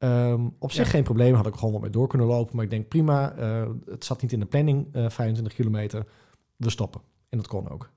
Ehm, 0.00 0.48
op 0.58 0.72
zich 0.72 0.84
Ja. 0.84 0.90
geen 0.90 1.02
probleem, 1.02 1.34
had 1.34 1.46
ik 1.46 1.54
gewoon 1.54 1.72
wat 1.72 1.80
mee 1.80 1.90
door 1.90 2.08
kunnen 2.08 2.26
lopen. 2.26 2.56
Maar 2.56 2.64
ik 2.64 2.70
denk 2.70 2.88
prima, 2.88 3.32
eh, 3.32 3.68
het 3.84 4.04
zat 4.04 4.22
niet 4.22 4.32
in 4.32 4.40
de 4.40 4.46
planning, 4.46 4.88
eh 4.92 5.08
25 5.08 5.54
kilometer. 5.54 6.06
We 6.56 6.70
stoppen. 6.70 7.00
En 7.28 7.38
dat 7.38 7.46
kon 7.46 7.68
ook. 7.70 7.90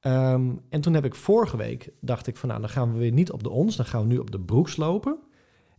Ehm, 0.00 0.50
en 0.68 0.80
toen 0.80 0.94
heb 0.94 1.04
ik 1.04 1.14
vorige 1.14 1.56
week, 1.56 1.92
dacht 2.00 2.26
ik 2.26 2.36
van 2.36 2.48
nou, 2.48 2.60
dan 2.60 2.70
gaan 2.70 2.92
we 2.92 2.98
weer 2.98 3.12
niet 3.12 3.32
op 3.32 3.42
de 3.42 3.50
ons. 3.50 3.76
Dan 3.76 3.86
gaan 3.86 4.00
we 4.00 4.06
nu 4.06 4.18
op 4.18 4.30
de 4.30 4.40
broeks 4.40 4.76
lopen. 4.76 5.18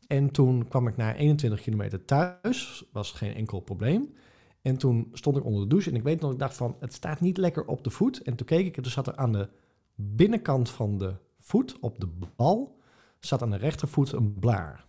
En 0.07 0.31
toen 0.31 0.67
kwam 0.67 0.87
ik 0.87 0.97
na 0.97 1.15
21 1.15 1.61
kilometer 1.61 2.05
thuis. 2.05 2.85
Was 2.91 3.11
geen 3.11 3.33
enkel 3.35 3.59
probleem. 3.59 4.13
En 4.61 4.77
toen 4.77 5.09
stond 5.13 5.37
ik 5.37 5.45
onder 5.45 5.61
de 5.61 5.67
douche 5.67 5.89
en 5.89 5.95
ik 5.95 6.03
weet 6.03 6.21
nog, 6.21 6.31
ik 6.31 6.39
dacht 6.39 6.55
van, 6.57 6.75
het 6.79 6.93
staat 6.93 7.19
niet 7.21 7.37
lekker 7.37 7.65
op 7.65 7.83
de 7.83 7.89
voet. 7.89 8.21
En 8.21 8.35
toen 8.35 8.45
keek 8.47 8.65
ik, 8.65 8.77
en 8.77 8.83
toen 8.83 8.91
zat 8.91 9.07
er 9.07 9.15
aan 9.15 9.31
de 9.31 9.49
binnenkant 9.95 10.69
van 10.69 10.97
de 10.97 11.13
voet, 11.39 11.77
op 11.79 11.99
de 11.99 12.07
bal, 12.35 12.79
zat 13.19 13.41
aan 13.41 13.49
de 13.49 13.57
rechtervoet 13.57 14.11
een 14.11 14.39
blaar. 14.39 14.85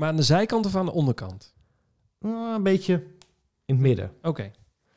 Maar 0.00 0.08
aan 0.08 0.16
de 0.16 0.22
zijkant 0.22 0.66
of 0.66 0.76
aan 0.76 0.84
de 0.84 0.92
onderkant? 0.92 1.54
Nou, 2.20 2.54
een 2.54 2.62
beetje 2.62 2.92
in 3.64 3.74
het 3.74 3.78
midden. 3.78 4.12
Oké. 4.22 4.50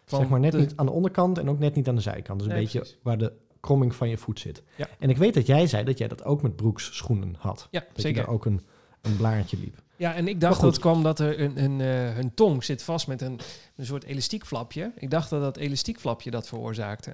zeg 0.05 0.29
maar 0.29 0.39
net 0.39 0.51
de- 0.51 0.57
niet 0.57 0.73
aan 0.75 0.85
de 0.85 0.91
onderkant 0.91 1.37
en 1.37 1.49
ook 1.49 1.59
net 1.59 1.75
niet 1.75 1.87
aan 1.87 1.95
de 1.95 2.01
zijkant. 2.01 2.39
Dus 2.39 2.47
een 2.47 2.53
Nee, 2.53 2.63
beetje 2.63 2.79
precies. 2.79 2.97
waar 3.03 3.17
de 3.17 3.33
kromming 3.59 3.95
van 3.95 4.09
je 4.09 4.17
voet 4.17 4.39
zit. 4.39 4.63
Ja. 4.75 4.87
En 4.99 5.09
ik 5.09 5.17
weet 5.17 5.33
dat 5.33 5.45
jij 5.45 5.67
zei 5.67 5.83
dat 5.83 5.97
jij 5.97 6.07
dat 6.07 6.23
ook 6.23 6.41
met 6.41 6.55
broeks 6.55 6.95
schoenen 6.95 7.35
had. 7.37 7.67
Ja, 7.71 7.79
Dat 7.79 7.89
je 7.95 8.01
zeker. 8.01 8.23
daar 8.23 8.33
ook 8.33 8.45
een, 8.45 8.61
een 9.01 9.15
blaartje 9.17 9.57
liep. 9.57 9.81
Ja, 9.97 10.13
en 10.15 10.27
ik 10.27 10.39
dacht 10.39 10.61
dat 10.61 10.71
het 10.71 10.79
kwam 10.81 11.03
dat 11.03 11.19
er 11.19 11.39
een, 11.39 11.63
een, 11.63 11.81
eh, 11.81 12.15
hun 12.15 12.33
tong 12.33 12.63
zit 12.63 12.83
vast 12.83 13.07
met 13.07 13.21
een, 13.21 13.39
een 13.75 13.85
soort 13.85 14.03
elastiekflapje. 14.03 14.91
Ik 14.95 15.09
dacht 15.09 15.29
dat 15.29 15.41
dat 15.41 15.57
elastiekflapje 15.57 16.31
dat 16.31 16.47
veroorzaakte. 16.47 17.13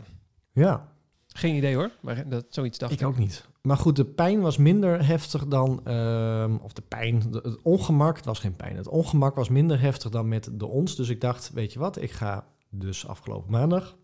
Ja, 0.51 0.87
Geen 1.27 1.55
idee 1.55 1.75
hoor, 1.75 1.91
maar 2.01 2.27
dat, 2.29 2.45
zoiets 2.49 2.77
dacht 2.77 2.91
ik. 2.93 2.99
ik 2.99 3.07
ook 3.07 3.17
niet. 3.17 3.45
Maar 3.69 3.77
goed, 3.77 3.95
de 3.95 4.05
pijn 4.05 4.41
was 4.41 4.57
minder 4.57 5.05
heftig 5.05 5.47
dan... 5.47 5.81
ehm, 5.83 6.55
of 6.61 6.73
de 6.73 6.81
pijn, 6.81 7.23
de- 7.31 7.39
het 7.43 7.61
ongemak, 7.61 8.15
het 8.15 8.25
was 8.25 8.39
geen 8.39 8.55
pijn. 8.55 8.75
Het 8.75 8.87
ongemak 8.87 9.35
was 9.35 9.49
minder 9.49 9.79
heftig 9.79 10.11
dan 10.11 10.27
met 10.27 10.49
de 10.53 10.65
ons. 10.65 10.95
Dus 10.95 11.09
ik 11.09 11.21
dacht, 11.21 11.51
weet 11.53 11.73
je 11.73 11.79
wat, 11.79 12.01
ik 12.01 12.11
ga 12.11 12.47
dus 12.69 13.07
afgelopen 13.07 13.51
maandag... 13.51 13.95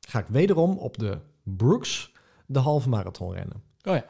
ga 0.00 0.18
ik 0.18 0.26
wederom 0.26 0.78
op 0.78 0.98
de 0.98 1.18
Brooks 1.42 2.12
de 2.46 2.58
halve 2.58 2.88
marathon 2.88 3.32
rennen. 3.32 3.62
Oh 3.82 3.94
ja. 3.94 4.04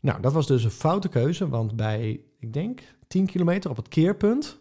Nou, 0.00 0.20
dat 0.20 0.32
was 0.32 0.46
dus 0.46 0.64
een 0.64 0.70
foute 0.70 1.08
keuze, 1.08 1.48
want 1.48 1.76
bij, 1.76 2.20
ik 2.38 2.52
denk, 2.52 2.80
10 3.06 3.26
kilometer 3.26 3.70
op 3.70 3.76
het 3.76 3.88
keerpunt, 3.88 4.58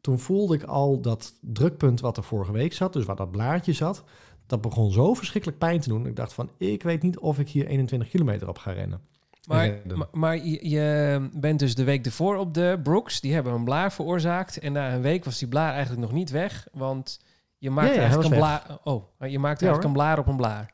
toen 0.00 0.18
voelde 0.18 0.54
ik 0.54 0.62
al 0.62 1.00
dat 1.00 1.34
drukpunt 1.40 2.00
wat 2.00 2.16
er 2.16 2.24
vorige 2.24 2.52
week 2.52 2.72
zat, 2.72 2.92
dus 2.92 3.04
waar 3.04 3.16
dat 3.16 3.30
blaadje 3.30 3.72
zat, 3.72 4.04
dat 4.46 4.60
begon 4.60 4.92
zo 4.92 5.14
verschrikkelijk 5.14 5.60
pijn 5.60 5.80
te 5.80 5.88
doen. 5.88 6.06
Ik 6.06 6.16
dacht 6.16 6.32
van, 6.32 6.50
ik 6.58 6.82
weet 6.82 7.02
niet 7.02 7.18
of 7.18 7.38
ik 7.38 7.48
hier 7.48 7.66
21 7.66 8.08
kilometer 8.08 8.48
op 8.48 8.58
ga 8.58 8.72
rennen. 8.72 9.00
Maar, 9.48 9.80
maar, 9.94 10.06
maar 10.12 10.36
je, 10.36 10.68
je 10.68 11.28
bent 11.32 11.58
dus 11.58 11.74
de 11.74 11.84
week 11.84 12.06
ervoor 12.06 12.36
op 12.36 12.54
de 12.54 12.80
Brooks. 12.82 13.20
Die 13.20 13.34
hebben 13.34 13.52
een 13.52 13.64
blaar 13.64 13.92
veroorzaakt. 13.92 14.58
En 14.58 14.72
na 14.72 14.94
een 14.94 15.02
week 15.02 15.24
was 15.24 15.38
die 15.38 15.48
blaar 15.48 15.72
eigenlijk 15.72 16.00
nog 16.00 16.12
niet 16.12 16.30
weg. 16.30 16.68
Want 16.72 17.20
je 17.58 17.70
maakt 17.70 17.94
Ja, 17.94 18.00
eigenlijk 18.00 18.30
een 18.30 18.36
blaar... 18.36 18.78
Oh, 18.84 19.04
je 19.18 19.38
maakt 19.38 19.60
Ja, 19.60 19.66
eigenlijk 19.66 19.84
een 19.84 19.92
blaar 19.92 20.18
op 20.18 20.26
een 20.26 20.36
blaar. 20.36 20.72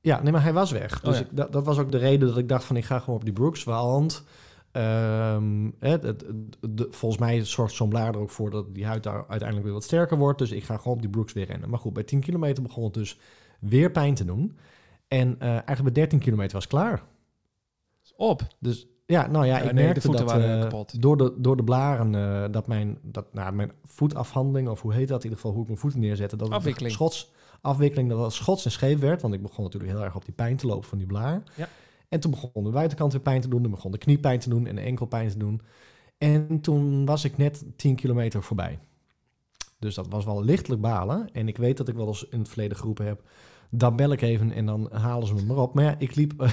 Ja, 0.00 0.22
nee, 0.22 0.32
maar 0.32 0.42
hij 0.42 0.52
was 0.52 0.70
weg. 0.70 1.00
Dus 1.00 1.14
Oh, 1.14 1.14
ja. 1.14 1.20
ik, 1.20 1.36
dat, 1.36 1.52
dat 1.52 1.64
was 1.64 1.78
ook 1.78 1.92
de 1.92 1.98
reden 1.98 2.28
dat 2.28 2.38
ik 2.38 2.48
dacht 2.48 2.64
van, 2.64 2.76
ik 2.76 2.84
ga 2.84 2.98
gewoon 2.98 3.14
op 3.14 3.24
die 3.24 3.32
Brooks, 3.32 3.64
want 3.64 4.24
ehm, 4.74 5.70
het, 5.78 6.02
het- 6.02 6.24
de- 6.60 6.86
volgens 6.90 7.20
mij 7.20 7.44
zorgt 7.44 7.74
zo'n 7.74 7.88
blaar 7.88 8.14
er 8.14 8.20
ook 8.20 8.30
voor 8.30 8.50
dat 8.50 8.74
die 8.74 8.86
huid 8.86 9.02
daar 9.02 9.16
uiteindelijk 9.28 9.62
weer 9.64 9.72
wat 9.72 9.84
sterker 9.84 10.18
wordt. 10.18 10.38
Dus 10.38 10.50
ik 10.50 10.64
ga 10.64 10.76
gewoon 10.76 10.94
op 10.94 11.00
die 11.00 11.10
Brooks 11.10 11.32
weer 11.32 11.46
rennen. 11.46 11.70
Maar 11.70 11.78
goed, 11.78 11.92
bij 11.92 12.02
10 12.02 12.20
kilometer 12.20 12.62
begon 12.62 12.84
het 12.84 12.94
dus 12.94 13.18
weer 13.60 13.90
pijn 13.90 14.14
te 14.14 14.24
doen. 14.24 14.56
En 15.08 15.36
eh, 15.40 15.48
eigenlijk 15.48 15.82
bij 15.82 15.92
13 15.92 16.18
kilometer 16.18 16.52
was 16.52 16.62
het 16.64 16.72
klaar. 16.72 17.02
Op. 18.16 18.42
Dus 18.58 18.86
ja, 19.06 19.26
nou 19.26 19.46
ja, 19.46 19.56
Ja, 19.56 19.62
ik 19.62 19.72
nee, 19.72 19.84
merkte 19.84 20.10
dat 20.10 20.32
eh, 20.32 20.60
kapot. 20.60 21.02
door, 21.02 21.16
de, 21.16 21.34
door 21.36 21.56
de 21.56 21.64
blaren 21.64 22.14
eh, 22.14 22.52
dat 22.52 22.66
mijn, 22.66 22.98
dat, 23.02 23.34
nou, 23.34 23.52
mijn 23.52 23.72
voetafhandeling, 23.84 24.68
of 24.68 24.80
hoe 24.80 24.92
heet 24.94 25.08
dat 25.08 25.16
in 25.18 25.22
ieder 25.24 25.36
geval, 25.38 25.52
hoe 25.52 25.60
ik 25.62 25.66
mijn 25.68 25.80
voeten 25.80 26.00
neerzette, 26.00 26.36
dat 26.36 26.46
het 26.48 26.56
Afwikkeling. 26.56 26.92
Schots, 26.94 27.32
afwikkeling, 27.60 28.08
dat 28.08 28.22
het 28.24 28.32
schots 28.32 28.64
en 28.64 28.70
scheef 28.70 28.98
werd, 29.00 29.22
want 29.22 29.34
ik 29.34 29.42
begon 29.42 29.64
natuurlijk 29.64 29.92
heel 29.92 30.02
erg 30.02 30.16
op 30.16 30.24
die 30.24 30.34
pijn 30.34 30.56
te 30.56 30.66
lopen 30.66 30.88
van 30.88 30.98
die 30.98 31.06
blaar. 31.06 31.42
Ja. 31.56 31.68
En 32.08 32.20
toen 32.20 32.30
begon 32.30 32.64
de 32.64 32.70
buitenkant 32.70 33.12
weer 33.12 33.20
pijn 33.20 33.40
te 33.40 33.48
doen, 33.48 33.62
toen 33.62 33.70
begon 33.70 33.90
de 33.92 33.98
knie 33.98 34.18
pijn 34.18 34.38
te 34.38 34.48
doen 34.48 34.66
en 34.66 34.74
de 34.74 34.80
enkel 34.80 35.06
pijn 35.06 35.28
te 35.28 35.38
doen. 35.38 35.60
En 36.18 36.60
toen 36.60 37.04
was 37.06 37.24
ik 37.24 37.36
net 37.36 37.64
10 37.76 37.94
kilometer 37.96 38.42
voorbij. 38.42 38.78
Dus 39.78 39.94
dat 39.94 40.08
was 40.08 40.24
wel 40.24 40.44
lichtelijk 40.44 40.80
balen. 40.82 41.28
En 41.32 41.48
ik 41.48 41.56
weet 41.56 41.76
dat 41.76 41.88
ik 41.88 41.94
wel 41.94 42.06
eens 42.06 42.28
in 42.28 42.38
het 42.38 42.48
verleden 42.48 42.76
geroepen 42.76 43.06
heb... 43.06 43.22
dan 43.70 43.96
bel 43.96 44.12
ik 44.12 44.20
even 44.22 44.52
en 44.52 44.66
dan 44.66 44.88
halen 44.92 45.26
ze 45.26 45.34
me 45.34 45.42
maar 45.44 45.56
op. 45.56 45.74
Maar 45.74 45.84
ja, 45.84 45.94
ik 45.98 46.14
liep, 46.14 46.32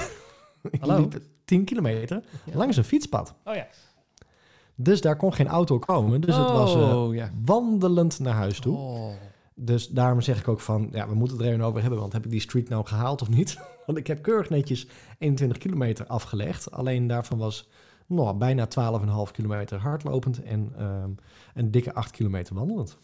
ik 0.72 0.86
liep 0.86 1.20
10 1.46 1.64
kilometer 1.64 2.24
Ja. 2.46 2.58
langs 2.58 2.78
een 2.78 2.84
fietspad. 2.84 3.36
Oh 3.46 3.56
ja. 3.56 3.68
Dus 4.76 5.02
daar 5.02 5.16
kon 5.16 5.34
geen 5.34 5.48
auto 5.48 5.80
komen. 5.80 6.22
Dus 6.22 6.36
het 6.36 6.52
was 6.52 6.76
eh, 6.76 6.98
Oh, 7.04 7.14
ja. 7.14 7.32
wandelend 7.46 8.20
naar 8.20 8.34
huis 8.34 8.60
toe. 8.60 8.78
Oh. 8.78 9.14
Dus 9.56 9.88
daarom 9.88 10.22
zeg 10.22 10.40
ik 10.40 10.48
ook 10.48 10.60
van, 10.60 10.90
ja, 10.92 11.08
we 11.08 11.16
moeten 11.16 11.38
het 11.38 11.46
er 11.46 11.52
even 11.52 11.66
over 11.66 11.82
hebben. 11.82 12.00
Want 12.00 12.14
heb 12.14 12.26
ik 12.26 12.32
die 12.32 12.40
streak 12.40 12.70
nou 12.70 12.86
gehaald 12.86 13.22
of 13.22 13.30
niet? 13.30 13.58
Want 13.86 13.98
ik 13.98 14.08
heb 14.08 14.22
keurig 14.22 14.50
netjes 14.50 14.88
21 15.18 15.58
kilometer 15.58 16.06
afgelegd. 16.06 16.72
Alleen 16.72 17.08
daarvan 17.08 17.38
was 17.38 17.70
nou, 18.08 18.38
bijna 18.38 18.68
12,5 19.28 19.32
kilometer 19.32 19.80
hardlopend 19.80 20.44
en 20.44 20.74
ehm, 20.78 21.10
een 21.54 21.72
dikke 21.72 21.94
8 21.94 22.12
kilometer 22.12 22.56
wandelend. 22.56 22.98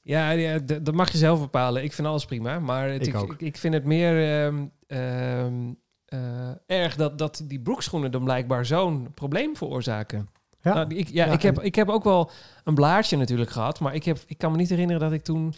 Ja, 0.00 0.30
ja 0.30 0.58
dat 0.58 0.94
mag 0.94 1.12
je 1.12 1.18
zelf 1.18 1.40
bepalen. 1.40 1.84
Ik 1.84 1.92
vind 1.92 2.06
alles 2.06 2.24
prima. 2.24 2.58
Maar 2.58 2.90
het, 2.90 3.06
Ik 3.06 3.14
ik, 3.14 3.30
ik, 3.30 3.40
ik 3.40 3.56
vind 3.56 3.74
het 3.74 3.84
meer 3.84 4.44
ehm, 4.44 4.66
ehm, 4.86 5.72
eh, 6.04 6.50
erg 6.66 6.96
dat, 6.96 7.18
dat 7.18 7.44
die 7.44 7.60
broekschoenen 7.60 8.10
dan 8.10 8.24
blijkbaar 8.24 8.66
zo'n 8.66 9.10
probleem 9.14 9.56
veroorzaken. 9.56 10.28
Ja, 10.60 10.74
Nou, 10.74 10.94
ik, 10.94 11.08
ja, 11.08 11.26
Ja, 11.26 11.32
ik, 11.32 11.42
heb, 11.42 11.60
ik 11.60 11.74
heb 11.74 11.88
ook 11.88 12.04
wel 12.04 12.30
een 12.64 12.74
blaadje 12.74 13.16
natuurlijk 13.16 13.50
gehad. 13.50 13.80
Maar 13.80 13.94
ik, 13.94 14.04
heb, 14.04 14.18
ik 14.26 14.38
kan 14.38 14.50
me 14.50 14.56
niet 14.56 14.68
herinneren 14.68 15.00
dat 15.00 15.12
ik 15.12 15.24
toen... 15.24 15.54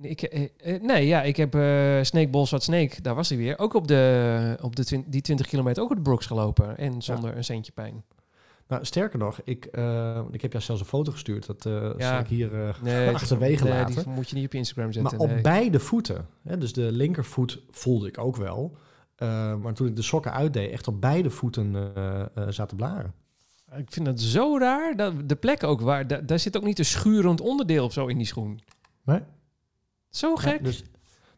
Ik, 0.00 0.22
eh, 0.22 0.48
eh, 0.74 0.82
nee, 0.82 1.06
ja, 1.06 1.22
ik 1.22 1.36
heb 1.36 1.54
eh 1.54 1.98
Snake 2.02 2.28
Ball 2.28 2.44
Swat 2.46 2.62
Snake, 2.62 3.02
daar 3.02 3.14
was 3.14 3.28
hij 3.28 3.38
weer. 3.38 3.58
Ook 3.58 3.74
op, 3.74 3.88
de, 3.88 4.58
op 4.60 4.76
de 4.76 4.84
twin- 4.84 5.04
die 5.06 5.20
20 5.20 5.46
kilometer 5.46 5.82
ook 5.82 5.90
op 5.90 5.96
de 5.96 6.02
Brooks 6.02 6.26
gelopen. 6.26 6.76
En 6.78 7.02
zonder 7.02 7.36
een 7.36 7.44
centje 7.44 7.72
pijn. 7.72 8.04
nou, 8.68 8.84
sterker 8.84 9.18
nog, 9.18 9.40
ik, 9.44 9.64
ik 10.30 10.42
heb 10.42 10.52
jou 10.52 10.64
zelfs 10.64 10.80
een 10.80 10.86
foto 10.86 11.12
gestuurd. 11.12 11.46
Dat 11.46 11.66
eh 11.66 11.90
Ja. 11.98 12.18
ik 12.18 12.26
hier 12.26 12.76
Nee, 12.82 13.08
achterwege 13.14 13.64
nee, 13.64 13.72
laten. 13.72 13.94
die 13.94 14.12
moet 14.12 14.28
je 14.30 14.36
niet 14.36 14.44
op 14.46 14.54
Instagram 14.54 14.84
Maar 14.84 14.92
zetten. 14.94 15.18
op 15.20 15.28
nee. 15.28 15.40
beide 15.40 15.80
voeten. 15.80 16.26
Hè, 16.42 16.58
dus 16.58 16.72
de 16.72 16.92
linkervoet 16.92 17.62
voelde 17.70 18.08
ik 18.08 18.18
ook 18.18 18.36
wel. 18.36 18.76
Maar 19.62 19.74
toen 19.74 19.86
ik 19.86 19.96
de 19.96 20.02
sokken 20.02 20.32
uitdeed, 20.32 20.70
echt 20.70 20.88
op 20.88 21.00
beide 21.00 21.30
voeten 21.30 21.92
zaten 22.48 22.76
blaren. 22.76 23.12
Ik 23.76 23.92
vind 23.92 24.06
het 24.06 24.20
zo 24.20 24.58
raar. 24.58 24.96
Dat 24.96 25.28
de 25.28 25.36
plek 25.36 25.62
ook 25.64 25.80
waar. 25.80 26.06
da- 26.06 26.20
daar 26.20 26.38
zit 26.38 26.56
ook 26.56 26.64
niet 26.64 26.78
een 26.78 26.84
schurend 26.84 27.40
onderdeel 27.40 27.84
of 27.84 27.92
zo 27.92 28.06
in 28.06 28.16
die 28.16 28.26
schoen. 28.26 28.60
Nee? 29.04 29.20
Zo 30.10 30.36
gek. 30.36 30.56
Ja, 30.56 30.62
dus, 30.62 30.84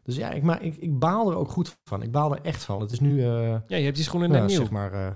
dus 0.03 0.15
ja, 0.15 0.29
ik, 0.31 0.43
maar 0.43 0.63
ik, 0.63 0.75
ik 0.75 0.99
baal 0.99 1.29
er 1.31 1.37
ook 1.37 1.49
goed 1.49 1.77
van. 1.83 2.01
Ik 2.01 2.11
baal 2.11 2.35
er 2.35 2.41
echt 2.41 2.63
van. 2.63 2.81
Het 2.81 2.91
is 2.91 2.99
nu, 2.99 3.23
eh, 3.23 3.49
Ja, 3.67 3.77
je 3.77 3.83
hebt 3.83 3.95
die 3.95 4.05
schoenen 4.05 4.29
net 4.29 4.45
nieuw. 4.45 4.57
zeg 4.57 4.69
maar, 4.69 4.93
eh, 4.93 5.11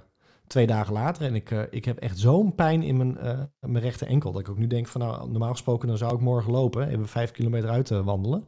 twee 0.47 0.68
dagen 0.68 0.93
later. 0.93 1.26
En 1.26 1.36
ik, 1.36 1.51
eh, 1.51 1.62
ik 1.70 1.86
heb 1.86 1.97
echt 1.97 2.20
zo'n 2.20 2.56
pijn 2.56 2.84
in 2.84 2.97
mijn, 2.97 3.18
eh, 3.18 3.39
mijn 3.60 3.84
rechter 3.84 4.08
enkel. 4.08 4.32
Dat 4.32 4.41
ik 4.41 4.49
ook 4.49 4.58
nu 4.58 4.68
denk 4.68 4.88
van, 4.88 5.01
nou, 5.01 5.30
normaal 5.30 5.51
gesproken 5.51 5.88
dan 5.88 5.97
zou 5.97 6.14
ik 6.14 6.20
morgen 6.22 6.51
lopen. 6.51 6.88
Even 6.88 7.08
vijf 7.08 7.32
kilometer 7.32 7.70
uit 7.70 7.86
te 7.86 8.03
wandelen. 8.03 8.43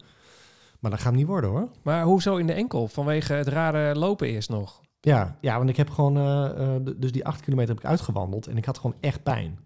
Maar 0.80 0.91
dat 0.91 0.99
gaat 0.99 1.10
hem 1.10 1.20
niet 1.20 1.28
worden 1.28 1.49
hoor. 1.49 1.70
Maar 1.84 2.03
hoezo 2.03 2.36
in 2.36 2.47
de 2.47 2.53
enkel? 2.53 2.88
Vanwege 2.88 3.34
het 3.34 3.47
rare 3.47 3.99
lopen 3.99 4.28
eerst 4.28 4.49
nog. 4.49 4.82
Ja, 4.99 5.38
ja 5.41 5.58
want 5.58 5.70
ik 5.70 5.78
heb 5.78 5.89
gewoon, 5.89 6.14
dus 6.97 7.12
die 7.12 7.26
acht 7.26 7.41
kilometer 7.41 7.74
heb 7.74 7.84
ik 7.84 7.89
uitgewandeld. 7.89 8.47
En 8.47 8.58
ik 8.58 8.66
had 8.66 8.78
gewoon 8.78 8.95
echt 8.99 9.24
pijn. 9.24 9.60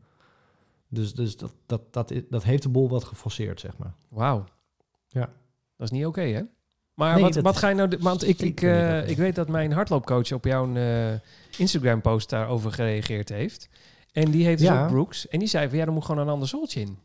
Dus, 0.88 1.14
dus 1.14 1.38
dat, 1.38 1.54
dat, 1.66 1.94
dat, 1.94 2.14
dat 2.30 2.44
heeft 2.44 2.64
de 2.64 2.70
bol 2.70 2.90
wat 2.90 3.04
geforceerd, 3.04 3.60
zeg 3.60 3.78
maar. 3.78 3.94
Wauw. 4.10 4.44
Ja. 5.12 5.30
Dat 5.78 5.92
is 5.92 5.98
niet 5.98 6.06
oké, 6.06 6.22
hè? 6.22 6.42
Maar 6.94 7.14
Nee, 7.14 7.24
wat, 7.24 7.34
dat 7.34 7.44
wat 7.44 7.58
ga 7.58 7.70
je 7.70 7.76
nou... 7.76 7.90
doen? 7.90 8.02
Want 8.02 8.28
ik, 8.28 8.42
ik, 8.42 8.62
eh, 8.62 9.10
ik 9.10 9.18
weet 9.18 9.36
dat 9.36 9.48
mijn 9.48 9.72
hardloopcoach 9.72 10.32
op 10.32 10.46
jouw 10.46 10.76
eh, 10.76 11.14
Instagram-post 11.58 12.30
daarover 12.30 12.72
gereageerd 12.72 13.30
heeft. 13.30 13.70
En 14.12 14.32
die 14.32 14.46
heeft 14.46 14.60
dus 14.60 14.68
Ja. 14.68 14.84
ook 14.84 14.90
Brooks. 14.90 15.28
En 15.28 15.40
die 15.40 15.48
zei 15.48 15.70
van, 15.70 15.78
ja, 15.78 15.86
er 15.86 15.92
moet 15.92 16.06
gewoon 16.06 16.22
een 16.22 16.34
ander 16.34 16.48
zooltje 16.48 16.80
in. 16.80 16.98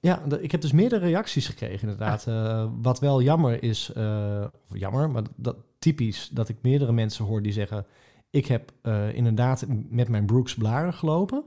Ja, 0.00 0.22
ik 0.40 0.50
heb 0.50 0.60
dus 0.60 0.72
meerdere 0.72 1.06
reacties 1.06 1.46
gekregen 1.46 1.80
inderdaad. 1.80 2.26
Eh, 2.26 2.66
wat 2.82 3.00
wel 3.00 3.22
jammer 3.22 3.62
is, 3.62 3.92
eh, 3.94 4.44
of 4.70 4.78
jammer, 4.78 5.10
maar 5.10 5.22
dat 5.36 5.56
typisch 5.78 6.30
dat 6.32 6.48
ik 6.48 6.56
meerdere 6.62 6.92
mensen 6.92 7.24
hoor 7.24 7.42
die 7.42 7.52
zeggen... 7.52 7.86
ik 8.30 8.46
heb 8.46 8.72
eh, 8.82 9.14
inderdaad 9.14 9.64
met 9.88 10.08
mijn 10.08 10.26
Brooks 10.26 10.54
blaren 10.54 10.92
gelopen. 10.94 11.44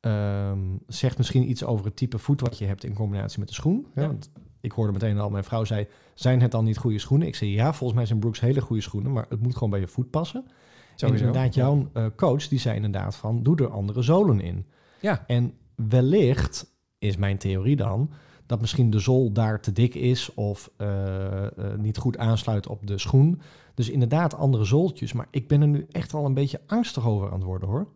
Ehm, 0.00 0.58
zegt 0.86 1.18
misschien 1.18 1.50
iets 1.50 1.64
over 1.64 1.86
het 1.86 1.96
type 1.96 2.18
voet 2.18 2.40
wat 2.40 2.58
je 2.58 2.64
hebt 2.64 2.84
in 2.84 2.94
combinatie 2.94 3.38
met 3.38 3.48
de 3.48 3.54
schoen. 3.54 3.86
Ja. 3.94 4.06
want 4.06 4.30
ik 4.66 4.72
hoorde 4.72 4.92
meteen 4.92 5.18
al, 5.18 5.30
mijn 5.30 5.44
vrouw 5.44 5.64
zei, 5.64 5.86
zijn 6.14 6.40
het 6.40 6.50
dan 6.50 6.64
niet 6.64 6.78
goede 6.78 6.98
schoenen? 6.98 7.26
Ik 7.26 7.34
zei, 7.34 7.50
ja, 7.50 7.72
volgens 7.72 7.98
mij 7.98 8.06
zijn 8.06 8.18
Brooks 8.18 8.40
hele 8.40 8.60
goede 8.60 8.82
schoenen, 8.82 9.12
maar 9.12 9.26
het 9.28 9.42
moet 9.42 9.52
gewoon 9.52 9.70
bij 9.70 9.80
je 9.80 9.86
voet 9.86 10.10
passen. 10.10 10.44
En 10.46 10.52
Sowieso. 10.94 11.26
inderdaad, 11.26 11.54
jouw 11.54 11.88
eh, 11.92 12.06
coach 12.16 12.48
die 12.48 12.58
zei 12.58 12.76
inderdaad 12.76 13.16
van, 13.16 13.42
doe 13.42 13.56
er 13.56 13.68
andere 13.68 14.02
zolen 14.02 14.40
in. 14.40 14.66
Ja. 15.00 15.24
En 15.26 15.52
wellicht 15.74 16.74
is 16.98 17.16
mijn 17.16 17.38
theorie 17.38 17.76
dan 17.76 18.10
dat 18.46 18.60
misschien 18.60 18.90
de 18.90 18.98
zool 18.98 19.32
daar 19.32 19.60
te 19.60 19.72
dik 19.72 19.94
is 19.94 20.34
of 20.34 20.70
eh, 20.76 21.44
eh, 21.44 21.50
niet 21.78 21.98
goed 21.98 22.18
aansluit 22.18 22.66
op 22.66 22.86
de 22.86 22.98
schoen. 22.98 23.40
Dus 23.74 23.90
inderdaad 23.90 24.34
andere 24.34 24.64
zooltjes. 24.64 25.12
Maar 25.12 25.26
ik 25.30 25.48
ben 25.48 25.60
er 25.60 25.68
nu 25.68 25.86
echt 25.90 26.12
wel 26.12 26.24
een 26.24 26.34
beetje 26.34 26.60
angstig 26.66 27.06
over 27.06 27.26
aan 27.26 27.34
het 27.34 27.42
worden 27.42 27.68
hoor. 27.68 27.86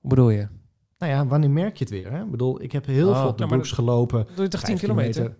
Hoe 0.00 0.10
bedoel 0.10 0.30
je? 0.30 0.48
Nou 0.98 1.12
ja, 1.12 1.26
wanneer 1.26 1.50
merk 1.50 1.76
je 1.76 1.84
het 1.84 1.92
weer? 1.92 2.10
Hè? 2.10 2.22
Ik 2.22 2.30
bedoel, 2.30 2.62
ik 2.62 2.72
heb 2.72 2.86
heel 2.86 3.08
Oh, 3.08 3.20
veel 3.20 3.28
op 3.28 3.38
de 3.38 3.46
Brooks 3.46 3.72
gelopen. 3.72 4.26
Doe 4.34 4.44
je 4.44 4.50
toch 4.50 4.60
10 4.60 4.68
Vijf 4.68 4.80
kilometer? 4.80 5.36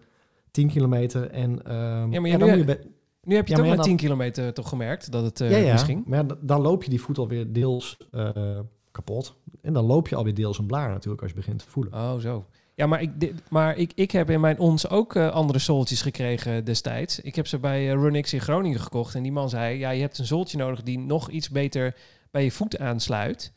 10 0.53 0.69
kilometer 0.69 1.31
en 1.31 1.63
ehm, 1.65 2.13
Ja, 2.13 2.21
maar 2.21 2.31
ja, 2.31 2.39
dan 2.39 2.49
nu- 2.49 2.57
moet 2.57 2.67
je 2.69 2.77
bij- 2.77 2.91
Nu 3.25 3.35
heb 3.35 3.45
je 3.47 3.51
Ja, 3.53 3.59
toch 3.59 3.67
maar 3.69 3.77
met 3.77 3.85
ja, 3.87 3.91
10 3.91 3.97
dan- 3.97 4.07
kilometer 4.07 4.53
toch 4.55 4.69
gemerkt 4.69 5.13
dat 5.13 5.25
het 5.25 5.41
eh 5.41 5.65
ja, 5.67 5.73
misschien... 5.73 6.03
maar 6.07 6.25
dan 6.41 6.61
loop 6.61 6.85
je 6.85 6.91
die 6.91 7.01
voet 7.01 7.19
alweer 7.19 7.53
deels 7.53 7.97
eh, 8.11 8.59
kapot. 8.91 9.35
En 9.63 9.73
dan 9.73 9.85
loop 9.85 10.09
je 10.09 10.17
alweer 10.17 10.35
deels 10.35 10.59
een 10.59 10.67
blaar 10.67 10.89
natuurlijk 10.91 11.23
als 11.23 11.31
je 11.31 11.37
begint 11.37 11.59
te 11.59 11.65
voelen. 11.69 11.93
Oh, 11.93 12.17
zo. 12.19 12.45
Ja, 12.75 12.87
maar 12.87 13.03
ik, 13.03 13.21
dit- 13.21 13.43
maar 13.51 13.77
ik, 13.77 13.93
ik 13.95 14.11
heb 14.11 14.31
in 14.31 14.41
mijn 14.41 14.59
ons 14.59 14.89
ook 14.89 15.15
eh, 15.15 15.31
andere 15.31 15.59
zooltjes 15.59 16.03
gekregen 16.03 16.65
destijds. 16.65 17.21
Ik 17.21 17.35
heb 17.35 17.47
ze 17.47 17.59
bij 17.59 17.87
Runix 17.87 18.33
in 18.33 18.41
Groningen 18.41 18.81
gekocht. 18.81 19.15
En 19.15 19.23
die 19.23 19.33
man 19.33 19.49
zei, 19.49 19.79
ja, 19.79 19.91
je 19.91 20.01
hebt 20.01 20.19
een 20.19 20.25
zooltje 20.27 20.59
nodig 20.59 20.83
die 20.83 20.99
nog 20.99 21.31
iets 21.31 21.51
beter 21.51 21.97
bij 22.31 22.45
je 22.45 22.51
voet 22.53 22.79
aansluit. 22.79 23.53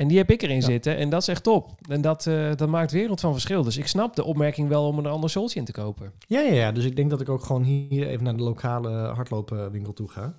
En 0.00 0.08
die 0.08 0.18
heb 0.18 0.30
ik 0.30 0.42
erin 0.42 0.56
Ja. 0.56 0.62
zitten 0.62 0.96
en 0.96 1.08
dat 1.10 1.20
is 1.20 1.28
echt 1.28 1.42
top. 1.42 1.70
En 1.88 2.00
dat, 2.00 2.26
eh, 2.26 2.54
dat 2.56 2.68
maakt 2.68 2.92
wereld 2.92 3.20
van 3.20 3.32
verschil. 3.32 3.62
Dus 3.62 3.76
ik 3.76 3.86
snap 3.86 4.16
de 4.16 4.24
opmerking 4.24 4.68
wel 4.68 4.86
om 4.86 4.98
een 4.98 5.06
ander 5.06 5.30
zooltje 5.30 5.58
in 5.58 5.64
te 5.64 5.72
kopen. 5.72 6.12
Ja, 6.26 6.40
ja, 6.40 6.52
ja, 6.52 6.72
dus 6.72 6.84
ik 6.84 6.96
denk 6.96 7.10
dat 7.10 7.20
ik 7.20 7.28
ook 7.28 7.42
gewoon 7.44 7.62
hier 7.62 8.06
even 8.08 8.24
naar 8.24 8.36
de 8.36 8.42
lokale 8.42 8.90
hardloopwinkel 8.90 9.92
toe 9.92 10.08
ga. 10.08 10.34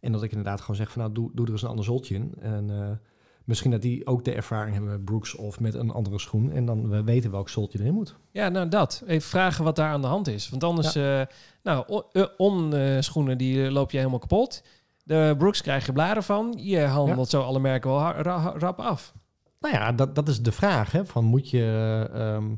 En 0.00 0.12
dat 0.12 0.22
ik 0.22 0.30
inderdaad 0.30 0.60
gewoon 0.60 0.76
zeg 0.76 0.90
van 0.90 1.00
nou, 1.02 1.14
doe, 1.14 1.30
doe 1.34 1.46
er 1.46 1.52
eens 1.52 1.62
een 1.62 1.68
ander 1.68 1.84
zoltje 1.84 2.14
in. 2.14 2.34
En 2.40 2.70
eh, 2.70 2.90
misschien 3.44 3.70
dat 3.70 3.82
die 3.82 4.06
ook 4.06 4.24
de 4.24 4.32
ervaring 4.34 4.74
hebben 4.74 4.92
met 4.92 5.04
Brooks 5.04 5.34
of 5.34 5.60
met 5.60 5.74
een 5.74 5.90
andere 5.90 6.18
schoen. 6.18 6.52
En 6.52 6.64
dan 6.66 6.88
we 6.88 7.02
weten 7.02 7.30
welk 7.30 7.48
zoltje 7.48 7.78
erin 7.78 7.94
moet. 7.94 8.16
Ja, 8.30 8.48
nou 8.48 8.68
dat. 8.68 9.02
Even 9.06 9.28
vragen 9.28 9.64
wat 9.64 9.76
daar 9.76 9.92
aan 9.92 10.00
de 10.00 10.06
hand 10.06 10.28
is. 10.28 10.48
Want 10.50 10.64
anders, 10.64 10.94
eh 10.94 11.22
nou, 11.62 11.84
o- 11.88 12.08
eh, 12.12 12.24
on-schoenen 12.36 13.38
die 13.38 13.70
loop 13.70 13.90
je 13.90 13.96
helemaal 13.98 14.18
kapot. 14.18 14.62
De 15.02 15.34
Brooks 15.38 15.62
krijg 15.62 15.86
je 15.86 15.92
blaren 15.92 16.22
van. 16.22 16.54
Je 16.56 16.80
handelt 16.80 17.28
zo 17.28 17.42
alle 17.42 17.60
merken 17.60 17.90
wel 17.90 18.00
ra- 18.10 18.54
rap 18.58 18.80
af. 18.80 19.12
Nou 19.60 19.74
ja, 19.74 19.92
dat, 19.92 20.14
dat 20.14 20.28
is 20.28 20.42
de 20.42 20.52
vraag. 20.52 20.92
Hè, 20.92 21.04
van 21.06 21.24
moet 21.24 21.50
je... 21.50 22.08
ehm, 22.12 22.54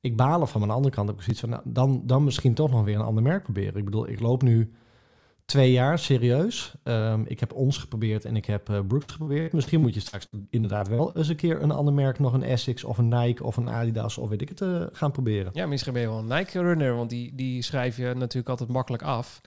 ik 0.00 0.16
balen 0.16 0.48
van 0.48 0.60
mijn 0.60 0.72
andere 0.72 0.94
kant. 0.94 1.08
Heb 1.08 1.16
ik 1.16 1.22
zoiets 1.22 1.40
van, 1.40 1.50
nou, 1.50 1.62
dan, 1.64 2.02
dan 2.04 2.24
misschien 2.24 2.54
toch 2.54 2.70
nog 2.70 2.84
weer 2.84 2.94
een 2.94 3.00
ander 3.04 3.22
merk 3.22 3.42
proberen. 3.42 3.76
Ik 3.76 3.84
bedoel, 3.84 4.08
ik 4.08 4.20
loop 4.20 4.42
nu 4.42 4.72
twee 5.44 5.72
jaar 5.72 5.98
serieus. 5.98 6.74
Ehm, 6.82 7.22
ik 7.26 7.40
heb 7.40 7.52
ons 7.52 7.78
geprobeerd 7.78 8.24
en 8.24 8.36
ik 8.36 8.44
heb 8.44 8.68
eh, 8.68 8.78
Brooks 8.88 9.12
geprobeerd. 9.12 9.52
Misschien 9.52 9.80
moet 9.80 9.94
je 9.94 10.00
straks 10.00 10.28
inderdaad 10.50 10.88
wel 10.88 11.16
eens 11.16 11.28
een 11.28 11.36
keer 11.36 11.62
een 11.62 11.70
ander 11.70 11.94
merk, 11.94 12.18
nog 12.18 12.32
een 12.32 12.42
Essex 12.42 12.84
of 12.84 12.98
een 12.98 13.08
Nike 13.08 13.44
of 13.44 13.56
een 13.56 13.68
Adidas 13.70 14.18
of 14.18 14.28
weet 14.28 14.42
ik 14.42 14.48
het, 14.48 14.60
eh, 14.60 14.82
gaan 14.92 15.10
proberen. 15.12 15.50
Ja, 15.54 15.66
misschien 15.66 15.92
ben 15.92 16.02
je 16.02 16.08
wel 16.08 16.18
een 16.18 16.38
Nike 16.38 16.60
runner, 16.60 16.94
want 16.96 17.10
die, 17.10 17.34
die 17.34 17.62
schrijf 17.62 17.96
je 17.96 18.12
natuurlijk 18.14 18.48
altijd 18.48 18.68
makkelijk 18.68 19.02
af. 19.02 19.40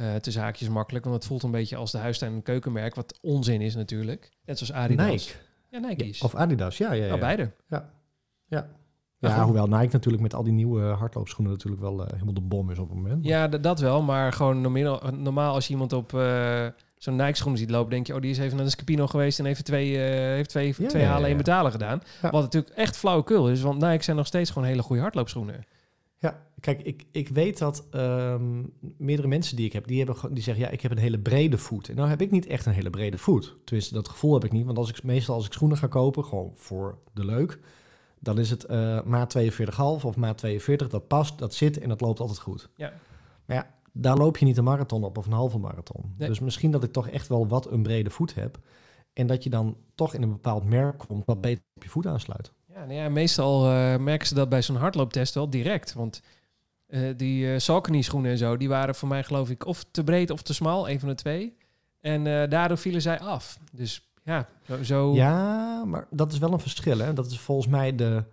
Eh 0.00 0.14
tussen 0.14 0.42
haakjes 0.42 0.68
makkelijk, 0.68 1.04
want 1.04 1.16
het 1.16 1.26
voelt 1.26 1.42
een 1.42 1.50
beetje 1.50 1.76
als 1.76 1.90
de 1.90 1.98
huistuin- 1.98 2.32
en 2.34 2.42
keukenmerk, 2.42 2.94
wat 2.94 3.18
onzin 3.22 3.60
is 3.60 3.74
natuurlijk. 3.74 4.30
Net 4.44 4.58
zoals 4.58 4.72
Adidas. 4.72 5.06
Nike. 5.06 5.32
Ja, 5.68 5.78
Nike 5.78 6.04
Ja, 6.04 6.10
is. 6.10 6.22
of 6.22 6.34
Adidas, 6.34 6.78
ja. 6.78 6.92
ja, 6.92 7.02
ja. 7.02 7.08
Nou, 7.08 7.20
beide. 7.20 7.50
Ja, 7.68 7.90
ja 9.18 9.34
goed. 9.34 9.44
hoewel 9.44 9.66
Nike 9.66 9.92
natuurlijk 9.92 10.22
met 10.22 10.34
al 10.34 10.42
die 10.42 10.52
nieuwe 10.52 10.82
hardloopschoenen 10.82 11.52
natuurlijk 11.52 11.82
wel 11.82 12.00
eh, 12.04 12.12
helemaal 12.12 12.34
de 12.34 12.40
bom 12.40 12.70
is 12.70 12.78
op 12.78 12.88
het 12.88 12.96
moment. 12.98 13.24
Ja, 13.24 13.48
dat 13.48 13.80
wel, 13.80 14.02
maar 14.02 14.32
gewoon 14.32 14.60
normaal, 14.60 15.00
normaal 15.16 15.54
als 15.54 15.66
je 15.66 15.72
iemand 15.72 15.92
op 15.92 16.14
eh, 16.14 16.66
zo'n 16.96 17.16
Nike 17.16 17.36
schoenen 17.36 17.58
ziet 17.58 17.70
lopen, 17.70 17.90
denk 17.90 18.06
je, 18.06 18.14
oh, 18.14 18.20
die 18.20 18.30
is 18.30 18.38
even 18.38 18.56
naar 18.56 18.64
de 18.64 18.70
Scapino 18.70 19.06
geweest 19.06 19.38
en 19.38 19.44
heeft 19.44 19.64
twee, 19.64 19.96
eh, 20.02 20.10
heeft 20.10 20.48
twee, 20.50 20.74
Ja, 20.78 20.88
twee 20.88 21.02
ja, 21.02 21.08
halen 21.08 21.20
ja, 21.22 21.26
en 21.26 21.32
ja. 21.32 21.36
betalen 21.36 21.70
gedaan. 21.72 22.02
Ja. 22.22 22.30
Wat 22.30 22.42
natuurlijk 22.42 22.72
echt 22.74 22.96
flauwekul 22.96 23.50
is, 23.50 23.60
want 23.62 23.80
Nike 23.80 24.02
zijn 24.02 24.16
nog 24.16 24.26
steeds 24.26 24.50
gewoon 24.50 24.68
hele 24.68 24.82
goede 24.82 25.02
hardloopschoenen. 25.02 25.64
Ja, 26.20 26.46
kijk, 26.60 26.82
ik, 26.82 27.06
ik 27.10 27.28
weet 27.28 27.58
dat 27.58 27.86
ehm, 27.90 28.64
meerdere 28.96 29.28
mensen 29.28 29.56
die 29.56 29.66
ik 29.66 29.72
heb, 29.72 29.86
die, 29.86 30.04
hebben, 30.04 30.34
die 30.34 30.42
zeggen, 30.42 30.64
ja, 30.64 30.70
ik 30.70 30.80
heb 30.80 30.90
een 30.90 30.98
hele 30.98 31.18
brede 31.18 31.58
voet. 31.58 31.88
En 31.88 31.96
nou 31.96 32.08
heb 32.08 32.20
ik 32.20 32.30
niet 32.30 32.46
echt 32.46 32.66
een 32.66 32.72
hele 32.72 32.90
brede 32.90 33.18
voet. 33.18 33.56
Tenminste, 33.64 33.94
dat 33.94 34.08
gevoel 34.08 34.34
heb 34.34 34.44
ik 34.44 34.52
niet. 34.52 34.64
Want 34.64 34.78
als 34.78 34.88
ik, 34.88 35.02
meestal 35.02 35.34
als 35.34 35.46
ik 35.46 35.52
schoenen 35.52 35.76
ga 35.76 35.86
kopen, 35.86 36.24
gewoon 36.24 36.52
voor 36.54 36.98
de 37.12 37.24
leuk, 37.24 37.58
dan 38.18 38.38
is 38.38 38.50
het 38.50 38.64
eh 38.64 39.02
maat 39.02 39.38
42,5 39.38 39.76
of 39.78 40.16
maat 40.16 40.38
42. 40.38 40.88
Dat 40.88 41.08
past, 41.08 41.38
dat 41.38 41.54
zit 41.54 41.78
en 41.78 41.88
dat 41.88 42.00
loopt 42.00 42.20
altijd 42.20 42.38
goed. 42.38 42.68
Ja. 42.76 42.92
Maar 43.44 43.56
ja, 43.56 43.74
daar 43.92 44.16
loop 44.16 44.36
je 44.36 44.44
niet 44.44 44.56
een 44.56 44.64
marathon 44.64 45.04
op 45.04 45.18
of 45.18 45.26
een 45.26 45.32
halve 45.32 45.58
marathon. 45.58 46.14
Nee. 46.16 46.28
Dus 46.28 46.40
misschien 46.40 46.70
dat 46.70 46.84
ik 46.84 46.92
toch 46.92 47.08
echt 47.08 47.28
wel 47.28 47.48
wat 47.48 47.70
een 47.70 47.82
brede 47.82 48.10
voet 48.10 48.34
heb. 48.34 48.58
En 49.12 49.26
dat 49.26 49.42
je 49.42 49.50
dan 49.50 49.76
toch 49.94 50.14
in 50.14 50.22
een 50.22 50.32
bepaald 50.32 50.64
merk 50.64 50.98
komt 50.98 51.24
wat 51.26 51.40
beter 51.40 51.64
op 51.74 51.82
je 51.82 51.88
voet 51.88 52.06
aansluit. 52.06 52.52
Ja, 52.80 52.86
nou 52.86 52.98
ja 52.98 53.08
meestal 53.08 53.70
eh, 53.70 53.96
merken 53.96 54.26
ze 54.26 54.34
dat 54.34 54.48
bij 54.48 54.62
zo'n 54.62 54.76
hardlooptest 54.76 55.34
wel 55.34 55.50
direct. 55.50 55.92
Want 55.92 56.22
eh, 56.86 57.00
die 57.16 57.44
uh, 57.44 57.58
Saucony 57.58 58.02
schoenen 58.02 58.30
en 58.30 58.38
zo, 58.38 58.56
die 58.56 58.68
waren 58.68 58.94
voor 58.94 59.08
mij 59.08 59.24
geloof 59.24 59.50
ik 59.50 59.66
of 59.66 59.84
te 59.90 60.04
breed 60.04 60.30
of 60.30 60.42
te 60.42 60.54
smal, 60.54 60.88
een 60.88 61.00
van 61.00 61.08
de 61.08 61.14
twee. 61.14 61.56
En 62.00 62.26
eh, 62.26 62.50
daardoor 62.50 62.78
vielen 62.78 63.02
zij 63.02 63.20
af. 63.20 63.58
Dus 63.72 64.12
ja, 64.24 64.48
zo, 64.66 64.82
zo... 64.82 65.14
Ja, 65.14 65.84
maar 65.84 66.06
dat 66.10 66.32
is 66.32 66.38
wel 66.38 66.52
een 66.52 66.60
verschil. 66.60 66.98
Hè? 66.98 67.12
Dat 67.12 67.26
is 67.26 67.40
volgens 67.40 67.68
mij 67.68 67.94
de, 67.94 68.24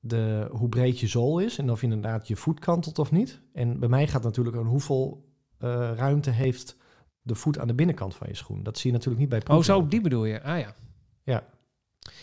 de, 0.00 0.48
hoe 0.50 0.68
breed 0.68 1.00
je 1.00 1.06
zool 1.06 1.38
is 1.38 1.58
en 1.58 1.70
of 1.70 1.80
je 1.80 1.86
inderdaad 1.86 2.28
je 2.28 2.36
voet 2.36 2.60
kantelt 2.60 2.98
of 2.98 3.10
niet. 3.10 3.40
En 3.52 3.78
bij 3.78 3.88
mij 3.88 4.06
gaat 4.06 4.22
natuurlijk 4.22 4.56
een 4.56 4.66
hoeveel 4.66 5.24
uh, 5.60 5.90
ruimte 5.96 6.30
heeft 6.30 6.76
de 7.22 7.34
voet 7.34 7.58
aan 7.58 7.66
de 7.66 7.74
binnenkant 7.74 8.14
van 8.14 8.26
je 8.28 8.36
schoen. 8.36 8.62
Dat 8.62 8.78
zie 8.78 8.90
je 8.90 8.96
natuurlijk 8.96 9.20
niet 9.20 9.30
bij 9.30 9.40
proeflopen. 9.40 9.74
Oh, 9.74 9.82
zo 9.82 9.88
die 9.88 10.00
bedoel 10.00 10.24
je? 10.24 10.42
Ah 10.42 10.58
ja. 10.58 10.74
Ja. 11.22 11.44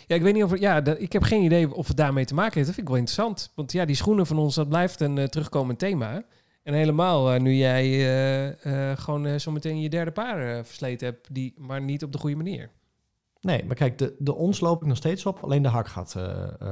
Ja, 0.08 0.16
ik 0.16 0.22
weet 0.22 0.34
niet 0.34 0.44
of... 0.44 0.60
Ja, 0.60 0.82
dat, 0.82 1.02
ik 1.02 1.14
heb 1.14 1.24
geen 1.24 1.44
idee 1.44 1.76
of 1.76 1.88
het 1.88 1.98
daarmee 1.98 2.26
te 2.26 2.34
maken 2.34 2.54
heeft. 2.54 2.66
Dat 2.66 2.76
vind 2.76 2.88
ik 2.88 2.94
wel 2.94 3.04
interessant. 3.04 3.52
Want 3.56 3.72
ja, 3.72 3.86
die 3.86 3.96
schoenen 3.96 4.26
van 4.26 4.38
ons, 4.38 4.56
dat 4.56 4.70
blijft 4.70 5.00
een 5.00 5.18
uh, 5.18 5.24
terugkomend 5.24 5.80
thema. 5.80 6.24
En 6.64 6.74
helemaal 6.74 7.34
uh, 7.34 7.40
nu 7.40 7.54
jij 7.54 7.88
uh, 8.66 8.98
gewoon 8.98 9.40
zo 9.40 9.52
meteen 9.52 9.82
je 9.82 9.90
derde 9.90 10.12
paar 10.12 10.66
versleten 10.66 11.08
hebt, 11.08 11.34
die, 11.34 11.54
maar 11.58 11.82
niet 11.82 12.04
op 12.04 12.12
de 12.12 12.18
goede 12.18 12.36
manier. 12.36 12.70
Nee, 13.42 13.66
maar 13.66 13.76
kijk, 13.76 13.98
de, 13.98 14.16
de 14.20 14.34
ons 14.34 14.60
loop 14.60 14.82
ik 14.82 14.88
nog 14.88 14.98
steeds 14.98 15.26
op, 15.26 15.40
alleen 15.44 15.62
de 15.62 15.70
hak 15.70 15.88
gaat 15.88 16.16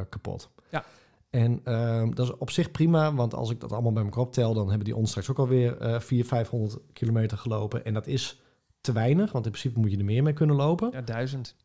kapot. 0.09 0.49
Ja. 0.69 0.85
En 1.29 1.61
ehm, 1.63 2.11
dat 2.11 2.25
is 2.27 2.37
op 2.37 2.49
zich 2.49 2.71
prima, 2.71 3.13
want 3.13 3.33
als 3.33 3.49
ik 3.49 3.59
dat 3.59 3.71
allemaal 3.71 3.91
bij 3.91 4.03
elkaar 4.03 4.19
optel, 4.19 4.53
dan 4.53 4.67
hebben 4.67 4.85
die 4.85 4.95
ons 4.95 5.09
straks 5.09 5.29
ook 5.29 5.39
alweer 5.39 5.71
uh, 5.71 5.99
400, 5.99 6.27
500 6.27 6.79
kilometer 6.93 7.37
gelopen. 7.37 7.85
En 7.85 7.93
dat 7.93 8.07
is 8.07 8.41
te 8.81 8.91
weinig, 8.91 9.31
want 9.31 9.45
in 9.45 9.51
principe 9.51 9.79
moet 9.79 9.91
je 9.91 9.97
er 9.97 10.05
meer 10.05 10.23
mee 10.23 10.33
kunnen 10.33 10.55
lopen. 10.55 10.89
Ja, 10.91 11.01
duizend. 11.01 11.55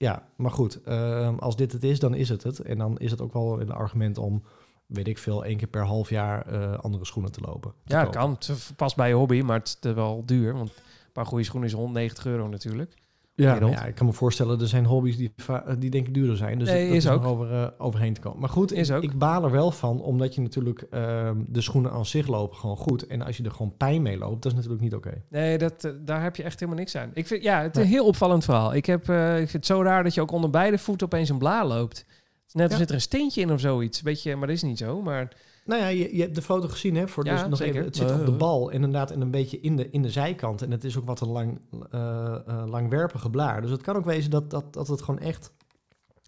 Ja, 0.00 0.28
maar 0.36 0.50
goed, 0.50 0.80
uh, 0.88 1.38
als 1.38 1.56
dit 1.56 1.72
het 1.72 1.84
is, 1.84 1.98
dan 1.98 2.14
is 2.14 2.28
het 2.28 2.42
het. 2.42 2.58
En 2.58 2.78
dan 2.78 2.98
is 2.98 3.10
het 3.10 3.20
ook 3.20 3.32
wel 3.32 3.60
een 3.60 3.70
argument 3.70 4.18
om, 4.18 4.42
weet 4.86 5.08
ik 5.08 5.18
veel, 5.18 5.44
één 5.44 5.56
keer 5.56 5.68
per 5.68 5.84
half 5.84 6.10
jaar 6.10 6.52
uh, 6.52 6.78
andere 6.78 7.04
schoenen 7.04 7.32
te 7.32 7.40
lopen. 7.40 7.74
Te 7.84 7.94
ja, 7.94 8.02
kopen. 8.04 8.20
kan. 8.20 8.30
Het 8.30 8.72
past 8.76 8.96
bij 8.96 9.08
je 9.08 9.14
hobby, 9.14 9.40
maar 9.40 9.58
het 9.58 9.78
is 9.80 9.92
wel 9.92 10.22
duur. 10.26 10.52
Want 10.52 10.68
een 10.68 11.12
paar 11.12 11.26
goede 11.26 11.44
schoenen 11.44 11.68
is 11.68 11.74
190 11.74 12.26
euro 12.26 12.48
natuurlijk. 12.48 12.94
Ja, 13.42 13.58
ja, 13.66 13.84
ik 13.84 13.94
kan 13.94 14.06
me 14.06 14.12
voorstellen, 14.12 14.60
er 14.60 14.68
zijn 14.68 14.84
hobby's 14.84 15.16
die, 15.16 15.32
die 15.78 15.90
denk 15.90 16.06
ik 16.06 16.14
duurder 16.14 16.36
zijn. 16.36 16.58
Dus 16.58 16.68
nee, 16.68 16.86
dat 16.86 16.96
is, 16.96 17.08
ook. 17.08 17.24
over, 17.24 17.50
uh, 17.50 17.66
overheen 17.78 18.14
te 18.14 18.20
komen. 18.20 18.40
Maar 18.40 18.48
goed, 18.48 18.72
is 18.72 18.88
ik, 18.88 18.96
ook. 18.96 19.02
ik 19.02 19.18
baal 19.18 19.44
er 19.44 19.50
wel 19.50 19.70
van, 19.70 20.02
omdat 20.02 20.34
je 20.34 20.40
natuurlijk 20.40 20.86
uh, 20.90 21.30
de 21.46 21.60
schoenen 21.60 21.90
aan 21.90 22.06
zich 22.06 22.26
lopen 22.26 22.56
gewoon 22.56 22.76
goed. 22.76 23.06
En 23.06 23.22
als 23.22 23.36
je 23.36 23.44
er 23.44 23.50
gewoon 23.50 23.76
pijn 23.76 24.02
mee 24.02 24.18
loopt, 24.18 24.42
dat 24.42 24.52
is 24.52 24.56
natuurlijk 24.56 24.82
niet 24.82 24.94
oké. 24.94 25.08
Okay. 25.08 25.22
Nee, 25.28 25.58
dat, 25.58 25.84
uh, 25.84 25.92
daar 26.00 26.22
heb 26.22 26.36
je 26.36 26.42
echt 26.42 26.60
helemaal 26.60 26.80
niks 26.80 26.96
aan. 26.96 27.10
Ik 27.14 27.26
vind, 27.26 27.42
ja, 27.42 27.62
het 27.62 27.76
is 27.76 27.82
een 27.82 27.88
heel 27.88 28.06
opvallend 28.06 28.44
verhaal. 28.44 28.74
Ik, 28.74 28.86
heb, 28.86 29.00
ik 29.10 29.36
vind 29.36 29.52
het 29.52 29.66
zo 29.66 29.82
raar 29.82 30.02
dat 30.02 30.14
je 30.14 30.20
ook 30.20 30.32
onder 30.32 30.50
beide 30.50 30.78
voeten 30.78 31.06
opeens 31.06 31.28
een 31.28 31.38
blaar 31.38 31.66
loopt. 31.66 32.04
Net 32.52 32.62
als 32.62 32.72
ja. 32.72 32.78
zit 32.78 32.88
er 32.88 32.94
een 32.94 33.00
steentje 33.00 33.40
in 33.40 33.52
of 33.52 33.60
zoiets. 33.60 34.02
Beetje, 34.02 34.36
maar 34.36 34.46
dat 34.46 34.56
is 34.56 34.62
niet 34.62 34.78
zo. 34.78 35.02
Maar 35.02 35.32
nou 35.70 35.82
ja, 35.82 35.88
je, 35.88 36.16
je 36.16 36.22
hebt 36.22 36.34
de 36.34 36.42
foto 36.42 36.68
gezien, 36.68 36.96
hè? 36.96 37.08
Voor 37.08 37.24
ja, 37.24 37.32
dus 37.32 37.48
nog 37.48 37.58
zeker. 37.58 37.74
even, 37.74 37.86
het 37.86 37.96
zit 37.96 38.12
op 38.12 38.26
de 38.26 38.32
bal, 38.32 38.70
inderdaad, 38.70 39.10
en 39.10 39.20
een 39.20 39.30
beetje 39.30 39.60
in 39.60 39.76
de, 39.76 39.90
in 39.90 40.02
de 40.02 40.10
zijkant. 40.10 40.62
En 40.62 40.70
het 40.70 40.84
is 40.84 40.98
ook 40.98 41.06
wat 41.06 41.20
een 41.20 41.28
lang, 41.28 41.60
uh, 41.94 42.00
uh, 42.48 42.62
langwerpige 42.66 43.30
blaar. 43.30 43.62
Dus 43.62 43.70
het 43.70 43.82
kan 43.82 43.96
ook 43.96 44.04
wezen 44.04 44.30
dat, 44.30 44.50
dat, 44.50 44.72
dat 44.72 44.88
het 44.88 45.02
gewoon 45.02 45.20
echt 45.20 45.52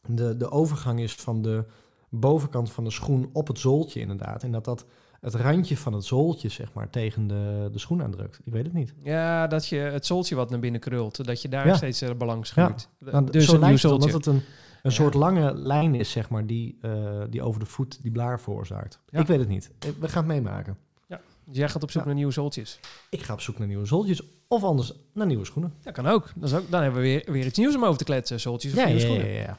de, 0.07 0.37
de 0.37 0.51
overgang 0.51 1.01
is 1.01 1.15
van 1.15 1.43
de 1.43 1.65
bovenkant 2.09 2.73
van 2.73 2.85
de 2.85 2.91
schoen 2.91 3.31
op 3.33 3.47
het 3.47 3.59
zooltje, 3.59 4.01
inderdaad. 4.01 4.43
En 4.43 4.53
dat 4.53 4.65
dat 4.65 4.87
het 5.21 5.35
randje 5.35 5.77
van 5.77 5.93
het 5.93 6.05
zooltje, 6.05 6.49
zeg 6.49 6.73
maar, 6.73 6.91
tegen 6.91 7.27
de, 7.27 7.69
de 7.73 7.79
schoen 7.79 8.03
aandrukt. 8.03 8.41
Ik 8.45 8.53
weet 8.53 8.65
het 8.65 8.73
niet. 8.73 8.95
Ja, 9.03 9.47
dat 9.47 9.67
je 9.67 9.77
het 9.77 10.07
zooltje 10.07 10.35
wat 10.35 10.51
naar 10.51 10.59
binnen 10.59 10.81
krult, 10.81 11.25
dat 11.27 11.43
je 11.43 11.49
daar 11.49 11.67
ja. 11.67 11.75
steeds 11.75 12.03
uh, 12.03 12.11
belang 12.19 12.47
schuurt. 12.47 12.89
Ja. 12.99 13.11
Nou, 13.11 13.31
dus 13.31 13.45
zo 13.45 13.55
een 13.55 13.61
nieuw 13.61 13.71
het, 13.71 13.81
zooltje. 13.81 14.09
omdat 14.09 14.25
het 14.25 14.35
een, 14.35 14.43
een 14.83 14.93
soort 14.93 15.15
lange 15.15 15.55
lijn 15.55 15.95
is, 15.95 16.11
zeg 16.11 16.29
maar, 16.29 16.47
die, 16.47 16.79
uh, 16.83 17.23
die 17.31 17.43
over 17.43 17.61
de 17.61 17.67
voet 17.67 18.03
die 18.03 18.11
blaar 18.11 18.41
veroorzaakt. 18.41 19.01
Ja. 19.09 19.21
Ik 19.21 19.27
weet 19.27 19.39
het 19.39 19.49
niet. 19.49 19.71
We 19.99 20.09
gaan 20.09 20.25
het 20.25 20.33
meemaken. 20.33 20.77
Ja. 21.07 21.21
Dus 21.45 21.57
jij 21.57 21.69
gaat 21.69 21.83
op 21.83 21.91
zoek 21.91 22.05
naar 22.05 22.15
nieuwe 22.15 22.33
zooltjes? 22.33 22.81
Ik 23.11 23.23
ga 23.23 23.33
op 23.33 23.41
zoek 23.41 23.59
naar 23.59 23.69
nieuwe 23.69 23.87
zooltjes. 23.87 24.23
Of 24.49 24.63
anders 24.63 24.93
naar 25.13 25.27
nieuwe 25.27 25.45
schoenen. 25.45 25.75
Dat 25.83 25.93
kan 25.93 26.07
ook. 26.07 26.33
Dat 26.35 26.49
is 26.51 26.57
ook 26.57 26.71
dan 26.71 26.83
hebben 26.83 27.01
we 27.01 27.07
weer, 27.07 27.33
weer 27.33 27.47
iets 27.47 27.59
nieuws 27.59 27.77
om 27.77 27.85
over 27.85 27.99
te 27.99 28.05
kletsen. 28.05 28.41
Zooltjes 28.41 28.73
of 28.73 28.79
ja, 28.79 28.85
nieuwe 28.85 29.01
ja, 29.01 29.07
schoenen. 29.07 29.33
Ja, 29.33 29.41
ja, 29.41 29.59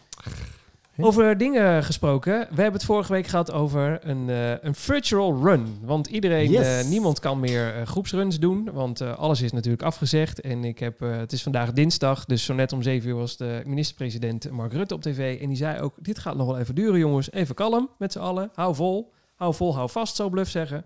Over 0.98 1.38
dingen 1.38 1.84
gesproken. 1.84 2.40
We 2.40 2.62
hebben 2.62 2.74
het 2.74 2.84
vorige 2.84 3.12
week 3.12 3.28
gehad 3.28 3.52
over 3.52 4.00
een, 4.02 4.28
uh, 4.30 4.52
een 4.62 4.76
virtual 4.76 5.44
run. 5.44 5.78
Want 5.82 6.08
iedereen, 6.08 6.50
Yes. 6.52 6.84
uh, 6.84 6.90
niemand 6.90 7.20
kan 7.20 7.40
meer 7.40 7.76
uh, 7.76 7.86
groepsruns 7.86 8.40
doen. 8.40 8.70
Want 8.74 9.02
alles 9.02 9.42
is 9.42 9.52
natuurlijk 9.52 9.84
afgezegd. 9.84 10.42
En 10.42 10.64
ik 10.64 10.80
heb, 10.80 11.00
het 11.00 11.32
is 11.32 11.44
vandaag 11.44 11.72
dinsdag. 11.74 12.26
Dus 12.26 12.46
zo 12.46 12.54
net 12.54 12.72
om 12.72 12.82
zeven 12.82 13.10
uur 13.10 13.16
was 13.16 13.38
de 13.38 13.62
minister-president 13.66 14.52
Mark 14.52 14.74
Rutte 14.74 14.94
op 14.94 15.02
tv. 15.02 15.42
En 15.42 15.48
die 15.48 15.58
zei 15.58 15.80
ook, 15.82 15.94
dit 16.00 16.20
gaat 16.20 16.36
nog 16.36 16.48
wel 16.48 16.60
even 16.60 16.76
duren 16.76 17.00
jongens. 17.00 17.32
Even 17.32 17.56
kalm 17.56 17.90
met 17.98 18.12
z'n 18.12 18.20
allen. 18.20 18.50
Hou 18.54 18.76
vol. 18.76 19.12
Hou 19.36 19.54
vol, 19.54 19.76
hou 19.76 19.90
vast, 19.90 20.16
zou 20.16 20.30
Bluff 20.30 20.50
zeggen. 20.52 20.86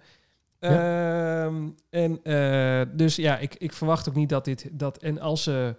Ja. 0.59 1.51
en 1.89 2.19
dus 2.93 3.15
ja, 3.15 3.37
ik, 3.37 3.55
ik 3.55 3.73
verwacht 3.73 4.09
ook 4.09 4.15
niet 4.15 4.29
dat 4.29 4.45
dit... 4.45 4.69
Dat, 4.71 4.97
en 4.97 5.19
als 5.19 5.43
ze 5.43 5.75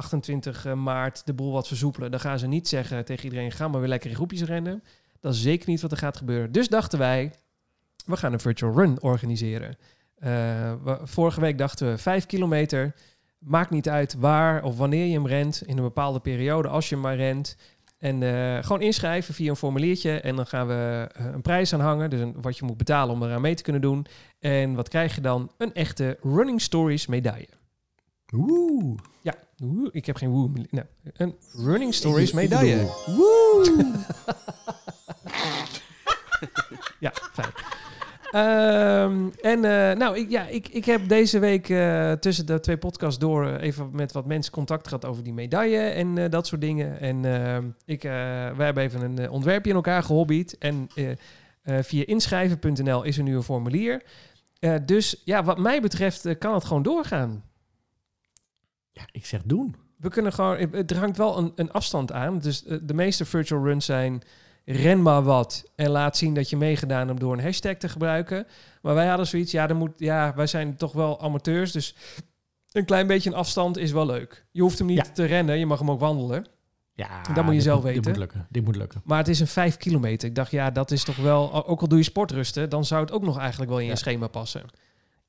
28 0.00 0.74
maart 0.74 1.26
de 1.26 1.34
boel 1.34 1.52
wat 1.52 1.68
versoepelen... 1.68 2.10
dan 2.10 2.20
gaan 2.20 2.38
ze 2.38 2.46
niet 2.46 2.68
zeggen 2.68 3.04
tegen 3.04 3.24
iedereen... 3.24 3.52
ga 3.52 3.68
maar 3.68 3.80
weer 3.80 3.88
lekker 3.88 4.10
in 4.10 4.16
groepjes 4.16 4.42
rennen. 4.42 4.82
Dat 5.20 5.34
is 5.34 5.42
zeker 5.42 5.68
niet 5.68 5.80
wat 5.80 5.92
er 5.92 5.96
gaat 5.96 6.16
gebeuren. 6.16 6.52
Dus 6.52 6.68
dachten 6.68 6.98
wij, 6.98 7.32
we 8.06 8.16
gaan 8.16 8.32
een 8.32 8.40
virtual 8.40 8.72
run 8.72 9.02
organiseren. 9.02 9.68
Uh, 10.18 10.26
we, 10.84 10.98
vorige 11.02 11.40
week 11.40 11.58
dachten 11.58 11.90
we 11.90 11.98
5 11.98 12.26
kilometer. 12.26 12.94
Maakt 13.38 13.70
niet 13.70 13.88
uit 13.88 14.14
waar 14.14 14.62
of 14.64 14.76
wanneer 14.76 15.06
je 15.06 15.12
hem 15.12 15.26
rent. 15.26 15.62
In 15.66 15.76
een 15.76 15.82
bepaalde 15.82 16.20
periode, 16.20 16.68
als 16.68 16.88
je 16.88 16.94
hem 16.94 17.04
maar 17.04 17.16
rent. 17.16 17.56
En 17.98 18.20
uh, 18.22 18.62
gewoon 18.62 18.80
inschrijven 18.80 19.34
via 19.34 19.50
een 19.50 19.56
formuliertje. 19.56 20.20
En 20.20 20.36
dan 20.36 20.46
gaan 20.46 20.66
we 20.66 21.10
uh, 21.20 21.26
een 21.26 21.42
prijs 21.42 21.72
aan 21.72 21.80
hangen. 21.80 22.10
Dus 22.10 22.20
een, 22.20 22.34
wat 22.40 22.58
je 22.58 22.64
moet 22.64 22.76
betalen 22.76 23.14
om 23.14 23.22
eraan 23.22 23.40
mee 23.40 23.54
te 23.54 23.62
kunnen 23.62 23.82
doen. 23.82 24.06
En 24.38 24.74
wat 24.74 24.88
krijg 24.88 25.14
je 25.14 25.20
dan? 25.20 25.50
Een 25.56 25.74
echte 25.74 26.18
Running 26.22 26.60
Stories 26.60 27.06
medaille. 27.06 27.48
Oeh. 28.34 28.98
Ja, 29.20 29.34
ik 29.90 30.06
heb 30.06 30.16
geen 30.16 30.30
woe. 30.30 30.50
Nou, 30.70 30.86
een 31.12 31.34
Running 31.52 31.94
Stories 31.94 32.32
medaille. 32.32 32.84
Woe. 33.06 33.94
ja, 36.98 37.12
fijn. 37.32 37.52
Um, 38.34 39.32
en 39.40 39.56
uh, 39.56 39.92
nou, 39.92 40.18
ik, 40.18 40.30
ja, 40.30 40.46
ik, 40.46 40.68
ik 40.68 40.84
heb 40.84 41.08
deze 41.08 41.38
week 41.38 41.68
uh, 41.68 42.12
tussen 42.12 42.46
de 42.46 42.60
twee 42.60 42.76
podcasts 42.76 43.18
door 43.18 43.46
uh, 43.46 43.62
even 43.62 43.90
met 43.92 44.12
wat 44.12 44.26
mensen 44.26 44.52
contact 44.52 44.88
gehad 44.88 45.04
over 45.04 45.22
die 45.22 45.32
medaille 45.32 45.78
en 45.78 46.30
dat 46.30 46.46
soort 46.46 46.60
dingen. 46.60 47.00
En 47.00 47.24
ehm, 47.24 47.64
ik, 47.84 48.02
wij 48.02 48.64
hebben 48.64 48.82
even 48.82 49.00
een 49.00 49.30
ontwerpje 49.30 49.70
in 49.70 49.76
elkaar 49.76 50.02
gehobbied. 50.02 50.58
En 50.58 50.88
via 51.64 52.06
inschrijven.nl 52.06 53.02
is 53.02 53.16
er 53.16 53.22
nu 53.22 53.36
een 53.36 53.42
formulier. 53.42 54.02
dus 54.84 55.22
ja, 55.24 55.44
wat 55.44 55.58
mij 55.58 55.80
betreft 55.80 56.38
kan 56.38 56.54
het 56.54 56.64
gewoon 56.64 56.82
doorgaan. 56.82 57.49
Ja, 58.90 59.02
ik 59.12 59.26
zeg 59.26 59.42
doen. 59.42 59.76
We 59.96 60.08
kunnen 60.08 60.32
gewoon, 60.32 60.56
het 60.72 60.96
hangt 60.96 61.16
wel 61.16 61.38
een, 61.38 61.52
een 61.54 61.72
afstand 61.72 62.12
aan. 62.12 62.38
Dus 62.38 62.62
de 62.62 62.94
meeste 62.94 63.24
virtual 63.24 63.64
runs 63.64 63.84
zijn 63.84 64.22
ren 64.64 65.02
maar 65.02 65.22
wat 65.22 65.70
en 65.74 65.90
laat 65.90 66.16
zien 66.16 66.34
dat 66.34 66.50
je 66.50 66.56
meegedaan 66.56 67.08
hebt 67.08 67.20
door 67.20 67.32
een 67.32 67.42
hashtag 67.42 67.76
te 67.76 67.88
gebruiken. 67.88 68.46
Maar 68.82 68.94
wij 68.94 69.06
hadden 69.06 69.26
zoiets, 69.26 69.52
ja, 69.52 69.66
dan 69.66 69.76
moet, 69.76 69.92
ja, 69.96 70.34
wij 70.34 70.46
zijn 70.46 70.76
toch 70.76 70.92
wel 70.92 71.20
amateurs, 71.20 71.72
dus 71.72 71.96
een 72.72 72.84
klein 72.84 73.06
beetje 73.06 73.30
een 73.30 73.36
afstand 73.36 73.76
is 73.76 73.92
wel 73.92 74.06
leuk. 74.06 74.46
Je 74.50 74.62
hoeft 74.62 74.78
hem 74.78 74.86
niet 74.86 75.06
ja. 75.06 75.12
te 75.12 75.24
rennen, 75.24 75.58
je 75.58 75.66
mag 75.66 75.78
hem 75.78 75.90
ook 75.90 76.00
wandelen. 76.00 76.46
Ja, 76.94 77.22
dat 77.34 77.44
moet 77.44 77.54
je 77.54 77.60
zelf 77.60 77.82
moet, 77.82 77.84
weten. 77.84 78.02
Dit 78.02 78.12
moet 78.12 78.20
lukken. 78.20 78.46
Dit 78.50 78.64
moet 78.64 78.76
lukken. 78.76 79.00
Maar 79.04 79.18
het 79.18 79.28
is 79.28 79.40
een 79.40 79.46
vijf 79.46 79.76
kilometer. 79.76 80.28
Ik 80.28 80.34
dacht, 80.34 80.50
ja, 80.50 80.70
dat 80.70 80.90
is 80.90 81.04
toch 81.04 81.16
wel, 81.16 81.66
ook 81.66 81.80
al 81.80 81.88
doe 81.88 81.98
je 81.98 82.04
sportrusten, 82.04 82.70
dan 82.70 82.84
zou 82.84 83.00
het 83.00 83.12
ook 83.12 83.22
nog 83.22 83.38
eigenlijk 83.38 83.70
wel 83.70 83.78
in 83.78 83.84
je 83.84 83.90
ja. 83.90 83.96
schema 83.96 84.26
passen. 84.26 84.62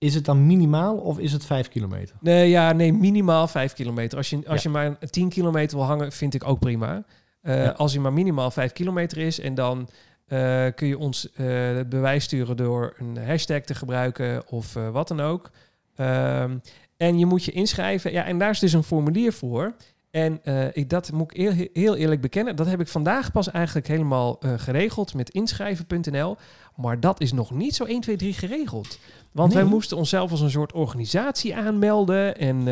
Is 0.01 0.15
het 0.15 0.25
dan 0.25 0.45
minimaal 0.45 0.97
of 0.97 1.19
is 1.19 1.31
het 1.31 1.45
vijf 1.45 1.67
kilometer? 1.67 2.15
Nee, 2.19 2.49
ja, 2.49 2.71
nee, 2.71 2.93
minimaal 2.93 3.47
vijf 3.47 3.73
kilometer. 3.73 4.17
Als 4.17 4.29
je, 4.29 4.35
als 4.47 4.63
ja. 4.63 4.69
je 4.69 4.77
maar 4.77 4.97
10 5.09 5.29
kilometer 5.29 5.77
wil 5.77 5.85
hangen, 5.85 6.11
vind 6.11 6.33
ik 6.33 6.47
ook 6.47 6.59
prima. 6.59 7.03
Uh, 7.43 7.63
ja. 7.63 7.69
Als 7.69 7.93
hij 7.93 8.01
maar 8.01 8.13
minimaal 8.13 8.51
5 8.51 8.71
kilometer 8.71 9.17
is 9.17 9.39
en 9.39 9.55
dan 9.55 9.89
uh, 10.27 10.65
kun 10.75 10.87
je 10.87 10.97
ons 10.97 11.29
het 11.33 11.89
bewijs 11.89 12.23
sturen 12.23 12.57
door 12.57 12.93
een 12.97 13.17
hashtag 13.17 13.61
te 13.61 13.75
gebruiken 13.75 14.47
of 14.47 14.73
wat 14.73 15.07
dan 15.07 15.19
ook. 15.19 15.49
Um, 15.97 16.61
en 16.97 17.19
je 17.19 17.25
moet 17.25 17.43
je 17.43 17.51
inschrijven. 17.51 18.11
Ja, 18.11 18.25
en 18.25 18.37
daar 18.37 18.49
is 18.49 18.59
dus 18.59 18.73
een 18.73 18.83
formulier 18.83 19.33
voor. 19.33 19.73
En 20.11 20.41
ik, 20.73 20.89
dat 20.89 21.11
moet 21.11 21.31
ik 21.31 21.37
heel, 21.37 21.67
heel, 21.73 21.95
eerlijk 21.95 22.21
bekennen. 22.21 22.55
Dat 22.55 22.67
heb 22.67 22.79
ik 22.79 22.87
vandaag 22.87 23.31
pas 23.31 23.51
eigenlijk 23.51 23.87
helemaal 23.87 24.39
geregeld 24.55 25.13
met 25.13 25.29
inschrijven.nl. 25.29 26.37
Maar 26.75 26.99
dat 26.99 27.21
is 27.21 27.33
nog 27.33 27.51
niet 27.51 27.75
zo 27.75 27.83
1, 27.83 28.01
2, 28.01 28.15
3 28.15 28.33
geregeld. 28.33 28.99
Want 29.31 29.53
nee. 29.53 29.63
wij 29.63 29.71
moesten 29.71 29.97
onszelf 29.97 30.31
als 30.31 30.41
een 30.41 30.49
soort 30.49 30.73
organisatie 30.73 31.55
aanmelden. 31.55 32.37
En 32.37 32.67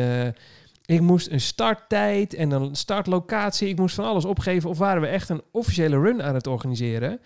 ik 0.84 1.00
moest 1.00 1.30
een 1.30 1.40
starttijd 1.40 2.34
en 2.34 2.50
een 2.50 2.76
startlocatie. 2.76 3.68
Ik 3.68 3.78
moest 3.78 3.94
van 3.94 4.04
alles 4.04 4.24
opgeven. 4.24 4.70
Of 4.70 4.78
waren 4.78 5.02
we 5.02 5.08
echt 5.08 5.28
een 5.28 5.42
officiële 5.50 6.00
run 6.00 6.22
aan 6.22 6.34
het 6.34 6.46
organiseren? 6.46 7.20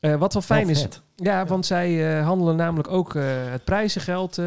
Wat 0.00 0.32
wel 0.32 0.42
fijn 0.42 0.68
is. 0.68 0.82
Ja, 0.82 0.88
ja, 1.16 1.46
want 1.46 1.66
zij 1.66 2.20
handelen 2.20 2.56
namelijk 2.56 2.90
ook 2.90 3.14
het 3.50 3.64
prijzengeld. 3.64 4.38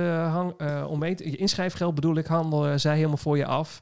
om 0.88 1.00
mee 1.00 1.16
te, 1.16 1.32
je 1.32 1.38
inschrijfgeld 1.38 1.96
bedoel 1.96 2.16
ik, 2.16 2.26
handelen 2.26 2.80
zij 2.80 2.96
helemaal 2.96 3.18
voor 3.18 3.38
je 3.38 3.46
af. 3.46 3.82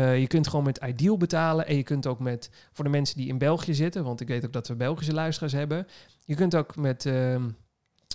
Eh, 0.00 0.20
je 0.20 0.26
kunt 0.26 0.48
gewoon 0.48 0.64
met 0.64 0.80
Ideal 0.86 1.16
betalen. 1.16 1.66
En 1.66 1.76
je 1.76 1.82
kunt 1.82 2.06
ook 2.06 2.18
met, 2.18 2.50
voor 2.72 2.84
de 2.84 2.90
mensen 2.90 3.16
die 3.16 3.28
in 3.28 3.38
België 3.38 3.74
zitten, 3.74 4.04
want 4.04 4.20
ik 4.20 4.28
weet 4.28 4.44
ook 4.44 4.52
dat 4.52 4.68
we 4.68 4.74
Belgische 4.76 5.12
luisteraars 5.14 5.52
hebben. 5.52 5.86
Je 6.24 6.34
kunt 6.34 6.54
ook 6.54 6.76
met 6.76 7.06
ehm 7.06 7.42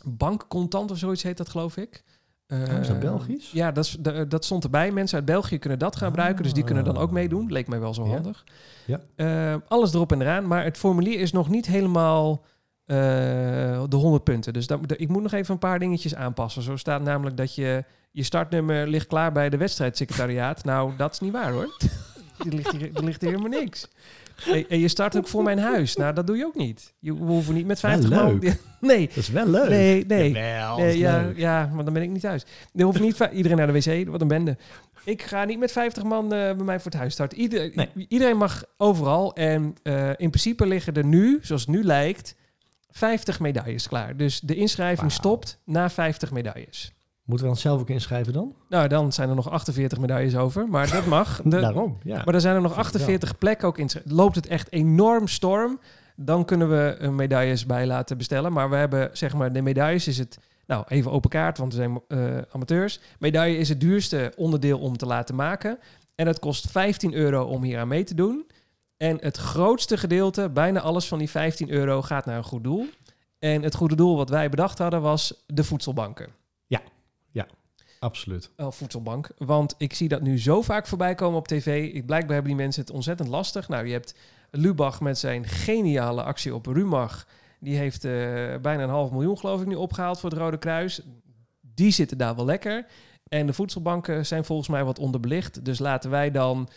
bankcontant 0.04 0.92
of 0.92 0.98
zoiets 0.98 1.24
heet 1.24 1.38
dat, 1.38 1.50
geloof 1.50 1.78
ik. 1.78 2.04
Oh, 2.48 2.60
is 2.60 2.68
dat 2.88 2.96
Eh, 2.96 2.98
Belgisch? 2.98 3.52
Ja, 3.52 3.72
dat, 3.72 3.86
is, 3.86 3.98
de- 4.00 4.28
dat 4.28 4.46
stond 4.46 4.64
erbij. 4.64 4.92
Mensen 4.92 5.18
uit 5.18 5.26
België 5.26 5.58
kunnen 5.58 5.80
dat 5.80 5.96
gaan 5.96 6.08
gebruiken, 6.08 6.44
dus 6.44 6.54
die 6.54 6.64
kunnen 6.64 6.84
dan 6.84 6.98
ook 6.98 7.12
meedoen. 7.12 7.52
Leek 7.52 7.68
mij 7.68 7.80
wel 7.80 7.94
zo 7.94 8.06
Ja. 8.06 8.14
handig. 8.14 8.44
Ja. 8.86 9.00
Eh, 9.16 9.56
alles 9.68 9.94
erop 9.94 10.12
en 10.12 10.22
eraan, 10.22 10.48
maar 10.48 10.64
het 10.64 10.78
formulier 10.78 11.20
is 11.20 11.32
nog 11.32 11.50
niet 11.50 11.66
helemaal 11.66 12.44
eh, 12.86 12.96
de 13.90 13.96
100 13.96 14.24
punten. 14.24 14.54
Dus 14.54 14.68
dat, 14.68 14.80
ik 14.98 15.08
moet 15.10 15.22
nog 15.22 15.32
even 15.32 15.54
een 15.54 15.60
paar 15.60 15.80
dingetjes 15.80 16.16
aanpassen. 16.16 16.62
Zo 16.62 16.76
staat 16.76 17.02
namelijk 17.02 17.38
dat 17.38 17.56
je 17.56 17.84
je 18.12 18.24
startnummer 18.24 18.88
ligt 18.88 19.08
klaar 19.08 19.32
bij 19.32 19.50
de 19.50 19.58
wedstrijdsecretariaat. 19.58 20.64
Nou, 20.64 20.92
dat 20.98 21.12
is 21.14 21.20
niet 21.20 21.32
waar 21.32 21.52
hoor. 21.52 21.78
er, 22.46 22.54
ligt 22.54 22.72
hier, 22.72 22.90
er 22.94 23.04
ligt 23.04 23.22
hier 23.22 23.30
helemaal 23.30 23.60
niks. 23.60 23.88
En, 24.52 24.70
en 24.70 24.80
je 24.80 24.88
start 24.88 25.18
ook 25.18 25.28
voor 25.28 25.44
mijn 25.44 25.60
huis. 25.60 25.96
Nou, 25.96 26.14
dat 26.14 26.28
doe 26.28 26.38
je 26.38 26.46
ook 26.46 26.56
niet. 26.56 26.94
Je 27.00 27.14
we 27.14 27.24
hoeven 27.24 27.54
niet 27.54 27.66
met 27.66 27.80
Wel 27.80 27.92
50 27.92 28.10
man. 28.10 28.44
Nee, 28.80 29.08
Dat 29.08 29.16
is 29.18 29.30
wel 29.30 29.48
leuk. 29.48 29.70
nee, 29.70 30.06
nee. 30.06 30.32
Jawel, 30.32 30.78
Nee, 30.78 30.98
ja, 30.98 31.22
leuk. 31.22 31.38
ja, 31.38 31.70
maar 31.74 31.84
dan 31.86 31.94
ben 31.94 32.04
ik 32.04 32.10
niet 32.10 32.22
thuis. 32.22 32.46
Er 32.76 32.84
hoeft 32.84 33.00
niet 33.00 33.20
iedereen 33.34 33.58
naar 33.58 33.68
de 33.74 33.74
wc, 33.74 34.08
wat 34.08 34.22
een 34.22 34.28
bende. 34.28 34.58
Ik 35.04 35.22
ga 35.22 35.44
niet 35.44 35.60
met 35.60 35.72
50 35.72 36.04
man 36.04 36.24
eh, 36.24 36.30
bij 36.30 36.66
mij 36.66 36.80
voor 36.80 36.92
het 36.92 37.00
huis 37.00 37.14
starten. 37.14 37.38
Ieder, 37.40 37.72
Nee. 37.74 37.90
Iedereen 38.08 38.38
mag 38.38 38.64
overal. 38.78 39.34
En 39.34 39.76
eh, 39.84 40.10
in 40.10 40.30
principe 40.30 40.66
liggen 40.66 40.94
er 40.94 41.06
nu, 41.06 41.40
zoals 41.42 41.62
het 41.62 41.76
nu 41.76 41.84
lijkt, 41.84 42.36
50 43.00 43.40
medailles 43.40 43.88
klaar. 43.88 44.18
Dus 44.18 44.40
de 44.40 44.56
inschrijving 44.56 45.12
stopt 45.12 45.60
na 45.66 45.90
50 45.90 46.32
medailles. 46.32 46.94
Moeten 47.24 47.46
we 47.46 47.52
dan 47.54 47.62
zelf 47.62 47.82
ook 47.82 47.90
inschrijven 47.90 48.34
dan? 48.34 48.56
Nou, 48.70 48.88
dan 48.88 49.12
zijn 49.14 49.30
er 49.30 49.36
nog 49.36 49.50
48 49.50 50.00
medailles 50.00 50.36
over. 50.36 50.68
Maar 50.68 50.92
dat 50.92 51.06
mag. 51.06 51.42
De- 51.44 51.60
Daarom, 51.60 51.98
ja. 52.04 52.22
maar 52.26 52.34
er 52.34 52.42
zijn 52.42 52.56
er 52.56 52.62
nog 52.62 52.74
Vind 52.74 52.86
ik 52.86 52.92
wel. 52.92 53.02
48 53.02 53.38
plekken 53.38 53.68
ook 53.68 53.78
in. 53.78 53.90
Loopt 54.06 54.36
het 54.36 54.48
echt 54.48 54.72
enorm 54.72 55.28
storm, 55.28 55.80
dan 56.16 56.46
kunnen 56.46 56.70
we 56.70 56.98
eh, 57.00 57.10
medailles 57.10 57.66
bij 57.66 57.86
laten 57.86 58.18
bestellen. 58.18 58.54
Maar 58.54 58.70
we 58.70 58.76
hebben, 58.76 59.10
zeg 59.14 59.34
maar, 59.34 59.54
de 59.54 59.62
medailles 59.62 60.08
is 60.08 60.18
het... 60.18 60.38
Nou, 60.68 60.84
even 60.88 61.12
open 61.12 61.30
kaart, 61.30 61.58
want 61.58 61.74
we 61.74 61.80
zijn 61.80 62.02
eh, 62.08 62.38
amateurs. 62.52 63.00
Medaille 63.20 63.58
is 63.58 63.70
het 63.70 63.80
duurste 63.80 64.34
onderdeel 64.36 64.80
om 64.80 64.98
te 64.98 65.06
laten 65.06 65.36
maken. 65.36 65.80
En 66.16 66.28
het 66.28 66.40
kost 66.40 66.72
15 66.72 67.14
euro 67.14 67.44
om 67.44 67.64
hier 67.64 67.80
aan 67.80 67.88
mee 67.88 68.04
te 68.04 68.16
doen. 68.16 68.46
En 68.98 69.18
het 69.22 69.38
grootste 69.38 69.98
gedeelte, 69.98 70.50
bijna 70.50 70.80
alles 70.80 71.08
van 71.08 71.18
die 71.18 71.30
15 71.30 71.70
euro, 71.70 72.02
gaat 72.02 72.26
naar 72.26 72.38
een 72.38 72.44
goed 72.44 72.64
doel. 72.64 72.88
En 73.40 73.62
het 73.62 73.76
goede 73.76 73.96
doel 73.96 74.16
wat 74.16 74.30
wij 74.30 74.50
bedacht 74.50 74.78
hadden 74.78 75.02
was 75.02 75.44
de 75.48 75.64
voedselbanken. 75.64 76.30
Absoluut. 78.00 78.52
Oh, 78.58 78.72
voedselbank. 78.72 79.30
Want 79.38 79.76
ik 79.78 79.94
zie 79.94 80.08
dat 80.08 80.22
nu 80.22 80.40
zo 80.40 80.62
vaak 80.62 80.88
voorbij 80.88 81.16
komen 81.16 81.38
op 81.38 81.48
tv. 81.48 81.94
Ik, 81.94 82.06
blijkbaar 82.06 82.34
hebben 82.34 82.52
die 82.52 82.62
mensen 82.62 82.82
het 82.82 82.92
ontzettend 82.92 83.30
lastig. 83.30 83.68
Nou, 83.68 83.86
je 83.86 83.92
hebt 83.92 84.16
Lubach 84.52 85.02
met 85.02 85.18
zijn 85.18 85.46
geniale 85.46 86.24
actie 86.24 86.56
op 86.56 86.66
Rumach. 86.66 87.28
Die 87.60 87.78
heeft 87.78 88.06
eh, 88.06 88.12
bijna 88.62 88.84
een 88.84 88.90
half 88.90 89.12
miljoen, 89.12 89.38
geloof 89.38 89.62
ik, 89.62 89.68
nu 89.68 89.76
opgehaald 89.76 90.20
voor 90.20 90.30
het 90.30 90.40
Rode 90.40 90.58
Kruis. 90.58 91.02
Die 91.62 91.92
zitten 91.92 92.18
daar 92.18 92.36
wel 92.36 92.46
lekker. 92.46 92.86
En 93.28 93.46
de 93.46 93.54
voedselbanken 93.54 94.26
zijn 94.26 94.46
volgens 94.46 94.68
mij 94.68 94.84
wat 94.84 95.00
onderbelicht. 95.00 95.66
Dus 95.66 95.80
laten 95.80 96.10
wij 96.10 96.32
dan 96.32 96.70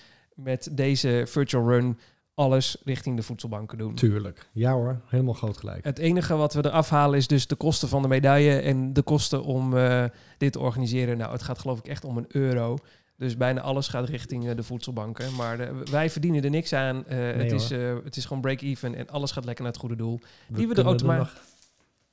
met 0.42 0.68
deze 0.72 1.22
virtual 1.26 1.68
run 1.68 1.98
alles 2.34 2.76
richting 2.84 3.16
de 3.16 3.22
voedselbanken 3.22 3.78
doen. 3.78 3.94
Tuurlijk. 3.94 4.48
Ja 4.52 4.72
hoor, 4.72 5.00
helemaal 5.06 5.34
groot 5.34 5.56
gelijk. 5.56 5.84
Het 5.84 5.98
enige 5.98 6.34
wat 6.36 6.54
we 6.54 6.64
eraf 6.66 6.88
halen 6.88 7.18
is 7.18 7.26
dus 7.26 7.46
de 7.46 7.54
kosten 7.56 7.88
van 7.88 8.02
de 8.02 8.08
medaille 8.08 8.58
en 8.60 8.92
de 8.92 9.02
kosten 9.02 9.42
om 9.44 9.76
eh, 9.76 10.04
dit 10.38 10.52
te 10.52 10.58
organiseren. 10.58 11.18
Nou, 11.18 11.32
het 11.32 11.42
gaat 11.42 11.58
geloof 11.58 11.78
ik 11.78 11.86
echt 11.86 12.04
om 12.04 12.16
een 12.16 12.26
euro. 12.28 12.76
Dus 13.16 13.36
bijna 13.36 13.60
alles 13.60 13.88
gaat 13.88 14.08
richting 14.08 14.48
eh, 14.48 14.56
de 14.56 14.62
voedselbanken. 14.62 15.34
Maar 15.34 15.56
de- 15.56 15.82
wij 15.90 16.10
verdienen 16.10 16.44
er 16.44 16.50
niks 16.50 16.72
aan. 16.72 17.06
Eh, 17.06 17.18
het, 17.18 17.52
is, 17.52 17.70
eh, 17.70 17.94
het 18.04 18.16
is 18.16 18.24
gewoon 18.24 18.42
break-even 18.42 18.94
en 18.94 19.08
alles 19.08 19.30
gaat 19.32 19.44
lekker 19.44 19.62
naar 19.64 19.72
het 19.72 19.80
goede 19.80 19.96
doel. 19.96 20.18
die 20.48 20.68
we 20.68 20.74
er 20.74 20.84
kunnen 20.96 21.26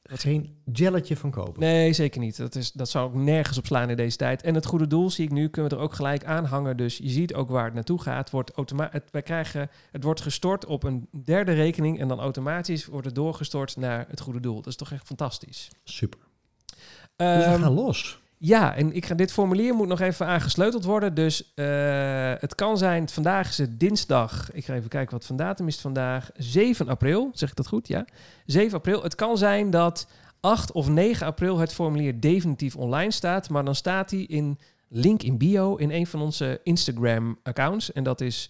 nog 0.10 0.22
geen 0.22 0.56
jelletje 0.74 1.18
van 1.18 1.32
kopen. 1.32 1.60
Nee, 1.60 1.94
zeker 1.94 2.20
niet. 2.20 2.38
Dat, 2.38 2.56
is, 2.56 2.72
dat 2.72 2.90
zou 2.90 3.06
ook 3.08 3.14
nergens 3.16 3.58
op 3.58 3.66
slaan 3.66 3.90
in 3.90 3.96
deze 3.96 4.18
tijd. 4.18 4.42
En 4.42 4.56
het 4.56 4.66
goede 4.66 4.88
doel 4.88 5.10
zie 5.10 5.26
ik 5.26 5.32
nu, 5.32 5.48
kunnen 5.50 5.72
we 5.72 5.78
er 5.78 5.84
ook 5.84 5.94
gelijk 5.94 6.26
aan 6.26 6.46
hangen. 6.46 6.78
Dus 6.78 6.98
je 6.98 7.10
ziet 7.10 7.34
ook 7.34 7.50
waar 7.50 7.66
het 7.66 7.74
naartoe 7.74 8.02
gaat. 8.02 8.30
Wordt 8.30 8.52
automa- 8.52 8.90
het, 8.92 9.04
wij 9.12 9.22
krijgen, 9.22 9.70
het 9.92 10.04
wordt 10.04 10.22
gestort 10.22 10.66
op 10.66 10.84
een 10.84 11.08
derde 11.24 11.54
rekening 11.54 12.00
en 12.00 12.08
dan 12.08 12.20
automatisch 12.20 12.86
wordt 12.86 13.06
het 13.06 13.16
doorgestort 13.16 13.76
naar 13.78 14.06
het 14.10 14.20
goede 14.20 14.40
doel. 14.40 14.56
Dat 14.56 14.68
is 14.68 14.76
toch 14.76 14.92
echt 14.92 15.06
fantastisch. 15.06 15.70
Super. 15.84 16.20
Dus 16.66 16.76
we 17.16 17.24
Ehm, 17.44 17.62
gaan 17.62 17.74
los. 17.74 18.20
Ja, 18.46 18.76
en 18.76 18.96
ik 18.96 19.06
ga, 19.06 19.16
dit 19.16 19.32
formulier 19.32 19.74
moet 19.74 19.88
nog 19.88 20.00
even 20.00 20.26
aangesleuteld 20.28 20.84
worden. 20.84 21.14
Dus 21.14 21.54
eh, 21.56 22.34
het 22.40 22.56
kan 22.56 22.78
zijn, 22.78 23.10
vandaag 23.10 23.50
is 23.50 23.58
het 23.58 23.80
dinsdag. 23.80 24.52
Ik 24.52 24.66
ga 24.66 24.74
even 24.74 24.90
kijken 24.90 25.14
wat 25.14 25.26
van 25.26 25.36
datum 25.36 25.68
is 25.68 25.80
vandaag. 25.80 26.30
7 26.36 26.88
april, 26.88 27.30
zeg 27.34 27.50
ik 27.50 27.56
dat 27.56 27.68
goed? 27.68 27.88
Ja. 27.88 28.06
7 28.46 28.78
april. 28.78 29.04
Het 29.04 29.16
kan 29.16 29.38
zijn 29.38 29.70
dat 29.70 30.08
8 30.40 30.72
of 30.72 30.88
9 30.88 31.28
april 31.28 31.58
het 31.58 31.74
formulier 31.74 32.20
definitief 32.20 32.76
online 32.76 33.12
staat. 33.12 33.50
Maar 33.50 33.66
dan 33.66 33.76
staat 33.76 34.12
hij 34.12 34.20
in 34.20 34.60
link 34.88 35.24
in 35.24 35.38
bio 35.38 35.76
in 35.76 35.92
een 35.92 36.08
van 36.08 36.22
onze 36.22 36.60
Instagram 36.64 37.40
accounts. 37.44 37.92
En 37.92 38.04
dat 38.04 38.22
is 38.22 38.50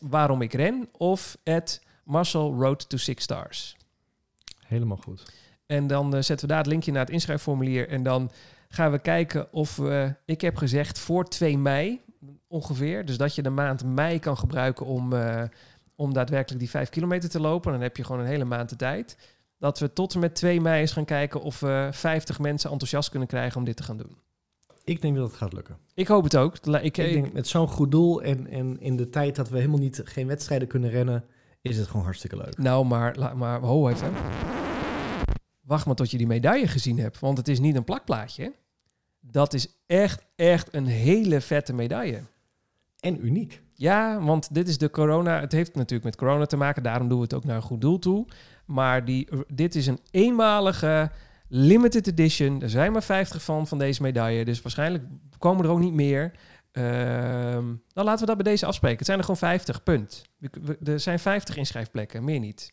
waarom 0.00 0.42
ik 0.42 0.52
ren 0.52 0.88
of 0.92 1.36
Marcel 2.04 2.54
Road 2.54 2.88
to 2.88 2.96
Six 2.96 3.22
Stars. 3.22 3.76
Helemaal 4.66 4.96
goed. 4.96 5.32
En 5.66 5.86
dan 5.86 6.14
eh, 6.14 6.22
zetten 6.22 6.46
we 6.46 6.52
daar 6.52 6.62
het 6.62 6.72
linkje 6.72 6.92
naar 6.92 7.04
het 7.04 7.10
inschrijfformulier. 7.10 7.88
En 7.88 8.02
dan 8.02 8.30
gaan 8.72 8.90
we 8.90 8.98
kijken 8.98 9.52
of 9.52 9.76
we, 9.76 10.14
ik 10.24 10.40
heb 10.40 10.56
gezegd 10.56 10.98
voor 10.98 11.24
2 11.24 11.58
mei 11.58 12.00
ongeveer. 12.46 13.04
Dus 13.04 13.16
dat 13.16 13.34
je 13.34 13.42
de 13.42 13.50
maand 13.50 13.84
mei 13.84 14.18
kan 14.18 14.36
gebruiken 14.36 14.86
om, 14.86 15.12
eh, 15.12 15.42
om 15.94 16.12
daadwerkelijk 16.12 16.60
die 16.60 16.70
5 16.70 16.88
kilometer 16.88 17.30
te 17.30 17.40
lopen. 17.40 17.72
Dan 17.72 17.80
heb 17.80 17.96
je 17.96 18.04
gewoon 18.04 18.20
een 18.20 18.26
hele 18.26 18.44
maand 18.44 18.68
de 18.68 18.76
tijd. 18.76 19.16
Dat 19.58 19.78
we 19.78 19.92
tot 19.92 20.14
en 20.14 20.20
met 20.20 20.34
2 20.34 20.60
mei 20.60 20.80
eens 20.80 20.92
gaan 20.92 21.04
kijken 21.04 21.40
of 21.40 21.60
we 21.60 21.88
50 21.92 22.38
mensen 22.38 22.70
enthousiast 22.70 23.08
kunnen 23.08 23.28
krijgen 23.28 23.58
om 23.58 23.64
dit 23.64 23.76
te 23.76 23.82
gaan 23.82 23.96
doen. 23.96 24.16
Ik 24.84 25.02
denk 25.02 25.16
dat 25.16 25.28
het 25.28 25.36
gaat 25.36 25.52
lukken. 25.52 25.76
Ik 25.94 26.06
hoop 26.06 26.24
het 26.24 26.36
ook. 26.36 26.56
Ik, 26.56 26.84
Ik 26.84 26.94
denk 26.94 27.32
met 27.32 27.48
zo'n 27.48 27.68
goed 27.68 27.90
doel 27.90 28.22
en, 28.22 28.46
en 28.46 28.80
in 28.80 28.96
de 28.96 29.08
tijd 29.08 29.36
dat 29.36 29.48
we 29.48 29.56
helemaal 29.56 29.78
niet 29.78 30.00
geen 30.04 30.26
wedstrijden 30.26 30.68
kunnen 30.68 30.90
rennen, 30.90 31.24
is 31.62 31.76
het 31.76 31.86
gewoon 31.86 32.04
hartstikke 32.04 32.36
leuk. 32.36 32.58
nou, 32.58 32.86
maar, 32.86 33.36
maar 33.36 33.60
ho 33.60 33.88
even. 33.88 34.12
Wacht 35.60 35.86
maar 35.86 35.94
tot 35.94 36.10
je 36.10 36.18
die 36.18 36.26
medaille 36.26 36.68
gezien 36.68 36.98
hebt. 36.98 37.18
Want 37.18 37.38
het 37.38 37.48
is 37.48 37.60
niet 37.60 37.76
een 37.76 37.84
plakplaatje. 37.84 38.52
Dat 39.20 39.54
is 39.54 39.82
echt, 39.86 40.24
echt 40.36 40.74
een 40.74 40.86
hele 40.86 41.40
vette 41.40 41.72
medaille. 41.72 42.20
En 43.00 43.26
uniek. 43.26 43.62
Ja, 43.74 44.20
want 44.20 44.54
dit 44.54 44.68
is 44.68 44.78
de 44.78 44.90
corona. 44.90 45.40
Het 45.40 45.52
heeft 45.52 45.74
natuurlijk 45.74 46.04
met 46.04 46.16
corona 46.16 46.46
te 46.46 46.56
maken. 46.56 46.82
Daarom 46.82 47.08
doen 47.08 47.16
we 47.16 47.24
het 47.24 47.34
ook 47.34 47.44
naar 47.44 47.56
een 47.56 47.62
goed 47.62 47.80
doel 47.80 47.98
toe. 47.98 48.26
Maar 48.64 49.04
die, 49.04 49.28
dit 49.48 49.74
is 49.74 49.86
een 49.86 50.00
eenmalige 50.10 51.10
limited 51.48 52.06
edition. 52.06 52.62
Er 52.62 52.70
zijn 52.70 52.92
maar 52.92 53.02
50 53.02 53.42
van 53.42 53.66
van 53.66 53.78
deze 53.78 54.02
medaille. 54.02 54.44
Dus 54.44 54.62
waarschijnlijk 54.62 55.04
komen 55.38 55.64
er 55.64 55.70
ook 55.70 55.78
niet 55.78 55.94
meer. 55.94 56.32
Ehm 56.72 57.64
dan 57.92 58.04
laten 58.04 58.20
we 58.20 58.34
dat 58.34 58.42
bij 58.42 58.52
deze 58.52 58.66
afspreken. 58.66 58.98
Het 58.98 59.06
zijn 59.06 59.18
er 59.18 59.24
gewoon 59.24 59.40
50, 59.40 59.82
punt. 59.82 60.22
Er 60.84 61.00
zijn 61.00 61.18
50 61.18 61.56
inschrijfplekken, 61.56 62.24
meer 62.24 62.40
niet. 62.40 62.68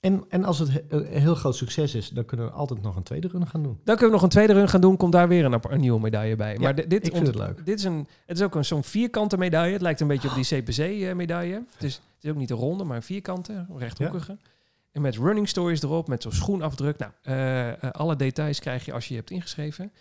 En, 0.00 0.24
en 0.28 0.44
als 0.44 0.58
het 0.58 0.72
he- 0.72 0.82
een 0.88 1.06
heel 1.06 1.34
groot 1.34 1.56
succes 1.56 1.94
is, 1.94 2.08
dan 2.08 2.24
kunnen 2.24 2.46
we 2.46 2.52
altijd 2.52 2.82
nog 2.82 2.96
een 2.96 3.02
tweede 3.02 3.28
run 3.28 3.46
gaan 3.46 3.62
doen. 3.62 3.78
Dan 3.84 3.96
kunnen 3.96 4.06
we 4.06 4.12
nog 4.12 4.22
een 4.22 4.28
tweede 4.28 4.52
run 4.52 4.68
gaan 4.68 4.80
doen. 4.80 4.96
Komt 4.96 5.12
daar 5.12 5.28
weer 5.28 5.44
een, 5.44 5.60
een 5.68 5.80
nieuwe 5.80 6.00
medaille 6.00 6.36
bij. 6.36 6.52
Ja, 6.52 6.60
maar 6.60 6.74
di- 6.74 6.86
dit, 6.86 7.06
ik 7.06 7.12
vind 7.14 7.26
het 7.26 7.36
leuk. 7.36 7.64
Dit 7.66 7.78
is, 7.78 7.84
een, 7.84 8.08
het 8.26 8.36
is 8.38 8.42
ook 8.44 8.54
een, 8.54 8.64
zo'n 8.64 8.84
vierkante 8.84 9.38
medaille. 9.38 9.72
Het 9.72 9.82
lijkt 9.82 10.00
een 10.00 10.06
beetje 10.06 10.28
op 10.28 10.34
die 10.34 10.44
CPC-medaille. 10.44 11.54
Het, 11.72 11.82
is, 11.82 11.94
het 12.14 12.24
is 12.24 12.30
ook 12.30 12.36
niet 12.36 12.50
een 12.50 12.56
ronde, 12.56 12.84
maar 12.84 12.96
een 12.96 13.02
vierkante, 13.02 13.66
rechthoekige. 13.76 14.36
En 14.92 15.02
met 15.02 15.16
running 15.16 15.48
stories 15.48 15.82
erop, 15.82 16.08
met 16.08 16.22
zo'n 16.22 16.32
schoenafdruk. 16.32 16.98
Nou, 16.98 17.12
eh, 17.22 17.68
eh, 17.68 17.76
alle 17.90 18.16
details 18.16 18.60
krijg 18.60 18.84
je 18.84 18.92
als 18.92 19.04
je 19.08 19.12
je 19.14 19.18
hebt 19.20 19.30
ingeschreven. 19.32 19.92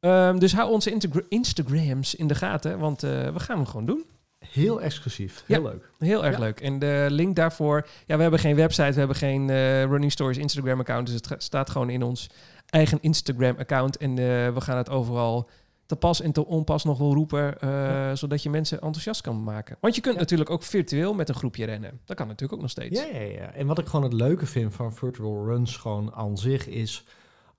Ehm, 0.00 0.38
dus 0.38 0.52
hou 0.54 0.70
onze 0.70 0.98
Instagrams 1.28 2.14
in 2.14 2.26
de 2.26 2.34
gaten, 2.34 2.78
want 2.78 3.02
eh, 3.02 3.10
we 3.10 3.40
gaan 3.40 3.56
hem 3.56 3.66
gewoon 3.66 3.86
doen. 3.86 4.04
Heel 4.48 4.80
exclusief. 4.82 5.42
Heel 5.46 5.62
leuk. 5.62 5.90
Heel 5.98 6.24
erg 6.24 6.34
Ja. 6.34 6.40
leuk. 6.40 6.60
En 6.60 6.78
de 6.78 7.06
link 7.10 7.36
daarvoor... 7.36 7.86
Ja, 8.06 8.16
we 8.16 8.22
hebben 8.22 8.40
geen 8.40 8.56
website, 8.56 8.92
we 8.92 8.98
hebben 8.98 9.16
geen 9.16 9.50
eh, 9.50 9.84
Running 9.84 10.12
Stories 10.12 10.38
Instagram-account. 10.38 11.06
Dus 11.06 11.14
het 11.28 11.42
staat 11.42 11.70
gewoon 11.70 11.90
in 11.90 12.02
ons 12.02 12.30
eigen 12.66 12.98
Instagram-account. 13.00 13.96
En 13.96 14.10
eh, 14.10 14.24
we 14.54 14.60
gaan 14.60 14.76
het 14.76 14.90
overal 14.90 15.48
te 15.86 15.96
pas 15.96 16.20
en 16.20 16.32
te 16.32 16.46
onpas 16.46 16.84
nog 16.84 16.98
wel 16.98 17.14
roepen... 17.14 17.60
eh, 17.60 18.10
zodat 18.14 18.42
je 18.42 18.50
mensen 18.50 18.80
enthousiast 18.80 19.20
kan 19.20 19.42
maken. 19.42 19.76
Want 19.80 19.94
je 19.94 20.00
kunt 20.00 20.14
Ja. 20.14 20.20
natuurlijk 20.20 20.50
ook 20.50 20.62
virtueel 20.62 21.14
met 21.14 21.28
een 21.28 21.34
groepje 21.34 21.64
rennen. 21.64 22.00
Dat 22.04 22.16
kan 22.16 22.26
natuurlijk 22.26 22.52
ook 22.54 22.60
nog 22.60 22.70
steeds. 22.70 23.00
Ja, 23.00 23.06
ja, 23.18 23.20
ja. 23.26 23.52
En 23.52 23.66
wat 23.66 23.78
ik 23.78 23.86
gewoon 23.86 24.04
het 24.04 24.12
leuke 24.12 24.46
vind 24.46 24.74
van 24.74 24.94
virtual 24.94 25.44
runs 25.44 25.76
gewoon 25.76 26.12
aan 26.14 26.38
zich 26.38 26.66
is 26.66 27.04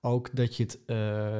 ook 0.00 0.36
dat 0.36 0.56
je 0.56 0.62
het, 0.62 0.78
eh, 0.86 0.96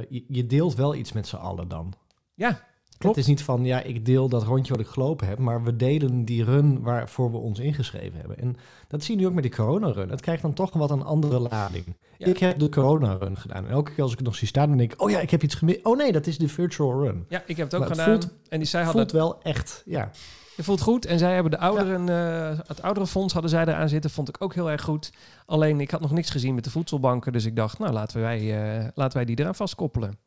je, 0.09 0.25
je 0.29 0.47
deelt 0.47 0.75
wel 0.75 0.95
iets 0.95 1.13
met 1.13 1.27
z'n 1.27 1.37
allen 1.37 1.69
dan. 1.69 1.93
Ja. 2.35 2.71
Klopt. 3.03 3.17
Het 3.17 3.25
is 3.25 3.31
niet 3.31 3.43
van, 3.43 3.65
ja, 3.65 3.81
ik 3.83 4.07
deel 4.07 4.29
dat 4.29 4.43
rondje 4.43 4.73
wat 4.73 4.81
ik 4.81 4.87
gelopen 4.87 5.27
heb, 5.27 5.39
maar 5.39 5.63
we 5.63 5.77
delen 5.77 6.25
die 6.25 6.45
run 6.45 6.83
waarvoor 6.83 7.31
we 7.31 7.37
ons 7.37 7.59
ingeschreven 7.59 8.19
hebben. 8.19 8.39
En 8.39 8.57
dat 8.89 9.03
zie 9.03 9.15
je 9.15 9.21
nu 9.21 9.27
ook 9.27 9.35
met 9.35 9.43
die 9.43 9.53
corona-run. 9.53 10.09
Het 10.11 10.21
krijgt 10.21 10.43
dan 10.43 10.53
toch 10.53 10.73
wat 10.73 10.91
een 10.91 11.03
andere 11.05 11.39
lading. 11.39 11.97
Ja. 12.19 12.27
Ik 12.27 12.39
heb 12.39 12.59
de 12.59 12.69
corona-run 12.69 13.37
gedaan. 13.37 13.65
En 13.65 13.71
elke 13.71 13.93
keer 13.93 14.03
als 14.03 14.13
ik 14.13 14.19
het 14.19 14.27
nog 14.27 14.37
zie 14.37 14.49
staan, 14.49 14.69
dan 14.69 14.77
denk 14.79 14.93
ik, 14.93 15.03
oh 15.03 15.11
ja, 15.11 15.21
ik 15.21 15.31
heb 15.31 15.43
iets 15.43 15.55
gemist. 15.55 15.85
Oh 15.85 15.97
nee, 15.97 16.13
dat 16.13 16.27
is 16.27 16.39
de 16.39 16.49
virtual 16.49 17.01
run. 17.05 17.25
Ja, 17.29 17.43
ik 17.47 17.57
heb 17.57 17.71
het 17.71 17.75
ook 17.75 17.89
het 17.89 17.99
gedaan. 17.99 18.07
voelt- 18.21 18.33
en 18.49 18.59
die, 18.59 18.69
zij 18.69 18.83
hadden 18.83 19.01
Voelt 19.01 19.23
wel 19.23 19.43
echt, 19.43 19.83
ja. 19.87 20.11
Het 20.57 20.65
voelt 20.65 20.81
goed. 20.81 21.07
En 21.07 21.19
zij 21.19 21.35
hebben 21.35 21.51
de 21.53 21.59
ouderen, 21.59 22.09
eh, 22.09 22.59
het 22.67 22.83
ouderenfonds 22.83 23.33
hadden 23.33 23.51
zij 23.51 23.63
eraan 23.67 23.89
zitten. 23.89 24.11
Vond 24.11 24.29
ik 24.29 24.37
ook 24.39 24.55
heel 24.55 24.71
erg 24.71 24.83
goed. 24.83 25.13
Alleen 25.47 25.81
ik 25.81 25.91
had 25.91 26.01
nog 26.01 26.11
niks 26.13 26.31
gezien 26.31 26.55
met 26.55 26.65
de 26.65 26.71
voedselbanken. 26.71 27.33
Dus 27.33 27.45
ik 27.45 27.57
dacht, 27.57 27.79
nou 27.79 27.93
laten 27.93 28.21
wij, 28.21 28.39
eh, 28.79 28.89
laten 28.95 29.17
wij 29.17 29.27
die 29.27 29.39
eraan 29.39 29.55
vastkoppelen. 29.55 30.19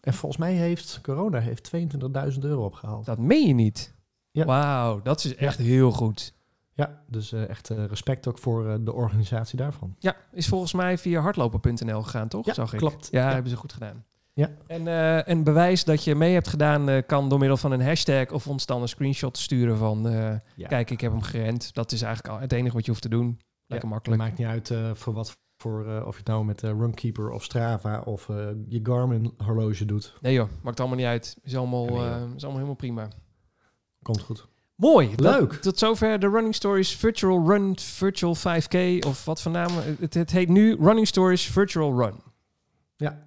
En 0.00 0.14
volgens 0.14 0.40
mij 0.40 0.52
heeft 0.52 1.00
corona 1.02 1.38
heeft 1.40 1.70
22.000 2.32 2.38
euro 2.40 2.64
opgehaald. 2.64 3.04
Dat 3.06 3.18
meen 3.18 3.46
je 3.46 3.54
niet. 3.54 3.94
Ja. 4.30 4.44
Wauw, 4.44 5.02
dat 5.02 5.24
is 5.24 5.34
echt 5.34 5.58
heel 5.58 5.90
goed. 5.92 6.34
Ja, 6.74 7.02
dus 7.06 7.32
eh, 7.32 7.48
echt 7.48 7.70
eh, 7.70 7.84
respect 7.84 8.26
ook 8.28 8.38
voor 8.38 8.68
eh, 8.68 8.74
de 8.80 8.92
organisatie 8.92 9.56
daarvan. 9.58 9.94
Ja, 9.98 10.16
is 10.32 10.48
volgens 10.48 10.72
mij 10.72 10.98
via 10.98 11.20
hardlopen.nl 11.20 12.02
gegaan, 12.02 12.28
toch? 12.28 12.46
Ja, 12.46 12.54
Zag 12.54 12.72
ik. 12.72 12.78
klopt. 12.78 13.08
Ja, 13.10 13.26
Ja. 13.26 13.32
hebben 13.32 13.50
ze 13.50 13.56
goed 13.56 13.72
gedaan. 13.72 14.04
Ja. 14.32 14.50
En 14.66 14.86
een 15.30 15.44
bewijs 15.44 15.84
dat 15.84 16.04
je 16.04 16.14
mee 16.14 16.32
hebt 16.32 16.48
gedaan 16.48 17.06
kan 17.06 17.28
door 17.28 17.38
middel 17.38 17.56
van 17.56 17.72
een 17.72 17.82
hashtag 17.82 18.30
of 18.30 18.46
ons 18.46 18.66
dan 18.66 18.82
een 18.82 18.88
screenshot 18.88 19.38
sturen 19.38 19.76
van 19.76 20.02
Ja. 20.56 20.66
kijk, 20.68 20.90
ik 20.90 21.00
heb 21.00 21.10
hem 21.12 21.22
gerend. 21.22 21.74
Dat 21.74 21.92
is 21.92 22.02
eigenlijk 22.02 22.34
al 22.34 22.40
het 22.40 22.52
enige 22.52 22.74
wat 22.74 22.84
je 22.84 22.90
hoeft 22.90 23.02
te 23.02 23.08
doen. 23.08 23.40
Lekker 23.66 23.88
makkelijk. 23.88 24.22
Het 24.22 24.30
maakt 24.30 24.40
niet 24.40 24.70
uit 24.70 24.98
voor 24.98 25.12
wat 25.12 25.36
voor 25.58 25.86
eh, 25.86 26.06
of 26.06 26.12
je 26.12 26.18
het 26.18 26.26
nou 26.26 26.44
met 26.44 26.62
eh, 26.62 26.70
Runkeeper 26.70 27.30
of 27.30 27.44
Strava 27.44 28.00
of 28.00 28.28
eh, 28.28 28.48
je 28.68 28.80
Garmin 28.82 29.34
horloge 29.44 29.84
doet. 29.84 30.14
Nee 30.20 30.32
joh, 30.34 30.48
maakt 30.62 30.80
allemaal 30.80 30.98
niet 30.98 31.06
uit. 31.06 31.36
Is 31.42 31.56
allemaal, 31.56 31.84
nee, 31.86 31.94
is 32.34 32.42
allemaal 32.42 32.52
helemaal 32.52 32.74
prima. 32.74 33.08
Komt 34.02 34.20
goed. 34.22 34.46
Mooi. 34.74 35.14
dat- 35.16 35.40
Leuk. 35.40 35.52
tot 35.52 35.78
zover 35.78 36.18
de 36.20 36.28
Running 36.28 36.54
Stories 36.54 36.96
Virtual 36.96 37.48
Run, 37.48 37.78
Virtual 37.78 38.34
5K 38.36 39.04
of 39.06 39.24
wat 39.24 39.42
voor 39.42 39.52
naam. 39.52 39.70
Het, 40.00 40.14
het 40.14 40.30
heet 40.30 40.48
nu 40.48 40.76
Running 40.80 41.06
Stories 41.06 41.46
Virtual 41.46 41.98
Run. 42.00 42.14
Ja. 42.96 43.26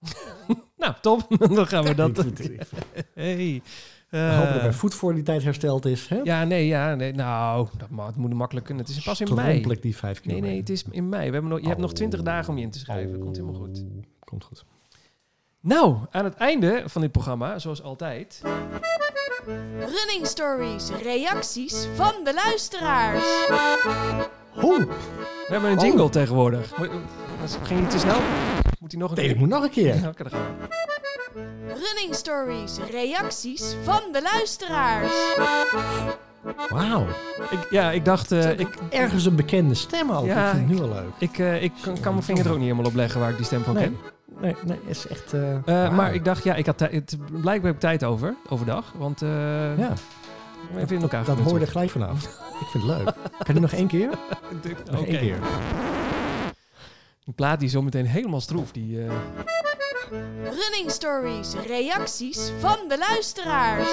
Nou, 0.76 0.94
top. 1.00 1.26
Dan 1.54 1.66
gaan 1.66 1.84
we 1.84 1.94
dat... 1.94 2.24
Hey. 3.14 3.62
We 4.10 4.18
hopen 4.18 4.52
dat 4.52 4.62
mijn 4.62 4.74
voet 4.74 4.94
voor 4.94 5.14
die 5.14 5.22
tijd 5.22 5.42
hersteld 5.42 5.84
is. 5.86 6.08
Hè? 6.08 6.20
ja, 6.24 6.44
nee, 6.44 6.66
ja, 6.66 6.94
nee. 6.94 7.12
Nou, 7.12 7.68
dat, 7.78 7.90
ma- 7.90 8.06
het 8.06 8.16
moet 8.16 8.34
makkelijk 8.34 8.66
kunnen. 8.66 8.84
Het 8.84 8.96
is 8.96 9.02
pas 9.04 9.20
in 9.20 9.34
mei. 9.34 9.76
Die 9.80 9.96
vijf 9.96 10.14
Nee, 10.14 10.22
kilometer. 10.22 10.48
nee, 10.50 10.58
het 10.58 10.68
is 10.70 10.84
in 10.90 11.08
mei. 11.08 11.26
We 11.26 11.32
hebben 11.32 11.50
nog, 11.50 11.60
je 11.60 11.68
hebt 11.68 11.80
nog 11.80 11.92
20 11.92 12.18
Oh. 12.20 12.24
dagen 12.24 12.50
om 12.50 12.56
je 12.58 12.64
in 12.64 12.70
te 12.70 12.78
schrijven. 12.78 13.18
Komt 13.18 13.36
helemaal 13.36 13.60
goed. 13.60 13.78
Oh, 13.78 14.02
Komt 14.24 14.44
goed. 14.44 14.64
Nou, 15.60 15.96
aan 16.10 16.24
het 16.24 16.34
einde 16.34 16.82
van 16.86 17.00
dit 17.02 17.12
programma, 17.12 17.58
zoals 17.58 17.82
altijd... 17.82 18.42
Running 19.78 20.26
Stories, 20.26 20.90
reacties 21.02 21.86
van 21.94 22.12
de 22.24 22.34
luisteraars. 22.34 23.24
Oeh, 24.62 24.78
We 24.78 25.48
hebben 25.48 25.70
een 25.70 25.78
jingle 25.78 26.08
tegenwoordig. 26.08 26.78
Moet- 26.78 26.90
Ging 27.62 27.80
niet 27.80 27.90
te 27.90 27.98
snel? 27.98 28.18
Moet 28.80 28.92
hij 28.92 29.00
nog 29.00 29.10
een 29.10 29.16
nee, 29.16 29.24
keer? 29.26 29.34
ik 29.34 29.40
moet 29.40 29.48
nog 29.48 29.62
een 29.62 29.70
keer. 29.70 29.94
Ja, 30.00 30.08
oké, 30.12 30.22
dan 30.22 30.32
gaan 30.32 30.40
we. 30.58 30.99
Running 31.66 32.14
Stories, 32.14 32.78
reacties 32.90 33.74
van 33.82 34.00
de 34.12 34.22
luisteraars. 34.22 35.12
Wauw. 36.68 37.06
Ik, 37.50 37.66
ja, 37.70 37.90
ik 37.90 38.04
dacht... 38.04 38.32
eh, 38.32 38.58
ik, 38.58 38.68
Ergens 38.90 39.24
een 39.26 39.36
bekende 39.36 39.74
stem 39.74 40.10
ook. 40.10 40.24
Ja, 40.26 40.44
ik 40.50 40.56
vind 40.56 40.68
het 40.70 40.78
nu 40.78 40.84
al 40.84 40.88
leuk. 40.94 41.10
ik, 41.18 41.38
eh, 41.38 41.62
ik 41.62 41.72
kan, 41.82 42.00
kan 42.00 42.12
mijn 42.12 42.24
vinger 42.24 42.44
er 42.44 42.50
ook 42.50 42.56
niet 42.58 42.64
helemaal 42.68 42.86
op 42.90 42.94
leggen 42.94 43.20
waar 43.20 43.30
ik 43.30 43.36
die 43.36 43.46
stem 43.46 43.62
van 43.62 43.74
Nee, 43.74 43.84
ken. 43.84 43.96
nee, 44.40 44.56
nee, 44.64 44.78
is 44.86 45.06
echt... 45.06 45.32
eh, 45.32 45.54
Eh, 45.54 45.62
wauw. 45.64 45.90
Maar 45.90 46.14
ik 46.14 46.24
dacht, 46.24 46.44
ja, 46.44 46.54
ik 46.54 46.66
had 46.66 46.78
tij- 46.78 46.88
het, 46.92 47.16
blijkbaar 47.30 47.66
heb 47.66 47.74
ik 47.74 47.80
tijd 47.80 48.04
over, 48.04 48.34
overdag. 48.48 48.92
Want 48.96 49.22
eh 49.22 49.78
Ja, 49.78 49.92
even 50.76 50.96
in 50.96 51.02
elkaar 51.02 51.24
dat 51.24 51.38
hoorde 51.38 51.66
gelijk 51.66 51.90
vanaf. 51.90 52.24
Ik 52.60 52.66
vind 52.70 52.84
het 52.84 52.96
leuk. 52.96 53.14
Kan 53.44 53.54
je 53.54 53.60
nog 53.60 53.72
één 53.72 53.86
keer? 53.88 54.08
Nog 54.90 55.00
Oké. 55.00 55.10
één 55.10 55.18
keer. 55.18 55.38
Die 57.24 57.34
plaat 57.34 57.60
die 57.60 57.68
zo 57.68 57.82
meteen 57.82 58.06
helemaal 58.06 58.40
stroef. 58.40 58.72
Die, 58.72 59.04
eh, 59.04 59.12
Running 60.44 60.90
Stories, 60.90 61.54
reacties 61.66 62.50
van 62.58 62.76
de 62.88 62.98
luisteraars. 62.98 63.88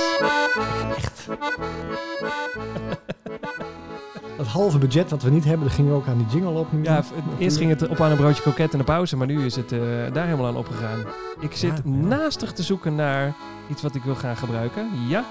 Dat 4.38 4.48
halve 4.57 4.77
budget 4.77 5.10
wat 5.10 5.22
we 5.23 5.30
niet 5.30 5.44
hebben, 5.45 5.68
dat 5.68 5.76
ging 5.76 5.91
ook 5.91 6.07
aan 6.07 6.18
die 6.18 6.27
jingle 6.27 6.60
op 6.60 6.72
nu. 6.72 6.84
ja, 6.84 7.03
eerst 7.38 7.57
ging 7.57 7.69
het 7.69 7.88
op 7.88 8.02
aan 8.02 8.11
een 8.11 8.18
broodje 8.18 8.41
kroket 8.41 8.73
en 8.73 8.80
een 8.80 8.85
pauze, 8.85 9.18
maar 9.18 9.27
nu 9.27 9.45
is 9.45 9.56
het 9.56 9.72
eh, 9.72 9.80
daar 10.14 10.26
helemaal 10.26 10.48
aan 10.48 10.57
opgegaan. 10.57 11.06
Ik 11.39 11.56
zit 11.56 11.69
Ja, 11.77 11.81
ja. 11.85 11.91
naastig 11.91 12.53
te 12.53 12.64
zoeken 12.64 12.95
naar 12.95 13.34
iets 13.69 13.81
wat 13.81 13.95
ik 13.95 14.03
wil 14.03 14.15
gaan 14.15 14.38
gebruiken. 14.38 14.89
Ja, 15.07 15.26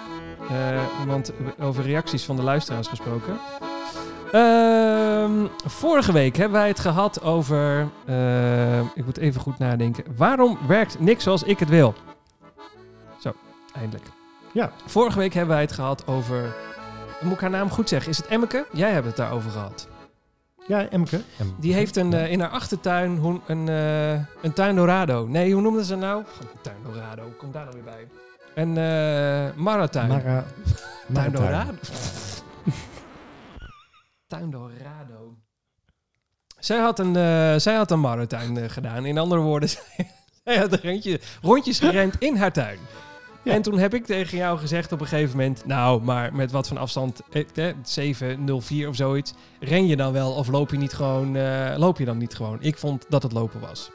Eh, 0.50 0.82
want 1.06 1.32
over 1.60 1.84
reacties 1.84 2.24
van 2.24 2.36
de 2.36 2.42
luisteraars 2.42 2.88
gesproken. 2.88 3.38
Ehm, 4.36 5.46
vorige 5.64 6.12
week 6.12 6.36
hebben 6.36 6.58
wij 6.58 6.68
het 6.68 6.80
gehad 6.80 7.22
over. 7.22 7.88
eh, 8.06 8.78
ik 8.80 9.04
moet 9.04 9.16
even 9.16 9.40
goed 9.40 9.58
nadenken. 9.58 10.04
Waarom 10.16 10.58
werkt 10.66 11.00
niks 11.00 11.22
zoals 11.24 11.42
ik 11.42 11.58
het 11.58 11.68
wil? 11.68 11.94
Zo, 13.20 13.32
eindelijk. 13.74 14.04
Ja. 14.52 14.70
Vorige 14.86 15.18
week 15.18 15.32
hebben 15.34 15.54
wij 15.54 15.64
het 15.64 15.72
gehad 15.72 16.06
over. 16.06 16.54
Moet 17.20 17.32
ik 17.32 17.40
haar 17.40 17.50
naam 17.50 17.70
goed 17.70 17.88
zeggen? 17.88 18.10
Is 18.10 18.16
het 18.16 18.26
Emmeke? 18.26 18.66
Jij 18.72 18.90
hebt 18.92 19.06
het 19.06 19.16
daarover 19.16 19.50
gehad. 19.50 19.88
Ja, 20.66 20.88
Emke. 20.88 21.20
Em- 21.38 21.54
Die 21.58 21.74
heeft 21.74 21.96
een, 21.96 22.12
eh, 22.12 22.30
in 22.32 22.40
haar 22.40 22.50
achtertuin 22.50 23.16
hoe- 23.16 23.40
een, 23.46 23.68
eh, 23.68 24.12
een 24.42 24.52
tuin 24.54 24.76
dorado. 24.76 25.26
Nee, 25.26 25.52
hoe 25.52 25.62
noemden 25.62 25.84
ze 25.84 25.96
nou? 25.96 26.24
Gewoon 26.32 26.52
een 26.54 26.60
tuin 26.60 26.76
dorado. 26.92 27.22
Kom 27.38 27.52
daar 27.52 27.64
nou 27.64 27.74
weer 27.76 27.84
bij. 27.84 28.06
Een 28.54 28.76
eh 28.76 29.56
maratuin. 29.62 30.08
Mara, 30.08 30.22
tuin 30.22 30.44
Maratuin. 31.06 31.32
dorado. 31.32 31.72
tuin 34.26 34.50
dorado. 34.50 35.36
Zij 36.58 36.78
had 36.78 36.98
een, 36.98 37.16
eh 37.16 37.56
zij 37.56 37.74
had 37.74 37.90
een 37.90 38.00
maratuin 38.00 38.56
eh, 38.56 38.68
gedaan. 38.68 39.04
In 39.04 39.18
andere 39.18 39.40
woorden, 39.40 39.68
zij, 39.68 39.82
zij 40.44 40.56
had 40.56 40.72
een 40.72 40.90
rondje, 40.90 41.20
rondjes 41.42 41.78
gerend 41.78 42.18
in 42.18 42.36
haar 42.36 42.52
tuin. 42.52 42.78
Ja. 43.46 43.52
En 43.52 43.62
toen 43.62 43.78
heb 43.78 43.94
ik 43.94 44.04
tegen 44.04 44.38
jou 44.38 44.58
gezegd 44.58 44.92
op 44.92 45.00
een 45.00 45.06
gegeven 45.06 45.36
moment... 45.36 45.66
Nou, 45.66 46.02
maar 46.02 46.34
met 46.34 46.50
wat 46.50 46.68
van 46.68 46.76
afstand, 46.76 47.22
eh, 47.30 47.68
eh, 47.68 47.76
704 47.82 48.88
of 48.88 48.96
zoiets... 48.96 49.34
ren 49.60 49.86
je 49.86 49.96
dan 49.96 50.12
wel 50.12 50.32
of 50.32 50.48
loop 50.48 50.70
je, 50.70 50.76
niet 50.76 50.92
gewoon, 50.92 51.36
eh, 51.36 51.74
loop 51.76 51.98
je 51.98 52.04
dan 52.04 52.18
niet 52.18 52.34
gewoon? 52.34 52.58
Ik 52.60 52.78
vond 52.78 53.06
dat 53.08 53.22
het 53.22 53.32
lopen 53.32 53.60
was. 53.60 53.90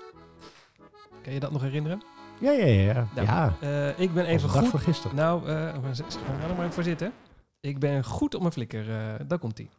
Kan 1.21 1.33
je 1.33 1.39
dat 1.39 1.51
nog 1.51 1.61
herinneren? 1.61 2.01
Ja, 2.39 2.51
ja, 2.51 2.65
ja. 2.65 2.81
ja. 2.81 3.07
Nou, 3.15 3.51
ja. 3.61 3.93
Ik 3.97 4.13
ben 4.13 4.25
even 4.25 4.49
goed... 4.49 4.67
voor 4.67 4.79
gisteren. 4.79 5.15
Nou, 5.15 5.47
eh 5.47 5.55
ga 5.55 5.63
er 5.63 6.55
maar 6.55 6.59
even 6.59 6.73
voor 6.73 6.83
zitten. 6.83 7.13
Ik 7.59 7.79
ben 7.79 8.03
goed 8.03 8.35
op 8.35 8.41
mijn 8.41 8.53
flikker. 8.53 8.85
daar 9.27 9.39
komt 9.39 9.59
ie. 9.59 9.69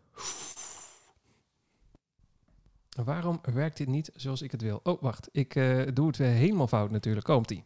Waarom 3.05 3.41
werkt 3.43 3.77
dit 3.77 3.89
niet 3.89 4.11
zoals 4.15 4.43
ik 4.43 4.51
het 4.51 4.63
wil? 4.63 4.81
Oh, 4.83 5.03
wacht. 5.03 5.29
Ik 5.33 5.55
eh, 5.55 5.83
doe 5.93 6.07
het 6.07 6.17
weer 6.17 6.29
helemaal 6.29 6.69
fout 6.69 6.91
natuurlijk. 6.91 7.27
Komt 7.27 7.51
ie. 7.51 7.65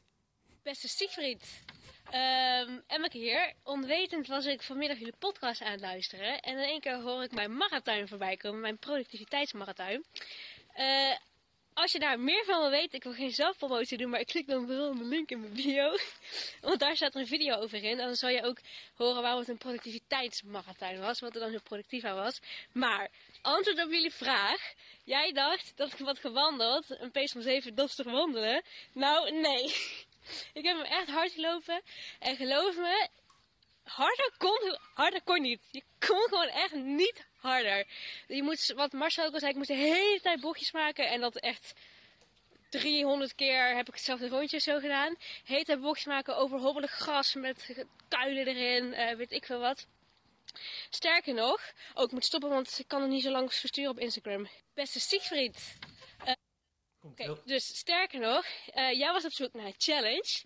Beste 0.62 0.88
Siegfried, 0.88 1.64
Ehm 2.10 2.78
Emmeke 2.86 3.18
hier. 3.18 3.52
Onwetend 3.62 4.26
was 4.26 4.46
ik 4.46 4.62
vanmiddag 4.62 4.98
jullie 4.98 5.16
podcast 5.18 5.62
aan 5.62 5.70
het 5.70 5.80
luisteren. 5.80 6.40
En 6.40 6.58
in 6.58 6.64
één 6.64 6.80
keer 6.80 7.00
hoor 7.00 7.22
ik 7.22 7.32
mijn 7.32 7.56
marathon 7.56 8.08
voorbij 8.08 8.36
komen, 8.36 8.60
mijn 8.60 8.78
productiviteitsmarathon. 8.78 10.04
Eh, 10.72 11.12
als 11.76 11.92
je 11.92 11.98
daar 11.98 12.20
meer 12.20 12.44
van 12.44 12.60
wil 12.60 12.70
weten, 12.70 12.98
ik 12.98 13.02
wil 13.02 13.12
geen 13.12 13.30
zelfpromotie 13.30 13.98
doen, 13.98 14.10
maar 14.10 14.20
ik 14.20 14.26
klik 14.26 14.46
dan 14.46 14.66
vooral 14.66 14.88
op 14.88 14.98
de 14.98 15.04
link 15.04 15.30
in 15.30 15.40
mijn 15.40 15.52
bio. 15.52 15.96
Want 16.60 16.80
daar 16.80 16.96
staat 16.96 17.14
er 17.14 17.20
een 17.20 17.26
video 17.26 17.54
over 17.54 17.82
in. 17.82 17.98
En 17.98 18.06
dan 18.06 18.14
zal 18.14 18.28
je 18.28 18.44
ook 18.44 18.58
horen 18.94 19.22
waarom 19.22 19.40
het 19.40 19.48
een 19.48 19.58
productiviteitsmarathon 19.58 20.98
was, 20.98 21.20
wat 21.20 21.34
er 21.34 21.40
dan 21.40 21.52
zo 21.52 21.58
productief 21.62 22.04
aan 22.04 22.14
was. 22.14 22.40
Maar, 22.72 23.08
antwoord 23.42 23.84
op 23.84 23.92
jullie 23.92 24.12
vraag. 24.12 24.72
Jij 25.04 25.32
dacht 25.32 25.72
dat 25.76 25.92
ik 25.92 25.98
wat 25.98 26.18
gewandeld, 26.18 27.00
een 27.00 27.10
pace 27.10 27.32
van 27.32 27.42
7, 27.42 27.74
dat 27.74 27.88
is 27.88 27.94
toch 27.94 28.06
wandelen? 28.06 28.62
Nou, 28.92 29.30
nee. 29.30 29.64
Ik 30.58 30.64
heb 30.64 30.76
hem 30.76 30.84
echt 30.84 31.08
hard 31.08 31.32
gelopen. 31.32 31.82
En 32.18 32.36
geloof 32.36 32.76
me, 32.76 33.08
harder 33.86 34.32
kon, 34.38 34.78
harder 34.94 35.22
kon 35.22 35.42
niet. 35.42 35.60
Je 35.70 35.82
kon 35.98 36.26
gewoon 36.28 36.48
echt 36.48 36.74
niet 36.74 37.26
harder. 37.36 37.86
Je 38.26 38.42
moet, 38.42 38.72
wat 38.76 38.92
Marcel 38.92 39.26
ook 39.26 39.32
al 39.32 39.38
zei, 39.38 39.50
ik 39.50 39.56
moest 39.56 39.68
de 39.68 39.74
hele 39.74 40.20
tijd 40.20 40.40
bochtjes 40.40 40.72
maken. 40.72 41.08
En 41.08 41.20
dat 41.20 41.36
echt 41.36 41.74
300 42.70 43.34
keer 43.34 43.76
heb 43.76 43.88
ik 43.88 43.94
hetzelfde 43.94 44.28
rondje 44.28 44.58
zo 44.58 44.78
gedaan. 44.78 45.16
Tijd 45.46 45.80
bochtjes 45.80 46.06
maken 46.06 46.36
over 46.36 46.58
hobbelig 46.58 46.90
gras 46.90 47.34
met 47.34 47.84
kuilen 48.08 48.46
erin, 48.46 48.92
eh, 48.92 49.16
weet 49.16 49.32
ik 49.32 49.44
veel 49.44 49.60
wat. 49.60 49.86
Sterker 50.90 51.34
nog, 51.34 51.72
ook 51.94 52.06
ik 52.06 52.12
moet 52.12 52.24
stoppen, 52.24 52.50
want 52.50 52.78
ik 52.78 52.88
kan 52.88 53.00
het 53.00 53.10
niet 53.10 53.22
zo 53.22 53.30
lang 53.30 53.54
versturen 53.54 53.90
op 53.90 53.98
Instagram. 53.98 54.48
Beste 54.74 55.00
Siegfried, 55.00 55.76
Oké, 57.00 57.40
dus 57.44 57.76
sterker 57.76 58.20
nog, 58.20 58.44
eh, 58.72 58.92
jij 58.92 59.12
was 59.12 59.24
op 59.24 59.32
zoek 59.32 59.52
naar 59.52 59.66
een 59.66 59.74
challenge. 59.78 60.42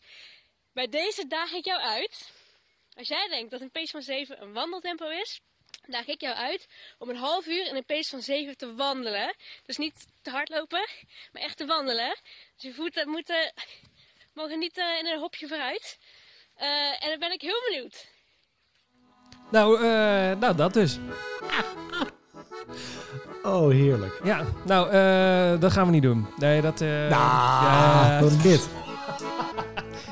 Bij 0.72 0.88
deze 0.88 1.26
daag 1.26 1.52
ik 1.52 1.64
jou 1.64 1.80
uit. 1.80 2.30
Als 3.00 3.08
jij 3.08 3.28
denkt 3.28 3.50
dat 3.50 3.60
een 3.60 3.70
pace 3.70 3.90
van 3.90 4.02
7 4.02 4.42
een 4.42 4.52
wandeltempo 4.52 5.08
is, 5.08 5.40
daag 5.86 6.06
ik 6.06 6.20
jou 6.20 6.34
uit 6.36 6.66
om 6.98 7.08
een 7.08 7.16
half 7.16 7.46
uur 7.46 7.66
in 7.66 7.76
een 7.76 7.84
pace 7.84 8.10
van 8.10 8.22
7 8.22 8.56
te 8.56 8.74
wandelen. 8.74 9.34
Dus 9.66 9.76
niet 9.76 10.06
te 10.22 10.30
hardlopen, 10.30 10.86
maar 11.32 11.42
echt 11.42 11.56
te 11.56 11.66
wandelen. 11.66 12.16
Dus 12.54 12.62
je 12.62 12.74
voeten 12.74 13.08
moeten, 13.08 13.52
mogen 14.34 14.58
niet 14.58 14.78
eh, 14.78 14.98
in 14.98 15.06
een 15.06 15.18
hopje 15.18 15.48
vooruit. 15.48 15.98
Eh, 16.56 17.04
en 17.04 17.08
dan 17.10 17.18
ben 17.18 17.32
ik 17.32 17.40
heel 17.40 17.62
benieuwd. 17.68 18.06
Nou, 19.50 19.76
eh, 19.76 20.38
nou, 20.38 20.56
dat 20.56 20.72
dus. 20.72 20.98
Oh, 23.42 23.70
heerlijk. 23.70 24.20
Ja, 24.24 24.44
nou, 24.64 24.90
eh, 24.90 25.60
dat 25.60 25.72
gaan 25.72 25.86
we 25.86 25.92
niet 25.92 26.02
doen. 26.02 26.26
Nee, 26.36 26.60
dat... 26.60 26.80
eh, 26.80 26.88
Nou, 26.88 27.10
ja, 27.10 28.18
wat 28.20 28.30
is 28.30 28.42
dit? 28.42 28.68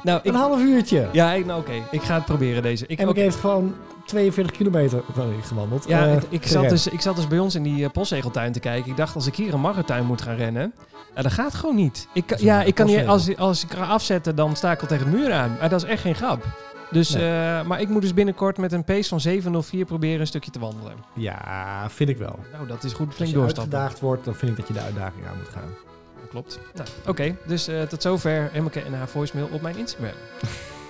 Nou, 0.09 0.21
ik, 0.23 0.33
Een 0.33 0.39
half 0.39 0.61
uurtje. 0.61 1.09
ja, 1.13 1.33
ik, 1.33 1.47
nou, 1.47 1.61
oké. 1.61 1.73
Ik 1.91 2.03
ga 2.03 2.15
het 2.15 2.25
proberen 2.25 2.63
deze. 2.63 2.85
Ik, 2.87 2.99
En 2.99 3.09
ik 3.09 3.17
heeft 3.17 3.37
gewoon 3.37 3.75
42 4.07 4.57
kilometer 4.57 5.03
sorry, 5.15 5.43
gewandeld. 5.43 5.85
Ja, 5.89 6.07
Eh, 6.07 6.13
ik, 6.15 6.23
ik 6.29 6.47
zat 6.47 6.69
dus, 6.69 6.87
ik 6.87 7.01
zat 7.01 7.17
dus 7.17 7.27
bij 7.29 7.39
ons 7.39 7.55
in 7.55 7.63
die 7.63 7.79
uh, 7.79 7.89
postzegeltuin 7.93 8.53
te 8.53 8.61
kijken. 8.61 8.91
Ik 8.91 8.97
dacht, 8.97 9.15
als 9.15 9.27
ik 9.27 9.35
hier 9.37 9.55
een 9.55 9.61
marathon 9.61 10.05
moet 10.07 10.23
gaan 10.23 10.37
rennen... 10.37 10.75
Dat 11.15 11.33
gaat 11.33 11.55
gewoon 11.55 11.75
niet. 11.75 12.09
Ik, 12.13 12.27
kan- 12.27 12.39
ja, 12.41 12.63
ik 12.63 12.75
kan 12.75 12.87
postzegel. 12.87 13.13
als, 13.13 13.37
als 13.37 13.65
ik 13.65 13.71
ga 13.71 13.85
afzetten, 13.87 14.37
dan 14.37 14.57
sta 14.57 14.73
ik 14.73 14.81
al 14.81 14.87
tegen 14.87 15.11
de 15.11 15.17
muur 15.17 15.33
aan. 15.33 15.57
Maar 15.61 15.69
dat 15.69 15.83
is 15.83 15.89
echt 15.89 16.03
geen 16.03 16.15
grap. 16.15 16.45
Dus, 16.91 17.11
Nee. 17.15 17.23
eh, 17.31 17.63
maar 17.67 17.81
ik 17.81 17.89
moet 17.89 18.03
dus 18.03 18.15
binnenkort 18.15 18.59
met 18.59 18.73
een 18.73 18.85
pace 18.85 19.09
van 19.09 19.21
704 19.21 19.85
proberen 19.85 20.21
een 20.21 20.27
stukje 20.27 20.51
te 20.51 20.59
wandelen. 20.59 20.93
Ja, 21.13 21.87
vind 21.91 22.09
ik 22.09 22.17
wel. 22.17 22.39
Nou, 22.53 22.67
dat 22.67 22.85
is 22.85 22.93
goed 22.93 23.07
Als 23.07 23.15
flink 23.17 23.31
je 23.31 23.37
doorstappen. 23.37 23.73
uitgedaagd 23.75 24.01
wordt, 24.01 24.25
dan 24.25 24.35
vind 24.35 24.51
ik 24.51 24.57
dat 24.57 24.67
je 24.67 24.73
de 24.73 24.81
uitdaging 24.81 25.27
aan 25.27 25.37
moet 25.37 25.49
gaan. 25.49 25.88
Klopt. 26.31 26.59
Nou, 26.75 26.89
oké. 27.07 27.37
Dus 27.47 27.69
eh, 27.69 27.83
tot 27.83 28.03
zover 28.03 28.51
Emmeke 28.53 28.81
en 28.81 28.95
haar 28.95 29.09
voicemail 29.09 29.49
op 29.53 29.61
mijn 29.61 29.77
Instagram. 29.77 30.13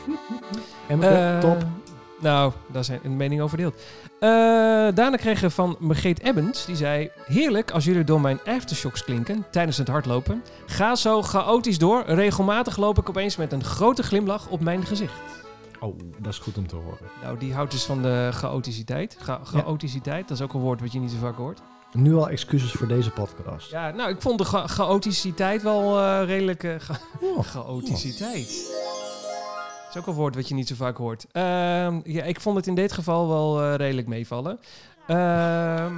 Emmeke, 0.88 1.14
Eh, 1.14 1.38
top. 1.38 1.64
Nou, 2.20 2.52
daar 2.72 2.84
zijn 2.84 3.00
een 3.02 3.16
mening 3.16 3.40
over 3.40 3.58
verdeeld. 3.58 3.82
Eh, 4.20 4.28
daarna 4.94 5.16
kregen 5.16 5.42
we 5.48 5.50
van 5.54 5.76
Margreet 5.78 6.20
Ebbens. 6.20 6.64
Die 6.64 6.76
zei... 6.76 7.10
Heerlijk 7.24 7.70
als 7.70 7.84
jullie 7.84 8.04
door 8.04 8.20
mijn 8.20 8.38
aftershocks 8.46 9.04
klinken 9.04 9.44
tijdens 9.50 9.76
het 9.76 9.88
hardlopen. 9.88 10.42
Ga 10.66 10.94
zo 10.94 11.22
chaotisch 11.22 11.78
door. 11.78 12.02
Regelmatig 12.06 12.76
loop 12.76 12.98
ik 12.98 13.08
opeens 13.08 13.36
met 13.36 13.52
een 13.52 13.64
grote 13.64 14.02
glimlach 14.02 14.48
op 14.48 14.60
mijn 14.60 14.84
gezicht. 14.86 15.12
Oh, 15.80 15.98
dat 16.18 16.32
is 16.32 16.38
goed 16.38 16.58
om 16.58 16.66
te 16.66 16.76
horen. 16.76 16.98
Nou, 17.22 17.38
die 17.38 17.54
houdt 17.54 17.70
dus 17.70 17.84
van 17.84 18.02
de 18.02 18.28
chaoticiteit. 18.32 19.16
Cha 19.20 19.40
chaoticiteit, 19.44 20.28
dat 20.28 20.36
is 20.36 20.42
ook 20.44 20.54
een 20.54 20.60
woord 20.60 20.80
wat 20.80 20.92
je 20.92 21.00
niet 21.00 21.10
zo 21.10 21.16
vaak 21.20 21.36
hoort. 21.36 21.60
Nu 21.92 22.14
al 22.16 22.28
excuses 22.28 22.72
voor 22.72 22.88
deze 22.88 23.10
podcast. 23.10 23.70
Ja, 23.70 23.90
nou, 23.90 24.10
ik 24.10 24.20
vond 24.22 24.38
de 24.38 24.44
cha 24.44 24.66
chaoticiteit 24.66 25.62
wel 25.62 25.98
eh, 25.98 26.22
redelijk... 26.26 26.76
cha- 26.78 26.98
Oh, 27.20 27.44
chaoticiteit. 27.54 28.48
Dat 29.84 29.90
is 29.96 29.96
ook 30.00 30.06
een 30.06 30.14
woord 30.14 30.34
wat 30.34 30.48
je 30.48 30.54
niet 30.54 30.68
zo 30.68 30.74
vaak 30.74 30.96
hoort. 30.96 31.26
Ehm, 31.32 32.00
ja, 32.04 32.22
ik 32.22 32.40
vond 32.40 32.56
het 32.56 32.66
in 32.66 32.74
dit 32.74 32.92
geval 32.92 33.28
wel 33.28 33.62
eh, 33.62 33.74
redelijk 33.74 34.06
meevallen. 34.06 34.58
Ehm, 35.06 35.94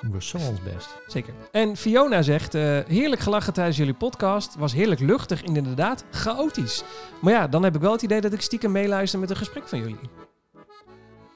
we 0.00 0.22
zo 0.22 0.36
ons 0.38 0.62
best. 0.62 0.88
zeker. 1.06 1.34
En 1.52 1.76
Fiona 1.76 2.22
zegt, 2.22 2.52
heerlijk 2.52 3.20
gelachen 3.20 3.52
tijdens 3.52 3.76
jullie 3.76 3.94
podcast. 3.94 4.54
Was 4.58 4.72
heerlijk 4.72 5.00
luchtig 5.00 5.42
en 5.44 5.56
inderdaad 5.56 6.04
chaotisch. 6.10 6.82
Maar 7.20 7.32
ja, 7.32 7.48
dan 7.48 7.62
heb 7.62 7.74
ik 7.74 7.80
wel 7.80 7.92
het 7.92 8.02
idee 8.02 8.20
dat 8.20 8.32
ik 8.32 8.40
stiekem 8.40 8.72
meeluister 8.72 9.18
met 9.18 9.30
een 9.30 9.36
gesprek 9.36 9.68
van 9.68 9.78
jullie. 9.78 9.98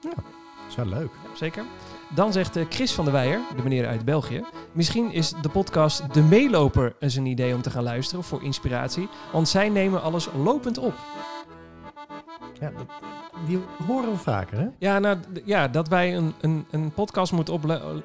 Dat 0.01 0.13
is 0.69 0.75
wel 0.75 0.85
leuk. 0.85 1.09
Ja, 1.23 1.35
zeker. 1.35 1.63
Dan 2.15 2.33
zegt 2.33 2.55
eh, 2.55 2.65
Chris 2.69 2.93
van 2.93 3.03
der 3.05 3.13
Weijer, 3.13 3.39
de 3.55 3.63
meneer 3.63 3.87
uit 3.87 4.05
België. 4.05 4.43
Misschien 4.71 5.11
is 5.11 5.33
de 5.41 5.49
podcast 5.49 6.13
De 6.13 6.21
Meeloper 6.21 6.95
eens 6.99 7.15
een 7.15 7.25
idee 7.25 7.53
om 7.55 7.61
te 7.61 7.69
gaan 7.69 7.83
luisteren 7.83 8.23
voor 8.23 8.43
inspiratie. 8.43 9.09
Want 9.31 9.47
zij 9.49 9.69
nemen 9.69 10.01
alles 10.01 10.29
lopend 10.43 10.77
op. 10.77 10.93
Ja, 12.59 12.71
dat, 12.77 12.85
die 13.47 13.59
horen 13.87 14.11
we 14.11 14.17
vaker, 14.17 14.57
hè? 14.57 14.67
Ja, 14.79 14.99
nou, 14.99 15.17
ja 15.45 15.67
dat 15.67 15.87
wij 15.87 16.15
een, 16.15 16.33
een, 16.41 16.65
een 16.71 16.91
podcast 16.93 17.31
moeten 17.31 17.59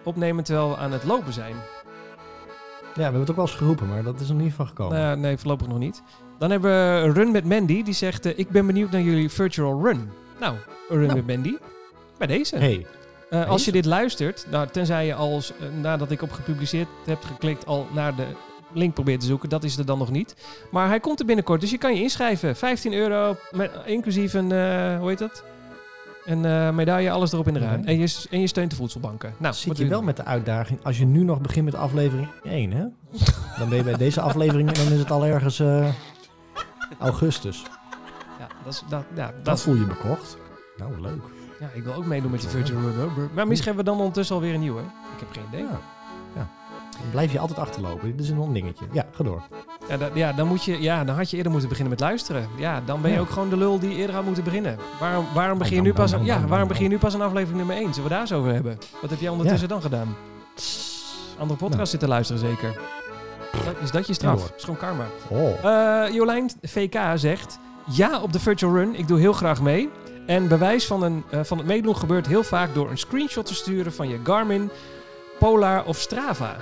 opnemen 0.04 0.44
terwijl 0.44 0.68
we 0.70 0.76
aan 0.76 0.92
het 0.92 1.04
lopen 1.04 1.32
zijn. 1.32 1.54
Ja, 1.54 2.92
we 2.94 3.02
hebben 3.02 3.20
het 3.20 3.30
ook 3.30 3.36
wel 3.36 3.46
eens 3.46 3.54
geroepen, 3.54 3.88
maar 3.88 4.02
dat 4.02 4.20
is 4.20 4.28
er 4.28 4.34
niet 4.34 4.54
van 4.54 4.66
gekomen. 4.66 4.98
Nou, 4.98 5.16
nee, 5.18 5.36
voorlopig 5.36 5.66
nog 5.66 5.78
niet. 5.78 6.02
Dan 6.38 6.50
hebben 6.50 6.70
we 6.70 7.12
Run 7.12 7.30
met 7.30 7.44
Mandy. 7.44 7.82
Die 7.82 7.94
zegt, 7.94 8.26
eh, 8.26 8.38
ik 8.38 8.48
ben 8.50 8.66
benieuwd 8.66 8.90
naar 8.90 9.00
jullie 9.00 9.30
virtual 9.30 9.82
run. 9.84 10.10
Nou, 10.40 10.56
Run 10.88 11.06
Nou. 11.06 11.14
met 11.14 11.26
Mandy. 11.26 11.56
Bij 12.18 12.26
deze. 12.26 12.56
hey, 12.56 12.86
Eh, 13.42 13.50
als 13.50 13.64
je 13.64 13.72
dit 13.72 13.84
luistert, 13.84 14.46
nou, 14.50 14.68
tenzij 14.68 15.06
je 15.06 15.14
als, 15.14 15.52
eh, 15.52 15.66
nadat 15.80 16.10
ik 16.10 16.22
op 16.22 16.32
gepubliceerd 16.32 16.88
heb 17.04 17.24
geklikt, 17.24 17.66
al 17.66 17.86
naar 17.92 18.14
de 18.14 18.26
link 18.72 18.94
probeert 18.94 19.20
te 19.20 19.26
zoeken. 19.26 19.48
Dat 19.48 19.64
is 19.64 19.78
er 19.78 19.86
dan 19.86 19.98
nog 19.98 20.10
niet. 20.10 20.36
Maar 20.70 20.88
hij 20.88 21.00
komt 21.00 21.20
er 21.20 21.26
binnenkort, 21.26 21.60
dus 21.60 21.70
je 21.70 21.78
kan 21.78 21.94
je 21.94 22.02
inschrijven. 22.02 22.56
15 22.56 22.92
euro, 22.92 23.36
met, 23.50 23.70
inclusief 23.84 24.34
een, 24.34 24.52
eh, 24.52 24.98
hoe 24.98 25.08
heet 25.08 25.18
dat? 25.18 25.44
Een 26.24 26.74
medaille, 26.74 27.10
alles 27.10 27.32
erop 27.32 27.46
en 27.46 27.56
eraan. 27.56 27.78
Oké. 27.78 27.86
En, 27.86 27.98
je, 27.98 28.26
en 28.30 28.40
je 28.40 28.46
steunt 28.46 28.70
de 28.70 28.76
voedselbanken. 28.76 29.34
Nou, 29.38 29.54
zit 29.54 29.78
je 29.78 29.86
wel 29.86 30.02
met 30.02 30.16
de 30.16 30.24
uitdaging, 30.24 30.78
als 30.82 30.98
je 30.98 31.04
nu 31.04 31.22
nog 31.22 31.40
begint 31.40 31.64
met 31.64 31.74
aflevering 31.74 32.28
1, 32.42 32.70
hè? 32.72 32.84
Dan 33.58 33.68
ben 33.68 33.78
je 33.78 33.84
bij 33.84 33.96
deze 34.06 34.20
aflevering, 34.20 34.70
dan 34.70 34.92
is 34.92 34.98
het 34.98 35.10
al 35.10 35.24
ergens 35.24 35.62
augustus. 36.98 37.62
Ja, 38.38 38.46
dat, 38.64 38.72
is, 38.72 38.82
dat, 38.88 39.04
ja, 39.14 39.26
Dat 39.26 39.44
dat, 39.44 39.60
voel 39.60 39.74
je 39.74 39.84
bekocht. 39.84 40.36
Nou, 40.76 41.00
leuk. 41.00 41.35
Ja, 41.60 41.68
ik 41.74 41.84
wil 41.84 41.94
ook 41.94 42.04
meedoen 42.06 42.30
met 42.30 42.40
die 42.40 42.48
virtual 42.48 42.80
run. 42.80 43.28
Maar 43.34 43.46
misschien 43.46 43.66
hebben 43.74 43.84
we 43.84 43.90
dan 43.90 43.98
ondertussen 44.00 44.34
alweer 44.36 44.54
een 44.54 44.60
nieuwe. 44.60 44.80
Ik 44.80 45.18
heb 45.18 45.28
geen 45.32 45.42
idee. 45.48 45.60
Ja. 45.60 45.80
ja. 46.34 46.48
Dan 46.90 47.10
blijf 47.10 47.32
je 47.32 47.38
altijd 47.38 47.58
achterlopen. 47.58 48.16
Dit 48.16 48.20
is 48.20 48.30
een 48.30 48.52
dingetje. 48.52 48.84
Ja, 48.92 49.06
ga 49.12 49.24
door. 49.24 49.42
Ja, 49.88 49.96
da- 49.96 50.10
ja, 50.14 50.32
dan 50.32 50.46
moet 50.46 50.64
je, 50.64 50.80
ja, 50.82 51.04
dan 51.04 51.16
had 51.16 51.30
je 51.30 51.36
eerder 51.36 51.50
moeten 51.52 51.68
beginnen 51.68 51.92
met 51.94 52.02
luisteren. 52.02 52.48
Ja, 52.56 52.80
dan 52.84 53.00
ben 53.00 53.10
je 53.10 53.16
Ja. 53.16 53.22
ook 53.22 53.30
gewoon 53.30 53.48
de 53.48 53.56
lul 53.56 53.78
die 53.78 53.94
eerder 53.96 54.14
had 54.14 54.24
moeten 54.24 54.44
beginnen. 54.44 54.78
Waarom, 55.00 55.26
waarom, 55.34 55.58
begin, 55.58 55.76
je 55.76 55.82
nu 55.82 55.92
pas 55.92 56.14
ja, 56.22 56.46
waarom 56.46 56.68
begin 56.68 56.82
je 56.82 56.88
nu 56.88 56.98
pas 56.98 57.14
aan 57.14 57.20
aflevering 57.20 57.56
nummer 57.58 57.76
1? 57.76 57.88
Zullen 57.94 58.02
we 58.02 58.08
daar 58.08 58.20
eens 58.20 58.32
over 58.32 58.52
hebben? 58.52 58.78
Wat 59.00 59.10
heb 59.10 59.20
jij 59.20 59.28
ondertussen 59.30 59.68
dan 59.68 59.82
gedaan? 59.82 60.16
Andere 61.38 61.58
podcast 61.58 61.76
Nou. 61.76 61.86
zitten 61.86 62.08
luisteren 62.08 62.40
zeker. 62.40 62.78
Dat- 63.64 63.74
Is 63.82 63.90
dat 63.90 64.06
je 64.06 64.12
straf? 64.14 64.40
door. 64.40 64.50
is 64.56 64.64
gewoon 64.64 64.78
karma. 64.78 65.04
Oh. 65.28 65.64
Eh, 66.04 66.14
Jolijn 66.14 66.50
VK 66.62 66.98
zegt... 67.14 67.58
Ja, 67.90 68.20
op 68.20 68.32
de 68.32 68.40
virtual 68.40 68.74
run. 68.74 68.94
Ik 68.94 69.08
doe 69.08 69.18
heel 69.18 69.32
graag 69.32 69.62
mee. 69.62 69.90
En 70.26 70.48
bewijs 70.48 70.86
van, 70.86 71.02
een, 71.02 71.24
eh, 71.30 71.40
van 71.42 71.58
het 71.58 71.66
meedoen 71.66 71.96
gebeurt 71.96 72.26
heel 72.26 72.42
vaak 72.44 72.74
door 72.74 72.90
een 72.90 72.98
screenshot 72.98 73.46
te 73.46 73.54
sturen 73.54 73.92
van 73.92 74.08
je 74.08 74.18
Garmin, 74.24 74.70
Polar 75.38 75.84
of 75.84 75.98
Strava. 75.98 76.56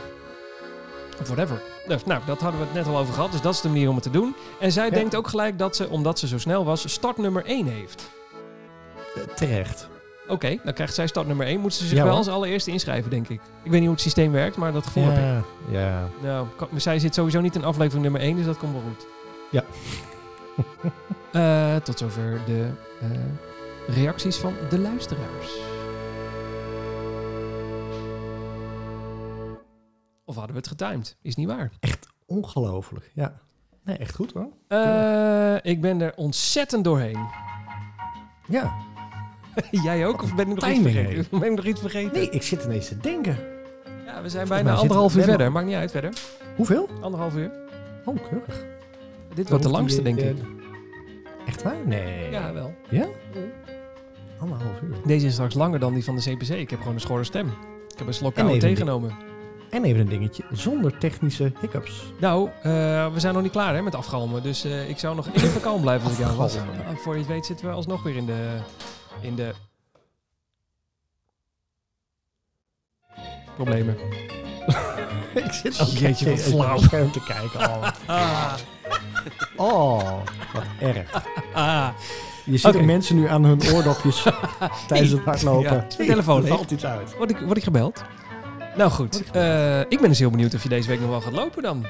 Of 1.20 1.26
whatever. 1.26 1.62
Dus, 1.86 2.04
nou, 2.04 2.20
dat 2.26 2.40
hadden 2.40 2.60
we 2.60 2.66
het 2.66 2.74
net 2.74 2.86
al 2.86 2.98
over 2.98 3.14
gehad. 3.14 3.32
Dus 3.32 3.40
dat 3.40 3.54
is 3.54 3.60
de 3.60 3.68
manier 3.68 3.88
om 3.88 3.94
het 3.94 4.04
te 4.04 4.10
doen. 4.10 4.34
En 4.60 4.72
zij 4.72 4.84
Ja. 4.84 4.90
denkt 4.90 5.14
ook 5.16 5.28
gelijk 5.28 5.58
dat 5.58 5.76
ze, 5.76 5.88
omdat 5.88 6.18
ze 6.18 6.26
zo 6.26 6.38
snel 6.38 6.64
was, 6.64 6.92
start 6.92 7.16
nummer 7.16 7.42
1 7.46 7.66
heeft. 7.66 8.10
Eh, 9.14 9.22
terecht. 9.34 9.88
Oké, 10.28 10.58
dan 10.64 10.72
krijgt 10.72 10.94
zij 10.94 11.06
start 11.06 11.26
nummer 11.26 11.46
1. 11.46 11.60
Moet 11.60 11.74
ze 11.74 11.86
zich 11.86 11.98
Ja, 11.98 12.04
wel 12.04 12.16
als 12.16 12.28
allereerste 12.28 12.70
inschrijven, 12.70 13.10
denk 13.10 13.28
ik. 13.28 13.40
Ik 13.62 13.70
weet 13.70 13.72
niet 13.72 13.80
hoe 13.82 13.90
het 13.92 14.00
systeem 14.00 14.32
werkt, 14.32 14.56
maar 14.56 14.72
dat 14.72 14.84
gevoel 14.86 15.04
heb 15.04 15.16
ik. 15.16 15.44
Ja, 15.70 15.78
ja. 15.80 16.08
Nou, 16.22 16.46
zij 16.76 16.98
zit 16.98 17.14
sowieso 17.14 17.40
niet 17.40 17.54
in 17.54 17.64
aflevering 17.64 18.02
nummer 18.02 18.20
1, 18.20 18.36
dus 18.36 18.44
dat 18.46 18.56
komt 18.58 18.72
wel 18.72 18.82
goed. 18.82 19.06
Ja. 19.50 19.64
Eh, 21.32 21.76
tot 21.76 21.98
zover 21.98 22.40
de 22.46 22.66
eh, 23.00 23.08
reacties 23.86 24.36
van 24.36 24.54
de 24.70 24.78
luisteraars. 24.78 25.58
Of 30.24 30.34
hadden 30.34 30.54
we 30.54 30.60
het 30.60 30.68
getimed? 30.68 31.16
Is 31.22 31.36
niet 31.36 31.46
waar. 31.46 31.70
Ongelooflijk. 32.26 33.10
Ja. 33.14 33.40
Nee, 33.84 33.96
echt 33.96 34.14
goed 34.14 34.32
hoor. 34.32 34.48
Eh, 34.68 35.56
ik 35.72 35.80
ben 35.80 36.00
er 36.00 36.12
ontzettend 36.16 36.84
doorheen. 36.84 37.26
Ja. 38.48 38.74
Jij 39.84 40.06
ook? 40.06 40.22
Of 40.22 40.34
ben 40.34 40.48
ik 40.48 40.54
nog 40.54 40.70
iets 40.70 40.80
vergeten? 40.80 41.38
Ben 41.38 41.50
ik 41.50 41.56
nog 41.56 41.64
iets 41.64 41.80
vergeten? 41.80 42.12
Nee, 42.12 42.30
ik 42.30 42.42
zit 42.42 42.64
ineens 42.64 42.88
te 42.88 42.98
denken. 42.98 43.38
Ja, 44.06 44.22
we 44.22 44.28
zijn 44.28 44.48
bijna 44.48 44.74
anderhalf 44.74 45.16
uur 45.16 45.22
verder. 45.22 45.52
Maakt 45.52 45.66
niet 45.66 45.74
uit 45.74 45.90
verder. 45.90 46.12
Hoeveel? 46.56 46.88
Anderhalf 47.00 47.34
uur. 47.34 47.50
Oh, 48.04 48.16
keurig. 48.30 48.64
Dit 49.34 49.48
wordt 49.48 49.64
de 49.64 49.70
langste, 49.70 50.02
denk 50.02 50.18
ik. 50.18 50.36
Echt 51.46 51.62
waar? 51.62 51.86
Nee. 51.86 52.30
Ja, 52.30 52.52
wel. 52.52 52.74
Ja? 52.88 53.06
Anderhalf 54.38 54.80
uur. 54.82 54.96
Deze 55.06 55.26
is 55.26 55.32
straks 55.32 55.54
langer 55.54 55.78
dan 55.78 55.94
die 55.94 56.04
van 56.04 56.16
de 56.16 56.20
CPC. 56.34 56.48
Ik 56.48 56.70
heb 56.70 56.78
gewoon 56.78 56.94
een 56.94 57.00
schorre 57.00 57.24
stem. 57.24 57.46
Ik 57.88 57.98
heb 57.98 58.06
een 58.06 58.14
slok 58.14 58.30
En 58.34 58.34
koude 58.44 58.54
even 58.54 58.66
thee 58.66 58.74
die- 58.76 58.84
genomen. 58.84 59.16
En 59.70 59.84
even 59.84 60.00
een 60.00 60.08
dingetje. 60.08 60.44
Zonder 60.52 60.98
technische 60.98 61.52
hiccups. 61.60 62.02
Nou, 62.20 62.48
eh, 62.62 63.12
we 63.12 63.20
zijn 63.20 63.34
nog 63.34 63.42
niet 63.42 63.52
klaar 63.52 63.74
hè, 63.74 63.82
met 63.82 63.94
afgalmen. 63.94 64.42
Dus 64.42 64.64
eh, 64.64 64.88
ik 64.88 64.98
zou 64.98 65.14
nog 65.16 65.28
even 65.32 65.60
kalm 65.60 65.80
blijven 65.80 66.08
als 66.08 66.18
ik 66.18 66.24
jou 66.24 66.36
was. 66.36 66.54
Nou, 66.54 66.96
voor 66.96 67.12
je 67.12 67.18
het 67.18 67.28
weet 67.28 67.46
zitten 67.46 67.66
we 67.66 67.72
alsnog 67.72 68.02
weer 68.02 68.16
in 68.16 68.26
de... 68.26 68.56
In 69.20 69.34
de... 69.34 69.52
Problemen. 73.54 73.96
ik 75.34 75.52
zit 75.52 75.80
Oh, 75.80 75.88
jeetje, 75.88 76.24
wat 76.30 76.38
even 76.38 76.50
flauw. 76.52 76.78
scherm 76.78 77.10
te 77.10 77.24
kijken. 77.24 77.60
Oh, 77.60 77.88
Ah, 78.06 78.54
oh 79.56 80.18
wat 80.52 80.64
erg. 80.80 81.22
Je 82.44 82.56
ziet 82.56 82.76
ook 82.76 82.82
mensen 82.82 83.16
nu 83.16 83.28
aan 83.28 83.44
hun 83.44 83.60
oordopjes 83.72 84.22
tijdens 84.88 85.10
het 85.10 85.20
hardlopen. 85.24 85.72
Ja, 85.72 85.86
is 85.88 85.96
mijn 85.96 86.08
telefoon 86.08 86.36
er 86.36 86.42
leeg. 86.42 86.52
valt 86.52 86.70
iets 86.70 86.84
uit. 86.84 87.16
Word, 87.16 87.30
ik, 87.30 87.38
word 87.38 87.56
ik 87.56 87.62
gebeld? 87.64 88.02
Nou 88.76 88.90
goed, 88.90 89.22
eh, 89.32 89.80
ik 89.80 90.00
ben 90.00 90.08
dus 90.08 90.18
heel 90.18 90.30
benieuwd 90.30 90.54
of 90.54 90.62
je 90.62 90.68
deze 90.68 90.88
week 90.88 91.00
nog 91.00 91.08
wel 91.08 91.20
gaat 91.20 91.32
lopen 91.32 91.62
dan. 91.62 91.86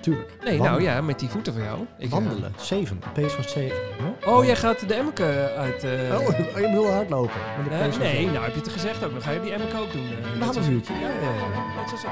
Tuurlijk. 0.00 0.28
Nee, 0.44 0.58
Wandelen. 0.58 0.82
nou 0.82 0.94
ja, 0.96 1.00
met 1.00 1.18
die 1.18 1.28
voeten 1.28 1.52
van 1.52 1.62
jou. 1.62 1.78
Ik, 1.98 2.06
eh, 2.06 2.12
Wandelen. 2.12 2.54
7. 2.56 3.00
Pace 3.14 3.28
van 3.28 3.44
7. 3.48 3.76
Ja? 4.22 4.30
oh, 4.32 4.44
jij 4.44 4.56
gaat 4.56 4.88
de 4.88 4.94
Emmeke 4.94 5.52
uit... 5.56 5.84
eh, 5.84 5.90
Oh, 6.20 6.28
je 6.38 6.68
bedoelt 6.68 6.88
hardlopen. 6.90 7.40
Met 7.70 7.92
de 7.92 7.98
nee, 7.98 8.26
nou 8.26 8.44
heb 8.44 8.54
je 8.54 8.60
het 8.60 8.68
gezegd 8.68 9.04
ook. 9.04 9.12
Dan 9.12 9.22
ga 9.22 9.30
je 9.30 9.40
die 9.40 9.52
Emmeke 9.52 9.76
ook 9.78 9.92
doen. 9.92 10.02
eh, 10.22 10.32
Een 10.34 10.42
half 10.42 10.68
uurtje. 10.68 10.92
Ja, 10.92 11.00
ja, 11.00 11.34
ja. 11.34 11.80
Net 11.80 11.88
zoals 11.88 12.02
ik. 12.04 12.10